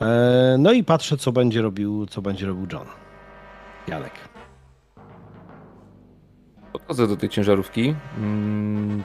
E, 0.00 0.56
No 0.58 0.72
i 0.72 0.84
patrzę, 0.84 1.16
co 1.16 1.32
będzie 1.32 1.62
robił, 1.62 2.06
co 2.06 2.22
będzie 2.22 2.46
robił 2.46 2.66
John. 2.72 2.86
Janek. 3.88 4.12
Podchodzę 6.86 7.08
do 7.08 7.16
tej 7.16 7.28
ciężarówki. 7.28 7.94
Mm. 8.18 9.04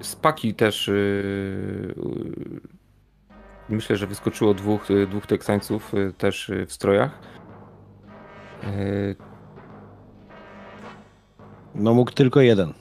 Z 0.00 0.16
paki 0.16 0.54
też 0.54 0.88
yy, 0.88 1.94
yy, 1.96 2.60
myślę, 3.68 3.96
że 3.96 4.06
wyskoczyło 4.06 4.54
dwóch, 4.54 4.90
yy, 4.90 5.06
dwóch 5.06 5.26
Teksańców 5.26 5.92
też 6.18 6.50
w 6.66 6.72
strojach. 6.72 7.18
No 11.74 11.94
mógł 11.94 12.10
tylko 12.10 12.40
jeden. 12.40 12.72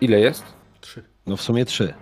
Ile 0.00 0.20
jest? 0.20 0.44
Trzy. 0.80 1.04
No 1.26 1.36
w 1.36 1.42
sumie 1.42 1.64
trzy. 1.64 1.94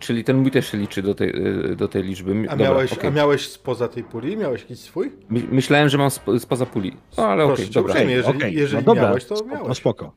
Czyli 0.00 0.24
ten 0.24 0.36
mój 0.36 0.50
też 0.50 0.70
się 0.72 0.78
liczy 0.78 1.02
do 1.02 1.14
tej, 1.14 1.28
yy, 1.28 1.76
do 1.76 1.88
tej 1.88 2.02
liczby. 2.02 2.32
A, 2.48 2.50
Dobra, 2.50 2.56
miałeś, 2.66 2.92
okej. 2.92 3.08
a 3.08 3.12
miałeś 3.12 3.48
spoza 3.48 3.88
tej 3.88 4.04
puli? 4.04 4.36
Miałeś 4.36 4.60
jakiś 4.60 4.78
swój? 4.80 5.12
My, 5.28 5.42
myślałem, 5.50 5.88
że 5.88 5.98
mam 5.98 6.06
sp- 6.16 6.38
spoza 6.40 6.66
puli. 6.66 6.96
No 7.18 7.26
ale 7.26 7.44
okej, 7.44 7.66
cię 7.66 7.72
dobra. 7.72 7.92
uprzejmie, 7.92 8.14
jeżeli, 8.14 8.38
Okej, 8.38 8.54
jeżeli 8.54 8.76
no 8.76 8.82
dobra, 8.94 9.02
miałeś, 9.02 9.24
to 9.24 9.44
miałeś. 9.44 9.68
No 9.68 9.74
spoko. 9.74 10.12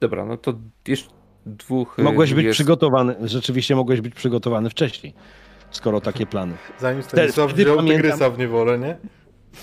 Dobra, 0.00 0.24
no 0.24 0.36
to 0.36 0.54
jeszcze 0.88 1.10
dwóch. 1.46 1.94
yy, 1.98 2.04
Mogłeś 2.04 2.34
być 2.34 2.44
jest- 2.44 2.54
przygotowany, 2.56 3.14
rzeczywiście 3.22 3.76
mogłeś 3.76 4.00
być 4.00 4.14
przygotowany 4.14 4.70
wcześniej, 4.70 5.14
skoro 5.70 6.00
takie 6.00 6.26
plany. 6.26 6.54
Zanim 6.78 7.02
Stanisław 7.02 7.50
wtedy 7.50 7.64
wziął 7.64 7.76
pamiętam- 7.76 8.02
tygrysa 8.02 8.30
w 8.30 8.38
niewolę, 8.38 8.78
nie? 8.78 8.96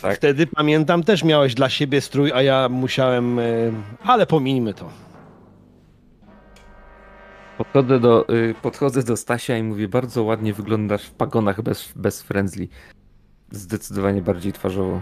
Tak. 0.02 0.16
Wtedy 0.16 0.48
pamiętam, 0.48 1.04
też 1.04 1.24
miałeś 1.24 1.54
dla 1.54 1.70
siebie 1.70 2.02
strój, 2.02 2.32
a 2.34 2.42
ja 2.42 2.70
musiałem, 2.70 3.40
e, 3.40 3.44
ale 4.04 4.26
pomińmy 4.26 4.74
to. 4.74 4.90
Podchodzę 7.58 8.00
do, 8.00 8.30
y, 8.30 8.56
podchodzę 8.62 9.04
do 9.04 9.18
Stasia 9.18 9.58
i 9.58 9.64
mówię, 9.64 9.88
bardzo 9.88 10.24
ładnie 10.24 10.54
wyglądasz 10.54 11.06
w 11.06 11.12
pagonach 11.12 11.62
bez, 11.62 11.94
bez 11.96 12.22
friendly. 12.22 12.68
Zdecydowanie 13.52 14.22
bardziej 14.22 14.54
twarzowo. 14.54 15.02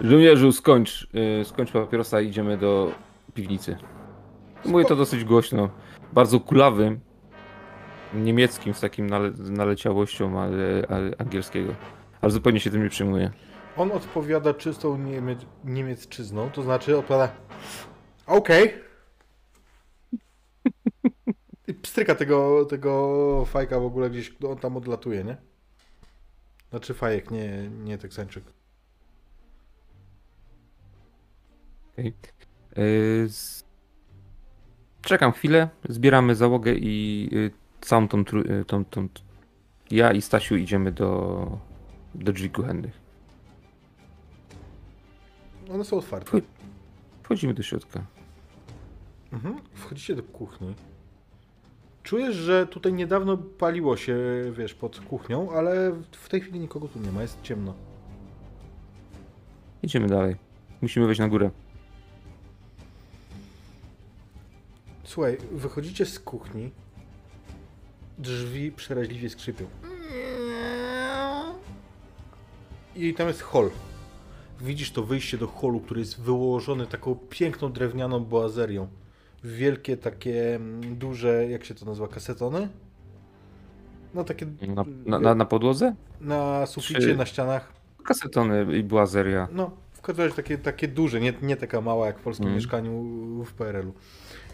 Żołnierzu, 0.00 0.52
skończ, 0.52 1.08
y, 1.40 1.44
skończ 1.44 1.70
papierosa 1.72 2.20
i 2.20 2.28
idziemy 2.28 2.58
do 2.58 2.92
piwnicy. 3.34 3.76
Mówię 4.64 4.84
to 4.84 4.96
dosyć 4.96 5.24
głośno, 5.24 5.70
bardzo 6.12 6.40
kulawym, 6.40 7.00
niemieckim, 8.14 8.74
z 8.74 8.80
takim 8.80 9.06
nale, 9.06 9.30
naleciałością, 9.38 10.40
ale, 10.40 10.86
ale 10.88 11.10
angielskiego. 11.18 11.74
Ale 12.20 12.32
zupełnie 12.32 12.60
się 12.60 12.70
tym 12.70 12.82
nie 12.82 12.90
przejmuję. 12.90 13.30
On 13.76 13.92
odpowiada 13.92 14.54
czystą 14.54 14.98
niemie 14.98 15.36
niemiecczyzną, 15.64 16.50
to 16.50 16.62
znaczy 16.62 16.98
odpowiada 16.98 17.28
okej. 18.26 18.68
I 18.68 18.85
pstryka 21.86 22.14
tego, 22.14 22.64
tego 22.64 23.44
fajka 23.44 23.80
w 23.80 23.84
ogóle 23.84 24.10
gdzieś, 24.10 24.34
on 24.48 24.58
tam 24.58 24.76
odlatuje, 24.76 25.24
nie? 25.24 25.36
Znaczy 26.70 26.94
fajek, 26.94 27.30
nie, 27.30 27.68
nie 27.84 27.98
teksańczyk. 27.98 28.44
Okej. 31.92 32.14
Y, 32.78 33.28
z- 33.28 33.64
Czekam 35.02 35.32
chwilę, 35.32 35.68
zbieramy 35.88 36.34
załogę 36.34 36.72
i 36.74 37.28
y, 37.32 37.50
całą 37.80 38.08
tą, 38.08 38.22
trój- 38.22 38.50
y, 38.50 38.64
tą, 38.64 38.84
tą... 38.84 39.08
Ja 39.90 40.12
i 40.12 40.22
Stasiu 40.22 40.56
idziemy 40.56 40.92
do, 40.92 41.58
do 42.14 42.32
drzwi 42.32 42.50
kuchennych. 42.50 43.00
One 45.72 45.84
są 45.84 45.96
otwarte. 45.98 46.40
Wchodzimy 47.22 47.54
do 47.54 47.62
środka. 47.62 48.06
Mhm. 49.32 49.60
Wchodzicie 49.74 50.16
do 50.16 50.22
kuchni. 50.22 50.74
Czujesz, 52.06 52.34
że 52.36 52.66
tutaj 52.66 52.92
niedawno 52.92 53.36
paliło 53.36 53.96
się, 53.96 54.16
wiesz, 54.52 54.74
pod 54.74 55.00
kuchnią, 55.00 55.50
ale 55.50 55.92
w 56.12 56.28
tej 56.28 56.40
chwili 56.40 56.60
nikogo 56.60 56.88
tu 56.88 56.98
nie 56.98 57.12
ma, 57.12 57.22
jest 57.22 57.42
ciemno. 57.42 57.74
Idziemy 59.82 60.08
dalej. 60.08 60.36
Musimy 60.82 61.06
wejść 61.06 61.18
na 61.18 61.28
górę. 61.28 61.50
Słuchaj, 65.04 65.38
wychodzicie 65.52 66.06
z 66.06 66.20
kuchni. 66.20 66.70
Drzwi 68.18 68.72
przeraźliwie 68.72 69.30
skrzypią. 69.30 69.66
I 72.96 73.14
tam 73.14 73.28
jest 73.28 73.42
hol. 73.42 73.70
Widzisz 74.60 74.90
to 74.90 75.02
wyjście 75.02 75.38
do 75.38 75.46
holu, 75.46 75.80
który 75.80 76.00
jest 76.00 76.20
wyłożony 76.20 76.86
taką 76.86 77.14
piękną 77.14 77.72
drewnianą 77.72 78.24
boazerią. 78.24 78.88
Wielkie 79.50 79.96
takie 79.96 80.54
mm, 80.54 80.96
duże, 80.98 81.46
jak 81.50 81.64
się 81.64 81.74
to 81.74 81.84
nazywa, 81.86 82.08
kasetony? 82.08 82.68
No 84.14 84.24
takie 84.24 84.46
Na, 84.74 84.84
na, 85.06 85.18
na, 85.18 85.34
na 85.34 85.44
podłodze? 85.44 85.94
na 86.20 86.66
suficie, 86.66 87.00
Czy- 87.00 87.16
na 87.16 87.26
ścianach. 87.26 87.72
Kasetony 88.04 88.78
i 88.78 88.82
błazeria. 88.82 89.48
No, 89.52 89.70
w 89.92 90.00
każdym 90.02 90.24
razie 90.24 90.36
takie, 90.36 90.58
takie 90.58 90.88
duże, 90.88 91.20
nie, 91.20 91.32
nie 91.42 91.56
taka 91.56 91.80
mała 91.80 92.06
jak 92.06 92.18
w 92.18 92.22
polskim 92.22 92.46
Mm. 92.46 92.56
mieszkaniu 92.56 92.92
w 93.44 93.52
PRL-u. 93.52 93.92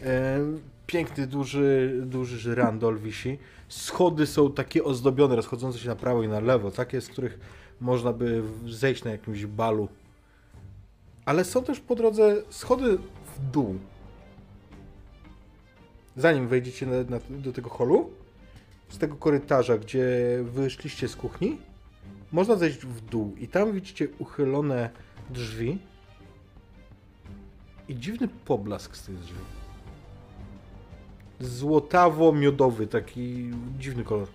E, 0.03 0.39
piękny, 0.87 1.27
duży, 1.27 2.01
duży 2.07 2.39
żyrandol 2.39 2.99
wisi. 2.99 3.39
Schody 3.69 4.27
są 4.27 4.53
takie 4.53 4.85
ozdobione, 4.85 5.37
rozchodzące 5.37 5.79
się 5.79 5.89
na 5.89 5.97
prawo 5.97 6.23
i 6.23 6.29
na 6.29 6.41
lewo, 6.41 6.71
takie, 6.71 7.01
z 7.01 7.09
których 7.09 7.39
można 7.81 8.13
by 8.13 8.43
zejść 8.69 9.05
na 9.05 9.11
jakimś 9.11 9.47
balu. 9.47 9.89
Ale 11.25 11.45
są 11.45 11.63
też 11.65 11.81
po 11.81 11.95
drodze 11.95 12.37
schody 12.51 12.99
w 13.37 13.51
dół. 13.53 13.79
Zanim 16.17 16.49
wejdziecie 16.49 16.87
na, 16.87 16.97
na, 16.97 17.19
do 17.31 17.53
tego 17.53 17.71
holu, 17.71 18.11
z 18.89 18.99
tego 18.99 19.17
korytarza, 19.17 19.79
gdzie 19.79 20.07
wyszliście 20.43 21.09
z 21.09 21.17
kuchni, 21.17 21.59
można 22.33 22.57
zejść 22.57 22.79
w 22.79 23.01
dół 23.01 23.35
i 23.39 23.49
tam 23.49 23.73
widzicie 23.73 24.09
uchylone 24.19 24.91
drzwi 25.31 25.79
i 27.89 27.97
dziwny 27.97 28.29
poblask 28.29 28.97
z 28.97 29.03
tych 29.03 29.19
drzwi. 29.19 29.39
Złotawo-miodowy, 31.41 32.87
taki 32.87 33.51
dziwny 33.79 34.05
kolor. 34.05 34.29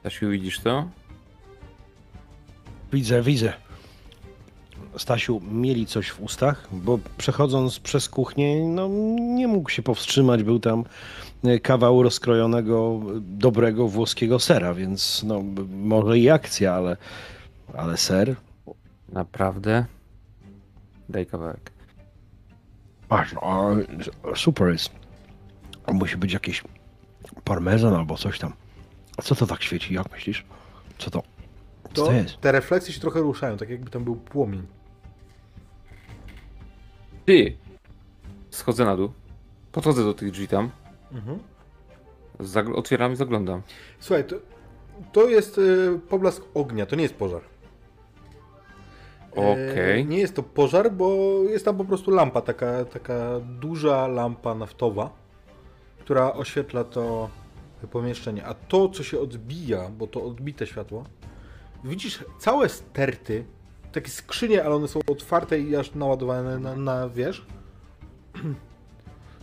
Stasiu, 0.00 0.30
widzisz 0.30 0.60
to? 0.60 0.88
Widzę, 2.92 3.22
widzę. 3.22 3.69
Stasiu, 4.98 5.40
mieli 5.52 5.86
coś 5.86 6.10
w 6.10 6.20
ustach, 6.20 6.68
bo 6.72 6.98
przechodząc 7.18 7.78
przez 7.80 8.08
kuchnię, 8.08 8.64
no 8.68 8.88
nie 9.20 9.48
mógł 9.48 9.70
się 9.70 9.82
powstrzymać. 9.82 10.42
Był 10.42 10.60
tam 10.60 10.84
e, 11.44 11.58
kawał 11.60 12.02
rozkrojonego, 12.02 13.00
dobrego 13.20 13.88
włoskiego 13.88 14.38
sera, 14.38 14.74
więc 14.74 15.22
no 15.26 15.42
może 15.70 16.18
i 16.18 16.30
akcja, 16.30 16.74
ale, 16.74 16.96
ale 17.74 17.96
ser. 17.96 18.36
Naprawdę? 19.12 19.84
Daj 21.08 21.26
kawałek. 21.26 21.72
Aż, 23.08 23.32
no, 23.32 23.70
super 24.34 24.68
jest. 24.68 24.90
Musi 25.92 26.16
być 26.16 26.32
jakiś 26.32 26.62
parmezan 27.44 27.94
albo 27.94 28.16
coś 28.16 28.38
tam. 28.38 28.52
A 29.16 29.22
co 29.22 29.34
to 29.34 29.46
tak 29.46 29.62
świeci? 29.62 29.94
Jak 29.94 30.12
myślisz? 30.12 30.44
Co 30.98 31.10
to? 31.10 31.22
Co 31.82 31.88
To, 31.94 32.06
to 32.06 32.12
jest? 32.12 32.40
te 32.40 32.52
refleksje 32.52 32.94
się 32.94 33.00
trochę 33.00 33.20
ruszają, 33.20 33.56
tak 33.56 33.70
jakby 33.70 33.90
tam 33.90 34.04
był 34.04 34.16
płomień. 34.16 34.62
Ty! 37.26 37.56
Schodzę 38.50 38.84
na 38.84 38.96
dół. 38.96 39.12
Podchodzę 39.72 40.04
do 40.04 40.14
tych 40.14 40.30
drzwi 40.30 40.48
tam. 40.48 40.70
Mhm. 41.12 41.38
Zagl- 42.40 42.74
otwieram 42.76 43.12
i 43.12 43.16
zaglądam. 43.16 43.62
Słuchaj, 44.00 44.24
to, 44.24 44.36
to 45.12 45.28
jest 45.28 45.58
y, 45.58 46.00
poblask 46.08 46.42
ognia, 46.54 46.86
to 46.86 46.96
nie 46.96 47.02
jest 47.02 47.14
pożar. 47.14 47.42
E, 49.36 49.52
Okej. 49.72 50.06
Nie 50.06 50.18
jest 50.18 50.36
to 50.36 50.42
pożar, 50.42 50.92
bo 50.92 51.38
jest 51.48 51.64
tam 51.64 51.76
po 51.76 51.84
prostu 51.84 52.10
lampa, 52.10 52.40
taka, 52.40 52.84
taka 52.84 53.40
duża 53.40 54.06
lampa 54.06 54.54
naftowa, 54.54 55.10
która 55.98 56.32
oświetla 56.32 56.84
to 56.84 57.30
pomieszczenie. 57.90 58.44
A 58.46 58.54
to, 58.54 58.88
co 58.88 59.02
się 59.02 59.20
odbija, 59.20 59.88
bo 59.88 60.06
to 60.06 60.24
odbite 60.24 60.66
światło, 60.66 61.04
widzisz 61.84 62.24
całe 62.38 62.68
sterty, 62.68 63.44
takie 63.92 64.10
skrzynie, 64.10 64.64
ale 64.64 64.74
one 64.74 64.88
są 64.88 65.00
otwarte 65.06 65.60
i 65.60 65.76
aż 65.76 65.94
naładowane 65.94 66.58
na, 66.58 66.76
na 66.76 67.08
wiesz? 67.08 67.46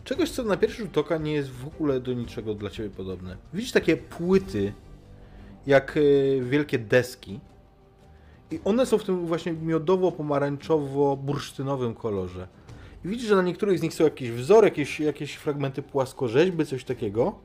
Czegoś, 0.03 0.31
co 0.31 0.43
na 0.43 0.57
pierwszy 0.57 0.81
rzut 0.81 0.97
oka 0.97 1.17
nie 1.17 1.33
jest 1.33 1.49
w 1.49 1.67
ogóle 1.67 1.99
do 1.99 2.13
niczego 2.13 2.55
dla 2.55 2.69
ciebie 2.69 2.89
podobne. 2.89 3.37
Widzisz 3.53 3.71
takie 3.71 3.97
płyty, 3.97 4.73
jak 5.67 5.97
y, 5.97 6.39
wielkie 6.43 6.79
deski, 6.79 7.39
i 8.51 8.59
one 8.65 8.85
są 8.85 8.97
w 8.97 9.03
tym 9.03 9.25
właśnie 9.25 9.53
miodowo-pomarańczowo-bursztynowym 9.53 11.93
kolorze. 11.93 12.47
I 13.05 13.07
widzisz, 13.07 13.27
że 13.27 13.35
na 13.35 13.41
niektórych 13.41 13.79
z 13.79 13.81
nich 13.81 13.93
są 13.93 14.03
jakieś 14.03 14.31
wzory, 14.31 14.67
jakieś, 14.67 14.99
jakieś 14.99 15.33
fragmenty 15.33 15.81
płaskorzeźby, 15.81 16.65
coś 16.65 16.83
takiego. 16.83 17.35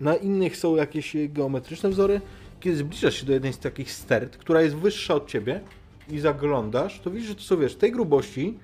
Na 0.00 0.16
innych 0.16 0.56
są 0.56 0.76
jakieś 0.76 1.16
geometryczne 1.28 1.90
wzory. 1.90 2.20
Kiedy 2.64 2.76
zbliżasz 2.76 3.14
się 3.14 3.26
do 3.26 3.32
jednej 3.32 3.52
z 3.52 3.58
takich 3.58 3.92
stert, 3.92 4.36
która 4.36 4.62
jest 4.62 4.76
wyższa 4.76 5.14
od 5.14 5.26
ciebie 5.28 5.60
i 6.08 6.18
zaglądasz, 6.20 7.00
to 7.00 7.10
widzisz, 7.10 7.28
że 7.28 7.34
to 7.34 7.40
są, 7.42 7.56
wiesz, 7.56 7.76
tej 7.76 7.92
grubości 7.92 8.58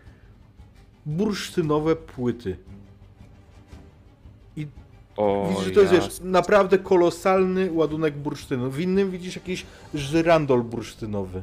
bursztynowe 1.07 1.97
płyty. 1.97 2.57
I 4.57 4.67
O, 5.17 5.47
Widzisz, 5.51 5.65
że 5.65 5.71
to 5.71 5.81
jest 5.81 5.93
ja- 5.93 6.01
wiesz, 6.01 6.21
naprawdę 6.21 6.79
kolosalny 6.79 7.73
ładunek 7.73 8.17
bursztynu. 8.17 8.71
W 8.71 8.81
innym 8.81 9.11
widzisz 9.11 9.37
jakiś 9.37 9.67
żyrandol 9.95 10.63
bursztynowy. 10.63 11.43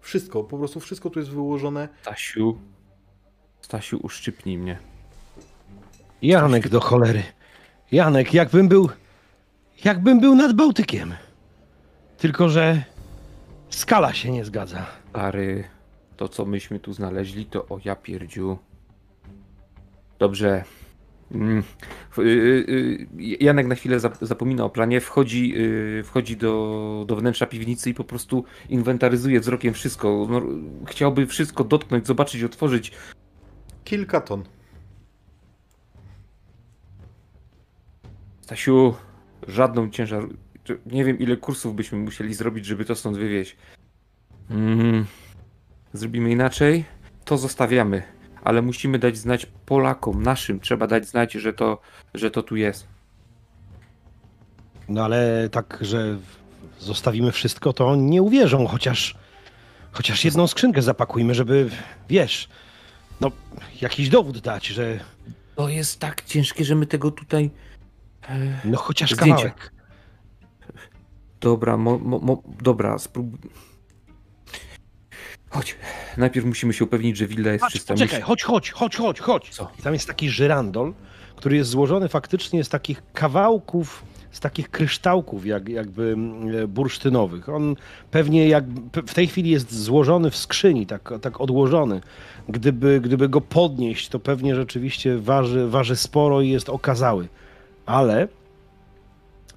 Wszystko, 0.00 0.44
po 0.44 0.58
prostu 0.58 0.80
wszystko 0.80 1.10
tu 1.10 1.18
jest 1.18 1.30
wyłożone. 1.30 1.88
Stasiu. 2.02 2.58
Stasiu, 3.60 4.00
uszczypnij 4.02 4.58
mnie. 4.58 4.78
Janek 6.22 6.68
do 6.68 6.80
cholery. 6.80 7.22
Janek, 7.92 8.34
jakbym 8.34 8.68
był. 8.68 8.88
Jakbym 9.84 10.20
był 10.20 10.34
nad 10.34 10.52
Bałtykiem. 10.56 11.14
Tylko, 12.18 12.48
że 12.48 12.82
skala 13.70 14.12
się 14.12 14.30
nie 14.30 14.44
zgadza. 14.44 14.86
Stary, 15.10 15.64
to 16.16 16.28
co 16.28 16.44
myśmy 16.44 16.80
tu 16.80 16.92
znaleźli, 16.92 17.46
to 17.46 17.66
o 17.68 17.78
ja 17.84 17.96
pierdziu. 17.96 18.58
Dobrze. 20.18 20.64
Mm, 21.32 21.58
f- 22.10 22.18
y, 22.18 22.22
y, 22.22 22.26
y, 23.20 23.36
Janek 23.40 23.66
na 23.66 23.74
chwilę 23.74 23.96
zap- 23.98 24.26
zapomina 24.26 24.64
o 24.64 24.70
planie, 24.70 25.00
wchodzi, 25.00 25.54
y, 25.56 26.02
wchodzi 26.04 26.36
do, 26.36 27.04
do 27.08 27.16
wnętrza 27.16 27.46
piwnicy 27.46 27.90
i 27.90 27.94
po 27.94 28.04
prostu 28.04 28.44
inwentaryzuje 28.68 29.40
wzrokiem 29.40 29.74
wszystko. 29.74 30.26
No, 30.30 30.42
chciałby 30.86 31.26
wszystko 31.26 31.64
dotknąć, 31.64 32.06
zobaczyć, 32.06 32.42
otworzyć. 32.42 32.92
Kilka 33.84 34.20
ton. 34.20 34.44
Stasiu, 38.40 38.94
żadną 39.48 39.90
ciężar... 39.90 40.22
Nie 40.86 41.04
wiem, 41.04 41.18
ile 41.18 41.36
kursów 41.36 41.74
byśmy 41.74 41.98
musieli 41.98 42.34
zrobić, 42.34 42.66
żeby 42.66 42.84
to 42.84 42.94
stąd 42.94 43.16
wywieźć. 43.16 43.56
Mm, 44.50 45.06
zrobimy 45.92 46.30
inaczej. 46.30 46.84
To 47.24 47.38
zostawiamy. 47.38 48.02
Ale 48.44 48.62
musimy 48.62 48.98
dać 48.98 49.16
znać 49.16 49.46
Polakom, 49.66 50.22
naszym. 50.22 50.60
Trzeba 50.60 50.86
dać 50.86 51.08
znać, 51.08 51.32
że 51.32 51.52
to, 51.52 51.80
że 52.14 52.30
to 52.30 52.42
tu 52.42 52.56
jest. 52.56 52.86
No 54.88 55.04
ale 55.04 55.48
tak, 55.52 55.78
że 55.80 56.18
zostawimy 56.78 57.32
wszystko, 57.32 57.72
to 57.72 57.88
oni 57.88 58.02
nie 58.02 58.22
uwierzą, 58.22 58.66
chociaż. 58.66 59.14
Chociaż 59.92 60.24
jedną 60.24 60.46
skrzynkę 60.46 60.82
zapakujmy, 60.82 61.34
żeby. 61.34 61.70
Wiesz. 62.08 62.48
No, 63.20 63.30
jakiś 63.80 64.08
dowód 64.08 64.38
dać, 64.38 64.66
że. 64.66 65.00
To 65.54 65.68
jest 65.68 66.00
tak 66.00 66.24
ciężkie, 66.24 66.64
że 66.64 66.74
my 66.74 66.86
tego 66.86 67.10
tutaj... 67.10 67.50
No 68.64 68.78
chociaż 68.78 69.10
Zdjęcia. 69.10 69.34
kawałek. 69.34 69.72
Dobra, 71.40 71.76
mo, 71.76 71.98
mo, 71.98 72.18
mo, 72.18 72.42
dobra, 72.62 72.98
spróbuj... 72.98 73.38
Chodź. 75.50 75.76
Najpierw 76.16 76.46
musimy 76.46 76.72
się 76.72 76.84
upewnić, 76.84 77.16
że 77.16 77.26
willa 77.26 77.52
jest 77.52 77.62
Patrz, 77.62 77.74
czysta. 77.74 77.94
poczekaj, 77.94 78.20
Musi- 78.20 78.26
chodź, 78.26 78.42
chodź, 78.42 78.70
chodź, 78.70 78.96
chodź, 78.96 79.20
chodź. 79.20 79.48
Co? 79.50 79.70
I 79.78 79.82
tam 79.82 79.92
jest 79.92 80.06
taki 80.06 80.30
żyrandol, 80.30 80.94
który 81.36 81.56
jest 81.56 81.70
złożony 81.70 82.08
faktycznie 82.08 82.64
z 82.64 82.68
takich 82.68 83.02
kawałków, 83.12 84.02
z 84.30 84.40
takich 84.40 84.70
kryształków 84.70 85.46
jak, 85.46 85.68
jakby 85.68 86.02
mm, 86.02 86.56
e, 86.56 86.66
bursztynowych. 86.66 87.48
On 87.48 87.76
pewnie 88.10 88.48
jak 88.48 88.64
w 89.06 89.14
tej 89.14 89.26
chwili 89.26 89.50
jest 89.50 89.74
złożony 89.74 90.30
w 90.30 90.36
skrzyni, 90.36 90.86
tak, 90.86 91.12
tak 91.22 91.40
odłożony. 91.40 92.00
Gdyby, 92.48 93.00
gdyby 93.00 93.28
go 93.28 93.40
podnieść, 93.40 94.08
to 94.08 94.18
pewnie 94.18 94.54
rzeczywiście 94.54 95.18
waży, 95.18 95.68
waży 95.68 95.96
sporo 95.96 96.40
i 96.40 96.48
jest 96.50 96.68
okazały. 96.68 97.28
Ale 97.88 98.28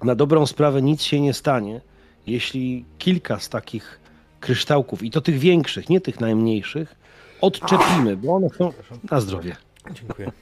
na 0.02 0.14
dobrą 0.14 0.46
sprawę 0.46 0.82
nic 0.82 1.02
się 1.02 1.20
nie 1.20 1.34
stanie, 1.34 1.80
jeśli 2.26 2.84
kilka 2.98 3.38
z 3.38 3.48
takich 3.48 4.00
kryształków, 4.40 5.02
i 5.02 5.10
to 5.10 5.20
tych 5.20 5.38
większych, 5.38 5.88
nie 5.88 6.00
tych 6.00 6.20
najmniejszych, 6.20 6.94
odczepimy, 7.40 8.16
bo 8.16 8.34
one 8.34 8.48
są 8.48 8.72
na 9.10 9.20
zdrowie, 9.20 9.56
Dziękuję. 9.94 10.32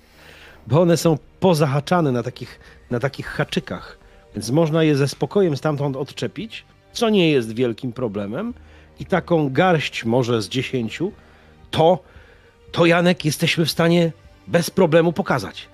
bo 0.67 0.81
one 0.81 0.97
są 0.97 1.19
pozahaczane 1.41 2.13
na 2.13 2.23
takich, 2.23 2.61
na 2.91 3.01
takich 3.01 3.27
haczykach, 3.27 3.99
więc 4.35 4.51
można 4.51 4.83
je 4.83 4.97
ze 4.97 5.09
spokojem 5.09 5.57
stamtąd 5.57 5.97
odczepić, 5.97 6.65
co 6.93 7.11
nie 7.11 7.31
jest 7.31 7.55
wielkim 7.55 7.93
problemem 7.93 8.55
i 9.01 9.07
taką 9.07 9.53
garść 9.53 10.05
może 10.05 10.43
z 10.43 10.49
dziesięciu, 10.49 11.13
to, 11.71 11.99
to 12.73 12.87
Janek 12.87 13.25
jesteśmy 13.25 13.65
w 13.65 13.71
stanie 13.71 14.13
bez 14.47 14.71
problemu 14.71 15.13
pokazać. 15.13 15.69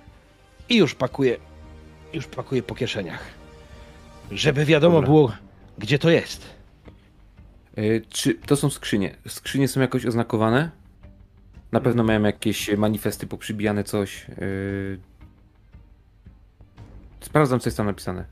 I 0.68 0.76
już 0.76 0.94
pakuję, 0.94 1.36
już 2.12 2.26
pakuję 2.26 2.62
po 2.62 2.74
kieszeniach, 2.74 3.20
żeby 4.32 4.64
wiadomo 4.64 4.94
Dobra. 4.94 5.06
było, 5.08 5.32
gdzie 5.78 5.98
to 5.98 6.10
jest. 6.10 6.46
E, 7.76 7.82
Czy 8.08 8.34
to 8.34 8.56
są 8.56 8.70
skrzynie? 8.70 9.14
Skrzynie 9.28 9.68
są 9.68 9.80
jakoś 9.80 10.06
oznakowane? 10.06 10.70
Na 11.72 11.80
pewno 11.80 12.04
mają 12.04 12.22
jakieś 12.22 12.76
manifesty 12.76 13.26
poprzybijane, 13.26 13.84
coś. 13.84 14.26
Yy... 14.28 14.98
Sprawdzam, 17.20 17.60
co 17.60 17.68
jest 17.68 17.76
tam 17.76 17.86
napisane. 17.86 18.24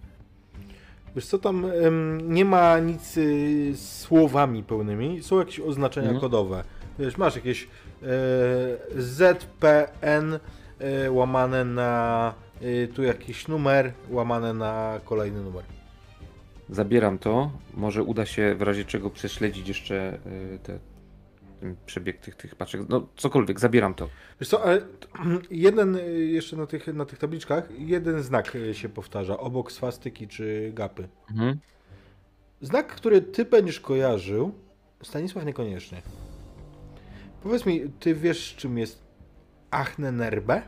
Wiesz 1.17 1.27
co, 1.27 1.39
tam 1.39 1.65
em, 1.85 2.33
nie 2.35 2.45
ma 2.45 2.79
nic 2.79 3.17
y, 3.17 3.73
słowami 3.77 4.63
pełnymi, 4.63 5.23
są 5.23 5.39
jakieś 5.39 5.61
oznaczenia 5.61 6.07
Mhm. 6.09 6.21
kodowe. 6.21 6.65
Wiesz, 6.99 7.17
masz 7.17 7.37
jakieś 7.37 7.69
e, 8.03 8.07
ZPN 9.03 10.39
e, 10.79 11.11
łamane 11.11 11.65
na 11.65 12.35
y, 12.41 12.44
tu 12.95 13.03
jakiś 13.03 13.49
numer, 13.49 13.93
łamane 14.11 14.55
na 14.55 15.01
kolejny 15.05 15.43
numer. 15.43 15.65
Zabieram 16.69 17.19
to. 17.19 17.51
Może 17.75 18.03
uda 18.03 18.27
się 18.27 18.55
w 18.55 18.63
razie 18.63 18.85
czego 18.85 19.11
prześledzić 19.11 19.69
jeszcze 19.69 20.19
yy, 20.53 20.59
te, 20.59 20.79
ten 21.61 21.77
przebieg 21.87 22.21
tych, 22.21 22.35
tych 22.35 22.55
paczek. 22.55 22.81
No, 22.89 23.09
cokolwiek, 23.17 23.61
zabieram 23.61 23.95
to. 23.95 24.09
Wiesz 24.41 24.49
co, 24.49 24.65
ale 24.65 24.81
jeden 25.51 25.97
y, 25.97 26.27
jeszcze 26.27 26.57
na 26.57 26.67
tych, 26.67 26.87
na 26.87 27.05
tych 27.05 27.19
tabliczkach, 27.19 27.69
jeden 27.79 28.23
znak 28.23 28.55
y, 28.55 28.75
się 28.75 28.89
powtarza, 28.89 29.39
obok 29.39 29.73
swastyki 29.73 30.29
czy 30.29 30.71
gapy. 30.75 31.09
Mhm. 31.31 31.59
Znak, 32.61 32.87
który 32.87 33.23
ty 33.23 33.45
będziesz 33.45 33.81
kojarzył, 33.81 34.55
Stanisław 35.03 35.45
niekoniecznie. 35.45 36.03
Powiedz 37.43 37.67
mi, 37.67 37.81
ty 38.01 38.15
wiesz 38.15 38.55
czym 38.57 38.79
jest 38.79 39.03
Achnenerbe? 39.71 40.63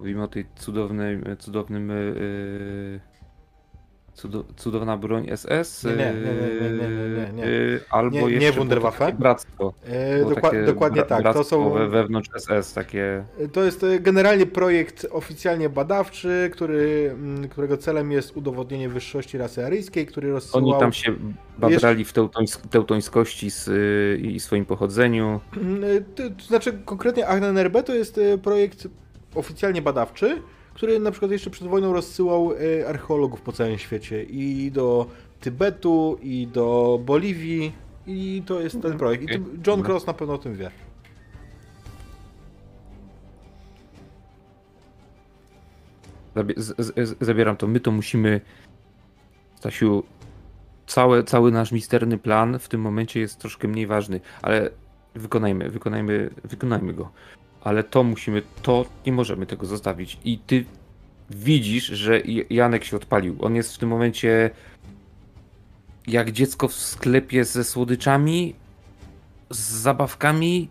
Mówimy 0.00 0.22
o 0.22 0.28
tej 0.28 0.46
cudownej, 0.56 1.18
cudownym, 1.38 1.88
yy, 1.88 3.00
Cudo, 4.14 4.44
cudowna 4.56 4.96
broń 4.96 5.26
SS. 5.36 5.84
Nie, 5.84 5.90
nie, 5.90 5.96
nie, 5.96 6.10
nie, 6.10 6.70
nie, 6.70 6.88
nie, 6.88 7.32
nie, 7.32 7.32
nie. 7.32 7.46
Albo 7.90 8.16
Nie- 8.16 8.22
nie 8.22 8.30
jeszcze 8.32 8.52
było 8.52 8.58
Wunderwaffe? 8.64 9.12
bractwo. 9.12 9.74
E, 9.86 10.64
dokładnie 10.66 11.02
bra- 11.02 11.06
tak. 11.06 11.34
To 11.34 11.44
są 11.44 11.70
we- 11.70 11.88
wewnątrz 11.88 12.28
SS, 12.38 12.72
takie. 12.74 13.24
To 13.52 13.64
jest 13.64 13.84
e, 13.84 14.00
generalnie 14.00 14.46
projekt 14.46 15.06
oficjalnie 15.10 15.68
badawczy, 15.68 16.50
który, 16.52 17.10
mm, 17.14 17.48
którego 17.48 17.76
celem 17.76 18.12
jest 18.12 18.36
udowodnienie 18.36 18.88
wyższości 18.88 19.38
rasy 19.38 19.66
aryjskiej, 19.66 20.06
który 20.06 20.30
rozsyłał... 20.32 20.68
Oni 20.70 20.80
tam 20.80 20.92
się 20.92 21.14
babrali 21.58 22.04
w 22.04 22.12
teutońsk- 22.12 22.68
teutońskości 22.68 23.50
z, 23.50 23.70
i 24.20 24.40
swoim 24.40 24.64
pochodzeniu. 24.66 25.40
Mm, 25.56 25.84
e, 25.84 26.00
To, 26.00 26.22
znaczy 26.46 26.78
konkretnie 26.84 27.26
ANRB 27.28 27.82
to 27.82 27.94
jest 27.94 28.18
e, 28.18 28.38
projekt 28.38 28.88
oficjalnie 29.34 29.82
badawczy, 29.82 30.42
który 30.74 30.98
na 30.98 31.10
przykład 31.10 31.30
jeszcze 31.30 31.50
przed 31.50 31.68
wojną 31.68 31.92
rozsyłał 31.92 32.52
e, 32.52 32.88
archeologów 32.88 33.40
po 33.40 33.52
całym 33.52 33.78
świecie 33.78 34.24
i 34.24 34.70
do 34.70 35.06
Tybetu, 35.40 36.18
i 36.22 36.46
do 36.46 37.00
Boliwii 37.04 37.72
i 38.06 38.42
to 38.46 38.60
jest 38.60 38.82
ten 38.82 38.98
projekt. 38.98 39.24
I. 39.30 39.40
John 39.66 39.82
Cross 39.82 40.06
na 40.06 40.14
pewno 40.14 40.34
o 40.34 40.38
tym 40.38 40.56
wie. 40.56 40.70
Zabieram 47.20 47.56
to. 47.56 47.66
My 47.66 47.80
to 47.80 47.90
musimy. 47.90 48.40
Stasiu, 49.54 50.02
cały, 50.86 51.24
cały 51.24 51.52
nasz 51.52 51.72
misterny 51.72 52.18
plan 52.18 52.58
w 52.58 52.68
tym 52.68 52.80
momencie 52.80 53.20
jest 53.20 53.38
troszkę 53.38 53.68
mniej 53.68 53.86
ważny, 53.86 54.20
ale 54.42 54.70
wykonajmy, 55.14 55.70
wykonajmy, 55.70 56.30
wykonajmy 56.44 56.92
go. 56.92 57.10
Ale 57.60 57.84
to 57.84 58.02
musimy, 58.02 58.42
to 58.62 58.84
nie 59.06 59.12
możemy 59.12 59.46
tego 59.46 59.66
zostawić. 59.66 60.18
I 60.24 60.38
ty 60.38 60.64
widzisz, 61.30 61.86
że 61.86 62.20
Janek 62.50 62.84
się 62.84 62.96
odpalił. 62.96 63.36
On 63.40 63.54
jest 63.54 63.74
w 63.74 63.78
tym 63.78 63.88
momencie 63.88 64.50
jak 66.06 66.32
dziecko 66.32 66.68
w 66.68 66.74
sklepie 66.74 67.44
ze 67.44 67.64
słodyczami, 67.64 68.54
z 69.50 69.58
zabawkami. 69.58 70.68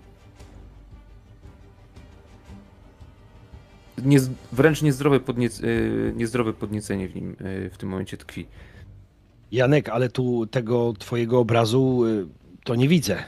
Nie, 4.05 4.19
wręcz 4.51 4.81
niezdrowe, 4.81 5.19
podniec, 5.19 5.59
yy, 5.59 6.13
niezdrowe 6.15 6.53
podniecenie 6.53 7.07
w 7.07 7.15
nim 7.15 7.35
yy, 7.39 7.69
w 7.69 7.77
tym 7.77 7.89
momencie 7.89 8.17
tkwi. 8.17 8.47
Janek, 9.51 9.89
ale 9.89 10.09
tu 10.09 10.47
tego 10.47 10.93
twojego 10.99 11.39
obrazu 11.39 12.05
y, 12.05 12.27
to 12.63 12.75
nie 12.75 12.87
widzę. 12.87 13.23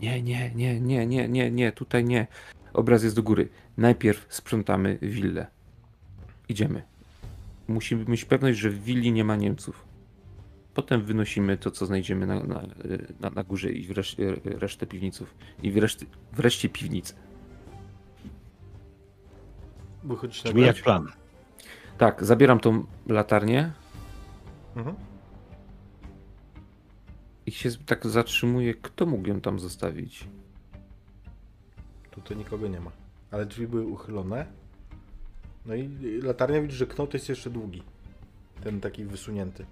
Nie, 0.00 0.22
nie, 0.22 0.50
nie, 0.54 0.80
nie, 0.80 1.06
nie, 1.06 1.28
nie, 1.28 1.50
nie, 1.50 1.72
tutaj 1.72 2.04
nie. 2.04 2.26
Obraz 2.74 3.02
jest 3.02 3.16
do 3.16 3.22
góry. 3.22 3.48
Najpierw 3.76 4.26
sprzątamy 4.28 4.98
willę. 5.02 5.46
Idziemy. 6.48 6.82
Musimy 7.68 8.04
mieć 8.04 8.24
pewność, 8.24 8.58
że 8.58 8.70
w 8.70 8.84
willi 8.84 9.12
nie 9.12 9.24
ma 9.24 9.36
Niemców. 9.36 9.84
Potem 10.74 11.02
wynosimy 11.02 11.56
to, 11.56 11.70
co 11.70 11.86
znajdziemy 11.86 12.26
na, 12.26 12.40
na, 12.40 12.66
na, 13.20 13.30
na 13.30 13.44
górze 13.44 13.72
i 13.72 13.86
wreszcie, 13.86 14.34
resztę 14.44 14.86
piwniców. 14.86 15.34
I 15.62 15.72
wreszcie, 15.72 16.06
wreszcie 16.32 16.68
piwnic. 16.68 17.14
Wychodzić 20.04 20.44
na 20.44 20.50
Brzmi 20.50 20.62
jak 20.62 20.82
plan. 20.82 21.08
Tak, 21.98 22.24
zabieram 22.24 22.60
tą 22.60 22.84
latarnię 23.06 23.72
Mhm. 24.76 24.96
i 27.46 27.52
się 27.52 27.70
tak 27.86 28.06
zatrzymuję. 28.06 28.74
Kto 28.74 29.06
mógł 29.06 29.28
ją 29.28 29.40
tam 29.40 29.58
zostawić? 29.60 30.28
Tutaj 32.24 32.36
nikogo 32.36 32.68
nie 32.68 32.80
ma. 32.80 32.90
Ale 33.30 33.46
drzwi 33.46 33.66
były 33.66 33.86
uchylone. 33.86 34.46
No 35.66 35.74
i 35.74 35.88
latarnia 36.22 36.62
widzisz, 36.62 36.78
że 36.78 36.86
knot 36.86 37.14
jest 37.14 37.28
jeszcze 37.28 37.50
długi. 37.50 37.82
Ten 38.62 38.80
taki 38.80 39.04
wysunięty. 39.04 39.66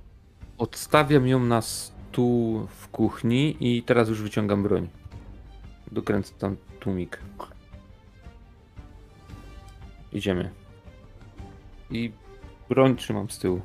Odstawiam 0.58 1.26
ją 1.26 1.44
na 1.44 1.62
stół 1.62 2.66
w 2.66 2.88
kuchni 2.88 3.56
i 3.60 3.82
teraz 3.82 4.08
już 4.08 4.22
wyciągam 4.22 4.62
broń. 4.62 4.88
Dokręcę 5.92 6.34
tam 6.38 6.56
tłumik. 6.80 7.18
Idziemy. 10.12 10.50
I 11.90 12.12
broń 12.68 12.96
trzymam 12.96 13.30
z 13.30 13.38
tyłu. 13.38 13.60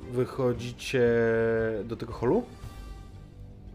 Wychodzicie 0.00 1.08
do 1.84 1.96
tego 1.96 2.12
holu? 2.12 2.44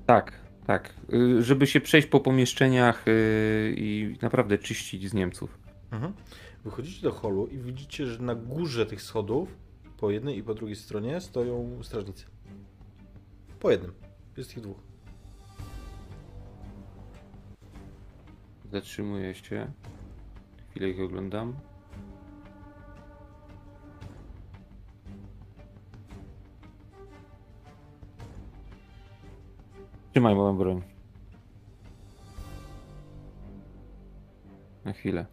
Tak, 0.05 0.44
tak. 0.67 0.93
Y, 1.13 1.43
Żeby 1.43 1.67
się 1.67 1.81
przejść 1.81 2.07
po 2.07 2.19
pomieszczeniach 2.19 3.07
y, 3.07 3.75
i 3.77 4.15
naprawdę 4.21 4.57
czyścić 4.57 5.09
z 5.09 5.13
Niemców. 5.13 5.57
Mhm. 5.91 6.13
Wychodzicie 6.63 7.01
do 7.01 7.11
holu 7.11 7.47
i 7.47 7.57
widzicie, 7.57 8.05
że 8.05 8.23
na 8.23 8.35
górze 8.35 8.85
tych 8.85 9.01
schodów, 9.01 9.57
po 9.97 10.11
jednej 10.11 10.37
i 10.37 10.43
po 10.43 10.53
drugiej 10.53 10.75
stronie, 10.75 11.21
stoją 11.21 11.83
strażnicy. 11.83 12.25
Po 13.59 13.71
jednym. 13.71 13.91
Jest 14.37 14.57
ich 14.57 14.63
dwóch. 14.63 14.77
Zatrzymuję 18.71 19.33
się. 19.33 19.71
Chwilę 20.71 20.89
ich 20.89 20.99
oglądam. 20.99 21.55
Trzymaj 30.15 30.35
moją 30.35 30.57
broń. 30.57 30.81
Na 34.85 34.93
chwilę. 34.93 35.25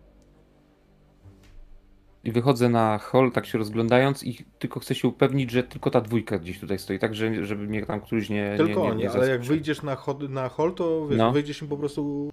I 2.25 2.33
wychodzę 2.33 2.69
na 2.69 2.99
hol, 2.99 3.33
tak 3.33 3.47
się 3.47 3.59
rozglądając 3.59 4.25
i 4.25 4.45
tylko 4.59 4.81
chcę 4.81 4.95
się 4.95 5.09
upewnić, 5.09 5.51
że 5.51 5.63
tylko 5.63 5.91
ta 5.91 6.01
dwójka 6.01 6.39
gdzieś 6.39 6.61
tutaj 6.61 6.79
stoi, 6.79 6.99
tak 6.99 7.15
że, 7.15 7.47
żeby 7.47 7.67
mnie 7.67 7.87
tam 7.87 8.01
któryś 8.01 8.31
nie 8.31 8.55
Tylko 8.57 8.81
nie, 8.81 8.87
nie, 8.87 8.93
oni, 8.93 9.03
nie 9.03 9.11
ale 9.11 9.29
jak 9.29 9.43
wyjdziesz 9.43 9.83
na, 9.83 9.97
chod, 9.97 10.31
na 10.31 10.49
hol, 10.49 10.75
to 10.75 11.07
wiesz, 11.09 11.19
No. 11.19 11.33
wyjdziesz 11.33 11.63
im 11.63 11.69
po 11.69 11.77
prostu... 11.77 12.31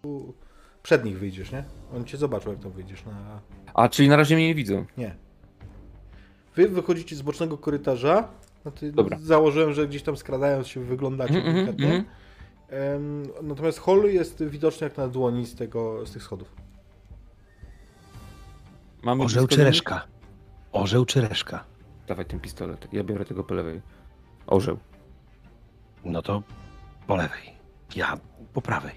Przed 0.84 1.06
nich 1.06 1.20
wyjdziesz, 1.20 1.52
nie? 1.52 1.64
Oni 1.96 2.06
cię 2.06 2.18
zobaczą, 2.18 2.50
jak 2.52 2.60
tam 2.60 2.72
wyjdziesz 2.72 3.06
na... 3.06 3.42
A, 3.74 3.90
czyli 3.90 4.10
na 4.10 4.16
razie 4.16 4.36
mnie 4.36 4.48
nie 4.48 4.56
widzą. 4.56 4.86
Nie. 4.98 5.16
Wy 6.56 6.70
wychodzicie 6.70 7.16
z 7.16 7.22
bocznego 7.22 7.58
korytarza. 7.58 8.28
Ty 8.76 8.92
Dobra. 8.92 9.18
Założyłem, 9.22 9.74
że 9.74 9.88
gdzieś 9.88 10.04
tam 10.04 10.18
skradając 10.18 10.68
się 10.68 10.80
wyglądacie 10.84 11.34
delikatnie. 11.34 11.86
mhm. 11.86 11.96
Em, 11.96 12.06
natomiast 13.44 13.80
hol 13.80 14.04
jest 14.14 14.44
widoczny 14.44 14.88
jak 14.88 14.98
na 14.98 15.08
dłoni 15.08 15.46
z, 15.46 15.56
tego, 15.56 16.06
z 16.06 16.12
tych 16.12 16.24
schodów. 16.24 16.56
Mamy 19.04 19.24
Orzeł 19.24 19.48
czy 19.48 19.64
reszka? 19.64 20.06
Orzeł 20.72 21.06
czy 21.06 21.22
reszka? 21.22 21.64
Dawaj 22.08 22.26
ten 22.26 22.40
pistolet. 22.40 22.88
Ja 22.94 23.04
biorę 23.04 23.26
tego 23.26 23.44
po 23.44 23.54
lewej. 23.54 23.82
Orzeł. 24.48 24.78
No 26.06 26.22
to 26.22 26.44
po 27.08 27.16
lewej. 27.16 27.54
Ja 27.96 28.18
po 28.54 28.62
prawej. 28.62 28.96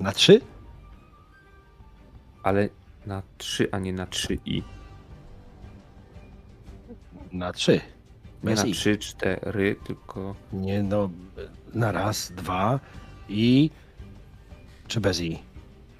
Na 0.00 0.12
trzy? 0.12 0.40
Ale 2.42 2.68
na 3.06 3.22
3, 3.38 3.68
a 3.72 3.78
nie 3.78 3.92
na 3.92 4.06
3 4.06 4.38
i. 4.44 4.62
Na 7.32 7.52
trzy. 7.52 7.72
Nie 7.72 8.50
Bez 8.50 8.62
na 8.62 8.66
i. 8.66 8.72
3, 8.72 8.98
4, 8.98 9.76
tylko. 9.84 10.34
Nie 10.52 10.82
no, 10.82 11.10
na 11.74 11.92
raz, 11.92 12.32
dwa 12.32 12.80
i... 13.28 13.70
Czy 14.88 15.00
bez 15.00 15.20
i? 15.20 15.38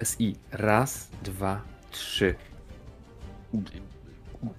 SI. 0.03 0.35
Raz, 0.51 1.09
dwa, 1.23 1.61
trzy. 1.91 2.35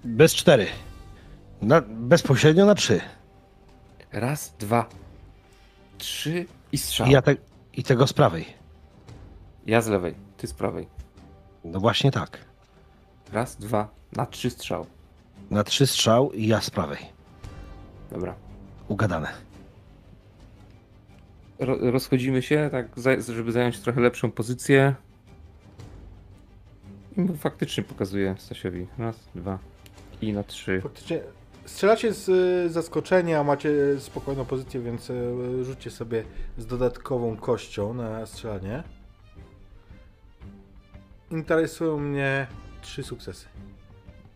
Bez 0.03 0.35
cztery. 0.35 0.67
Na, 1.61 1.81
bezpośrednio 1.81 2.65
na 2.65 2.75
trzy. 2.75 3.01
Raz, 4.11 4.55
dwa, 4.59 4.89
trzy 5.97 6.45
i 6.71 6.77
strzał. 6.77 7.07
I, 7.07 7.11
ja 7.11 7.21
te, 7.21 7.35
I 7.73 7.83
tego 7.83 8.07
z 8.07 8.13
prawej. 8.13 8.45
Ja 9.65 9.81
z 9.81 9.87
lewej, 9.87 10.15
ty 10.37 10.47
z 10.47 10.53
prawej. 10.53 10.87
No 11.63 11.79
właśnie 11.79 12.11
tak. 12.11 12.37
Raz, 13.31 13.55
dwa, 13.55 13.89
na 14.11 14.25
trzy 14.25 14.49
strzał. 14.49 14.85
Na 15.49 15.63
trzy 15.63 15.87
strzał 15.87 16.31
i 16.31 16.47
ja 16.47 16.61
z 16.61 16.69
prawej. 16.69 16.99
Dobra. 18.11 18.35
Ugadane. 18.87 19.44
Ro 21.59 21.91
rozchodzimy 21.91 22.41
się, 22.41 22.69
tak, 22.71 22.87
żeby 23.27 23.51
zająć 23.51 23.79
trochę 23.79 24.01
lepszą 24.01 24.31
pozycję. 24.31 24.95
I 27.17 27.37
faktycznie 27.37 27.83
pokazuję 27.83 28.35
Stasiowi. 28.37 28.87
Raz, 28.97 29.15
dwa 29.35 29.59
i 30.21 30.33
na 30.33 30.43
trzy. 30.43 30.81
Faktycznie 30.81 31.21
strzelacie 31.65 32.13
z 32.13 32.29
y, 32.29 32.69
zaskoczenia, 32.69 33.43
macie 33.43 33.69
spokojną 33.99 34.45
pozycję, 34.45 34.81
więc 34.81 35.09
y, 35.09 35.63
rzućcie 35.65 35.91
sobie 35.91 36.23
z 36.57 36.65
dodatkową 36.65 37.37
kością 37.37 37.93
na 37.93 38.25
strzelanie. 38.25 38.83
Interesują 41.31 41.99
mnie 41.99 42.47
trzy 42.81 43.03
sukcesy. 43.03 43.45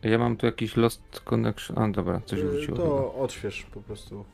Ja 0.03 0.17
mam 0.17 0.37
tu 0.37 0.45
jakiś 0.45 0.77
Lost 0.77 1.19
Connection. 1.25 1.79
A 1.79 1.87
dobra, 1.91 2.21
coś 2.25 2.39
Y, 2.39 2.43
wróciło. 2.43 2.77
chyba. 2.77 2.89
To 2.89 3.15
odśwież 3.15 3.63
po 3.73 3.81
prostu. 3.81 4.25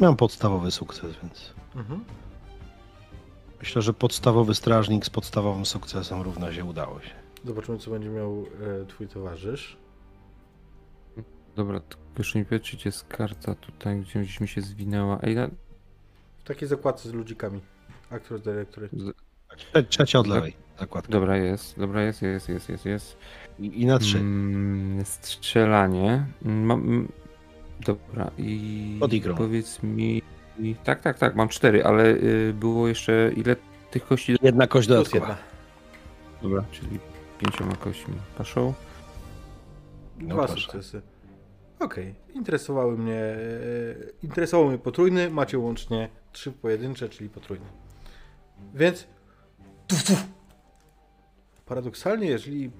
Miałem 0.00 0.16
podstawowy 0.16 0.70
sukces, 0.70 1.16
więc 1.22 1.54
Mhm. 1.76 2.04
myślę, 3.60 3.82
że 3.82 3.92
podstawowy 3.92 4.54
strażnik 4.54 5.06
z 5.06 5.10
podstawowym 5.10 5.66
sukcesem 5.66 6.22
równa 6.22 6.52
się 6.52 6.64
udało 6.64 7.00
się. 7.00 7.10
Zobaczymy, 7.44 7.78
co 7.78 7.90
będzie 7.90 8.08
miał 8.08 8.46
e, 8.82 8.86
twój 8.86 9.08
towarzysz. 9.08 9.76
Dobra, 11.56 11.80
to 11.80 11.96
proszę 12.14 12.38
mi 12.38 12.44
powiedzieć, 12.44 12.70
czy 12.82 12.88
jest 12.88 13.04
karta 13.08 13.54
tutaj, 13.54 14.00
gdzie 14.00 14.20
gdzieś 14.20 14.40
mi 14.40 14.48
się 14.48 14.60
zwinęła. 14.60 15.18
Ej, 15.22 15.34
na... 15.34 15.46
W 16.38 16.44
takiej 16.44 16.68
zakładce 16.68 17.08
z 17.08 17.12
ludzikami. 17.12 17.60
Aktor, 18.10 18.40
dyrektory. 18.40 18.88
Trze- 19.56 19.84
Trzecia 19.88 20.18
od 20.18 20.26
lewej 20.26 20.56
zakładka. 20.80 21.12
Dobra, 21.12 21.36
jest, 21.36 21.78
dobra, 21.78 22.02
jest, 22.02 22.22
jest, 22.22 22.48
jest, 22.48 22.68
jest, 22.68 22.84
jest. 22.84 23.16
I, 23.58 23.82
I 23.82 23.86
na 23.86 23.98
trzy. 23.98 24.18
Mm, 24.18 25.04
strzelanie. 25.04 26.26
Mm, 26.44 26.64
Mam, 26.64 27.08
dobra, 27.80 28.30
i 28.38 28.96
Pod 29.00 29.12
igrą. 29.12 29.34
powiedz 29.34 29.82
mi... 29.82 30.22
Tak, 30.84 31.00
tak, 31.00 31.18
tak, 31.18 31.34
mam 31.34 31.48
cztery, 31.48 31.84
ale 31.84 32.04
y, 32.14 32.54
było 32.60 32.88
jeszcze 32.88 33.32
ile 33.36 33.56
tych 33.90 34.06
kości? 34.06 34.36
Jedna 34.42 34.66
kość 34.66 34.88
dodatkowa. 34.88 35.26
jedna. 35.28 35.36
Dobra, 36.42 36.64
czyli 36.72 36.98
pięcioma 37.38 37.76
kośćmi. 37.76 38.14
Paszą? 38.38 38.74
No 40.18 40.34
Dwa 40.34 40.46
proszę. 40.46 40.62
sukcesy. 40.62 41.02
Okej, 41.80 42.14
interesowały 42.34 42.98
mnie. 42.98 43.14
E, 43.14 43.36
interesował 44.22 44.68
mnie 44.68 44.78
potrójny, 44.78 45.30
macie 45.30 45.58
łącznie 45.58 46.08
trzy 46.32 46.52
pojedyncze, 46.52 47.08
czyli 47.08 47.30
potrójny. 47.30 47.66
Więc. 48.74 49.06
Tuf, 49.86 50.04
tuf. 50.04 50.24
Paradoksalnie, 51.66 52.26
jeżeli 52.26 52.70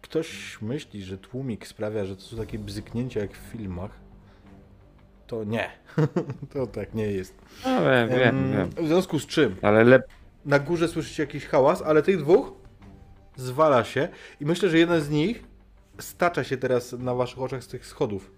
ktoś 0.00 0.58
myśli, 0.62 1.02
że 1.04 1.18
tłumik 1.18 1.66
sprawia, 1.66 2.04
że 2.04 2.16
to 2.16 2.22
są 2.22 2.36
takie 2.36 2.58
bzyknięcia 2.58 3.20
jak 3.20 3.32
w 3.32 3.36
filmach, 3.52 3.90
to 5.26 5.44
nie. 5.44 5.70
to 6.52 6.66
tak 6.66 6.94
nie 6.94 7.06
jest. 7.06 7.34
No, 7.64 7.80
wiem, 7.84 8.08
wiem, 8.08 8.36
Em, 8.36 8.52
wiem. 8.52 8.84
W 8.84 8.88
związku 8.88 9.18
z 9.18 9.26
czym 9.26 9.56
Ale 9.62 9.84
lep... 9.84 10.02
na 10.44 10.58
górze 10.58 10.88
słyszycie 10.88 11.22
jakiś 11.22 11.46
hałas, 11.46 11.82
ale 11.82 12.02
tych 12.02 12.18
dwóch 12.18 12.52
zwala 13.36 13.84
się 13.84 14.08
i 14.40 14.44
myślę, 14.46 14.68
że 14.68 14.78
jeden 14.78 15.00
z 15.00 15.10
nich 15.10 15.44
stacza 15.98 16.44
się 16.44 16.56
teraz 16.56 16.92
na 16.92 17.14
waszych 17.14 17.40
oczach 17.40 17.64
z 17.64 17.68
tych 17.68 17.86
schodów. 17.86 18.30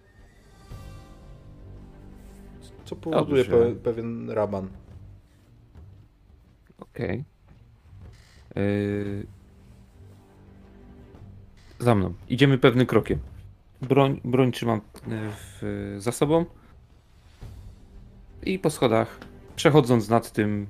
Co 2.84 2.96
powoduje 2.96 3.44
pe 3.44 3.74
pewien 3.74 4.30
raban. 4.30 4.68
Okej. 6.78 7.24
Yy... 8.56 9.26
Za 11.78 11.94
mną. 11.94 12.14
Idziemy 12.28 12.58
pewnym 12.58 12.86
krokiem. 12.86 13.18
Broń, 13.82 14.20
broń 14.24 14.52
trzymam 14.52 14.78
y, 14.78 14.80
w, 15.06 15.96
za 15.98 16.12
sobą. 16.12 16.44
I 18.46 18.58
po 18.58 18.70
schodach, 18.70 19.18
przechodząc 19.56 20.08
nad 20.08 20.32
tym, 20.32 20.66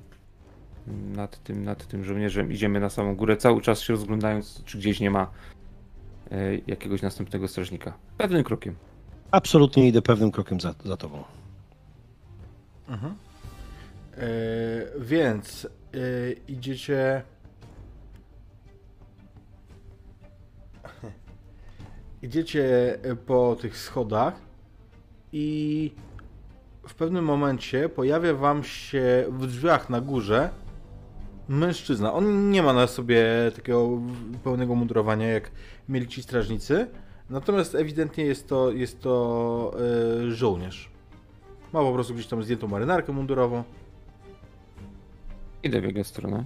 nad 0.87 1.43
tym, 1.43 1.63
nad 1.63 1.87
tym 1.87 2.03
żołnierzem, 2.03 2.51
idziemy 2.51 2.79
na 2.79 2.89
samą 2.89 3.15
górę, 3.15 3.37
cały 3.37 3.61
czas 3.61 3.81
się 3.81 3.93
rozglądając, 3.93 4.63
czy 4.65 4.77
gdzieś 4.77 4.99
nie 4.99 5.09
ma 5.09 5.31
y, 6.31 6.61
jakiegoś 6.67 7.01
następnego 7.01 7.47
strażnika. 7.47 7.93
Pewnym 8.17 8.43
krokiem. 8.43 8.75
Absolutnie 9.31 9.87
idę 9.87 10.01
pewnym 10.01 10.31
krokiem 10.31 10.61
za, 10.61 10.75
za 10.85 10.97
tobą. 10.97 11.23
E, 14.17 14.27
więc 14.99 15.65
e, 15.65 15.67
idziecie. 16.47 17.21
Idziecie 22.21 22.97
po 23.25 23.55
tych 23.61 23.77
schodach 23.77 24.41
i 25.31 25.91
w 26.87 26.95
pewnym 26.95 27.25
momencie 27.25 27.89
pojawia 27.89 28.33
wam 28.33 28.63
się 28.63 29.25
w 29.29 29.47
drzwiach 29.47 29.89
na 29.89 30.01
górze 30.01 30.49
mężczyzna. 31.49 32.13
On 32.13 32.51
nie 32.51 32.63
ma 32.63 32.73
na 32.73 32.87
sobie 32.87 33.25
takiego 33.55 33.89
pełnego 34.43 34.75
mundurowania 34.75 35.27
jak 35.27 35.51
mieli 35.89 36.07
ci 36.07 36.23
strażnicy, 36.23 36.87
natomiast 37.29 37.75
ewidentnie 37.75 38.25
jest 38.25 38.47
to, 38.47 38.71
jest 38.71 39.01
to 39.01 39.73
e, 40.27 40.31
żołnierz. 40.31 40.89
Ma 41.73 41.79
po 41.79 41.93
prostu 41.93 42.13
gdzieś 42.13 42.27
tam 42.27 42.43
zdjętą 42.43 42.67
marynarkę 42.67 43.11
mundurową. 43.11 43.63
Idę 45.63 45.81
w 45.81 45.83
jego 45.83 46.03
stronę. 46.03 46.43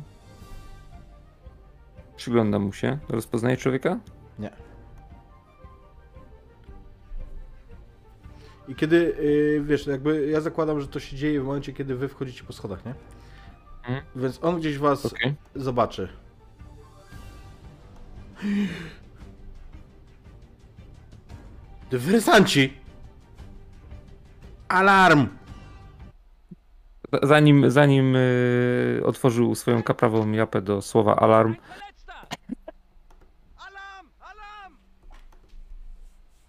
Przyglądam 2.15 2.63
mu 2.63 2.73
się. 2.73 2.97
Rozpoznaje 3.09 3.57
człowieka? 3.57 3.99
Nie. 4.39 4.70
I 8.67 8.75
kiedy, 8.75 8.95
yy, 8.97 9.63
wiesz, 9.65 9.88
jakby 9.88 10.27
ja 10.27 10.41
zakładam, 10.41 10.81
że 10.81 10.88
to 10.88 10.99
się 10.99 11.17
dzieje 11.17 11.41
w 11.41 11.45
momencie, 11.45 11.73
kiedy 11.73 11.95
wy 11.95 12.07
wchodzicie 12.07 12.43
po 12.43 12.53
schodach, 12.53 12.85
nie? 12.85 12.93
Mhm. 13.83 14.01
Więc 14.15 14.39
on 14.43 14.59
gdzieś 14.59 14.77
was 14.77 15.05
Okej. 15.05 15.35
zobaczy. 15.55 16.07
Dywersanci! 21.91 22.73
Alarm! 24.67 25.27
Zanim, 27.23 27.71
zanim 27.71 28.15
y, 28.15 29.01
otworzył 29.05 29.55
swoją 29.55 29.83
kaprawą 29.83 30.31
japę 30.31 30.61
do 30.61 30.81
słowa! 30.81 31.15
Alarm! 31.15 31.55
Alarm! 33.57 34.77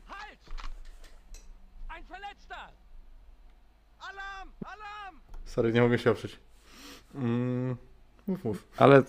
Halt! 0.07 0.39
Ein 1.89 2.05
Verletzter! 2.05 2.69
Alarm! 3.99 4.51
Alarm! 4.65 5.21
Sorry, 5.53 5.73
nie 5.73 5.81
mogę 5.81 5.99
się 5.99 6.11
oprzeć. 6.11 6.39
Mm, 7.15 7.77
mów, 8.27 8.45
mów. 8.45 8.69
ale 8.77 8.99
y, 9.01 9.03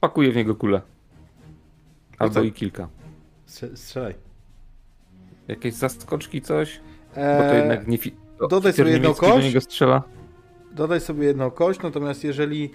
pakuje 0.00 0.32
w 0.32 0.36
niego 0.36 0.54
kulę. 0.54 0.80
Albo 2.18 2.40
i 2.42 2.52
kilka. 2.52 2.88
Strze- 3.46 3.76
Strzelaj. 3.76 4.14
Jakieś 5.48 5.74
zaskoczki, 5.74 6.42
coś? 6.42 6.80
Bo 7.08 7.14
to 7.14 7.20
Eee, 7.52 7.56
jednak 7.56 7.88
nie 7.88 7.98
fi- 7.98 8.12
dodaj 8.50 8.72
sobie 8.72 8.90
jedną 8.90 9.02
niemiecki 9.08 9.26
do 9.26 9.32
kość. 9.32 9.46
niego 9.46 9.60
strzela. 9.60 10.02
Dodaj 10.72 11.00
sobie 11.00 11.26
jedną 11.26 11.50
kość, 11.50 11.80
natomiast 11.82 12.24
jeżeli, 12.24 12.70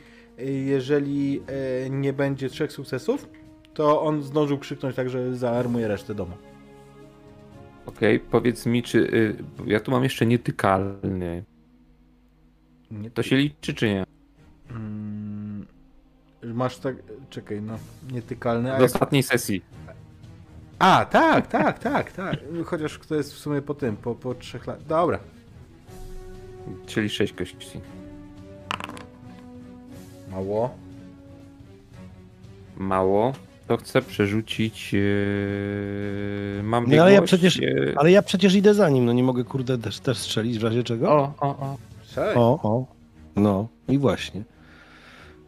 jeżeli 0.66 1.42
e, 1.86 1.90
nie 1.90 2.14
będzie 2.14 2.50
trzech 2.50 2.72
sukcesów, 2.72 3.30
to 3.74 4.02
on 4.02 4.24
zdążył 4.24 4.58
krzyknąć 4.58 4.96
tak, 4.96 5.10
że 5.10 5.36
zaalarmuje 5.36 5.88
resztę 5.88 6.16
domu. 6.16 6.34
Okej, 7.86 8.20
powiedz 8.20 8.66
mi, 8.66 8.84
czy 8.84 9.00
y, 9.00 9.36
ja 9.66 9.80
tu 9.80 9.92
mam 9.92 10.04
jeszcze 10.04 10.26
nietykalny. 10.26 11.44
Nie, 12.92 13.12
To 13.12 13.24
się 13.24 13.36
liczy, 13.36 13.74
czy 13.74 13.86
nie? 13.90 14.04
Mm, 14.70 15.66
masz 16.44 16.78
tak. 16.78 16.96
Czekaj, 17.30 17.62
no. 17.62 17.78
Nietykalny. 18.12 18.74
A, 18.74 18.78
Do 18.78 18.84
jak... 18.84 18.94
ostatniej 18.94 19.24
sesji. 19.24 19.62
a 20.80 21.06
tak, 21.06 21.48
tak, 21.48 21.80
tak, 21.80 22.12
tak. 22.12 22.38
Chociaż 22.66 23.00
to 23.08 23.16
jest 23.16 23.34
w 23.34 23.38
sumie 23.38 23.62
po 23.62 23.74
tym, 23.74 23.98
po, 23.98 24.16
po 24.16 24.36
trzech 24.36 24.68
latach. 24.68 24.86
Dobra. 24.86 25.20
Czyli 26.86 27.10
sześć 27.10 27.34
kości. 27.34 27.58
Mało. 30.32 30.76
Mało. 32.78 33.34
To 33.68 33.78
chcę 33.78 34.02
przerzucić. 34.02 34.94
Yy... 34.94 35.00
Mam 36.64 36.84
No, 36.88 37.02
ale 37.02 37.12
ja 37.12 37.22
biegłość, 37.22 37.34
przecież- 37.34 37.58
yy, 37.60 37.94
Ale 37.98 38.12
ja 38.12 38.22
przecież 38.22 38.56
idę 38.56 38.74
za 38.74 38.90
nim, 38.90 39.06
no 39.06 39.14
nie 39.14 39.24
mogę 39.24 39.44
kurde 39.44 39.78
też, 39.78 40.00
też 40.00 40.18
strzelić 40.18 40.60
w 40.60 40.64
razie 40.64 40.84
czego? 40.84 41.12
O, 41.12 41.34
o, 41.40 41.48
o. 41.48 41.78
Strzelaj. 42.12 42.36
O, 42.36 42.60
o. 42.64 42.86
No 43.36 43.68
i 43.88 43.98
właśnie. 43.98 44.44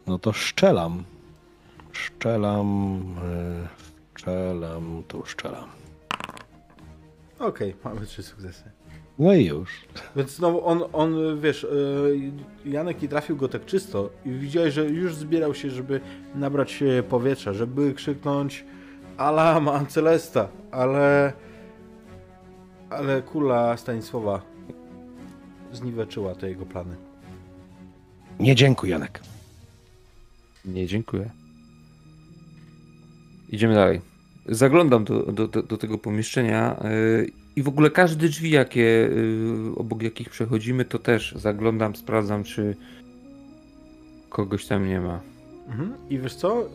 No 0.07 0.19
to 0.19 0.34
szczelam. 0.34 1.03
Szczelam. 1.91 3.03
Szczelam, 4.15 5.03
tu 5.07 5.26
szczelam. 5.26 5.69
Okej, 7.40 7.76
mamy 7.84 8.06
trzy 8.06 8.23
sukcesy. 8.23 8.64
No 9.19 9.34
i 9.34 9.45
już. 9.45 9.85
Więc 10.15 10.31
znowu 10.31 10.65
on, 10.65 10.84
on 10.94 11.40
wiesz, 11.41 11.68
yy, 12.65 12.72
Janek 12.72 13.02
nie 13.02 13.07
trafił 13.07 13.38
go 13.38 13.48
tak 13.48 13.65
czysto 13.65 14.10
i 14.26 14.31
widziałeś, 14.31 14.73
że 14.73 14.85
już 14.85 15.15
zbierał 15.15 15.53
się, 15.53 15.69
żeby 15.69 16.02
nabrać 16.35 16.84
e, 16.84 17.03
powietrza, 17.03 17.53
żeby 17.53 17.94
krzyknąć 17.94 18.65
Alarm 19.18 19.68
Ancelesta, 19.69 20.48
ale 20.72 21.34
ale 22.90 23.22
kula 23.22 23.77
Stanisława 23.77 24.52
zniweczyła 25.73 26.35
te 26.35 26.49
jego 26.49 26.65
plany. 26.65 26.95
Nie 28.39 28.55
dziękuję, 28.55 28.91
Janek. 28.91 29.19
Nie, 30.65 30.87
dziękuję. 30.87 31.29
Idziemy 33.49 33.73
dalej. 33.73 34.01
Zaglądam 34.49 35.03
do, 35.03 35.31
do, 35.31 35.47
do, 35.47 35.77
tego 35.77 35.97
pomieszczenia 35.97 36.75
yy, 36.83 37.29
i 37.55 37.63
w 37.63 37.67
ogóle 37.67 37.89
każde 37.89 38.29
drzwi, 38.29 38.49
jakie 38.49 38.81
yy, 38.81 39.75
obok 39.75 40.03
jakich 40.03 40.29
przechodzimy, 40.29 40.85
to 40.85 40.99
też 40.99 41.33
zaglądam, 41.37 41.95
sprawdzam, 41.95 42.43
czy 42.43 42.75
kogoś 44.29 44.65
tam 44.65 44.87
nie 44.87 44.99
ma. 44.99 45.21
Mhm. 45.67 45.93
I 46.09 46.19
wiesz 46.19 46.35
co? 46.35 46.69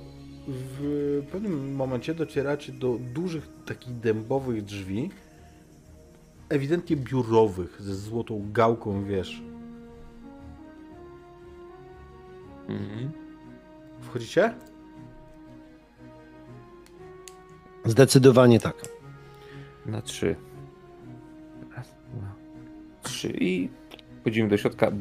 W 0.48 1.22
pewnym 1.32 1.74
momencie 1.74 2.14
docieracie 2.14 2.72
do 2.72 2.98
dużych, 3.14 3.48
takich 3.66 3.94
dębowych 3.94 4.64
drzwi 4.64 5.10
ewidentnie 6.48 6.96
biurowych, 6.96 7.82
ze 7.82 7.94
złotą 7.94 8.48
gałką, 8.52 9.04
wiesz. 9.04 9.42
Mhm. 12.68 13.10
Wchodzicie? 14.00 14.54
Zdecydowanie 17.84 18.60
tak. 18.60 18.74
Na 19.86 20.02
trzy. 20.02 20.36
Raz, 21.76 21.94
dwa, 22.14 22.34
trzy 23.02 23.28
i 23.40 23.68
wchodzimy 24.20 24.48
do 24.48 24.56
środka. 24.56 24.92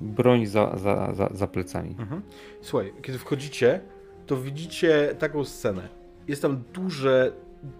Broń 0.00 0.46
za, 0.46 0.76
za, 0.76 1.14
za, 1.14 1.30
za 1.34 1.46
plecami. 1.46 1.96
Mhm. 1.98 2.22
Słuchaj, 2.62 2.92
kiedy 3.02 3.18
wchodzicie, 3.18 3.80
to 4.26 4.36
widzicie 4.36 5.14
taką 5.18 5.44
scenę. 5.44 5.88
Jest 6.28 6.42
tam 6.42 6.62
duże, 6.72 7.32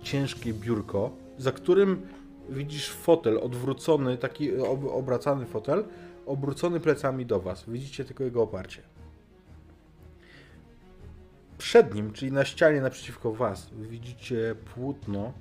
ciężkie 0.03 0.53
biurko, 0.53 1.11
za 1.39 1.53
którym 1.53 2.07
widzisz 2.49 2.91
fotel 2.91 3.39
odwrócony, 3.39 4.17
taki 4.17 4.57
ob 4.57 4.85
obracany 4.85 5.47
fotel, 5.47 5.85
obrócony 6.27 6.81
plecami 6.81 7.27
do 7.27 7.41
was. 7.41 7.65
Widzicie 7.69 8.05
tylko 8.05 8.25
jego 8.25 8.43
oparcie. 8.43 8.83
Przed 11.59 11.95
nim, 11.95 12.13
czyli 12.13 12.33
na 12.33 12.45
ścianie 12.45 12.81
naprzeciwko 12.81 13.33
was, 13.33 13.71
widzicie 13.73 14.55
płótno. 14.75 15.33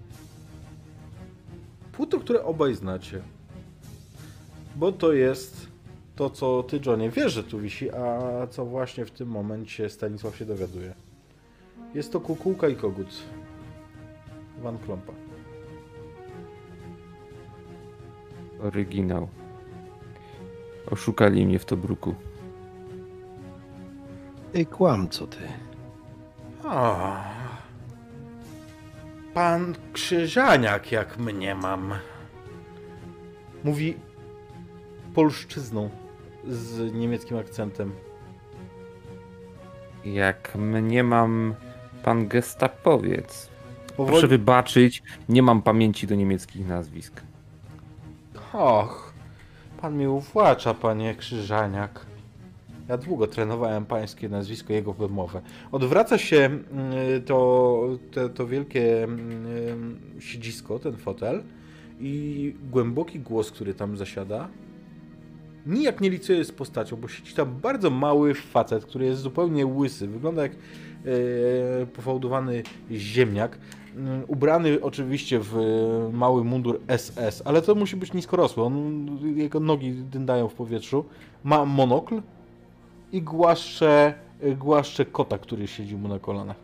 Płótno, 1.92 2.20
które 2.20 2.44
obaj 2.44 2.76
znacie. 2.76 3.22
Bo 4.76 4.92
to 4.92 5.14
jest 5.14 5.68
to, 6.16 6.30
co 6.30 6.64
ty, 6.64 6.80
Johnie, 6.86 7.10
wiesz, 7.10 7.34
że 7.34 7.44
tu 7.44 7.60
wisi, 7.60 7.92
a 7.92 8.48
co 8.48 8.66
właśnie 8.66 9.06
w 9.06 9.12
tym 9.12 9.30
momencie 9.30 9.90
Stanisław 9.90 10.36
się 10.36 10.46
dowiaduje. 10.46 10.94
Jest 11.94 12.12
to 12.12 12.20
kukułka 12.20 12.68
i 12.68 12.76
kogut. 12.76 13.08
Van 14.62 14.78
Klompa. 14.78 15.27
Oryginał. 18.64 19.28
Oszukali 20.92 21.46
mnie 21.46 21.60
w 21.60 21.66
Tobruku. 21.66 22.16
Ej, 24.56 24.66
kłam, 24.66 25.10
co 25.10 25.28
ty. 25.28 25.38
O, 26.64 27.18
pan 29.34 29.76
Krzyżaniak, 29.94 30.92
jak 30.92 31.18
mnie 31.18 31.56
mam. 31.56 31.94
Mówi 33.64 33.98
polszczyzną 35.14 35.90
z 36.48 36.94
niemieckim 36.94 37.38
akcentem. 37.38 37.92
Jak 40.06 40.56
mnie 40.56 41.04
mam 41.04 41.56
pan 42.04 42.28
gestapowiec. 42.28 43.50
Proszę 43.88 43.98
Powoli... 43.98 44.28
wybaczyć, 44.28 45.04
nie 45.30 45.44
mam 45.44 45.62
pamięci 45.62 46.08
do 46.08 46.16
niemieckich 46.16 46.68
nazwisk. 46.68 47.22
Och, 48.54 49.14
pan 49.82 49.96
mnie 49.96 50.10
uwłacza, 50.10 50.74
panie 50.74 51.16
Krzyżaniak. 51.16 52.06
Ja 52.90 52.98
długo 52.98 53.28
trenowałem 53.28 53.86
pańskie 53.86 54.30
nazwisko, 54.30 54.74
jego 54.74 54.94
wymowę. 54.94 55.42
Odwraca 55.72 56.18
się 56.18 56.38
mm, 56.38 56.64
to, 57.26 57.90
to, 58.12 58.30
to 58.30 58.48
wielkie 58.48 59.04
mm, 59.04 60.00
siedzisko, 60.20 60.80
ten 60.80 60.98
fotel 60.98 61.44
i 62.00 62.56
głęboki 62.72 63.20
głos, 63.20 63.52
który 63.52 63.74
tam 63.74 63.98
zasiada, 63.98 64.48
nijak 65.68 66.02
nie 66.02 66.10
licuje 66.10 66.46
z 66.46 66.52
postacią, 66.52 66.96
bo 66.96 67.08
siedzi 67.08 67.34
tam 67.34 67.56
bardzo 67.62 67.90
mały 67.90 68.34
facet, 68.34 68.86
który 68.86 69.06
jest 69.06 69.22
zupełnie 69.22 69.66
łysy. 69.66 70.08
Wygląda 70.08 70.42
jak 70.42 70.52
e, 70.52 70.58
pofałdowany 71.86 72.64
ziemniak. 72.92 73.58
Mm, 73.96 74.24
Ubrany 74.28 74.82
oczywiście 74.82 75.40
w 75.40 75.56
mały 76.14 76.44
mundur 76.44 76.80
SS, 76.98 77.42
ale 77.46 77.62
to 77.62 77.76
musi 77.76 77.96
być 77.96 78.14
niskorosły. 78.14 78.64
On, 78.64 79.08
jego 79.36 79.60
nogi 79.60 79.94
dyndają 79.94 80.48
w 80.48 80.54
powietrzu. 80.54 81.06
Ma 81.44 81.66
monokl 81.66 82.22
i 83.12 83.22
głaszcze, 83.22 84.14
głaszcze 84.58 85.06
kota, 85.06 85.38
który 85.38 85.68
siedzi 85.68 85.96
mu 85.96 86.08
na 86.08 86.20
kolanach. 86.20 86.58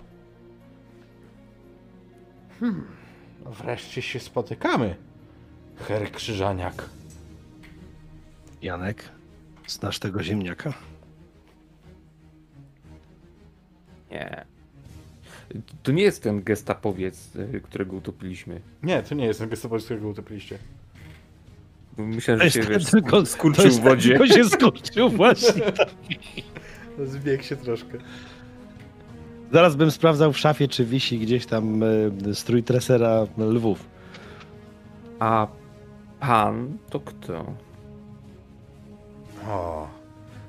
Hmm, 2.59 2.83
wreszcie 3.45 4.01
się 4.01 4.19
spotykamy, 4.19 4.95
Herr 5.75 6.11
Krzyżaniak. 6.11 6.89
Janek, 8.63 9.09
znasz 9.67 9.99
tego 9.99 10.23
ziemniaka? 10.23 10.73
Nie. 14.11 14.45
To 15.83 15.91
nie 15.91 16.03
jest 16.03 16.23
ten 16.23 16.43
gestapowiec, 16.43 17.35
y, 17.35 17.61
którego 17.61 17.95
utopiliśmy. 17.95 18.61
Nie, 18.83 19.03
to 19.03 19.15
nie 19.15 19.25
jest 19.25 19.39
ten 19.39 19.49
gestapowiec, 19.49 19.85
którego 19.85 20.07
utopiliście. 20.07 20.57
Myślałem, 21.97 22.39
To 22.39 22.43
że 22.43 22.45
jest 22.45 22.55
się 22.55 22.63
ten 22.63 22.79
wiesz, 22.79 22.91
tylko- 22.91 23.25
skurczył 23.25 23.71
w 23.71 23.79
wodzie. 23.79 24.09
Tylko 24.17 24.27
się 24.27 24.43
skurczył 24.45 25.09
właśnie. 25.09 25.63
Zbiegł 27.05 27.43
się 27.43 27.55
troszkę. 27.55 27.97
Zaraz 29.51 29.75
bym 29.75 29.91
sprawdzał 29.91 30.33
w 30.33 30.37
szafie, 30.37 30.67
czy 30.67 30.85
wisi 30.85 31.19
gdzieś 31.19 31.45
tam 31.45 31.83
e, 31.83 31.87
strój 32.33 32.63
tresera 32.63 33.27
lwów. 33.37 33.85
A 35.19 35.47
pan 36.19 36.77
to 36.89 36.99
kto? 36.99 37.53
O, 39.49 39.87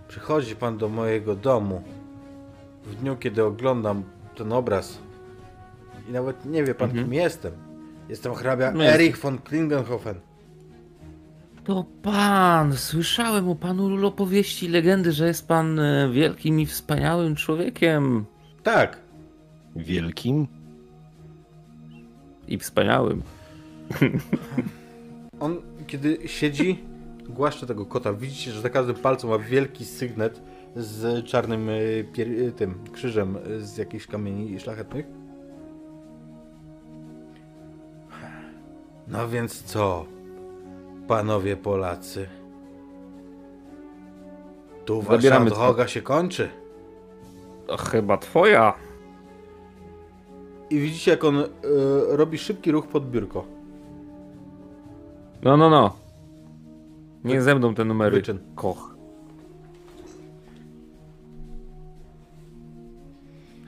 przychodzi 0.09 0.57
pan 0.57 0.79
do 0.79 0.89
mojego 0.89 1.35
domu 1.37 1.83
w 2.85 2.95
dniu, 2.95 3.17
kiedy 3.17 3.45
oglądam 3.45 4.03
ten 4.37 4.53
obraz 4.53 4.99
i 6.09 6.13
nawet 6.13 6.45
nie 6.47 6.65
wie 6.65 6.75
pan, 6.75 6.89
Mhm. 6.91 7.05
kim 7.05 7.15
jestem. 7.15 7.53
Jestem 8.09 8.35
hrabia 8.35 8.73
No 8.73 8.83
jest- 8.83 8.95
Erich 8.95 9.19
von 9.19 9.39
Klingenhofen. 9.39 10.15
To 11.65 11.85
pan, 12.03 12.77
słyszałem 12.77 13.49
o 13.49 13.55
panu 13.55 14.07
opowieści, 14.07 14.69
legendy, 14.69 15.13
że 15.13 15.27
jest 15.27 15.49
pan 15.49 15.79
e, 15.79 16.09
wielkim 16.13 16.61
i 16.61 16.67
wspaniałym 16.67 17.37
człowiekiem. 17.37 18.25
Tak, 18.63 18.99
Wielkim? 19.77 20.47
I 22.49 22.59
wspaniałym. 22.59 23.23
on 25.41 25.57
kiedy 25.87 26.19
siedzi, 26.27 26.79
głaszcze 27.29 27.67
tego 27.67 27.87
kota. 27.87 28.13
Widzicie, 28.13 28.51
że 28.51 28.61
za 28.61 28.71
każdym 28.71 28.97
palcem 28.97 29.31
ma 29.31 29.39
wielki 29.39 29.85
sygnet 29.85 30.43
z 30.77 31.25
czarnym 31.27 31.67
pier- 32.13 32.41
y, 32.49 32.53
tym 32.53 32.75
krzyżem 32.93 33.39
z 33.59 33.77
jakichś 33.77 34.07
kamieni 34.07 34.61
szlachetnych. 34.61 35.07
No 39.09 39.29
więc 39.29 39.63
co, 39.63 40.05
panowie 41.09 41.57
Polacy? 41.57 42.29
Tu 44.85 45.03
wasza 45.03 45.19
droga 45.57 45.89
się 45.89 46.03
kończy. 46.03 46.49
To 47.67 47.77
chyba 47.77 48.17
twoja. 48.17 48.75
I 50.71 50.79
widzicie, 50.81 51.11
jak 51.11 51.25
on 51.25 51.37
y, 51.39 51.47
robi 52.09 52.39
szybki 52.39 52.73
ruch 52.73 52.87
pod 52.87 53.11
biurko. 53.11 53.45
No, 55.43 55.57
no, 55.57 55.71
no. 55.71 55.97
Nie 57.25 57.43
ze 57.43 57.55
mną 57.55 57.75
te 57.75 57.85
numery. 57.85 58.17
Wyczyn. 58.17 58.39
Koch. 58.55 58.97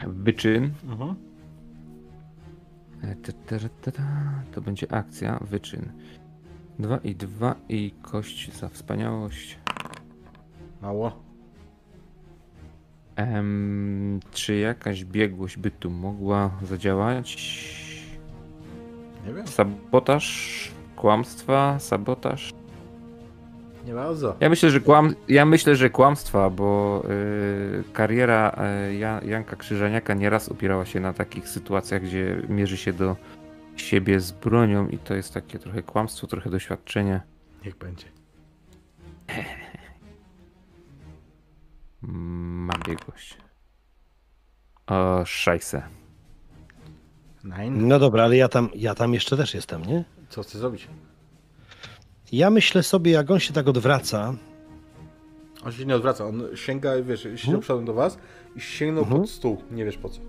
Wyczyn. 0.07 0.71
Mhm. 0.89 1.15
E. 3.03 3.17
To 4.53 4.61
będzie 4.61 4.93
akcja, 4.93 5.39
wyczyn. 5.41 5.93
Dwa 6.79 6.97
i 6.97 7.15
dwa 7.15 7.55
i 7.69 7.95
kość 8.03 8.53
za 8.53 8.69
wspaniałość. 8.69 9.59
Mało. 10.83 11.27
Em, 13.17 14.21
czy 14.31 14.57
jakaś 14.57 15.05
biegłość 15.05 15.57
by 15.57 15.71
tu 15.71 15.91
mogła 15.91 16.51
zadziałać? 16.63 17.37
Nie 19.27 19.35
wiem, 19.35 19.49
Sabotaż? 19.49 20.71
Kłamstwa? 20.97 21.79
Sabotaż? 21.79 22.53
Nie 23.87 23.95
bardzo. 23.95 24.37
Ja 24.41 24.49
myślę, 24.49 24.71
że 24.71 24.81
kłam... 24.81 25.15
ja 25.29 25.45
myślę, 25.45 25.77
że 25.77 25.91
kłamstwa, 25.91 26.51
bo 26.51 27.03
y, 27.11 27.85
kariera 27.93 28.57
y, 28.91 28.95
ja, 28.95 29.21
Janka 29.25 29.57
Krzyżaniaka 29.57 30.15
nieraz 30.15 30.49
opierała 30.49 30.87
się 30.87 31.01
na 31.01 31.13
takich 31.13 31.49
sytuacjach, 31.49 32.03
gdzie 32.03 32.43
mierzy 32.49 32.77
się 32.77 32.93
do 32.93 33.17
siebie 33.77 34.21
z 34.21 34.33
bronią 34.33 34.89
i 34.89 34.99
to 34.99 35.15
jest 35.15 35.35
takie 35.35 35.59
trochę 35.59 35.83
kłamstwo, 35.83 36.27
trochę 36.27 36.51
doświadczenie. 36.51 37.21
Niech 37.65 37.77
będzie. 37.77 38.07
Ma 42.03 42.75
biegłość. 42.89 43.39
O, 44.87 45.23
szajse. 45.25 45.83
Nein. 47.45 47.89
No 47.89 47.99
dobra, 47.99 48.25
ale 48.25 48.37
ja 48.37 48.49
tam, 48.49 48.69
ja 48.75 48.95
tam 48.95 49.15
jeszcze 49.15 49.37
też 49.37 49.55
jestem, 49.55 49.85
nie? 49.85 50.05
Co 50.29 50.43
chcesz 50.43 50.57
zrobić? 50.57 50.89
Ja 52.33 52.51
myślę 52.51 52.83
sobie, 52.83 53.13
jak 53.13 53.31
on 53.31 53.41
się 53.41 53.53
tak 53.53 53.69
odwraca, 53.69 54.35
On 55.65 55.73
się 55.73 55.85
nie 55.87 55.97
odwraca, 55.97 56.27
on 56.27 56.43
sięga, 56.55 57.03
wiesz, 57.03 57.29
siedział 57.37 57.61
przodem 57.61 57.85
do 57.85 57.95
was 57.95 58.19
i 58.57 58.61
sięgnął 58.61 59.05
Mhm. 59.05 59.21
pod 59.23 59.31
stół. 59.31 59.63
Nie 59.71 59.85
wiesz 59.85 59.97
po 59.97 60.09
co. 60.09 60.21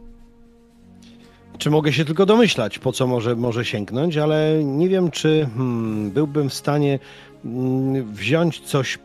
Czy 1.57 1.69
mogę 1.69 1.93
się 1.93 2.05
tylko 2.05 2.25
domyślać, 2.25 2.79
po 2.79 2.91
co 2.91 3.07
może, 3.07 3.35
może 3.35 3.65
sięgnąć, 3.65 4.17
ale 4.17 4.63
nie 4.63 4.89
wiem, 4.89 5.11
czy 5.11 5.47
hmm, 5.55 6.11
byłbym 6.11 6.49
w 6.49 6.53
stanie 6.53 6.99
mm, 7.45 8.13
wziąć 8.13 8.59
coś, 8.59 8.99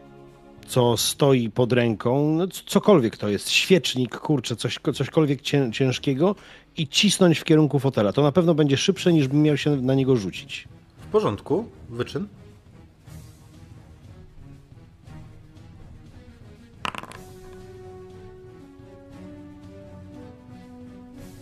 co 0.66 0.96
stoi 0.96 1.50
pod 1.50 1.72
ręką, 1.72 2.34
no, 2.38 2.46
cokolwiek 2.66 3.16
to 3.16 3.28
jest, 3.28 3.50
świecznik, 3.50 4.16
kurczę, 4.18 4.56
coś, 4.56 4.78
cośkolwiek 4.94 5.40
cię, 5.42 5.70
ciężkiego 5.72 6.34
i 6.76 6.88
cisnąć 6.88 7.38
w 7.38 7.44
kierunku 7.44 7.78
fotela. 7.78 8.12
To 8.12 8.22
na 8.22 8.32
pewno 8.32 8.54
będzie 8.54 8.76
szybsze, 8.76 9.12
niż 9.12 9.28
bym 9.28 9.42
miał 9.42 9.56
się 9.56 9.76
na 9.76 9.94
niego 9.94 10.16
rzucić. 10.16 10.68
W 10.98 11.06
porządku, 11.06 11.64
wyczyn. 11.90 12.26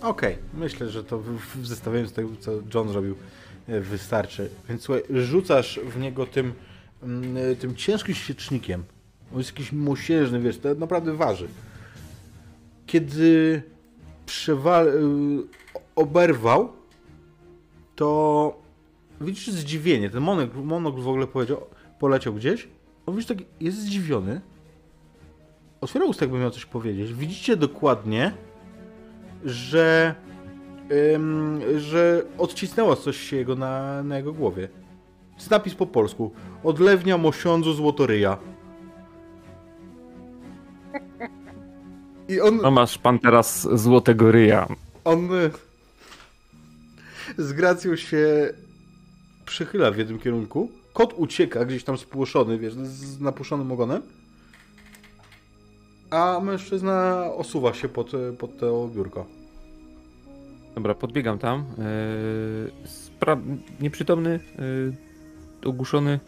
Okej, 0.03 0.39
myślę, 0.55 0.89
że 0.89 1.05
to 1.05 1.19
w, 1.19 1.67
zestawieniu 1.67 2.09
z 2.09 2.13
tym, 2.13 2.37
co 2.41 2.53
John 2.75 2.89
zrobił, 2.89 3.15
e, 3.69 3.81
wystarczy. 3.81 4.51
Więc 4.69 4.83
słuchaj, 4.83 5.03
rzucasz 5.11 5.81
w 5.81 6.01
niego 6.01 6.27
tym, 6.27 6.53
mm, 7.03 7.37
e, 7.37 7.57
tym 7.57 7.77
ciężkim 7.77 8.15
świecznikiem. 8.15 8.85
On 9.33 9.39
jest 9.39 9.51
jakiś 9.51 9.73
mosiężny, 9.73 10.41
wiesz, 10.41 10.59
to 10.59 10.75
naprawdę 10.75 11.15
waży. 11.15 11.49
Kiedy 12.87 13.63
przewal... 14.27 14.89
y, 14.89 15.61
oberwał, 15.97 16.73
to 17.97 18.61
widzisz 19.21 19.51
zdziwienie. 19.51 20.11
Ten 20.11 20.23
monok, 20.23 20.55
monok 20.55 21.01
w 21.01 21.09
ogóle 21.09 21.27
powiedział, 21.27 21.67
poleciał 21.99 22.35
gdzieś. 22.35 22.69
On 23.07 23.15
widzisz, 23.15 23.29
tak 23.29 23.39
jest 23.61 23.79
zdziwiony. 23.79 24.41
Otwiera 25.81 26.05
usta, 26.05 26.25
jakby 26.25 26.39
miał 26.39 26.51
coś 26.51 26.65
powiedzieć. 26.65 27.15
Widzicie 27.15 27.57
dokładnie, 27.57 28.33
że 29.45 30.15
ym, 31.15 31.61
że 31.79 32.23
odcisnęło 32.39 32.97
coś 32.97 33.17
się 33.17 33.37
jego 33.37 33.57
na, 33.57 34.03
na 34.03 34.17
jego 34.17 34.33
głowie. 34.33 34.69
Jest 35.37 35.51
napis 35.51 35.75
po 35.75 35.87
polsku. 35.87 36.33
Odlewnia 36.65 37.19
mosiądzu 37.19 37.73
złotoryja. 37.73 38.39
I 42.29 42.41
on, 42.41 42.57
No 42.57 42.71
masz 42.71 42.99
pan 42.99 43.19
teraz 43.19 43.69
złotego 43.81 44.33
ryja. 44.33 44.67
on 45.05 45.35
y, 45.35 45.51
z 47.39 47.53
gracją 47.53 47.97
się 47.97 48.53
przychyla 49.47 49.91
w 49.91 49.99
jednym 49.99 50.19
kierunku. 50.19 50.71
Kot 50.93 51.15
ucieka 51.17 51.65
gdzieś 51.65 51.85
tam 51.85 51.99
spłoszony, 51.99 52.59
wiesz, 52.59 52.75
z 52.75 53.21
napuszonym 53.21 53.73
ogonem. 53.73 54.03
A 56.11 56.41
mężczyzna 56.41 57.25
osuwa 57.37 57.75
się 57.75 57.89
pod, 57.89 58.13
pod 58.39 58.59
to 58.59 58.89
biurko. 58.95 59.27
Dobra, 60.75 60.95
podbiegam 60.95 61.39
tam. 61.39 61.65
Yy, 61.79 62.73
spra- 62.87 63.57
nieprzytomny, 63.81 64.41
yy, 65.63 65.69
ogłuszony 65.69 66.21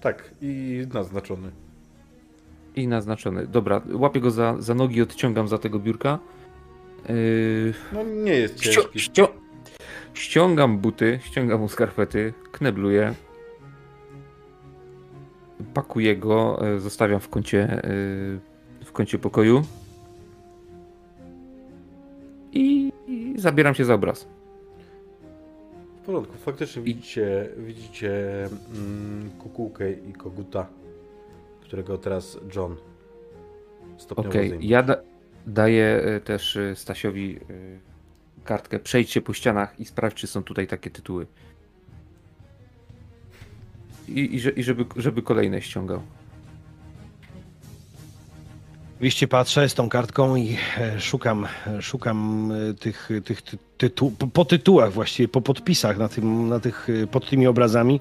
Tak, 0.00 0.30
i 0.42 0.82
naznaczony. 0.94 1.50
i 2.76 2.88
naznaczony. 2.88 3.46
Dobra, 3.46 3.80
łapię 3.92 4.20
go 4.20 4.30
za, 4.30 4.56
za 4.58 4.74
nogi, 4.74 5.02
odciągam 5.02 5.48
za 5.48 5.58
tego 5.58 5.78
biurka. 5.78 6.18
Yy, 7.08 7.74
No 7.92 8.02
nie 8.02 8.32
jest 8.34 8.60
ciężki. 8.60 8.98
ścią- 9.00 9.28
ściągam 10.14 10.78
buty, 10.78 11.20
ściągam 11.22 11.60
mu 11.60 11.68
skarpety, 11.68 12.32
knebluję. 12.52 13.14
Pakuję 15.74 16.16
go, 16.16 16.60
zostawiam 16.78 17.20
w 17.20 17.28
kącie, 17.28 17.82
yy, 17.84 18.55
kącie 18.96 19.18
pokoju. 19.18 19.62
I, 22.52 22.92
I 23.06 23.34
zabieram 23.36 23.74
się 23.74 23.84
za 23.84 23.94
obraz. 23.94 24.28
W 26.02 26.06
porządku, 26.06 26.34
faktycznie 26.38 26.82
widzicie, 26.82 27.48
widzicie 27.56 28.44
mm, 28.74 29.30
kukułkę 29.38 29.92
i 29.92 30.12
koguta, 30.12 30.66
którego 31.60 31.98
teraz 31.98 32.38
John 32.56 32.76
stopniowo 33.98 34.30
Okej, 34.30 34.46
zdejmuje. 34.46 34.70
ja 34.70 34.82
da 34.82 34.96
daję 35.46 36.04
y, 36.16 36.20
też 36.20 36.56
y, 36.56 36.76
Stasiowi 36.76 37.38
y, 37.50 37.78
kartkę. 38.44 38.78
Przejdźcie 38.78 39.22
po 39.22 39.32
ścianach 39.32 39.80
i 39.80 39.84
sprawdź, 39.84 40.16
czy 40.16 40.26
są 40.26 40.42
tutaj 40.42 40.66
takie 40.66 40.90
tytuły. 40.90 41.26
I, 44.08 44.20
i, 44.20 44.60
i 44.60 44.62
żeby, 44.62 44.84
żeby 44.96 45.22
kolejne 45.22 45.62
ściągał. 45.62 46.02
Oczywiście 48.96 49.28
patrzę 49.28 49.68
z 49.68 49.74
tą 49.74 49.88
kartką 49.88 50.36
i 50.36 50.56
e, 50.78 51.00
szukam, 51.00 51.46
szukam 51.80 52.50
e, 52.70 52.74
tych, 52.74 53.08
tych 53.24 53.42
po, 54.32 54.44
tytułach 54.44 54.92
właściwie, 54.92 55.28
po 55.28 55.40
podpisach 55.40 55.98
na 55.98 56.08
tym, 56.08 56.48
na 56.48 56.60
tych, 56.60 56.88
e, 57.02 57.06
pod 57.06 57.28
tymi 57.30 57.46
obrazami, 57.46 58.00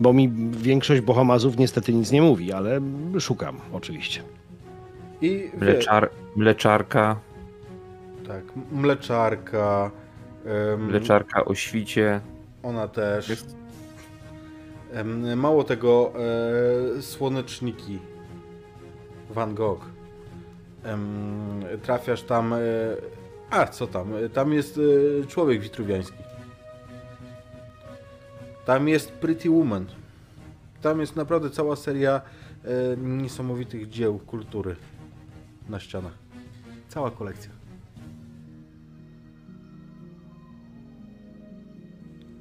bo 0.00 0.12
mi 0.12 0.30
większość 0.50 1.00
bohomazów 1.00 1.56
niestety 1.58 1.92
nic 1.94 2.10
nie 2.12 2.22
mówi, 2.22 2.52
ale 2.52 2.80
szukam 3.20 3.60
oczywiście. 3.72 4.22
I 5.22 5.50
Mleczar, 5.60 6.10
mleczarka, 6.36 7.16
tak, 8.26 8.44
mleczarka, 8.72 9.90
mleczarka 10.78 11.44
o 11.44 11.54
świcie. 11.54 12.20
ona 12.62 12.88
też. 12.88 13.28
Jest- 13.28 13.56
Mało 15.36 15.64
tego, 15.64 16.12
e, 16.98 17.02
słoneczniki 17.02 17.98
Van 19.30 19.54
Gogh. 19.54 19.93
Em, 20.84 21.64
trafiasz 21.82 22.22
tam. 22.22 22.52
E, 22.52 22.58
a, 23.50 23.66
co 23.66 23.86
tam? 23.86 24.12
Tam 24.32 24.52
jest 24.52 24.80
e, 25.22 25.26
człowiek 25.26 25.60
witruwiański. 25.60 26.18
Tam 28.64 28.88
jest 28.88 29.12
Pretty 29.12 29.50
Woman. 29.50 29.86
Tam 30.82 31.00
jest 31.00 31.16
naprawdę 31.16 31.50
cała 31.50 31.76
seria 31.76 32.20
e, 32.64 32.96
niesamowitych 32.96 33.88
dzieł 33.88 34.18
kultury 34.18 34.76
na 35.68 35.80
ścianach. 35.80 36.12
Cała 36.88 37.10
kolekcja. 37.10 37.50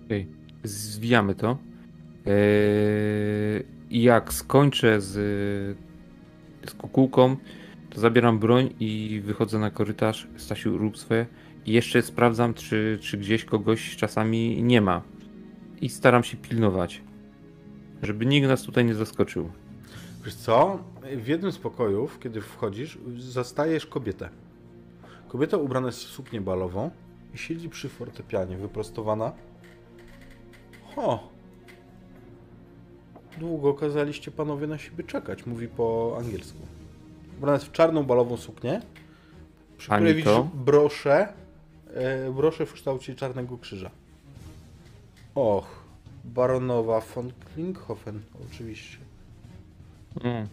Okej, 0.06 0.28
zwijamy 0.64 1.36
to. 1.36 1.57
Eee, 2.26 3.64
jak 3.90 4.34
skończę 4.34 5.02
z, 5.02 5.11
z 6.65 6.74
kukułką, 6.74 7.38
to 7.94 7.99
zabieram 7.99 8.40
broń 8.40 8.74
i 8.80 9.22
wychodzę 9.26 9.60
na 9.60 9.72
korytarz. 9.72 10.28
Stasiu, 10.38 10.78
rób 10.78 10.98
swoje. 10.98 11.26
I 11.65 11.72
jeszcze 11.72 12.02
sprawdzam, 12.02 12.53
czy, 12.53 12.99
czy 13.02 13.18
gdzieś 13.18 13.45
kogoś 13.45 13.95
czasami 13.95 14.64
nie 14.64 14.82
ma. 14.82 15.02
I 15.82 15.90
staram 15.90 16.24
się 16.24 16.38
pilnować, 16.38 17.02
żeby 18.02 18.26
nikt 18.26 18.48
nas 18.48 18.64
tutaj 18.64 18.86
nie 18.86 18.95
zaskoczył. 18.95 19.49
Wiesz 20.26 20.36
co? 20.36 20.80
W 21.18 21.28
jednym 21.28 21.52
z 21.52 21.57
pokojów, 21.57 22.20
kiedy 22.20 22.41
wchodzisz, 22.41 22.98
zastajesz 23.18 23.86
kobietę. 23.86 24.30
Kobieta 25.28 25.57
ubrana 25.57 25.88
jest 25.88 25.99
w 25.99 26.07
suknię 26.07 26.41
balową 26.41 26.91
i 27.34 27.38
siedzi 27.38 27.70
przy 27.70 27.90
fortepianie, 27.90 28.57
wyprostowana. 28.57 29.32
Ho! 30.95 31.30
Długo 33.38 33.74
kazaliście 33.74 34.32
panowie 34.32 34.68
na 34.68 34.78
siebie 34.78 35.03
czekać, 35.03 35.45
mówi 35.45 35.68
po 35.68 36.15
angielsku. 36.20 36.60
Ubrana 37.44 37.56
jest 37.56 37.68
w 37.68 37.72
czarną 37.72 38.03
balową 38.03 38.38
suknię, 38.38 38.82
przy 39.78 39.90
Pani 39.90 39.99
której 39.99 40.15
widzisz 40.15 40.34
to? 40.34 40.49
broszę, 40.53 41.34
e, 41.94 42.32
broszę 42.32 42.65
w 42.65 42.74
kształcie 42.74 43.15
czarnego 43.15 43.57
krzyża. 43.57 43.90
Och, 45.36 45.84
baronowa 46.26 46.99
von 46.99 47.32
Klinkhofen, 47.53 48.22
oczywiście. 48.48 48.98
Mm. 50.24 50.48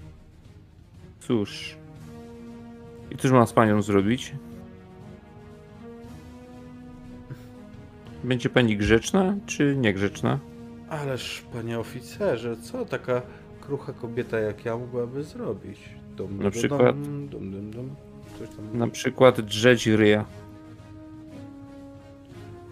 Cóż. 1.21 1.77
I 3.11 3.17
cóż 3.17 3.31
mam 3.31 3.47
z 3.47 3.53
panią 3.53 3.83
zrobić? 3.83 4.35
Będzie 8.25 8.49
pani 8.49 8.77
grzeczna, 8.77 9.37
czy 9.47 9.77
niegrzeczna? 9.77 10.39
Ależ, 10.89 11.45
panie 11.53 11.79
oficerze, 11.79 12.57
co 12.57 12.85
taka 12.85 13.23
krucha 13.61 13.93
kobieta 13.93 14.39
jak 14.39 14.65
ja 14.65 14.77
mogłaby 14.77 15.25
zrobić? 15.25 16.00
Dum, 16.29 16.43
Na 16.43 16.51
przykład? 16.51 17.03
Dum, 17.03 17.29
dum, 17.29 17.51
dum, 17.51 17.71
dum. 17.71 17.91
Coś 18.39 18.49
tam. 18.49 18.79
Na 18.79 18.89
przykład 18.89 19.41
drzeć 19.41 19.87
ryja. 19.87 20.25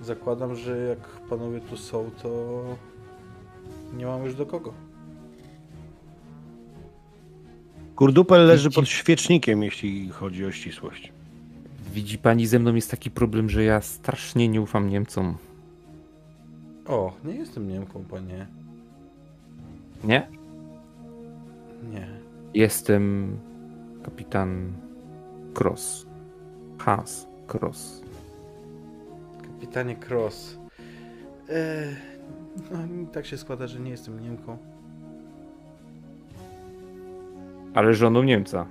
Zakładam, 0.03 0.57
że 0.57 0.79
jak 0.79 0.99
panowie 1.31 1.61
tu 1.61 1.77
są, 1.77 2.11
to 2.23 2.62
nie 3.97 4.07
mam 4.07 4.25
już 4.25 4.35
do 4.35 4.47
kogo. 4.47 4.73
Kurdupel 7.97 8.47
leży 8.47 8.70
pod 8.70 8.89
świecznikiem, 8.89 9.62
jeśli 9.62 10.09
chodzi 10.09 10.45
o 10.47 10.53
ścisłość. 10.53 11.12
Widzi 11.95 12.19
pani, 12.19 12.47
ze 12.47 12.59
mną 12.59 12.75
jest 12.75 12.91
taki 12.91 13.11
problem, 13.11 13.51
że 13.51 13.65
ja 13.65 13.81
strasznie 13.81 14.49
nie 14.49 14.61
ufam 14.61 14.89
Niemcom. 14.89 15.37
O, 16.87 17.12
nie 17.25 17.35
jestem 17.35 17.69
Niemką, 17.69 18.05
panie. 18.11 18.47
Nie? 20.05 20.27
Nie. 21.93 22.18
Jestem 22.55 23.37
kapitan 24.03 24.73
Cross. 25.55 26.07
Hans 26.79 27.27
Cross. 27.47 28.03
Kapitanie 29.43 29.97
Cross. 29.97 30.59
E, 31.49 31.87
no, 32.70 32.79
tak 33.12 33.27
się 33.27 33.37
składa, 33.37 33.66
że 33.66 33.81
nie 33.81 33.91
jestem 33.91 34.20
Niemką. 34.20 34.59
Ale 37.75 37.95
żoną 37.95 38.23
Niemca. 38.23 38.66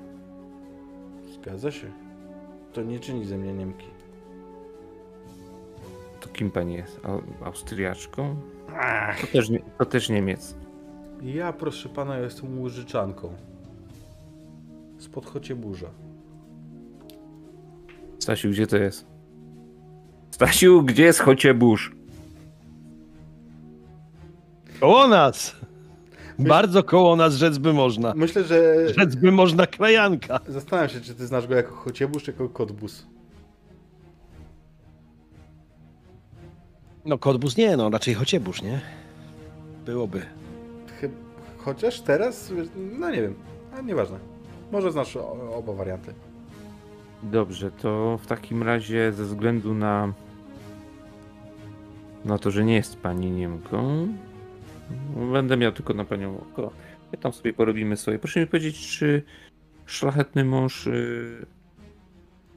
Zgadza 1.33 1.71
się. 1.71 1.87
To 2.73 2.83
nie 2.83 2.99
czyni 2.99 3.25
ze 3.25 3.37
mnie 3.37 3.53
Niemki. 3.53 3.87
To 6.19 6.29
kim 6.29 6.51
pani 6.51 6.73
jest? 6.73 6.99
Au- 7.03 7.21
Austriaczką? 7.45 8.35
To 9.21 9.27
też, 9.27 9.49
to 9.77 9.85
też 9.85 10.09
Niemiec. 10.09 10.55
Ja, 11.21 11.53
proszę 11.53 11.89
pana, 11.89 12.17
jestem 12.19 12.59
łużyczanką. 12.59 13.33
Spod 14.97 15.25
Chocieburza. 15.25 15.87
Stasiu, 18.19 18.49
gdzie 18.49 18.67
to 18.67 18.77
jest? 18.77 19.05
Stasiu, 20.31 20.83
gdzie 20.83 21.03
jest 21.03 21.19
Chociebórz? 21.19 21.95
Koło 24.79 25.07
nas! 25.07 25.55
Bardzo 26.39 26.83
koło 26.83 27.15
nas 27.15 27.35
rzec 27.35 27.57
by 27.57 27.73
można. 27.73 28.13
Myślę, 28.15 28.43
że... 28.43 28.89
Rzec 28.93 29.15
by 29.15 29.31
można 29.31 29.67
krajanka. 29.67 30.39
Zastanawiam 30.47 30.89
się, 30.89 31.01
czy 31.01 31.15
ty 31.15 31.27
znasz 31.27 31.47
go 31.47 31.55
jako 31.55 31.75
Chocieburz, 31.75 32.23
czy 32.23 32.31
jako 32.31 32.49
Kotbus. 32.49 33.07
No 37.05 37.17
Kodbus 37.17 37.57
nie, 37.57 37.77
no 37.77 37.89
raczej 37.89 38.13
Chociebórz, 38.13 38.61
nie? 38.61 38.81
Byłoby. 39.85 40.21
Chociaż 41.57 42.01
teraz, 42.01 42.53
no 42.99 43.09
nie 43.11 43.21
wiem, 43.21 43.35
ale 43.73 43.83
nieważne. 43.83 44.19
Może 44.71 44.91
znasz 44.91 45.15
oba 45.55 45.73
warianty. 45.73 46.13
Dobrze, 47.23 47.71
to 47.71 48.19
w 48.23 48.27
takim 48.27 48.63
razie 48.63 49.11
ze 49.11 49.23
względu 49.23 49.73
na 49.73 50.13
na 52.25 52.37
to, 52.37 52.51
że 52.51 52.65
nie 52.65 52.75
jest 52.75 52.99
pani 52.99 53.31
Niemką, 53.31 54.07
będę 55.33 55.57
miał 55.57 55.71
tylko 55.71 55.93
na 55.93 56.05
panią 56.05 56.39
oko. 56.39 56.71
My 57.11 57.17
tam 57.17 57.33
sobie 57.33 57.53
porobimy 57.53 57.97
swoje. 57.97 58.19
Proszę 58.19 58.39
mi 58.39 58.47
powiedzieć, 58.47 58.97
czy 58.97 59.23
szlachetny 59.85 60.45
mąż 60.45 60.85
yy, 60.85 61.45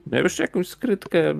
miał 0.07 0.23
jeszcze 0.23 0.43
jakąś 0.43 0.69
skrytkę 0.69 1.35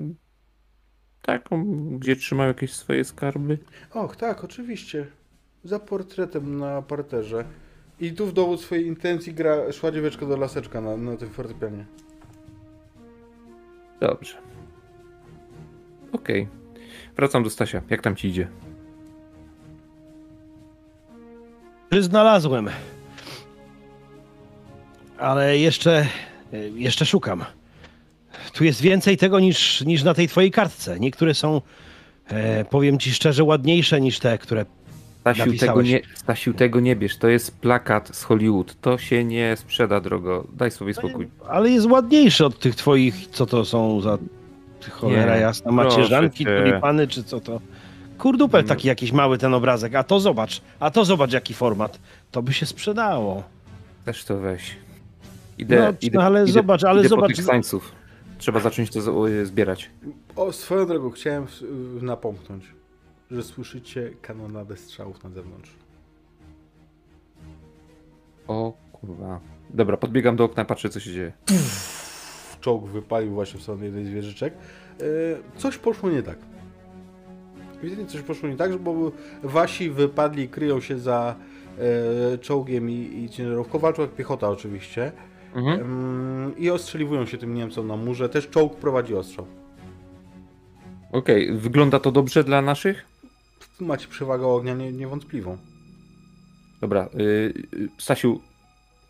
taką, 1.21 1.65
gdzie 1.97 2.15
trzymał 2.15 2.47
jakieś 2.47 2.73
swoje 2.73 3.03
skarby? 3.03 3.57
Och, 3.93 4.15
tak, 4.15 4.43
oczywiście. 4.43 5.07
Za 5.63 5.79
portretem 5.79 6.57
na 6.57 6.81
parterze. 6.81 7.45
I 8.01 8.13
tu 8.13 8.27
w 8.27 8.33
dowód 8.33 8.61
swojej 8.61 8.87
intencji 8.87 9.33
gra, 9.33 9.71
szła 9.71 9.91
dzieweczka 9.91 10.25
do 10.25 10.37
laseczka 10.37 10.81
na, 10.81 10.97
na 10.97 11.17
tym 11.17 11.29
fortepianie. 11.29 11.85
Dobrze. 13.99 14.37
Okej. 16.11 16.47
Wracam 17.15 17.43
do 17.43 17.49
Stasia. 17.49 17.81
Jak 17.89 18.01
tam 18.01 18.15
ci 18.15 18.27
idzie? 18.27 18.47
Czy 21.91 22.03
znalazłem. 22.03 22.69
Ale 25.17 25.57
jeszcze, 25.57 26.07
jeszcze 26.75 27.05
szukam. 27.05 27.45
Tu 28.53 28.63
jest 28.63 28.81
więcej 28.81 29.17
tego 29.17 29.39
niż, 29.39 29.81
niż 29.81 30.03
na 30.03 30.13
tej 30.13 30.27
twojej 30.27 30.51
kartce. 30.51 30.99
Niektóre 30.99 31.33
są, 31.33 31.61
e, 32.27 32.65
powiem 32.65 32.99
ci 32.99 33.13
szczerze, 33.13 33.43
ładniejsze 33.43 34.01
niż 34.01 34.19
te, 34.19 34.37
które. 34.37 34.65
Stasiu 35.21 35.57
tego, 35.57 35.81
nie, 35.81 36.01
Stasiu, 36.15 36.53
tego 36.53 36.79
nie 36.79 36.95
bierz. 36.95 37.17
To 37.17 37.27
jest 37.27 37.57
plakat 37.57 38.15
z 38.15 38.23
Hollywood. 38.23 38.75
To 38.81 38.97
się 38.97 39.23
nie 39.23 39.55
sprzeda 39.57 40.01
drogo. 40.01 40.47
Daj 40.53 40.71
sobie 40.71 40.93
spokój. 40.93 41.27
Ale 41.49 41.69
jest 41.69 41.85
ładniejszy 41.87 42.45
od 42.45 42.59
tych 42.59 42.75
twoich, 42.75 43.27
co 43.27 43.45
to 43.45 43.65
są 43.65 44.01
za 44.01 44.17
cholera 44.91 45.35
Nie, 45.35 45.41
jasna, 45.41 45.71
macierzanki, 45.71 46.45
tulipany, 46.45 47.07
czy 47.07 47.23
co 47.23 47.39
to. 47.39 47.61
Kurdupel 48.17 48.63
taki 48.63 48.87
jakiś 48.87 49.11
mały 49.11 49.37
ten 49.37 49.53
obrazek. 49.53 49.95
A 49.95 50.03
to 50.03 50.19
zobacz, 50.19 50.61
a 50.79 50.91
to 50.91 51.05
zobacz 51.05 51.33
jaki 51.33 51.53
format. 51.53 51.99
To 52.31 52.41
by 52.41 52.53
się 52.53 52.65
sprzedało. 52.65 53.43
Też 54.05 54.23
to 54.25 54.37
weź. 54.37 54.75
Idę, 55.57 55.79
No, 55.79 55.93
idę, 56.01 56.17
no, 56.19 56.23
ale 56.25 56.43
idę, 56.43 56.51
zobacz, 56.51 56.83
ale 56.83 56.99
idę 56.99 57.09
zobacz- 57.09 57.31
po 57.31 57.35
tych 57.35 57.45
sańców. 57.45 57.91
Trzeba 58.37 58.59
zacząć 58.59 58.89
to 58.91 59.01
zbierać. 59.45 59.89
O, 60.35 60.51
swoją 60.51 60.85
drogą, 60.87 61.09
chciałem 61.09 61.45
napomknąć, 62.01 62.63
że 63.31 63.43
słyszycie 63.43 64.11
kanonadę 64.21 64.77
strzałów 64.77 65.23
na 65.23 65.29
zewnątrz. 65.29 65.71
O 68.47 68.73
kurwa. 68.91 69.39
Dobra, 69.69 69.97
podbiegam 69.97 70.35
do 70.35 70.43
okna, 70.43 70.65
patrzę 70.65 70.89
co 70.89 70.99
się 70.99 71.11
dzieje. 71.11 71.33
Czołg 72.61 72.85
wypalił 72.85 73.33
właśnie 73.33 73.59
w 73.59 73.63
stronę 73.63 73.85
jednej 73.85 74.05
z 74.05 74.09
wieżyczek. 74.09 74.53
E, 74.53 75.03
coś 75.57 75.77
poszło 75.77 76.09
nie 76.09 76.23
tak. 76.23 76.37
Ewidentnie 77.79 78.05
coś 78.05 78.21
poszło 78.21 78.49
nie 78.49 78.55
tak, 78.55 78.77
bo 78.77 79.11
wasi 79.43 79.89
wypadli, 79.89 80.49
kryją 80.49 80.81
się 80.81 80.99
za 80.99 81.35
e, 82.33 82.37
czołgiem 82.37 82.89
i, 82.89 83.23
i 83.23 83.29
ciężarówką. 83.29 83.79
Walczą 83.79 84.01
jak 84.01 84.11
piechota 84.11 84.49
oczywiście. 84.49 85.11
Mhm. 85.55 85.81
Em, 85.81 86.57
I 86.57 86.69
ostrzeliwują 86.69 87.25
się 87.25 87.37
tym 87.37 87.53
Niemcom 87.53 87.87
na 87.87 87.97
murze. 87.97 88.29
Też 88.29 88.49
czołg 88.49 88.75
prowadzi 88.75 89.15
ostrzał. 89.15 89.45
Okej, 91.11 91.53
wygląda 91.53 91.99
to 91.99 92.11
dobrze 92.11 92.43
dla 92.43 92.61
naszych? 92.61 93.10
Macie 93.81 94.07
przewagę 94.07 94.47
ognia 94.47 94.73
nie, 94.73 94.91
niewątpliwą. 94.91 95.57
Dobra, 96.81 97.09
y, 97.19 97.19
y, 97.73 97.89
Stasiu, 97.97 98.41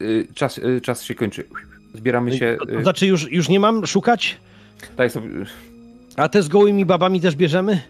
y, 0.01 0.27
czas, 0.33 0.57
y, 0.57 0.81
czas 0.81 1.03
się 1.03 1.15
kończy. 1.15 1.47
Zbieramy 1.93 2.37
się. 2.37 2.57
To, 2.59 2.65
to 2.65 2.79
Y, 2.79 2.83
znaczy 2.83 3.07
już, 3.07 3.31
już 3.31 3.49
nie 3.49 3.59
mam 3.59 3.85
szukać? 3.87 4.37
daj 4.97 5.09
sobie. 5.09 5.29
A 6.15 6.29
te 6.29 6.43
z 6.43 6.47
gołymi 6.47 6.85
babami 6.85 7.21
też 7.21 7.35
bierzemy? 7.35 7.81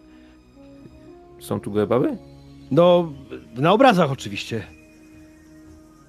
Są 1.40 1.60
tu 1.60 1.72
gołe 1.72 1.88
baby? 1.88 2.18
No, 2.72 3.14
na 3.56 3.72
obrazach 3.72 4.12
oczywiście. 4.12 4.64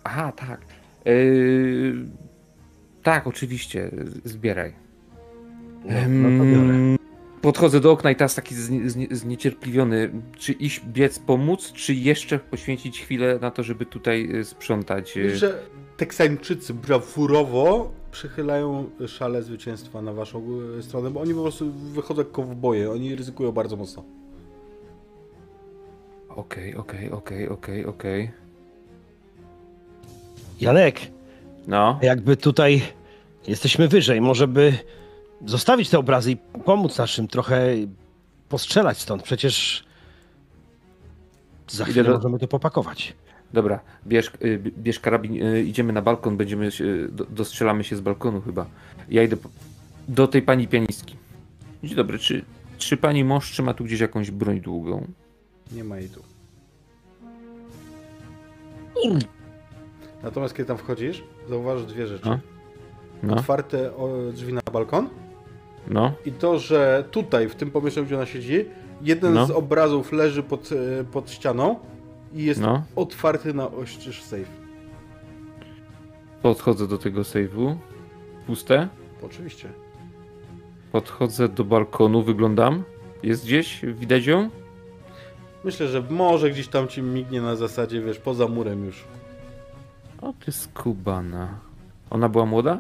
Aha, 0.05 0.32
tak. 0.32 0.61
Y, 1.07 1.94
tak, 3.03 3.27
oczywiście. 3.27 3.90
Zbieraj. 4.24 4.73
No, 5.85 5.94
no 6.09 6.44
to 6.44 6.51
biorę. 6.51 6.97
Podchodzę 7.43 7.81
do 7.81 7.93
okna 7.93 8.10
i 8.10 8.16
teraz 8.16 8.35
taki 8.35 8.55
znie, 8.55 8.90
znie, 8.90 9.06
zniecierpliwiony. 9.10 10.10
Czy 10.39 10.52
iść 10.52 10.81
biec 10.86 11.19
pomóc, 11.19 11.73
czy 11.73 11.94
jeszcze 11.94 12.39
poświęcić 12.39 13.01
chwilę 13.01 13.39
na 13.40 13.51
to, 13.51 13.62
żeby 13.62 13.86
tutaj 13.86 14.36
y, 14.36 14.44
sprzątać? 14.44 15.16
y? 15.16 15.23
Wiesz, 15.23 15.39
że 15.40 15.62
Teksańczycy 15.97 16.74
brawurowo 16.74 17.93
przechylają 18.10 18.90
szale 19.06 19.43
zwycięstwa 19.43 20.02
na 20.02 20.12
waszą 20.12 20.43
e, 20.78 20.82
stronę, 20.82 21.10
bo 21.10 21.20
oni 21.20 21.35
po 21.35 21.43
prostu 21.43 21.73
wychodzą 21.73 22.20
jak 22.23 22.31
kowboje, 22.31 22.90
oni 22.90 23.14
ryzykują 23.14 23.52
bardzo 23.52 23.77
mocno. 23.77 24.05
Okej, 26.28 26.77
okej, 26.77 27.10
okej, 27.10 27.48
okej, 27.48 27.86
okej. 27.86 28.31
Janek, 30.60 31.01
No, 31.66 31.98
jakby 32.02 32.36
tutaj 32.36 32.82
jesteśmy 33.47 33.89
wyżej, 33.89 34.20
może 34.20 34.48
by 34.48 34.73
zostawić 35.47 35.89
te 35.90 35.98
obrazy 35.98 36.32
i 36.32 36.36
pomóc 36.64 36.98
naszym 36.98 37.28
trochę 37.28 37.66
postrzelać 38.48 38.98
stąd. 38.98 39.23
Przecież 39.23 39.85
za 41.70 41.85
chwilę 41.85 42.05
do- 42.05 42.14
możemy 42.16 42.39
to 42.39 42.48
popakować. 42.48 43.14
dobra, 43.52 43.81
bierz, 44.06 44.32
y, 44.44 44.59
bierz 44.78 45.01
karabin, 45.01 45.47
y, 45.47 45.62
idziemy 45.62 45.93
na 45.93 46.02
balkon, 46.02 46.36
będziemy 46.36 46.70
się, 46.73 47.09
do, 47.09 47.24
dostrzelamy 47.24 47.85
się 47.85 47.97
z 47.97 48.01
balkonu 48.01 48.40
chyba. 48.40 48.66
Ja 49.09 49.23
idę 49.23 49.36
po, 49.36 49.48
do 50.09 50.28
tej 50.28 50.43
pani 50.43 50.69
pianistki. 50.69 51.16
Dzień 51.85 51.94
dobry, 51.97 52.19
czy, 52.19 52.44
czy 52.78 52.97
pani 52.97 53.24
mąż 53.24 53.51
trzyma 53.51 53.74
tu 53.74 53.85
gdzieś 53.85 54.01
jakąś 54.01 54.31
broń 54.31 54.60
długą? 54.60 55.06
Nie 55.73 55.85
ma 55.85 55.98
jej 55.98 56.09
tu. 56.09 56.23
Natomiast 60.23 60.55
kiedy 60.55 60.66
tam 60.66 60.78
wchodzisz, 60.78 61.23
zauważysz 61.48 61.86
dwie 61.86 62.06
rzeczy. 62.06 62.28
No. 62.28 62.39
No, 63.23 63.35
Otwarte 63.35 63.90
drzwi 64.32 64.52
na 64.52 64.60
balkon 64.73 65.09
no, 65.88 66.12
i 66.26 66.32
to, 66.32 66.59
że 66.59 67.04
tutaj, 67.10 67.48
w 67.48 67.54
tym 67.54 67.70
pomieszczeniu, 67.70 68.06
gdzie 68.06 68.16
ona 68.16 68.26
siedzi, 68.26 68.64
jeden 69.02 69.34
No. 69.34 69.46
z 69.46 69.50
obrazów 69.50 70.12
leży 70.12 70.42
pod, 70.42 70.70
e, 71.00 71.04
pod 71.04 71.30
ścianą 71.30 71.76
i 72.34 72.44
jest 72.44 72.60
no. 72.60 72.82
otwarty 72.96 73.54
na 73.54 73.70
oścież 73.70 74.22
safe. 74.22 74.62
Podchodzę 76.42 76.88
do 76.88 76.98
tego 76.98 77.20
save'u. 77.22 77.76
Puste. 78.46 78.88
Oczywiście. 79.22 79.68
Podchodzę 80.92 81.48
do 81.48 81.64
balkonu, 81.64 82.22
wyglądam. 82.22 82.82
Jest 83.22 83.44
gdzieś? 83.44 83.80
Widać 83.84 84.26
ją? 84.26 84.50
Myślę, 85.64 85.88
że 85.88 86.02
może 86.10 86.50
gdzieś 86.50 86.68
tam 86.68 86.88
ci 86.88 87.02
mignie 87.02 87.40
na 87.42 87.56
zasadzie, 87.56 88.00
wiesz, 88.00 88.18
poza 88.18 88.48
murem 88.48 88.84
już. 88.84 89.04
O, 90.22 90.32
ty 90.44 90.52
skubana. 90.52 91.59
Ona 92.10 92.28
była 92.28 92.46
młoda? 92.46 92.78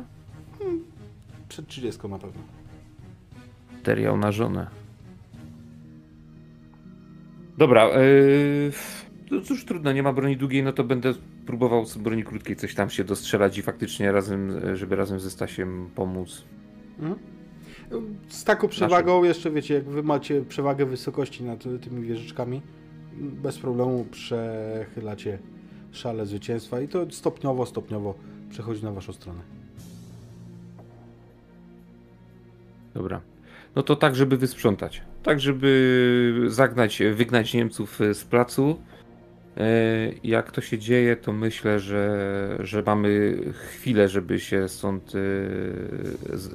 Przed 1.48 1.66
30 1.68 2.08
na 2.08 2.18
pewno. 2.18 2.42
Materiał 3.82 4.16
na 4.16 4.32
żonę. 4.32 4.66
Dobra, 7.58 7.88
yy, 7.88 8.72
no 9.30 9.40
cóż, 9.40 9.64
trudno, 9.64 9.92
nie 9.92 10.02
ma 10.02 10.12
broni 10.12 10.36
długiej, 10.36 10.62
no 10.62 10.72
to 10.72 10.84
będę 10.84 11.14
próbował 11.46 11.86
z 11.86 11.98
broni 11.98 12.24
krótkiej 12.24 12.56
coś 12.56 12.74
tam 12.74 12.90
się 12.90 13.04
dostrzelać 13.04 13.58
i 13.58 13.62
faktycznie 13.62 14.12
razem, 14.12 14.52
żeby 14.76 14.96
razem 14.96 15.20
ze 15.20 15.30
Stasiem 15.30 15.90
pomóc. 15.94 16.44
Mhm. 16.98 17.18
Z 18.28 18.44
taką 18.44 18.68
przewagą, 18.68 19.24
jeszcze 19.24 19.50
wiecie, 19.50 19.74
jak 19.74 19.84
wy 19.84 20.02
macie 20.02 20.42
przewagę 20.42 20.86
wysokości 20.86 21.44
nad 21.44 21.64
tymi 21.82 22.06
wieżyczkami, 22.06 22.62
bez 23.14 23.58
problemu 23.58 24.06
przechylacie 24.10 25.38
szale 25.92 26.26
zwycięstwa 26.26 26.80
i 26.80 26.88
to 26.88 27.10
stopniowo, 27.10 27.66
stopniowo 27.66 28.14
przechodzi 28.50 28.84
na 28.84 28.92
waszą 28.92 29.12
stronę. 29.12 29.40
Dobra. 32.94 33.31
No 33.76 33.82
to 33.82 33.96
tak, 33.96 34.14
żeby 34.14 34.36
wysprzątać. 34.36 35.02
Tak, 35.22 35.40
żeby 35.40 36.44
zagnać, 36.46 37.02
wygnać 37.14 37.54
Niemców 37.54 37.98
z 38.12 38.24
placu. 38.24 38.78
E, 39.56 39.66
Jak 40.24 40.52
to 40.52 40.60
się 40.60 40.78
dzieje, 40.78 41.16
to 41.16 41.32
myślę, 41.32 41.80
że, 41.80 42.56
że 42.60 42.82
mamy 42.86 43.38
chwilę, 43.52 44.08
żeby 44.08 44.40
się 44.40 44.68
stąd 44.68 45.12
e, 45.14 45.18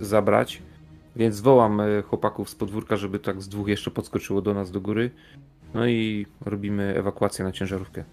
zabrać. 0.05 0.61
Więc 1.15 1.41
wołam 1.41 1.81
e, 1.81 2.01
chłopaków 2.01 2.49
z 2.49 2.55
podwórka, 2.55 2.97
żeby 2.97 3.19
tak 3.19 3.41
z 3.41 3.49
dwóch 3.49 3.67
jeszcze 3.67 3.91
podskoczyło 3.91 4.41
do 4.41 4.53
nas 4.53 4.71
do 4.71 4.81
góry. 4.81 5.11
No 5.73 5.87
i 5.87 6.25
robimy 6.45 6.93
ewakuację 6.97 7.45
na 7.45 7.51
ciężarówkę. 7.51 8.03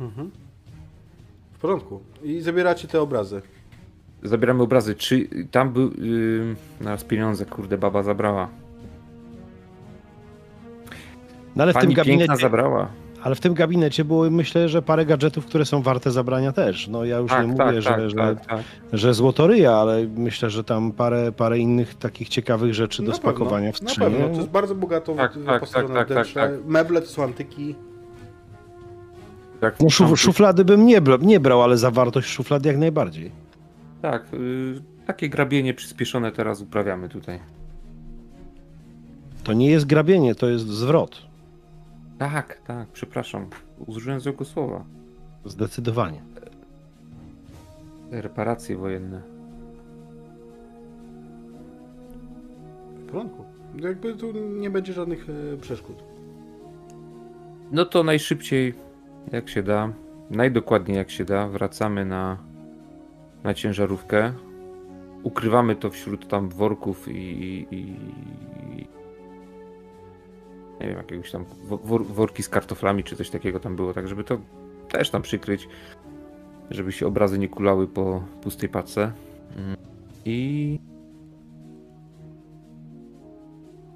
Mhm. 0.00 0.30
W 1.52 1.58
porządku. 1.58 2.00
I 2.22 2.40
zabieracie 2.40 2.88
te 2.88 3.00
obrazy. 3.00 3.42
Zabieramy 4.22 4.62
obrazy. 4.62 4.94
Czy 4.94 5.28
tam 5.50 5.72
był. 5.72 5.90
Yy, 5.90 6.56
naraz 6.80 7.04
pieniądze, 7.04 7.46
kurde, 7.46 7.78
baba 7.78 8.02
zabrała. 8.02 8.48
No 11.56 11.62
ale 11.62 11.72
w 11.72 11.76
tym 11.76 11.82
Pani 11.82 11.94
piękna 11.94 12.04
gabinecie, 12.04 12.42
zabrała. 12.42 12.88
ale 13.22 13.34
w 13.34 13.40
tym 13.40 13.54
gabinecie 13.54 14.04
było 14.04 14.30
myślę, 14.30 14.68
że 14.68 14.82
parę 14.82 15.06
gadżetów, 15.06 15.46
które 15.46 15.64
są 15.64 15.82
warte 15.82 16.10
zabrania 16.10 16.52
też. 16.52 16.88
No 16.88 17.04
ja 17.04 17.18
już 17.18 17.32
nie 17.32 17.46
mówię, 17.46 17.82
że, 17.82 18.10
że, 18.10 18.16
tak, 18.16 18.46
tak. 18.46 18.60
że 18.92 19.14
złotoryja, 19.14 19.72
ale 19.72 20.06
myślę, 20.16 20.50
że 20.50 20.64
tam 20.64 20.92
parę, 20.92 21.32
parę 21.32 21.58
innych 21.58 21.94
takich 21.94 22.28
ciekawych 22.28 22.74
rzeczy 22.74 23.02
do 23.02 23.10
Na 23.10 23.16
spakowania 23.16 23.72
pewno, 23.72 23.88
w 23.88 23.90
skrzynię. 23.90 24.10
Na 24.10 24.16
pewno, 24.16 24.34
to 24.34 24.40
jest 24.40 24.50
bardzo 24.50 24.74
bogato 24.74 25.14
Tak, 25.14 25.32
tak, 25.32 25.42
wyposażone 25.42 25.94
tak, 25.94 26.08
tak, 26.08 26.26
tak, 26.34 26.50
Meble 26.66 27.00
to 27.00 27.06
są 27.06 27.24
antyki. 27.24 27.74
No, 29.80 29.90
szuf, 29.90 30.20
szuflady 30.20 30.64
bym 30.64 30.86
nie, 30.86 31.00
nie 31.20 31.40
brał, 31.40 31.62
ale 31.62 31.78
zawartość 31.78 32.28
szuflad 32.28 32.66
jak 32.66 32.78
najbardziej. 32.78 33.47
Tak, 34.02 34.32
yy, 34.32 34.82
takie 35.06 35.28
grabienie 35.28 35.74
przyspieszone 35.74 36.32
teraz 36.32 36.60
uprawiamy 36.60 37.08
tutaj. 37.08 37.40
To 39.44 39.52
nie 39.52 39.70
jest 39.70 39.86
grabienie, 39.86 40.34
to 40.34 40.48
jest 40.48 40.66
zwrot. 40.66 41.22
Tak, 42.18 42.60
tak, 42.66 42.88
przepraszam. 42.88 43.46
Użyłem 43.86 44.20
złego 44.20 44.44
słowa. 44.44 44.84
Zdecydowanie. 45.44 46.22
Reparacje 48.10 48.76
wojenne. 48.76 49.22
W 52.98 53.06
porządku. 53.06 53.44
Jakby 53.80 54.14
tu 54.14 54.32
nie 54.32 54.70
będzie 54.70 54.92
żadnych 54.92 55.26
e, 55.30 55.56
przeszkód. 55.56 56.02
No 57.72 57.84
to 57.84 58.02
najszybciej, 58.02 58.74
jak 59.32 59.48
się 59.48 59.62
da, 59.62 59.92
najdokładniej 60.30 60.96
jak 60.96 61.10
się 61.10 61.24
da, 61.24 61.48
wracamy 61.48 62.04
na, 62.04 62.38
na 63.44 63.54
ciężarówkę. 63.54 64.32
Ukrywamy 65.22 65.76
to 65.76 65.90
wśród 65.90 66.28
tam 66.28 66.48
worków 66.48 67.08
i, 67.08 67.12
i, 67.12 67.74
i 67.74 67.96
nie 70.80 70.88
wiem, 70.88 70.96
jakiegoś 70.96 71.30
tam 71.30 71.44
wo- 71.64 71.78
wor, 71.78 72.06
worki 72.06 72.42
z 72.42 72.48
kartoflami 72.48 73.04
czy 73.04 73.16
coś 73.16 73.30
takiego 73.30 73.60
tam 73.60 73.76
było, 73.76 73.94
tak 73.94 74.08
żeby 74.08 74.24
to 74.24 74.38
też 74.88 75.10
tam 75.10 75.22
przykryć, 75.22 75.68
żeby 76.70 76.92
się 76.92 77.06
obrazy 77.06 77.38
nie 77.38 77.48
kulały 77.48 77.86
po 77.86 78.22
pustej 78.42 78.68
paczce. 78.68 79.12
Mm. 79.56 79.76
I 80.24 80.78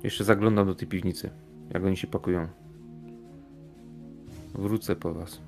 jeszcze 0.02 0.24
zaglądam 0.24 0.66
do 0.66 0.74
tej 0.74 0.88
piwnicy, 0.88 1.30
jak 1.74 1.84
oni 1.84 1.96
się 1.96 2.06
pakują. 2.06 2.48
Wrócę 4.54 4.96
po 4.96 5.14
was. 5.14 5.40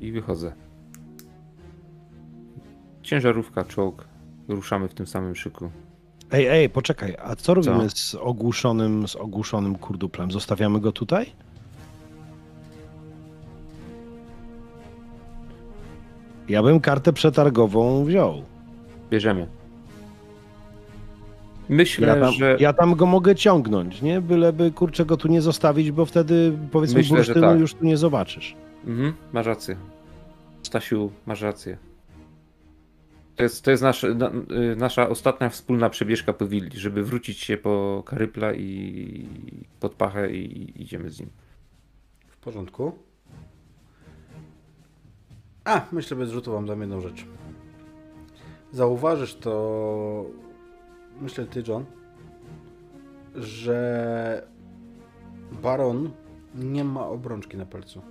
I 0.00 0.12
wychodzę. 0.12 0.52
Ciężarówka, 3.02 3.64
czołg. 3.64 4.04
Ruszamy 4.48 4.88
w 4.88 4.94
tym 4.94 5.06
samym 5.06 5.34
szyku. 5.36 5.70
Ej, 6.32 6.46
ej, 6.46 6.70
poczekaj, 6.70 7.16
a 7.24 7.36
co 7.36 7.54
robimy 7.54 7.90
z 7.90 8.14
ogłuszonym, 8.14 9.08
z 9.08 9.16
ogłuszonym 9.16 9.74
kurduplem? 9.74 10.30
Zostawiamy 10.30 10.80
go 10.80 10.92
tutaj? 10.92 11.26
Ja 16.48 16.62
bym 16.62 16.80
kartę 16.80 17.12
przetargową 17.12 18.04
wziął. 18.04 18.42
Bierzemy. 19.10 19.46
Myślę, 21.68 22.06
Ja 22.08 22.20
tam, 22.20 22.32
że. 22.32 22.56
ja 22.60 22.72
tam 22.72 22.94
go 22.94 23.06
mogę 23.06 23.34
ciągnąć, 23.34 24.02
nie? 24.02 24.20
Byleby 24.20 24.70
kurczę 24.70 25.04
go 25.06 25.16
tu 25.16 25.28
nie 25.28 25.42
zostawić, 25.42 25.90
bo 25.90 26.06
wtedy 26.06 26.52
powiedzmy 26.72 26.98
Myślę, 26.98 27.16
bursztynu 27.16 27.40
tak. 27.40 27.60
już 27.60 27.74
tu 27.74 27.84
nie 27.84 27.96
zobaczysz. 27.96 28.56
Mhm, 28.86 29.14
masz 29.32 29.46
rację. 29.46 29.76
Stasiu, 30.62 31.10
masz 31.26 31.40
rację. 31.40 31.78
To 33.36 33.42
jest, 33.42 33.64
to 33.64 33.70
jest 33.70 33.82
nasz, 33.82 34.06
na, 34.14 34.30
y, 34.30 34.76
nasza 34.76 35.08
ostatnia 35.08 35.48
wspólna 35.48 35.90
przebieżka 35.90 36.32
po 36.32 36.46
willi, 36.46 36.78
żeby 36.78 37.04
wrócić 37.04 37.38
się 37.38 37.56
po 37.56 38.02
karypla 38.06 38.54
i 38.54 39.28
pod 39.80 39.94
pachę 39.94 40.32
i 40.32 40.82
idziemy 40.82 41.10
z 41.10 41.20
nim. 41.20 41.30
W 42.28 42.36
porządku. 42.36 42.92
A, 45.64 45.86
myślę, 45.92 46.16
bez 46.16 46.30
rzutu 46.30 46.52
wam 46.52 46.66
dam 46.66 46.80
jedną 46.80 47.00
rzecz. 47.00 47.26
Zauważysz 48.72 49.34
to, 49.34 50.24
myślę 51.20 51.46
ty, 51.46 51.62
John, 51.68 51.84
że 53.34 54.48
Baron 55.62 56.10
nie 56.54 56.84
ma 56.84 57.06
obrączki 57.06 57.56
na 57.56 57.66
palcu. 57.66 58.02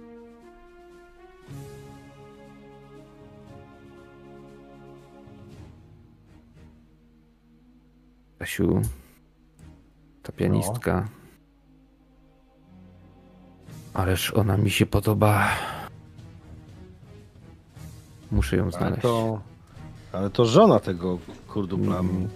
Stasiu, 8.36 8.82
ta 10.24 10.32
pianistka. 10.32 11.08
Ależ 13.94 14.32
ona 14.34 14.58
mi 14.58 14.70
się 14.70 14.86
podoba. 14.86 15.48
Muszę 18.32 18.58
ją 18.58 18.64
Ale 18.64 18.72
znaleźć. 18.72 19.02
to, 19.02 19.42
ale 20.12 20.30
to 20.30 20.46
żona 20.46 20.80
tego 20.80 21.20
kurdupla. 21.48 22.00
Mm. 22.00 22.30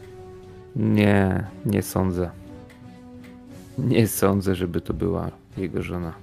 Nie, 0.75 1.48
nie 1.66 1.82
sądzę. 1.82 2.32
Nie 3.77 4.08
sądzę, 4.08 4.56
żeby 4.56 4.82
to 4.82 4.93
była 4.93 5.32
jego 5.58 5.82
żona. 5.83 6.14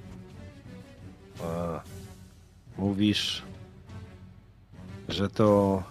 A, 1.45 1.81
mówisz, 2.81 3.43
że 5.09 5.31
to 5.31 5.83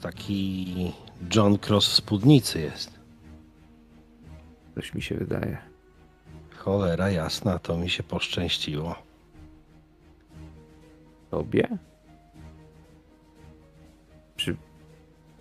taki 0.00 0.92
John 1.34 1.58
Cross 1.68 1.88
w 1.88 1.94
spódnicy 1.94 2.60
jest. 2.60 3.00
Coś 4.74 4.94
mi 4.94 5.02
się 5.02 5.14
wydaje. 5.14 5.58
Cholera 6.56 7.10
jasna, 7.10 7.58
to 7.58 7.76
mi 7.76 7.90
się 7.90 8.02
poszczęściło. 8.02 8.94
Tobie? 11.30 11.68
Przy... 14.36 14.56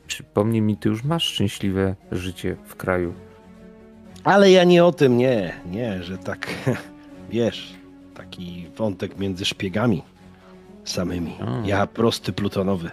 Przypomnij 0.07 0.61
mi, 0.61 0.77
ty 0.77 0.89
już 0.89 1.03
masz 1.03 1.23
szczęśliwe 1.23 1.95
życie 2.11 2.57
w 2.65 2.75
kraju. 2.75 3.13
Ale 4.23 4.51
ja 4.51 4.63
nie 4.63 4.85
o 4.85 4.91
tym, 4.91 5.17
nie, 5.17 5.61
nie, 5.65 6.03
że 6.03 6.17
tak, 6.17 6.47
wiesz, 7.29 7.80
taki 8.21 8.67
wątek 8.77 9.17
między 9.17 9.45
szpiegami 9.45 10.03
samymi. 10.83 11.37
A. 11.41 11.67
Ja 11.67 11.87
prosty 11.87 12.33
plutonowy. 12.33 12.91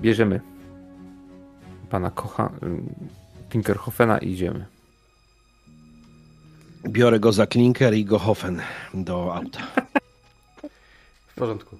Bierzemy 0.00 0.40
pana 1.90 2.10
Kocha, 2.10 2.52
Pinkerhoffena 3.50 4.18
i 4.18 4.28
idziemy. 4.30 4.66
Biorę 6.88 7.20
go 7.20 7.32
za 7.32 7.46
klinker 7.46 7.94
i 7.94 8.04
go 8.04 8.18
hofen 8.18 8.60
do 8.94 9.34
auta. 9.34 9.60
W 11.26 11.34
porządku. 11.34 11.76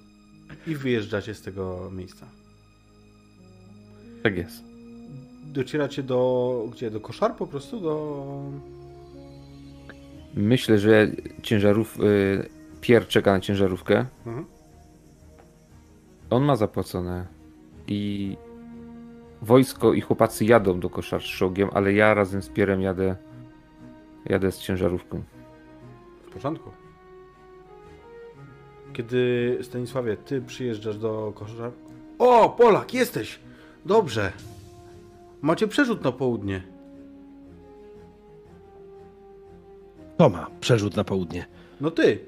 I 0.67 0.75
wyjeżdżacie 0.76 1.34
z 1.34 1.42
tego 1.42 1.91
miejsca. 1.91 2.26
Tak 4.23 4.36
jest. 4.36 4.62
Docieracie 5.44 6.02
do, 6.02 6.68
gdzie? 6.73 6.91
Do 6.91 7.01
koszar 7.01 7.36
po 7.36 7.47
prostu? 7.47 7.81
Do... 7.81 8.44
Myślę, 10.35 10.78
że 10.78 11.11
ciężarów... 11.43 12.01
y, 12.01 12.49
Pier 12.81 13.09
czeka 13.09 13.33
na 13.33 13.41
ciężarówkę. 13.41 14.07
Mhm. 14.27 14.47
On 16.31 16.44
ma 16.44 16.57
zapłacone 16.57 17.27
i 17.86 18.36
wojsko 19.43 19.93
i 19.93 20.01
chłopacy 20.01 20.44
jadą 20.44 20.81
do 20.81 20.91
koszar 20.91 21.20
z 21.23 21.25
czołgiem, 21.25 21.69
ale 21.73 21.93
ja 21.93 22.15
razem 22.15 22.43
z 22.43 22.49
Pierem 22.49 22.81
jadę 22.81 23.17
jadę 24.27 24.52
z 24.52 24.59
ciężarówką. 24.59 25.23
W 26.27 26.31
porządku. 26.33 26.70
Kiedy, 28.93 29.59
Stanisławie, 29.62 30.17
ty 30.17 30.43
przyjeżdżasz 30.43 30.99
do 30.99 31.33
koszar, 31.35 31.70
O, 32.19 32.49
Polak, 32.51 32.94
jesteś! 32.94 33.39
Dobrze. 33.86 34.33
Macie 35.43 35.69
przerzut 35.69 36.05
na 36.05 36.12
południe. 36.12 36.62
Kto 40.15 40.28
ma 40.28 40.47
przerzut 40.60 40.97
na 40.97 41.05
południe? 41.05 41.47
No 41.81 41.91
ty. 41.91 42.18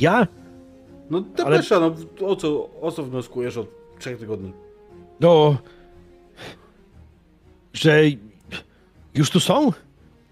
Ja? 0.00 0.26
No 1.10 1.20
depesza, 1.20 1.80
no 1.80 1.94
o 2.26 2.36
co, 2.36 2.70
o 2.80 2.92
co 2.92 3.02
wnioskujesz 3.02 3.56
od 3.56 3.68
trzech 3.98 4.18
tygodni? 4.18 4.52
No. 5.20 5.56
Że. 7.72 8.00
Już 9.14 9.30
tu 9.30 9.40
są? 9.40 9.72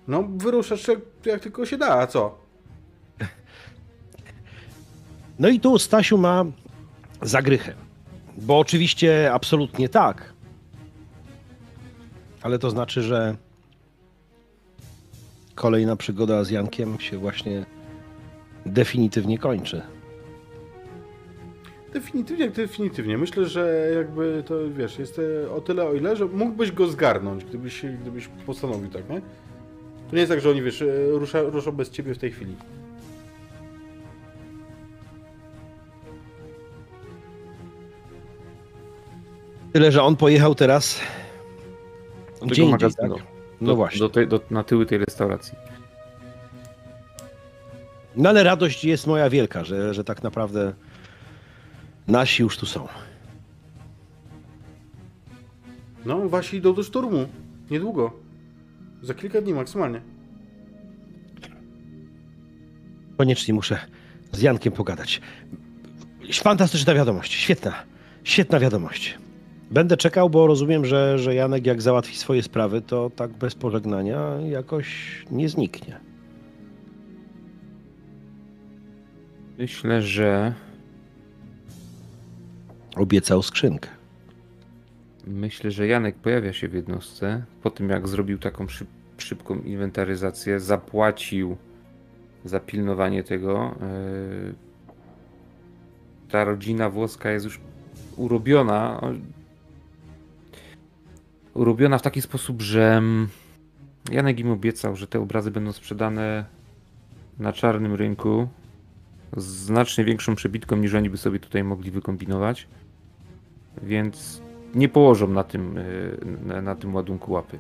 No 0.09 0.23
wyruszasz 0.37 0.89
jak, 0.89 0.99
jak 1.25 1.41
tylko 1.41 1.67
się 1.67 1.79
da, 1.79 2.01
a 2.01 2.07
co? 2.07 2.39
No 5.39 5.49
i 5.49 5.61
tu 5.61 5.79
Stasiu 5.79 6.19
ma 6.19 6.45
zagrychę. 7.23 7.75
Bo 8.37 8.59
oczywiście 8.59 9.33
absolutnie 9.33 9.89
tak. 9.89 10.33
Ale 12.43 12.59
to 12.59 12.71
znaczy, 12.71 13.03
że 13.03 13.37
kolejna 15.55 15.97
przygoda 15.97 16.45
z 16.45 16.51
Jankiem 16.51 17.01
się 17.01 17.19
właśnie 17.19 17.67
definitywnie 18.67 19.39
kończy. 19.39 19.83
Definitywnie, 21.93 22.51
definitywnie. 22.51 23.19
Myślę, 23.19 23.47
że 23.47 23.93
jakby 23.95 24.43
to, 24.47 24.55
wiesz, 24.71 24.99
jest 24.99 25.21
e, 25.45 25.51
o 25.51 25.61
tyle 25.61 25.85
o 25.85 25.95
ile, 25.95 26.17
że 26.17 26.27
mógłbyś 26.27 26.73
go 26.73 26.87
zgarnąć, 26.87 27.45
gdybyś, 27.45 27.85
gdybyś 28.01 28.29
postanowił 28.47 28.91
tak, 28.91 29.11
nie? 29.11 29.21
To 30.11 30.17
nie 30.17 30.19
jest 30.19 30.33
tak, 30.33 30.41
że 30.41 30.51
oni, 30.51 30.63
wiesz, 30.63 30.83
e, 30.83 30.87
rusza, 31.11 31.43
ruszą 31.43 31.73
bez 31.73 31.91
ciebie 31.91 32.15
w 32.15 32.19
tej 32.19 32.31
chwili. 32.31 32.57
Tyle, 39.73 39.93
że 39.93 40.03
on 40.03 40.17
pojechał 40.17 40.55
teraz 40.55 41.01
Do 42.41 42.47
gdzie 42.47 42.63
tego 42.63 42.73
indziej, 42.73 42.95
tak? 42.95 43.34
No 43.65 43.71
do, 43.71 43.77
właśnie. 43.77 43.99
Do 43.99 44.09
tej, 44.09 44.29
do, 44.29 44.41
na 44.51 44.65
tyły 44.65 44.87
tej 44.87 44.99
restauracji. 44.99 45.55
No 48.17 48.29
ale 48.29 48.43
radość 48.43 48.85
jest 48.85 49.07
moja 49.07 49.31
wielka, 49.31 49.65
że, 49.65 49.95
że 49.95 50.05
tak 50.05 50.23
naprawdę 50.23 50.73
nasi 52.09 52.43
już 52.43 52.59
tu 52.59 52.67
są. 52.67 52.89
No, 56.05 56.29
wasi 56.29 56.57
idą 56.57 56.75
do 56.75 56.83
szturmu. 56.83 57.29
Niedługo. 57.71 58.13
Za 59.03 59.15
kilka 59.15 59.41
dni 59.41 59.55
maksymalnie. 59.55 60.01
Koniecznie 63.17 63.55
muszę 63.55 63.79
z 64.33 64.43
Jankiem 64.43 64.73
pogadać. 64.73 65.21
Fantastyczna 66.33 66.95
wiadomość, 66.95 67.33
świetna, 67.33 67.73
świetna 68.25 68.61
wiadomość. 68.61 69.19
Będę 69.71 69.97
czekał, 69.97 70.31
bo 70.31 70.47
rozumiem, 70.47 70.85
że, 70.85 71.19
że 71.19 71.35
Janek 71.35 71.67
jak 71.67 71.83
załatwi 71.83 72.17
swoje 72.17 72.43
sprawy, 72.43 72.81
to 72.83 73.11
tak 73.11 73.31
bez 73.31 73.55
pożegnania 73.55 74.21
jakoś 74.49 74.87
nie 75.31 75.49
zniknie. 75.49 76.01
Myślę, 79.59 80.03
że 80.03 80.55
Obiecał 82.97 83.43
skrzynkę. 83.43 83.89
Myślę, 85.27 85.71
że 85.71 85.87
Janek 85.87 86.17
pojawia 86.17 86.53
się 86.53 86.69
w 86.69 86.75
jednostce 86.75 87.45
po 87.63 87.71
tym, 87.71 87.89
jak 87.89 88.09
zrobił 88.09 88.39
taką 88.39 88.69
szyb, 88.69 88.89
szybką 89.19 89.59
inwentaryzację, 89.59 90.61
zapłacił 90.61 91.57
za 92.45 92.61
pilnowanie 92.61 93.25
tego. 93.25 93.75
Yy, 94.45 94.55
Ta 96.29 96.45
rodzina 96.45 96.91
włoska 96.91 97.31
jest 97.31 97.45
już 97.45 97.61
urobiona. 98.17 99.01
Urobiona 101.55 101.99
w 101.99 102.03
taki 102.03 102.23
sposób, 102.23 102.63
że 102.63 102.97
mm, 102.97 103.29
Janek 104.11 104.41
im 104.41 104.51
obiecał, 104.51 104.97
że 104.97 105.07
te 105.07 105.21
obrazy 105.21 105.51
będą 105.51 105.73
sprzedane 105.73 106.45
na 107.39 107.53
czarnym 107.53 107.95
rynku 107.95 108.49
z 109.37 109.45
znacznie 109.45 110.05
większą 110.05 110.35
przebitką 110.35 110.77
niż 110.77 110.95
oni 110.95 111.11
by 111.11 111.17
sobie 111.17 111.41
tutaj 111.41 111.65
mogli 111.65 111.91
wykombinować. 111.91 112.69
Więc 113.83 114.43
nie 114.75 114.89
położą 114.89 115.29
na 115.29 115.45
tym, 115.45 115.79
na, 116.47 116.63
na 116.63 116.75
tym 116.75 116.95
ładunku 116.95 117.33
łapy. 117.33 117.59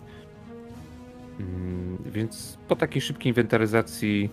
Mm, 1.40 1.98
Więc 2.06 2.58
po 2.68 2.76
takiej 2.76 3.02
szybkiej 3.02 3.30
inwentaryzacji 3.30 4.30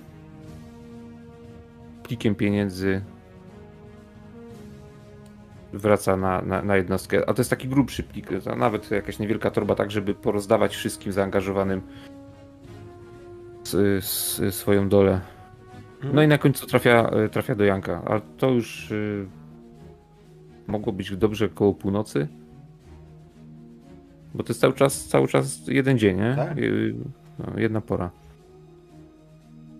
plikiem 2.03 2.35
pieniędzy 2.35 3.01
wraca 5.73 6.17
na, 6.17 6.41
na, 6.41 6.61
na 6.61 6.75
jednostkę. 6.77 7.29
A 7.29 7.33
to 7.33 7.39
jest 7.41 7.49
taki 7.49 7.67
grubszy 7.67 8.03
plik, 8.03 8.27
nawet 8.57 8.91
jakaś 8.91 9.19
niewielka 9.19 9.51
torba, 9.51 9.75
tak 9.75 9.91
żeby 9.91 10.13
porozdawać 10.13 10.75
wszystkim 10.75 11.11
zaangażowanym 11.11 11.81
s- 13.65 13.75
s- 13.75 14.55
swoją 14.55 14.89
dolę. 14.89 15.21
No 16.13 16.23
i 16.23 16.27
na 16.27 16.37
końcu 16.37 16.67
trafia, 16.67 17.11
trafia 17.31 17.55
do 17.55 17.63
Janka, 17.63 18.01
ale 18.05 18.21
to 18.37 18.49
już 18.49 18.91
y, 18.91 19.25
mogło 20.67 20.93
być 20.93 21.15
dobrze 21.17 21.49
koło 21.49 21.73
północy. 21.73 22.27
Bo 24.33 24.43
to 24.43 24.49
jest 24.49 24.61
cały 24.61 24.73
czas, 24.73 25.05
cały 25.07 25.27
czas 25.27 25.67
jeden 25.67 25.97
dzień, 25.99 26.17
nie? 26.17 26.33
Tak. 26.35 26.57
Y, 26.57 26.95
No, 27.39 27.59
jedna 27.59 27.81
pora. 27.81 28.11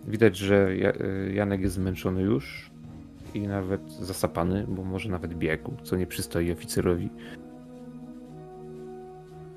Widać, 0.08 0.38
że 0.38 0.70
y, 0.70 1.34
Janek 1.34 1.62
jest 1.62 1.76
zmęczony 1.76 2.22
już 2.22 2.71
i 3.34 3.48
nawet 3.48 3.92
zasapany, 3.92 4.66
bo 4.68 4.84
może 4.84 5.10
nawet 5.10 5.34
biegł, 5.34 5.72
co 5.84 5.96
nie 5.96 6.08
przystoi 6.08 6.52
oficerowi. 6.52 7.10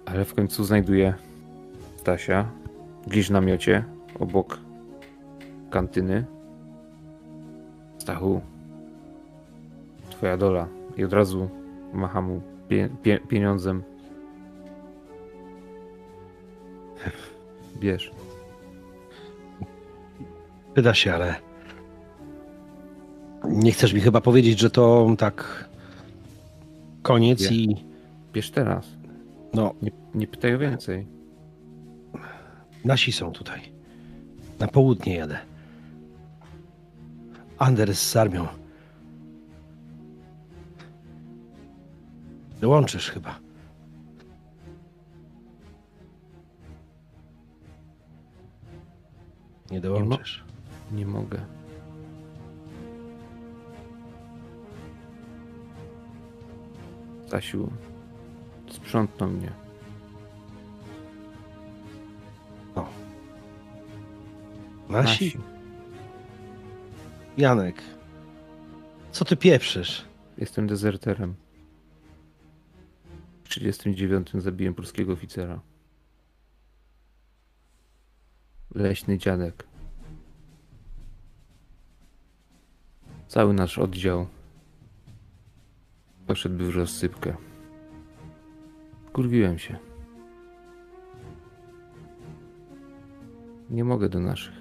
Ale 0.07 0.25
w 0.25 0.35
końcu 0.35 0.65
znajduje 0.65 1.15
Stasia 1.97 2.51
gdzieś 3.07 3.29
w 3.29 3.31
namiocie 3.31 3.85
obok 4.21 4.59
kantyny. 5.71 6.25
Stachu, 7.99 8.41
twoja 10.11 10.37
dola. 10.37 10.69
I 10.97 11.05
od 11.05 11.13
razu 11.13 11.49
macha 11.93 12.21
mu 12.21 12.43
pie, 12.69 12.89
pie, 13.03 13.21
pieniądzem. 13.29 13.83
Bierz. 17.81 18.13
Pyta 20.75 20.95
się, 20.95 21.15
ale 21.15 21.35
nie 23.49 23.73
chcesz 23.73 23.93
mi 23.93 24.01
chyba 24.01 24.21
powiedzieć, 24.21 24.59
że 24.59 24.71
to 24.71 25.07
tak 25.19 25.69
koniec 27.03 27.51
Nie. 27.51 27.57
i 27.57 27.85
Bierz 28.33 28.51
teraz. 28.51 28.87
no, 29.55 29.75
Nie, 29.83 29.91
nie 30.15 30.27
pytaj 30.27 30.55
o 30.55 30.59
więcej. 30.59 31.07
nasi 32.85 33.13
są 33.13 33.33
tutaj. 33.33 33.61
Na 34.59 34.69
południe 34.69 35.15
jadę. 35.17 35.39
Anders 37.59 38.03
z 38.11 38.17
armią. 38.17 38.47
Dołączysz 42.61 43.11
chyba. 43.11 43.39
Nie 49.71 49.81
dołączysz. 49.81 50.45
Nie 50.93 51.07
mogę. 51.07 51.41
Stasiu, 57.35 57.73
sprzątnął 58.71 59.31
mnie. 59.31 59.53
Nasi? 64.89 65.39
Janek, 67.37 67.83
co 69.13 69.25
ty 69.25 69.37
pieprzysz? 69.37 70.05
Jestem 70.39 70.67
dezerterem. 70.67 71.35
W 73.45 73.49
39 73.49 74.31
zabiłem 74.35 74.75
polskiego 74.75 75.13
oficera. 75.13 75.61
Leśny 78.75 79.19
dziadek. 79.19 79.67
Cały 83.29 83.55
nasz 83.55 83.79
oddział 83.79 84.27
poszedłby 86.27 86.73
w 86.73 86.77
rozsypkę. 86.77 87.37
Kurwiłem 89.13 89.59
się. 89.59 89.79
Nie 93.71 93.85
mogę 93.85 94.09
do 94.09 94.21
naszych. 94.21 94.55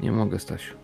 Nie 0.00 0.12
mogę, 0.12 0.38
Stasiu. 0.38 0.76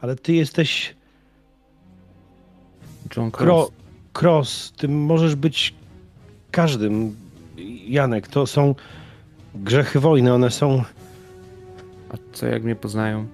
Ale 0.00 0.16
ty 0.16 0.32
jesteś 0.32 0.96
John 3.16 3.30
Kro 3.30 3.44
Cross. 3.44 3.70
Cross, 4.12 4.72
ty 4.76 4.88
możesz 4.88 5.34
być 5.34 5.74
każdym. 6.50 7.16
Janek, 7.86 8.28
to 8.28 8.46
są 8.46 8.74
grzechy 9.54 10.00
wojny, 10.00 10.34
one 10.34 10.50
są 10.50 10.84
A 12.10 12.14
co 12.32 12.46
jak 12.46 12.64
mnie 12.64 12.76
poznają? 12.76 13.26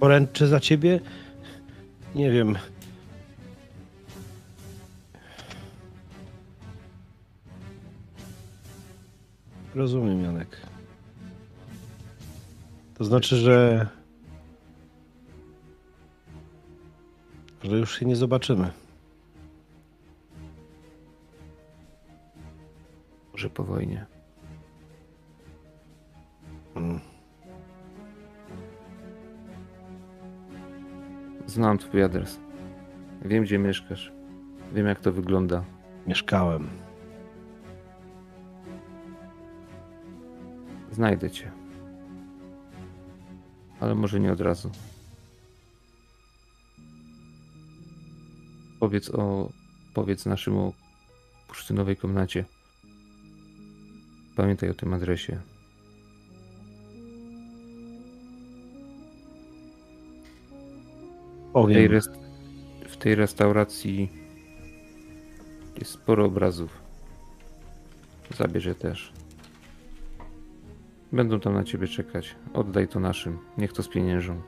poręcze 0.00 0.48
za 0.48 0.60
ciebie? 0.60 1.00
Nie 2.14 2.30
wiem. 2.30 2.58
Rozumiem, 9.74 10.22
Janek. 10.22 10.56
To 12.98 13.04
znaczy, 13.04 13.36
że. 13.36 13.86
że 17.62 17.76
już 17.76 17.98
się 17.98 18.06
nie 18.06 18.16
zobaczymy. 18.16 18.70
Może 23.40 23.50
po 23.50 23.64
wojnie. 23.64 24.06
Mm. 26.74 27.00
Znam 31.46 31.78
twój 31.78 32.02
adres. 32.02 32.40
Wiem, 33.22 33.44
gdzie 33.44 33.58
mieszkasz. 33.58 34.12
Wiem, 34.72 34.86
jak 34.86 35.00
to 35.00 35.12
wygląda. 35.12 35.64
Mieszkałem. 36.06 36.68
Znajdę 40.90 41.30
cię. 41.30 41.52
Ale 43.80 43.94
może 43.94 44.20
nie 44.20 44.32
od 44.32 44.40
razu. 44.40 44.70
Powiedz 48.80 49.10
o. 49.10 49.48
Powiedz 49.94 50.26
naszym 50.26 50.56
o 50.56 50.72
bursztynowej 51.48 51.96
komnacie. 51.96 52.44
Pamiętaj 54.40 54.70
o 54.70 54.74
tym 54.74 54.94
adresie. 54.94 55.40
W 61.54 61.72
tej, 61.72 61.88
w 62.88 62.96
tej 62.96 63.14
restauracji 63.14 64.12
jest 65.78 65.90
sporo 65.90 66.24
obrazów. 66.24 66.82
Zabierz 68.36 68.64
je 68.64 68.74
też. 68.74 69.12
Będą 71.12 71.40
tam 71.40 71.54
na 71.54 71.64
ciebie 71.64 71.88
czekać. 71.88 72.36
Oddaj 72.52 72.88
to 72.88 73.00
naszym. 73.00 73.38
Niech 73.58 73.72
to 73.72 73.82
spieniężą. 73.82 74.42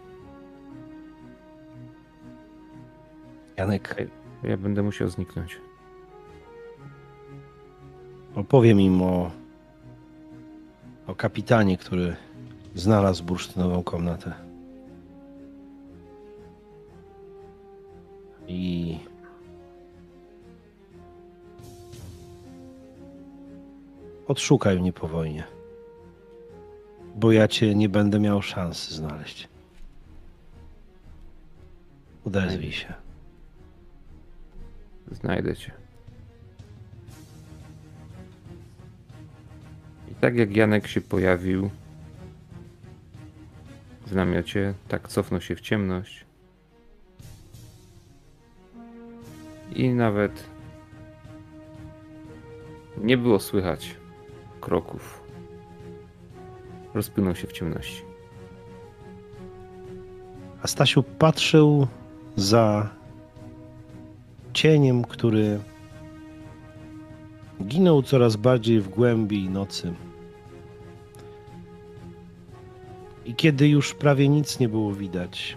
Janek, 3.57 3.97
Ja 4.43 4.57
będę 4.57 4.83
musiał 4.83 5.09
zniknąć. 5.09 5.61
opowiem 8.35 8.81
im 8.81 9.03
o. 9.03 9.42
o 11.07 11.15
kapitanie, 11.15 11.79
który 11.79 12.17
znalazł 12.75 13.25
bursztynową 13.25 13.83
komnatę. 13.83 14.33
I. 18.49 18.99
Odszukaj 24.29 24.79
mnie 24.79 24.93
po 24.93 25.09
wojnie. 25.09 25.45
Bo 27.17 27.33
ja 27.33 27.49
cię 27.49 27.75
nie 27.75 27.89
będę 27.89 28.21
miał 28.21 28.43
szansy 28.43 28.95
znaleźć. 28.95 29.49
Odezwij 32.25 32.73
się. 32.73 32.95
Znajdę 35.11 35.57
cię. 35.57 35.82
Tak 40.23 40.37
jak 40.37 40.57
Janek 40.57 40.87
się 40.87 41.01
pojawił 41.01 41.71
w 44.07 44.15
namiocie, 44.15 44.75
tak 44.89 45.09
cofnął 45.09 45.41
się 45.41 45.57
w 45.57 45.61
ciemność. 45.61 46.25
I 49.75 49.89
nawet 49.89 50.45
nie 52.99 53.17
było 53.17 53.41
słychać 53.41 53.97
kroków. 54.61 55.23
Rozpłynął 56.95 57.37
się 57.37 57.47
w 57.47 57.53
ciemności. 57.53 58.03
A 60.63 60.67
Stasiu 60.67 61.03
patrzył 61.03 61.87
za 62.37 62.91
cieniem, 64.53 65.05
który 65.05 65.61
ginął 67.65 68.03
coraz 68.03 68.37
bardziej 68.37 68.81
w 68.81 68.89
głębi 68.89 69.51
nocy. 69.51 69.95
I 73.33 73.35
kiedy 73.35 73.69
już 73.69 73.95
prawie 73.95 74.29
nic 74.29 74.59
nie 74.59 74.69
było 74.69 74.95
widać, 74.95 75.57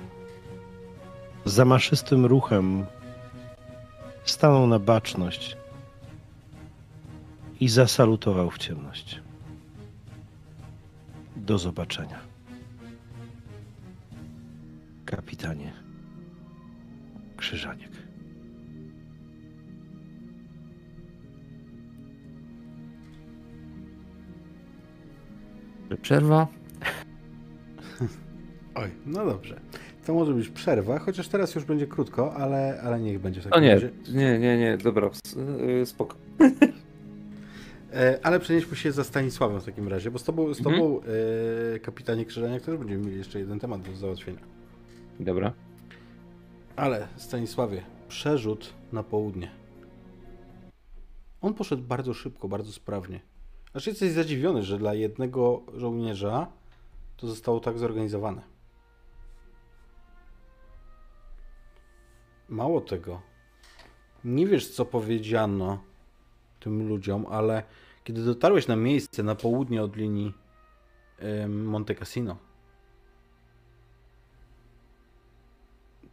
z 1.45 1.53
zamaszystym 1.53 2.25
ruchem 2.25 2.85
stanął 4.25 4.67
na 4.67 4.79
baczność 4.79 5.57
i 7.59 7.69
zasalutował 7.69 8.49
w 8.51 8.57
ciemność. 8.57 9.21
Do 11.35 11.57
zobaczenia. 11.57 12.19
Kapitanie 15.05 15.73
Krzyżaniek. 17.37 17.91
Przerwa? 26.01 26.47
Oj, 28.75 28.89
no 29.05 29.25
dobrze. 29.25 29.59
To 30.05 30.13
może 30.13 30.33
być 30.33 30.49
przerwa, 30.49 30.99
chociaż 30.99 31.27
teraz 31.27 31.55
już 31.55 31.63
będzie 31.65 31.87
krótko, 31.87 32.33
ale, 32.33 32.81
ale 32.83 32.99
niech 32.99 33.19
będzie 33.19 33.41
w 33.41 33.47
O 33.53 33.59
nie, 33.59 33.73
razie. 33.73 33.89
nie, 34.13 34.39
nie, 34.39 34.57
nie, 34.57 34.77
dobra, 34.77 35.09
yy, 35.67 35.85
spoko. 35.85 36.15
E, 37.93 38.19
ale 38.23 38.39
przenieśmy 38.39 38.77
się 38.77 38.91
za 38.91 39.03
Stanisławem 39.03 39.61
w 39.61 39.65
takim 39.65 39.87
razie, 39.87 40.11
bo 40.11 40.19
z 40.19 40.23
tobą, 40.23 40.53
z 40.53 40.57
Mhm. 40.59 40.75
tobą 40.75 40.99
e, 41.75 41.79
kapitanie 41.79 42.25
Krzyżaniak 42.25 42.61
też 42.61 42.77
będziemy 42.77 43.05
mieli 43.05 43.17
jeszcze 43.17 43.39
jeden 43.39 43.59
temat 43.59 43.81
do 43.81 43.95
załatwienia. 43.95 44.39
Dobra. 45.19 45.53
Ale 46.75 47.07
Stanisławie, 47.17 47.81
przerzut 48.07 48.73
na 48.91 49.03
południe. 49.03 49.51
On 51.41 51.53
poszedł 51.53 51.83
bardzo 51.83 52.13
szybko, 52.13 52.47
bardzo 52.47 52.71
sprawnie. 52.71 53.19
Aż 53.73 53.87
jesteś 53.87 54.11
zadziwiony, 54.11 54.63
że 54.63 54.77
dla 54.77 54.93
jednego 54.93 55.61
żołnierza 55.75 56.47
to 57.17 57.27
zostało 57.27 57.59
tak 57.59 57.77
zorganizowane. 57.79 58.41
Mało 62.49 62.81
tego. 62.81 63.21
Nie 64.23 64.47
wiesz, 64.47 64.69
co 64.69 64.85
powiedziano 64.85 65.83
tym 66.59 66.87
ludziom, 66.87 67.25
ale 67.29 67.63
kiedy 68.03 68.25
dotarłeś 68.25 68.67
na 68.67 68.75
miejsce 68.75 69.23
na 69.23 69.35
południe 69.35 69.83
od 69.83 69.95
linii 69.95 70.33
Monte 71.47 71.95
Cassino, 71.95 72.37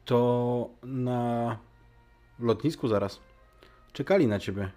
to 0.05 0.70
na 0.83 1.59
lotnisku 2.39 2.89
zaraz 2.89 3.20
czekali 3.93 4.27
na 4.27 4.39
ciebie 4.39 4.70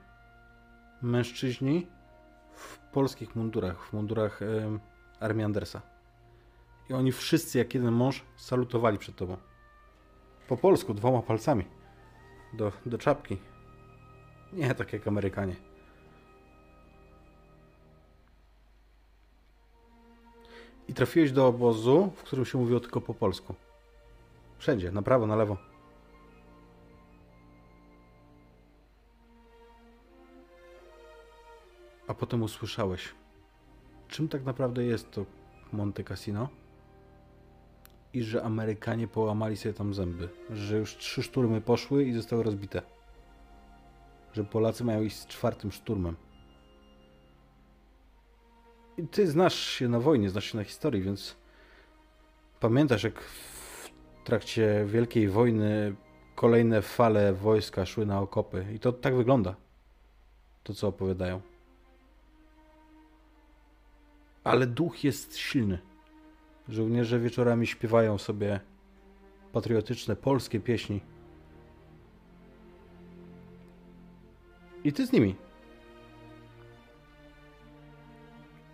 mężczyźni 1.01 1.88
w 2.53 2.77
polskich 2.77 3.35
mundurach, 3.35 3.85
w 3.85 3.93
mundurach 3.93 4.40
armii 5.19 5.45
Andersa. 5.45 5.82
I 6.90 6.93
oni 6.93 7.11
wszyscy, 7.11 7.58
jak 7.58 7.74
jeden 7.74 7.93
mąż, 7.93 8.24
salutowali 8.35 8.98
przed 8.98 9.16
tobą. 9.16 9.38
Po 10.48 10.57
polsku, 10.57 10.93
dwoma 10.93 11.22
palcami. 11.22 11.65
Do, 12.53 12.72
do 12.85 12.98
czapki. 12.98 13.38
Nie 14.53 14.75
tak 14.75 14.93
jak 14.93 15.07
Amerykanie. 15.07 15.56
I 20.88 20.93
trafiłeś 20.93 21.32
do 21.32 21.48
obozu, 21.48 22.11
w 22.15 22.24
którym 22.24 22.45
się 22.45 22.57
mówiło 22.57 22.80
tylko 22.80 23.01
po 23.01 23.14
polsku. 23.14 23.56
Wszędzie, 24.57 24.91
na 24.91 25.01
prawo, 25.01 25.27
na 25.27 25.35
lewo. 25.35 25.57
A 32.07 32.14
potem 32.14 32.43
usłyszałeś, 32.43 33.15
czym 34.07 34.30
tak 34.30 34.43
naprawdę 34.43 34.83
jest 34.83 35.11
to 35.11 35.25
Monte 35.74 36.03
Cassino 36.03 36.49
i 38.16 38.24
że 38.24 38.44
Amerykanie 38.44 39.08
połamali 39.08 39.58
sobie 39.58 39.74
tam 39.74 39.94
zęby, 39.94 40.30
że 40.50 40.77
już 40.77 40.98
trzy 40.98 41.24
szturmy 41.24 41.61
poszły 41.61 42.03
i 42.03 42.14
zostały 42.14 42.44
rozbite. 42.44 42.82
Że 44.34 44.44
Polacy 44.44 44.84
mają 44.84 45.02
iść 45.02 45.18
z 45.18 45.27
czwartym 45.27 45.72
szturmem. 45.72 46.16
I 48.98 49.08
ty 49.08 49.27
znasz 49.27 49.56
się 49.56 49.88
na 49.88 50.00
wojnie, 50.00 50.30
znasz 50.30 50.52
się 50.52 50.58
na 50.58 50.64
historii, 50.64 51.02
więc 51.02 51.35
pamiętasz 52.60 53.03
jak 53.03 53.22
w 53.22 53.90
trakcie 54.24 54.85
Wielkiej 54.85 55.30
Wojny 55.30 55.95
kolejne 56.35 56.82
fale 56.82 57.34
wojska 57.34 57.85
szły 57.85 58.06
na 58.06 58.19
okopy 58.19 58.66
i 58.74 58.80
to 58.80 58.94
tak 58.94 59.16
wygląda. 59.16 59.56
To 60.64 60.74
co 60.74 60.88
opowiadają. 60.88 61.42
Ale 64.44 64.68
duch 64.68 65.03
jest 65.03 65.38
silny. 65.38 65.94
Żołnierze 66.69 67.19
wieczorami 67.19 67.68
śpiewają 67.68 68.18
sobie 68.18 68.60
patriotyczne 69.53 70.16
polskie 70.16 70.60
pieśni. 70.60 71.02
I 74.84 74.94
ty 74.94 75.08
z 75.08 75.11
nimi. 75.11 75.35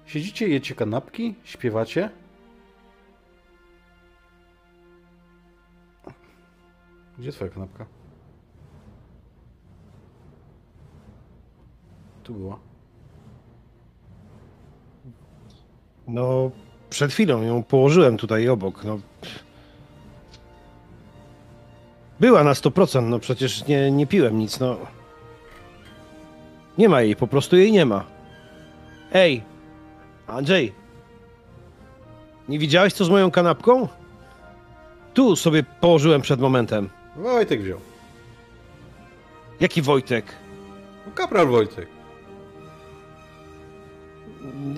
Siedzicie, 0.06 0.48
jecie 0.48 0.76
kanapki, 0.76 1.36
śpiewacie. 1.44 2.10
Gdzie 7.20 7.32
twoja 7.32 7.52
kanapka? 7.52 7.86
Tu 12.24 12.34
była. 12.34 12.60
No, 16.08 16.52
przed 16.92 17.12
chwilą 17.12 17.42
ją 17.42 17.64
położyłem 17.64 18.18
tutaj 18.18 18.50
obok. 18.50 18.84
No. 18.84 19.00
Była 22.20 22.44
na 22.44 22.54
100%, 22.54 23.04
no 23.04 23.20
przecież 23.20 23.68
nie, 23.68 23.92
nie 23.92 24.08
piłem 24.08 24.40
nic, 24.40 24.60
no. 24.60 24.78
Nie 26.78 26.90
ma 26.90 27.02
jej, 27.02 27.16
po 27.16 27.28
prostu 27.28 27.58
jej 27.58 27.72
nie 27.72 27.86
ma. 27.86 28.04
Ej, 29.14 29.44
Andrzej, 30.28 30.74
nie 32.50 32.60
widziałeś 32.60 32.94
co 32.94 33.06
z 33.06 33.10
moją 33.10 33.32
kanapką? 33.32 33.88
Tu 35.14 35.36
sobie 35.36 35.64
położyłem 35.64 36.22
przed 36.22 36.40
momentem. 36.40 36.90
Wojtek 37.16 37.62
wziął. 37.62 37.80
Jaki 39.60 39.82
Wojtek? 39.82 40.26
No, 41.06 41.12
Kapral 41.16 41.48
Wojtek. 41.48 41.88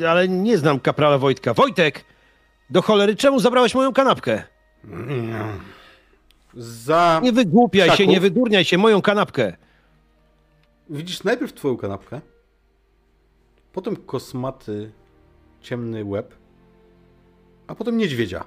Ale 0.10 0.28
nie 0.28 0.58
znam 0.58 0.80
kaprala 0.80 1.18
Wojtka. 1.18 1.54
Wojtek! 1.54 2.06
Do 2.70 2.82
cholery, 2.82 3.16
czemu 3.16 3.40
zabrałeś 3.40 3.76
moją 3.76 3.94
kanapkę? 3.94 4.44
Za... 6.54 7.20
Nie 7.24 7.32
wygłupiaj 7.32 7.90
się, 7.98 8.08
nie 8.08 8.20
wydurniaj 8.20 8.66
się, 8.66 8.78
moją 8.78 9.02
kanapkę. 9.02 9.54
Widzisz 10.90 11.24
najpierw 11.24 11.54
twoją 11.54 11.78
kanapkę, 11.78 12.22
potem 13.74 13.96
kosmaty, 13.96 14.92
ciemny 15.62 16.06
łeb, 16.06 16.36
a 17.68 17.76
potem 17.76 17.98
niedźwiedzia, 17.98 18.44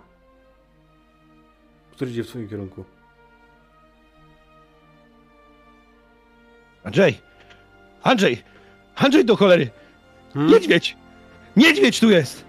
który 1.90 2.10
idzie 2.10 2.24
w 2.24 2.26
twoim 2.26 2.48
kierunku. 2.48 2.84
Andrzej! 6.84 7.20
Andrzej! 8.02 8.42
Andrzej 8.96 9.24
do 9.24 9.36
cholery! 9.36 9.70
Hmm? 10.34 10.52
Niedźwiedź! 10.52 10.96
Niedźwiedź 11.56 12.00
tu 12.00 12.10
jest! 12.10 12.44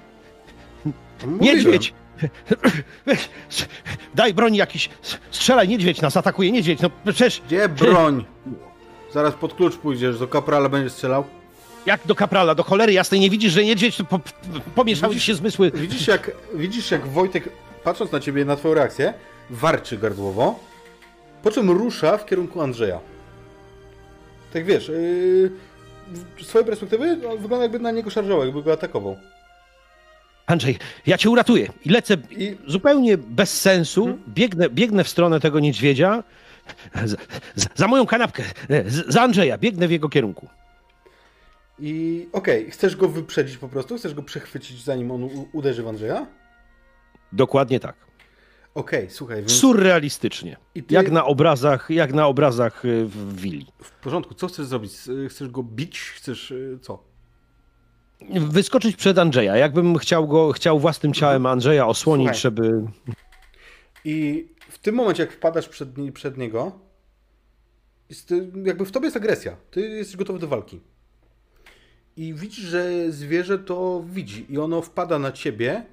Niedźwiedź! 1.40 1.94
Weź, 3.06 3.30
Daj 4.16 4.34
broń 4.34 4.56
jakiś. 4.56 4.90
Strzelaj, 5.32 5.68
niedźwiedź 5.68 6.02
nas 6.02 6.18
atakuje, 6.18 6.52
niedźwiedź. 6.52 6.80
No 6.82 6.90
przecież 7.06 7.42
Gdzie 7.48 7.69
broń? 7.69 8.26
Zaraz 9.14 9.34
pod 9.34 9.53
klucz 9.53 9.76
pójdziesz, 9.77 10.19
do 10.19 10.27
kaprala 10.27 10.69
będziesz 10.69 10.92
strzelał. 10.94 11.24
jak 11.86 12.02
do 12.08 12.16
kaprala, 12.16 12.56
do 12.56 12.64
cholery 12.64 12.94
jasnej 12.94 13.19
nie 13.19 13.30
widzisz, 13.30 13.53
że 13.53 13.64
niedźwiedź, 13.64 13.98
to 13.98 14.03
po, 14.06 14.19
po, 14.19 14.26
pomieszały 14.76 15.14
ci 15.16 15.22
się 15.22 15.36
zmysły. 15.36 15.72
Widzisz 15.72 16.08
jak, 16.08 16.32
widzisz 16.53 16.92
jak 16.92 17.08
Wojtek, 17.08 17.50
patrząc 17.84 18.11
na 18.11 18.19
ciebie, 18.19 18.45
na 18.45 18.56
twoją 18.56 18.74
reakcję, 18.74 19.14
warczy 19.50 19.98
gardłowo, 19.98 20.60
po 21.44 21.52
czym 21.52 21.69
rusza 21.72 22.18
w 22.18 22.26
kierunku 22.26 22.61
Andrzeja. 22.61 23.00
Tak 24.53 24.66
wiesz, 24.66 24.88
yy, 24.88 25.52
z 26.42 26.48
twojej 26.48 26.68
perspektywy 26.68 27.18
no, 27.18 27.38
wygląda 27.38 27.64
jakby 27.64 27.80
na 27.80 27.92
niego 27.92 28.10
szarżował, 28.10 28.45
jakby 28.45 28.64
go 28.64 28.74
atakował. 28.74 29.18
Andrzej, 30.45 30.77
ja 31.06 31.18
cię 31.18 31.30
uratuję. 31.30 31.68
I 31.86 31.90
lecę 31.90 32.18
I 32.32 32.58
zupełnie 32.68 33.18
bez 33.18 33.61
sensu, 33.61 34.18
biegnę, 34.27 34.69
biegnę 34.69 35.03
w 35.03 35.10
stronę 35.10 35.40
tego 35.40 35.60
niedźwiedzia. 35.60 36.24
Z, 37.06 37.22
z, 37.56 37.68
za 37.76 37.88
moją 37.88 38.06
kanapkę, 38.06 38.44
z, 38.86 39.14
za 39.14 39.22
Andrzeja, 39.22 39.58
biegnę 39.58 39.88
w 39.88 39.92
jego 39.92 40.10
kierunku. 40.10 40.48
I 41.80 42.27
okej, 42.34 42.72
chcesz 42.72 42.95
go 42.95 43.10
wyprzedzić 43.10 43.58
po 43.58 43.69
prostu? 43.69 43.98
Chcesz 43.98 44.14
go 44.14 44.24
przechwycić 44.24 44.84
zanim 44.84 45.11
on 45.11 45.30
uderzy 45.53 45.84
w 45.84 45.88
Andrzeja? 45.88 46.27
Dokładnie 47.32 47.80
tak. 47.80 48.07
Okej, 48.78 49.10
słuchaj, 49.10 49.38
więc 49.38 49.52
Surrealistycznie. 49.52 50.58
Ty- 50.74 50.84
Jak 50.90 51.12
na 51.12 51.26
obrazach, 51.26 51.90
jak 51.90 52.14
na 52.14 52.28
obrazach 52.28 52.86
y, 52.86 53.06
w 53.06 53.36
willi. 53.42 53.66
w 53.84 53.92
porządku, 53.92 54.34
co 54.34 54.48
chcesz 54.48 54.66
zrobić? 54.66 54.92
S- 54.92 55.10
Chcesz 55.30 55.50
go 55.50 55.64
bić? 55.64 56.00
Chcesz 56.00 56.52
y, 56.52 56.80
co? 56.82 57.04
Wyskoczyć 58.40 58.96
przed 58.96 59.18
Andrzeja. 59.18 59.58
Jakbym 59.58 59.98
chciał 59.98 60.28
go, 60.28 60.52
chciał 60.52 60.80
własnym 60.80 61.14
ciałem 61.14 61.46
Andrzeja 61.46 61.88
osłonić, 61.88 62.26
Słuchaj. 62.28 62.42
żeby. 62.42 62.84
I 64.06 64.48
w 64.70 64.78
tym 64.78 64.96
momencie, 64.96 65.24
jak 65.24 65.32
wpadasz 65.32 65.70
przed, 65.70 65.90
przed 66.14 66.38
niego, 66.38 66.72
jest, 68.10 68.32
y, 68.32 68.52
jakby 68.66 68.86
w 68.86 68.92
tobie 68.92 69.06
jest 69.06 69.18
agresja. 69.18 69.56
Ty 69.72 69.82
jesteś 69.82 70.18
gotowy 70.18 70.40
do 70.40 70.48
walki. 70.48 70.80
I 72.18 72.34
widzisz, 72.34 72.66
że 72.66 73.12
zwierzę 73.12 73.60
to 73.60 74.04
widzi 74.10 74.46
i 74.50 74.58
ono 74.58 74.82
wpada 74.82 75.20
na 75.20 75.32
ciebie 75.32 75.86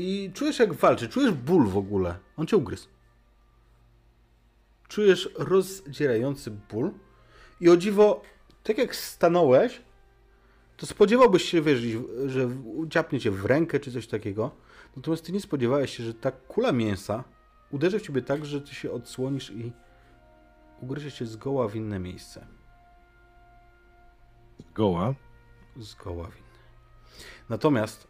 i 0.00 0.32
czujesz 0.32 0.58
jak 0.58 0.72
walczy, 0.72 1.08
czujesz 1.08 1.32
ból 1.32 1.66
w 1.66 1.76
ogóle. 1.76 2.18
On 2.36 2.46
cię 2.46 2.56
ugryzł. 2.56 2.88
Czujesz 4.88 5.30
rozdzierający 5.38 6.50
ból 6.50 6.90
i 7.60 7.70
o 7.70 7.76
dziwo, 7.76 8.22
tak 8.62 8.78
jak 8.78 8.96
stanąłeś, 8.96 9.82
to 10.76 10.86
spodziewałbyś 10.86 11.44
się, 11.44 11.62
wiesz, 11.62 11.80
że 12.26 12.48
dziapnie 12.86 13.20
cię 13.20 13.30
w 13.30 13.44
rękę 13.44 13.80
czy 13.80 13.92
coś 13.92 14.06
takiego. 14.06 14.50
Natomiast 14.96 15.24
ty 15.24 15.32
nie 15.32 15.40
spodziewałeś 15.40 15.96
się, 15.96 16.04
że 16.04 16.14
ta 16.14 16.30
kula 16.30 16.72
mięsa 16.72 17.24
uderzy 17.70 17.98
w 17.98 18.02
ciebie 18.02 18.22
tak, 18.22 18.46
że 18.46 18.60
ty 18.60 18.74
się 18.74 18.92
odsłonisz 18.92 19.50
i 19.50 19.72
ugryzie 20.80 21.12
cię 21.12 21.26
zgoła 21.26 21.68
w 21.68 21.76
inne 21.76 21.98
miejsce. 21.98 22.46
Goła. 24.74 25.14
Zgoła 25.76 26.26
w 26.26 26.36
inne. 26.36 26.58
Natomiast 27.48 28.09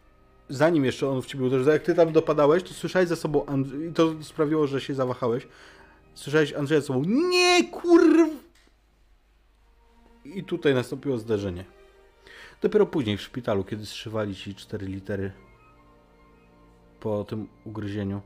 zanim 0.51 0.85
jeszcze 0.85 1.09
on 1.09 1.21
w 1.21 1.25
ciebie 1.25 1.45
uderzył, 1.45 1.73
jak 1.73 1.83
ty 1.83 1.95
tam 1.95 2.11
dopadałeś, 2.11 2.63
to 2.63 2.73
słyszałeś 2.73 3.09
za 3.09 3.15
sobą, 3.15 3.45
i 3.89 3.93
to 3.93 4.23
sprawiło, 4.23 4.67
że 4.67 4.81
się 4.81 4.93
zawahałeś, 4.93 5.47
słyszałeś 6.13 6.53
Andrzeja 6.53 6.81
za 6.81 6.87
sobą, 6.87 7.03
nie 7.05 7.69
kurw! 7.69 8.29
I 10.25 10.43
tutaj 10.43 10.73
nastąpiło 10.73 11.17
zderzenie. 11.17 11.65
Dopiero 12.61 12.85
później 12.85 13.17
w 13.17 13.21
szpitalu, 13.21 13.63
kiedy 13.63 13.85
zszywali 13.85 14.35
ci 14.35 14.55
cztery 14.55 14.87
litery 14.87 15.31
po 16.99 17.23
tym 17.23 17.47
ugryzieniu, 17.65 18.21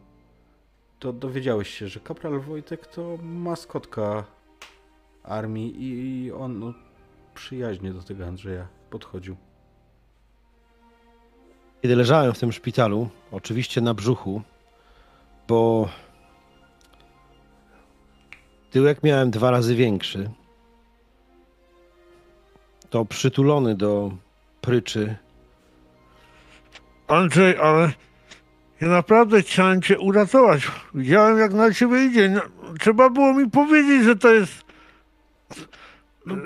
to 1.00 1.14
dowiedziałeś 1.14 1.70
się, 1.70 1.88
że 1.88 2.00
kapral 2.00 2.40
Wojtek 2.40 2.88
to 2.88 3.18
maskotka 3.24 4.26
armii 5.24 5.76
i 5.78 6.32
on 6.32 6.60
no, 6.60 6.74
przyjaźnie 7.34 7.94
do 7.94 8.04
tego 8.04 8.26
Andrzeja 8.26 8.68
podchodził. 8.90 9.36
Kiedy 11.86 11.96
leżałem 11.96 12.34
w 12.34 12.40
tym 12.40 12.52
szpitalu, 12.52 13.10
oczywiście 13.32 13.82
na 13.82 13.94
brzuchu, 13.94 14.42
bo 15.48 15.90
tyłek 18.72 19.04
miałem 19.04 19.32
dwa 19.32 19.52
razy 19.52 19.76
większy, 19.76 20.30
to 22.90 23.06
przytulony 23.06 23.76
do 23.76 24.12
pryczy. 24.62 25.16
Andrzej, 27.08 27.58
ale 27.58 27.94
ja 28.82 28.88
naprawdę 28.88 29.42
chciałem 29.42 29.82
cię 29.82 30.00
uratować. 30.00 30.68
Widziałem, 30.94 31.38
jak 31.38 31.54
na 31.54 31.74
ciebie 31.74 32.06
idzie. 32.06 32.30
No, 32.30 32.42
trzeba 32.80 33.10
było 33.10 33.34
mi 33.34 33.50
powiedzieć, 33.50 34.04
że 34.04 34.16
to 34.16 34.34
jest. 34.34 34.66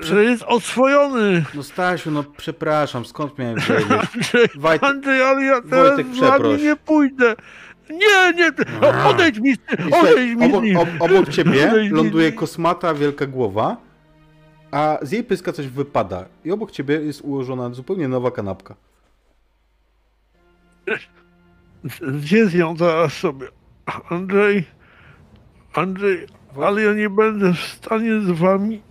Że 0.01 0.23
jest 0.23 0.43
oswojony. 0.43 1.45
No 1.53 1.63
Stasiu, 1.63 2.11
no 2.11 2.23
przepraszam, 2.37 3.05
skąd 3.05 3.37
miałem 3.37 3.55
wiedzieć? 3.69 3.87
Andrzej, 3.91 4.47
Wojtek- 4.47 4.85
Andrzej 4.87 5.21
ale 5.23 5.43
ja 5.43 5.61
teraz 5.61 5.87
Wojtek, 5.95 6.05
z 6.15 6.19
wami 6.19 6.31
przeproś. 6.31 6.61
nie 6.61 6.75
pójdę. 6.75 7.35
Nie, 7.89 8.33
nie, 8.35 8.51
odejdź 9.05 9.39
mi, 9.39 9.53
odejdź 10.01 10.35
mi 10.35 10.45
obok, 10.75 10.87
ob, 10.99 11.11
obok 11.11 11.29
ciebie 11.35 11.89
ląduje 11.91 12.31
kosmata 12.31 12.93
wielka 12.93 13.25
głowa, 13.27 13.77
a 14.71 14.97
z 15.01 15.11
jej 15.11 15.23
pyska 15.23 15.53
coś 15.53 15.67
wypada. 15.67 16.25
I 16.45 16.51
obok 16.51 16.71
ciebie 16.71 16.95
jest 16.95 17.21
ułożona 17.21 17.69
zupełnie 17.73 18.07
nowa 18.07 18.31
kanapka. 18.31 18.75
Gdzie 22.13 22.45
z 22.45 22.55
nią 22.55 22.77
zaraz 22.77 23.13
sobie? 23.13 23.47
Andrzej, 24.09 24.63
Andrzej, 25.73 26.25
ale 26.63 26.81
ja 26.81 26.93
nie 26.93 27.09
będę 27.09 27.53
w 27.53 27.59
stanie 27.59 28.21
z 28.21 28.29
wami 28.31 28.81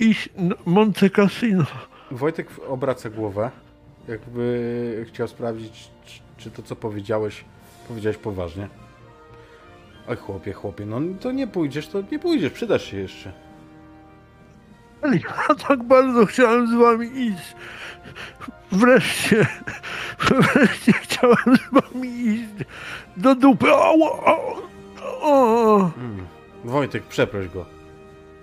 iść 0.00 0.28
na 0.36 0.54
Monte 0.66 1.10
Cassino. 1.10 1.64
Wojtek 2.10 2.48
obraca 2.68 3.10
głowę, 3.10 3.50
jakby 4.08 5.04
chciał 5.08 5.28
sprawdzić, 5.28 5.90
czy, 6.36 6.50
to 6.50 6.62
co 6.62 6.76
powiedziałeś, 6.76 7.44
powiedziałeś 7.88 8.16
poważnie. 8.16 8.68
Oj 10.08 10.16
chłopie, 10.16 10.52
chłopie, 10.52 10.86
no 10.86 11.00
to 11.20 11.32
nie 11.32 11.46
pójdziesz, 11.46 11.88
to 11.88 12.02
nie 12.12 12.18
pójdziesz, 12.18 12.52
przydasz 12.52 12.90
się 12.90 12.96
jeszcze. 12.96 13.32
Ale 15.02 15.16
ja 15.16 15.54
tak 15.68 15.82
bardzo 15.82 16.26
chciałem 16.26 16.66
z 16.66 16.74
wami 16.74 17.06
iść. 17.06 17.54
Wreszcie, 18.72 19.46
wreszcie 20.28 20.92
chciałem 20.92 21.56
z 21.56 21.74
wami 21.74 22.08
iść 22.08 22.66
do 23.16 23.34
dupy. 23.34 23.72
O, 23.72 23.94
o, 24.24 24.62
o. 25.22 25.90
Mm. 25.98 26.26
Wojtek, 26.64 27.02
przeproś 27.02 27.48
go. 27.48 27.81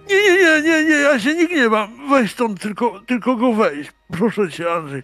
Nie, 0.09 0.21
nie, 0.21 0.33
nie, 0.33 0.61
nie, 0.61 0.85
nie, 0.85 0.95
ja 0.95 1.19
się 1.19 1.35
nie 1.35 1.47
gniewam. 1.47 2.09
Weź 2.09 2.31
stąd, 2.31 2.61
tylko, 2.61 2.99
tylko 3.07 3.35
go 3.35 3.53
weź. 3.53 3.91
Proszę 4.11 4.49
cię, 4.49 4.71
Andrzej. 4.71 5.03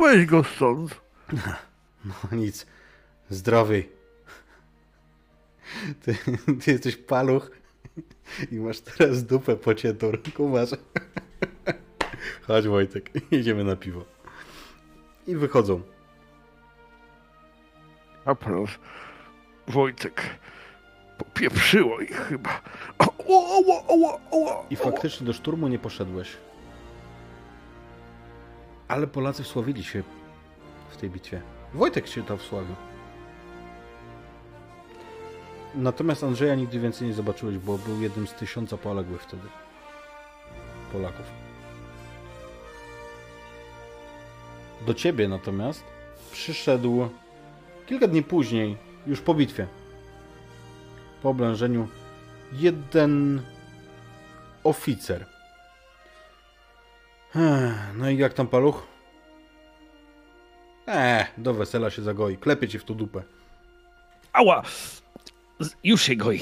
Weź 0.00 0.26
go 0.26 0.44
stąd. 0.44 1.00
No 2.04 2.36
nic. 2.36 2.66
Zdrowy. 3.30 3.84
Ty, 6.02 6.16
ty 6.64 6.70
jesteś 6.72 6.96
paluch 6.96 7.50
i 8.52 8.54
masz 8.54 8.80
teraz 8.80 9.24
dupę 9.24 9.56
pociętą. 9.56 10.12
Kumasz. 10.36 10.68
Chodź 12.46 12.68
Wojtek, 12.68 13.10
jedziemy 13.30 13.64
na 13.64 13.76
piwo. 13.76 14.04
I 15.26 15.36
wychodzą. 15.36 15.82
A 18.24 18.34
pan 18.34 18.66
Wojtek 19.68 20.22
popieprzyło 21.18 22.00
ich 22.00 22.16
chyba. 22.28 22.60
O, 22.98 23.58
o, 23.88 24.20
o, 24.30 24.66
I 24.70 24.76
faktycznie 24.76 25.26
do 25.26 25.32
szturmu 25.32 25.68
nie 25.68 25.78
poszedłeś. 25.78 26.36
Ale 28.88 29.06
Polacy 29.06 29.42
wsławili 29.42 29.84
się 29.84 30.02
w 30.90 30.96
tej 30.96 31.10
bitwie. 31.10 31.42
Wojtek 31.74 32.06
się 32.06 32.22
tam 32.22 32.38
wsławił. 32.38 32.74
Natomiast 35.74 36.24
Andrzeja 36.24 36.54
nigdy 36.54 36.80
więcej 36.80 37.08
nie 37.08 37.14
zobaczyłeś, 37.14 37.58
bo 37.58 37.78
był 37.78 38.00
jednym 38.00 38.26
z 38.26 38.32
tysiąca 38.32 38.76
poległych 38.76 39.22
wtedy. 39.22 39.48
Polaków. 40.92 41.26
Do 44.86 44.94
ciebie 44.94 45.28
natomiast 45.28 45.84
przyszedł 46.32 47.08
kilka 47.86 48.08
dni 48.08 48.22
później, 48.22 48.76
już 49.06 49.20
po 49.20 49.34
bitwie. 49.34 49.66
Po 51.24 51.30
oblężeniu 51.30 51.88
jeden 52.52 53.42
oficer. 54.64 55.26
No 57.94 58.10
i 58.10 58.16
jak 58.16 58.34
tam 58.34 58.46
paluch? 58.46 58.86
Eee, 60.86 61.26
do 61.38 61.54
wesela 61.54 61.90
się 61.90 62.02
zagoi. 62.02 62.36
Klepie 62.36 62.68
ci 62.68 62.78
w 62.78 62.84
tą 62.84 62.94
dupę. 62.94 63.22
Ała! 64.32 64.62
Już 65.84 66.02
się 66.02 66.16
goi. 66.16 66.40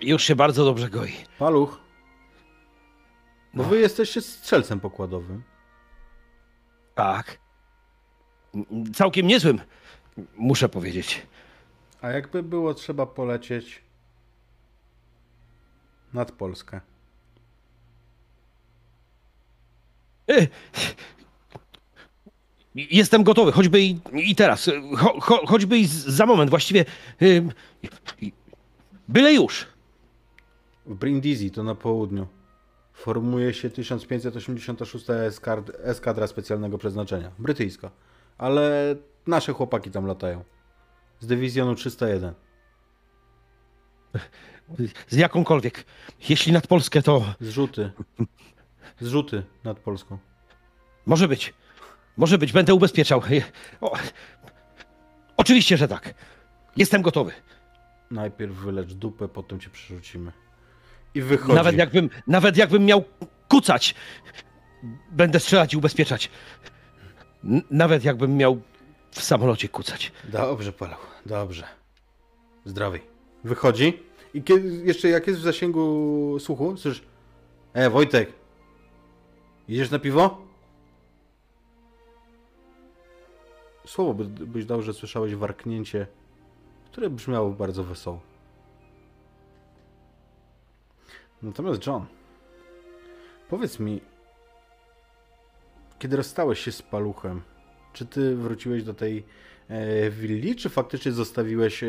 Już 0.00 0.22
się 0.22 0.36
bardzo 0.36 0.64
dobrze 0.64 0.90
goi. 0.90 1.12
Paluch. 1.38 1.80
Bo 3.54 3.64
wy 3.64 3.78
jesteście 3.78 4.20
strzelcem 4.20 4.80
pokładowym. 4.80 5.42
Tak. 6.94 7.38
Całkiem 8.94 9.26
niezłym, 9.26 9.60
muszę 10.36 10.68
powiedzieć. 10.68 11.26
A 12.00 12.08
jakby 12.10 12.42
było 12.42 12.74
trzeba 12.74 13.06
polecieć 13.06 13.82
nad 16.12 16.32
Polskę. 16.32 16.80
E, 20.30 20.46
Jestem 22.74 23.24
gotowy, 23.24 23.52
choćby 23.52 23.80
i, 23.82 24.00
i 24.12 24.34
teraz. 24.34 24.70
Cho, 24.98 25.20
cho, 25.20 25.46
choćby 25.46 25.78
i 25.78 25.86
za 25.86 26.26
moment, 26.26 26.50
właściwie. 26.50 26.84
Byle 29.08 29.34
już. 29.34 29.66
W 30.86 30.94
Brindisi 30.94 31.50
to 31.50 31.62
na 31.62 31.74
południu. 31.74 32.26
Formuje 32.92 33.54
się 33.54 33.70
1586 33.70 35.06
eskad- 35.06 35.72
eskadra 35.82 36.26
specjalnego 36.26 36.78
przeznaczenia. 36.78 37.30
Brytyjska. 37.38 37.90
Ale 38.38 38.94
nasze 39.26 39.52
chłopaki 39.52 39.90
tam 39.90 40.06
latają. 40.06 40.44
Z 41.20 41.26
dywizjonu 41.26 41.74
301. 41.74 42.34
Z 45.08 45.16
jakąkolwiek. 45.16 45.84
Jeśli 46.28 46.52
nad 46.52 46.66
Polskę, 46.66 47.02
to 47.02 47.34
Zrzuty. 47.40 47.90
Zrzuty 49.00 49.42
nad 49.64 49.78
Polską. 49.78 50.18
może 51.06 51.28
być. 51.28 51.54
Może 52.16 52.38
być, 52.38 52.52
będę 52.52 52.74
ubezpieczał. 52.74 53.22
O, 53.80 53.98
oczywiście, 55.36 55.76
że 55.76 55.88
tak. 55.88 56.14
Jestem 56.76 57.02
gotowy. 57.02 57.32
Najpierw 58.10 58.54
wylecz 58.54 58.92
dupę, 58.94 59.28
potem 59.28 59.60
cię 59.60 59.70
przerzucimy. 59.70 60.32
I 61.14 61.22
wychodzi. 61.22 61.54
Nawet 61.54 61.76
jakbym, 61.76 62.10
nawet 62.26 62.56
jakbym 62.56 62.84
miał 62.84 63.04
kucać, 63.48 63.94
będę 65.10 65.40
strzelać 65.40 65.74
i 65.74 65.76
ubezpieczać. 65.76 66.30
N- 67.44 67.62
nawet 67.70 68.04
jakbym 68.04 68.36
miał 68.36 68.60
w 69.10 69.22
samolocie 69.22 69.68
kucać. 69.68 70.12
Dobrze, 70.24 70.72
Paweł, 70.72 70.98
dobrze. 71.26 71.64
Zdrowy. 72.64 73.00
Wychodzi 73.44 74.02
i 74.34 74.42
kiedy, 74.42 74.86
jeszcze 74.86 75.08
jak 75.08 75.26
jest 75.26 75.40
w 75.40 75.42
zasięgu 75.42 76.36
słuchu, 76.40 76.76
słyszysz 76.76 77.10
E, 77.72 77.90
Wojtek, 77.90 78.32
idziesz 79.68 79.90
na 79.90 79.98
piwo? 79.98 80.38
Słowo 83.86 84.14
by, 84.14 84.24
byś 84.46 84.64
dał, 84.64 84.82
że 84.82 84.94
słyszałeś 84.94 85.34
warknięcie, 85.34 86.06
które 86.90 87.10
brzmiało 87.10 87.50
bardzo 87.50 87.84
wesoło. 87.84 88.20
Natomiast 91.42 91.86
John, 91.86 92.06
powiedz 93.48 93.78
mi, 93.78 94.00
kiedy 95.98 96.16
rozstałeś 96.16 96.60
się 96.60 96.72
z 96.72 96.82
paluchem, 96.82 97.42
czy 97.92 98.06
ty 98.06 98.36
wróciłeś 98.36 98.84
do 98.84 98.94
tej 98.94 99.24
e, 99.68 100.10
willi, 100.10 100.56
czy 100.56 100.68
faktycznie 100.68 101.12
zostawiłeś 101.12 101.82
e, 101.82 101.88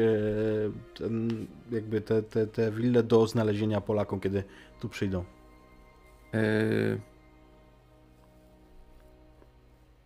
ten, 0.95 1.29
jakby 1.71 2.01
te, 2.01 2.23
te, 2.23 2.47
te 2.47 2.71
wille 2.71 3.03
do 3.03 3.27
znalezienia 3.27 3.81
Polakom, 3.81 4.19
kiedy 4.19 4.43
tu 4.79 4.89
przyjdą? 4.89 5.25
Eee, 6.33 6.99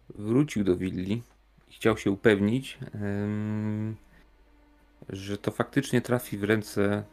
wrócił 0.10 0.64
do 0.64 0.76
willi 0.78 1.22
i 1.70 1.74
chciał 1.74 1.98
się 1.98 2.12
upewnić, 2.12 2.78
że 5.10 5.38
to 5.38 5.52
faktycznie 5.52 6.02
trafi 6.02 6.38
w 6.38 6.44
ręce. 6.44 7.04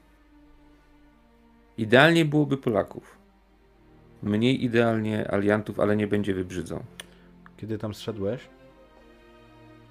Idealnie 1.78 2.24
byłoby 2.24 2.56
Polaków. 2.56 3.18
Mniej 4.22 4.64
idealnie 4.64 5.30
aliantów, 5.30 5.80
ale 5.80 5.96
nie 5.96 6.06
będzie 6.06 6.34
wybrzydzą. 6.34 6.84
Kiedy 7.56 7.78
tam 7.78 7.94
zszedłeś, 7.94 8.48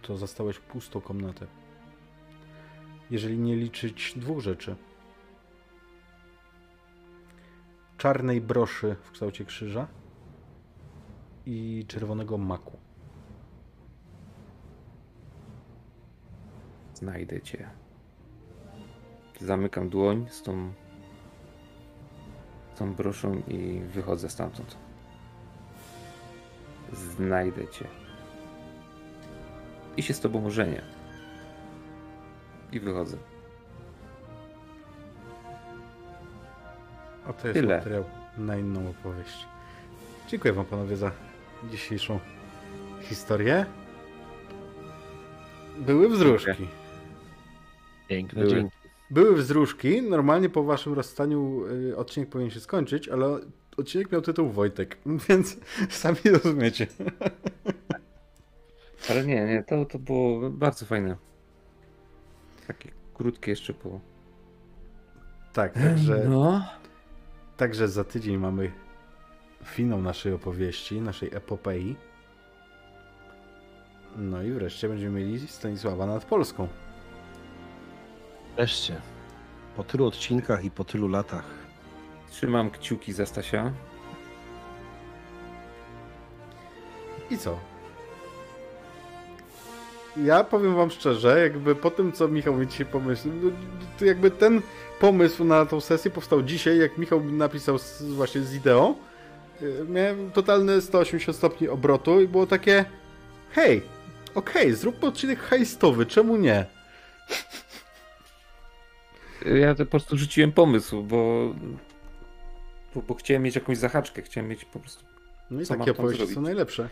to 0.01 0.17
zastałeś 0.17 0.59
pustą 0.59 1.01
komnatę. 1.01 1.47
Jeżeli 3.11 3.39
nie 3.39 3.55
liczyć 3.55 4.13
dwóch 4.15 4.39
rzeczy. 4.39 4.75
Czarnej 7.97 8.41
broszy 8.41 8.95
w 9.01 9.11
kształcie 9.11 9.45
krzyża 9.45 9.87
i 11.45 11.85
czerwonego 11.87 12.37
maku. 12.37 12.77
Znajdę 16.93 17.41
cię. 17.41 17.69
Zamykam 19.39 19.89
dłoń 19.89 20.25
z 20.29 20.41
tą, 20.41 20.73
z 22.75 22.77
tą 22.77 22.93
broszą 22.93 23.41
i 23.47 23.79
wychodzę 23.79 24.29
stamtąd. 24.29 24.77
Znajdę 26.93 27.67
cię. 27.67 28.00
I 29.97 30.03
się 30.03 30.13
z 30.13 30.19
tobą 30.19 30.45
ożenię. 30.45 30.81
I 32.71 32.79
wychodzę. 32.79 33.17
A 37.27 37.33
to 37.33 37.47
jest 37.47 37.59
Tyle. 37.59 37.77
materiał 37.77 38.05
na 38.37 38.57
inną 38.57 38.89
opowieść. 38.89 39.47
Dziękuję 40.27 40.53
Wam 40.53 40.65
panowie 40.65 40.97
za 40.97 41.11
dzisiejszą 41.71 42.19
historię. 43.01 43.65
Były 45.79 46.09
wzruszki. 46.09 46.67
Piękne, 48.07 48.41
Były. 48.41 48.55
dzięki. 48.55 48.75
Były 49.09 49.35
wzruszki. 49.35 50.01
Normalnie 50.01 50.49
po 50.49 50.63
Waszym 50.63 50.93
rozstaniu 50.93 51.65
y, 51.91 51.97
odcinek 51.97 52.29
powinien 52.29 52.51
się 52.51 52.59
skończyć, 52.59 53.09
ale 53.09 53.39
odcinek 53.77 54.11
miał 54.11 54.21
tytuł 54.21 54.49
Wojtek, 54.49 54.97
więc 55.29 55.57
sami 55.89 56.19
rozumiecie. 56.25 56.87
Ale 59.09 59.25
nie, 59.25 59.45
nie, 59.45 59.63
to, 59.63 59.85
to 59.85 59.99
było 59.99 60.49
bardzo 60.49 60.85
fajne. 60.85 61.17
Takie 62.67 62.91
krótkie 63.13 63.51
jeszcze 63.51 63.73
było. 63.73 63.99
Tak, 65.53 65.73
także. 65.73 66.25
No. 66.29 66.65
Także 67.57 67.87
za 67.87 68.03
tydzień 68.03 68.37
mamy 68.37 68.71
finał 69.63 70.01
naszej 70.01 70.33
opowieści, 70.33 71.01
naszej 71.01 71.29
epopei. 71.35 71.95
No 74.17 74.43
i 74.43 74.51
wreszcie 74.51 74.89
będziemy 74.89 75.19
mieli 75.19 75.47
Stanisława 75.47 76.05
nad 76.05 76.25
Polską. 76.25 76.67
Wreszcie. 78.55 79.01
Po 79.75 79.83
tylu 79.83 80.05
odcinkach 80.05 80.63
i 80.63 80.71
po 80.71 80.83
tylu 80.83 81.07
latach. 81.07 81.45
Trzymam 82.29 82.71
kciuki 82.71 83.13
za 83.13 83.25
Stasia. 83.25 83.71
I 87.29 87.37
co? 87.37 87.70
Ja 90.17 90.43
powiem 90.43 90.75
wam 90.75 90.91
szczerze, 90.91 91.39
jakby 91.41 91.75
po 91.75 91.91
tym, 91.91 92.11
co 92.11 92.27
Michał 92.27 92.55
mi 92.55 92.67
dzisiaj 92.67 92.85
pomyślał, 92.85 93.33
no, 93.43 93.51
to 93.99 94.05
jakby 94.05 94.31
ten 94.31 94.61
pomysł 94.99 95.43
na 95.43 95.65
tą 95.65 95.81
sesję 95.81 96.11
powstał 96.11 96.41
dzisiaj, 96.41 96.77
jak 96.77 96.97
Michał 96.97 97.21
mi 97.23 97.33
napisał 97.33 97.77
z, 97.77 98.03
właśnie 98.03 98.41
z 98.41 98.55
ideą. 98.55 98.95
y, 99.61 99.85
Miałem 99.89 100.31
totalny 100.31 100.81
180 100.81 101.37
stopni 101.37 101.67
obrotu 101.67 102.21
i 102.21 102.27
było 102.27 102.47
takie 102.47 102.85
hej, 103.51 103.81
okej, 104.35 104.73
zróbmy 104.73 105.07
odcinek 105.07 105.39
hejstowy, 105.39 106.05
czemu 106.05 106.37
nie? 106.37 106.65
Ja 109.45 109.75
to 109.75 109.85
po 109.85 109.91
prostu 109.91 110.17
rzuciłem 110.17 110.51
pomysł, 110.51 111.03
bo, 111.03 111.53
bo, 112.95 113.01
bo 113.01 113.13
chciałem 113.13 113.43
mieć 113.43 113.55
jakąś 113.55 113.77
zahaczkę, 113.77 114.21
chciałem 114.21 114.49
mieć 114.49 114.65
po 114.65 114.79
prostu. 114.79 115.03
No 115.51 115.61
i 115.61 115.65
takie 115.65 115.91
opowieści 115.91 116.27
są 116.33 116.41
najlepsze. 116.41 116.89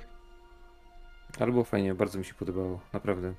Ale 1.40 1.52
było 1.52 1.64
fajnie, 1.64 1.96
bardzo 1.96 2.20
mi 2.20 2.26
się 2.26 2.34
podobało, 2.34 2.80
naprawdę. 2.94 3.34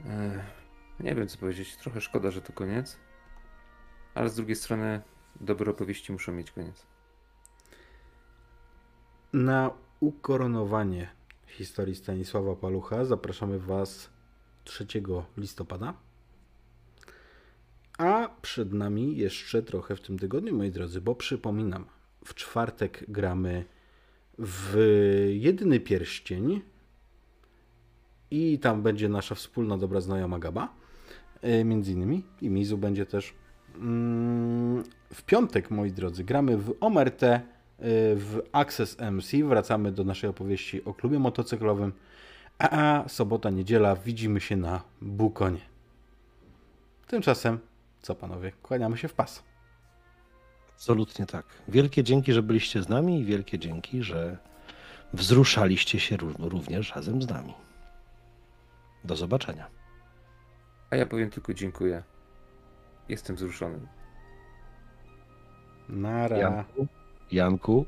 Ech, 0.00 0.60
nie 1.00 1.14
wiem 1.14 1.28
co 1.28 1.38
powiedzieć, 1.38 1.76
trochę 1.76 2.00
szkoda, 2.00 2.30
że 2.30 2.42
to 2.42 2.52
koniec. 2.52 2.98
Ale 4.14 4.28
z 4.28 4.34
drugiej 4.34 4.56
strony 4.56 5.02
dobre 5.40 5.70
opowieści 5.70 6.12
muszą 6.12 6.32
mieć 6.32 6.50
koniec. 6.50 6.86
Na 9.32 9.70
ukoronowanie 10.00 11.10
historii 11.46 11.94
Stanisława 11.94 12.56
Palucha 12.56 13.04
zapraszamy 13.04 13.58
Was 13.58 14.10
3 14.64 14.86
listopada. 15.36 15.94
A 17.98 18.28
przed 18.42 18.72
nami 18.72 19.16
jeszcze 19.16 19.62
trochę 19.62 19.96
w 19.96 20.00
tym 20.00 20.18
tygodniu, 20.18 20.56
moi 20.56 20.70
drodzy, 20.70 21.00
bo 21.00 21.14
przypominam, 21.14 21.86
w 22.24 22.34
czwartek 22.34 23.04
gramy 23.08 23.64
w 24.40 24.76
Jedyny 25.32 25.80
Pierścień 25.80 26.60
i 28.30 28.58
tam 28.58 28.82
będzie 28.82 29.08
nasza 29.08 29.34
wspólna 29.34 29.78
dobra 29.78 30.00
znajoma 30.00 30.38
Gaba, 30.38 30.74
y, 31.44 31.64
między 31.64 31.92
innymi, 31.92 32.24
i 32.40 32.50
Mizu 32.50 32.78
będzie 32.78 33.06
też. 33.06 33.34
Mm, 33.76 34.84
W 35.12 35.22
piątek, 35.22 35.70
moi 35.70 35.92
drodzy, 35.92 36.24
gramy 36.24 36.56
w 36.56 36.74
Omertę 36.80 37.34
y, 37.36 37.42
w 38.16 38.42
Access 38.52 38.96
MC. 39.00 39.44
Wracamy 39.44 39.92
do 39.92 40.04
naszej 40.04 40.30
opowieści 40.30 40.84
o 40.84 40.94
klubie 40.94 41.18
motocyklowym. 41.18 41.92
A 42.58 43.04
sobota, 43.08 43.50
niedziela 43.50 43.96
widzimy 43.96 44.40
się 44.40 44.56
na 44.56 44.82
Bukonie. 45.02 45.60
Tymczasem, 47.06 47.58
co 48.02 48.14
panowie, 48.14 48.52
kłaniamy 48.62 48.96
się 48.96 49.08
w 49.08 49.14
pas. 49.14 49.49
Absolutnie 50.80 51.26
tak. 51.26 51.46
Wielkie 51.68 52.04
dzięki, 52.04 52.32
że 52.32 52.42
byliście 52.42 52.82
z 52.82 52.88
nami 52.88 53.20
i 53.20 53.24
wielkie 53.24 53.58
dzięki, 53.58 54.02
że 54.02 54.36
wzruszaliście 55.12 56.00
się 56.00 56.16
ró- 56.16 56.48
również 56.48 56.94
razem 56.96 57.22
z 57.22 57.28
nami. 57.28 57.54
Do 59.04 59.16
zobaczenia. 59.16 59.66
A 60.90 60.96
ja 60.96 61.06
powiem 61.06 61.30
tylko 61.30 61.54
dziękuję. 61.54 62.02
Jestem 63.08 63.36
wzruszony. 63.36 63.78
Nara. 65.88 66.36
Janku, 66.38 66.86
Janku 67.32 67.86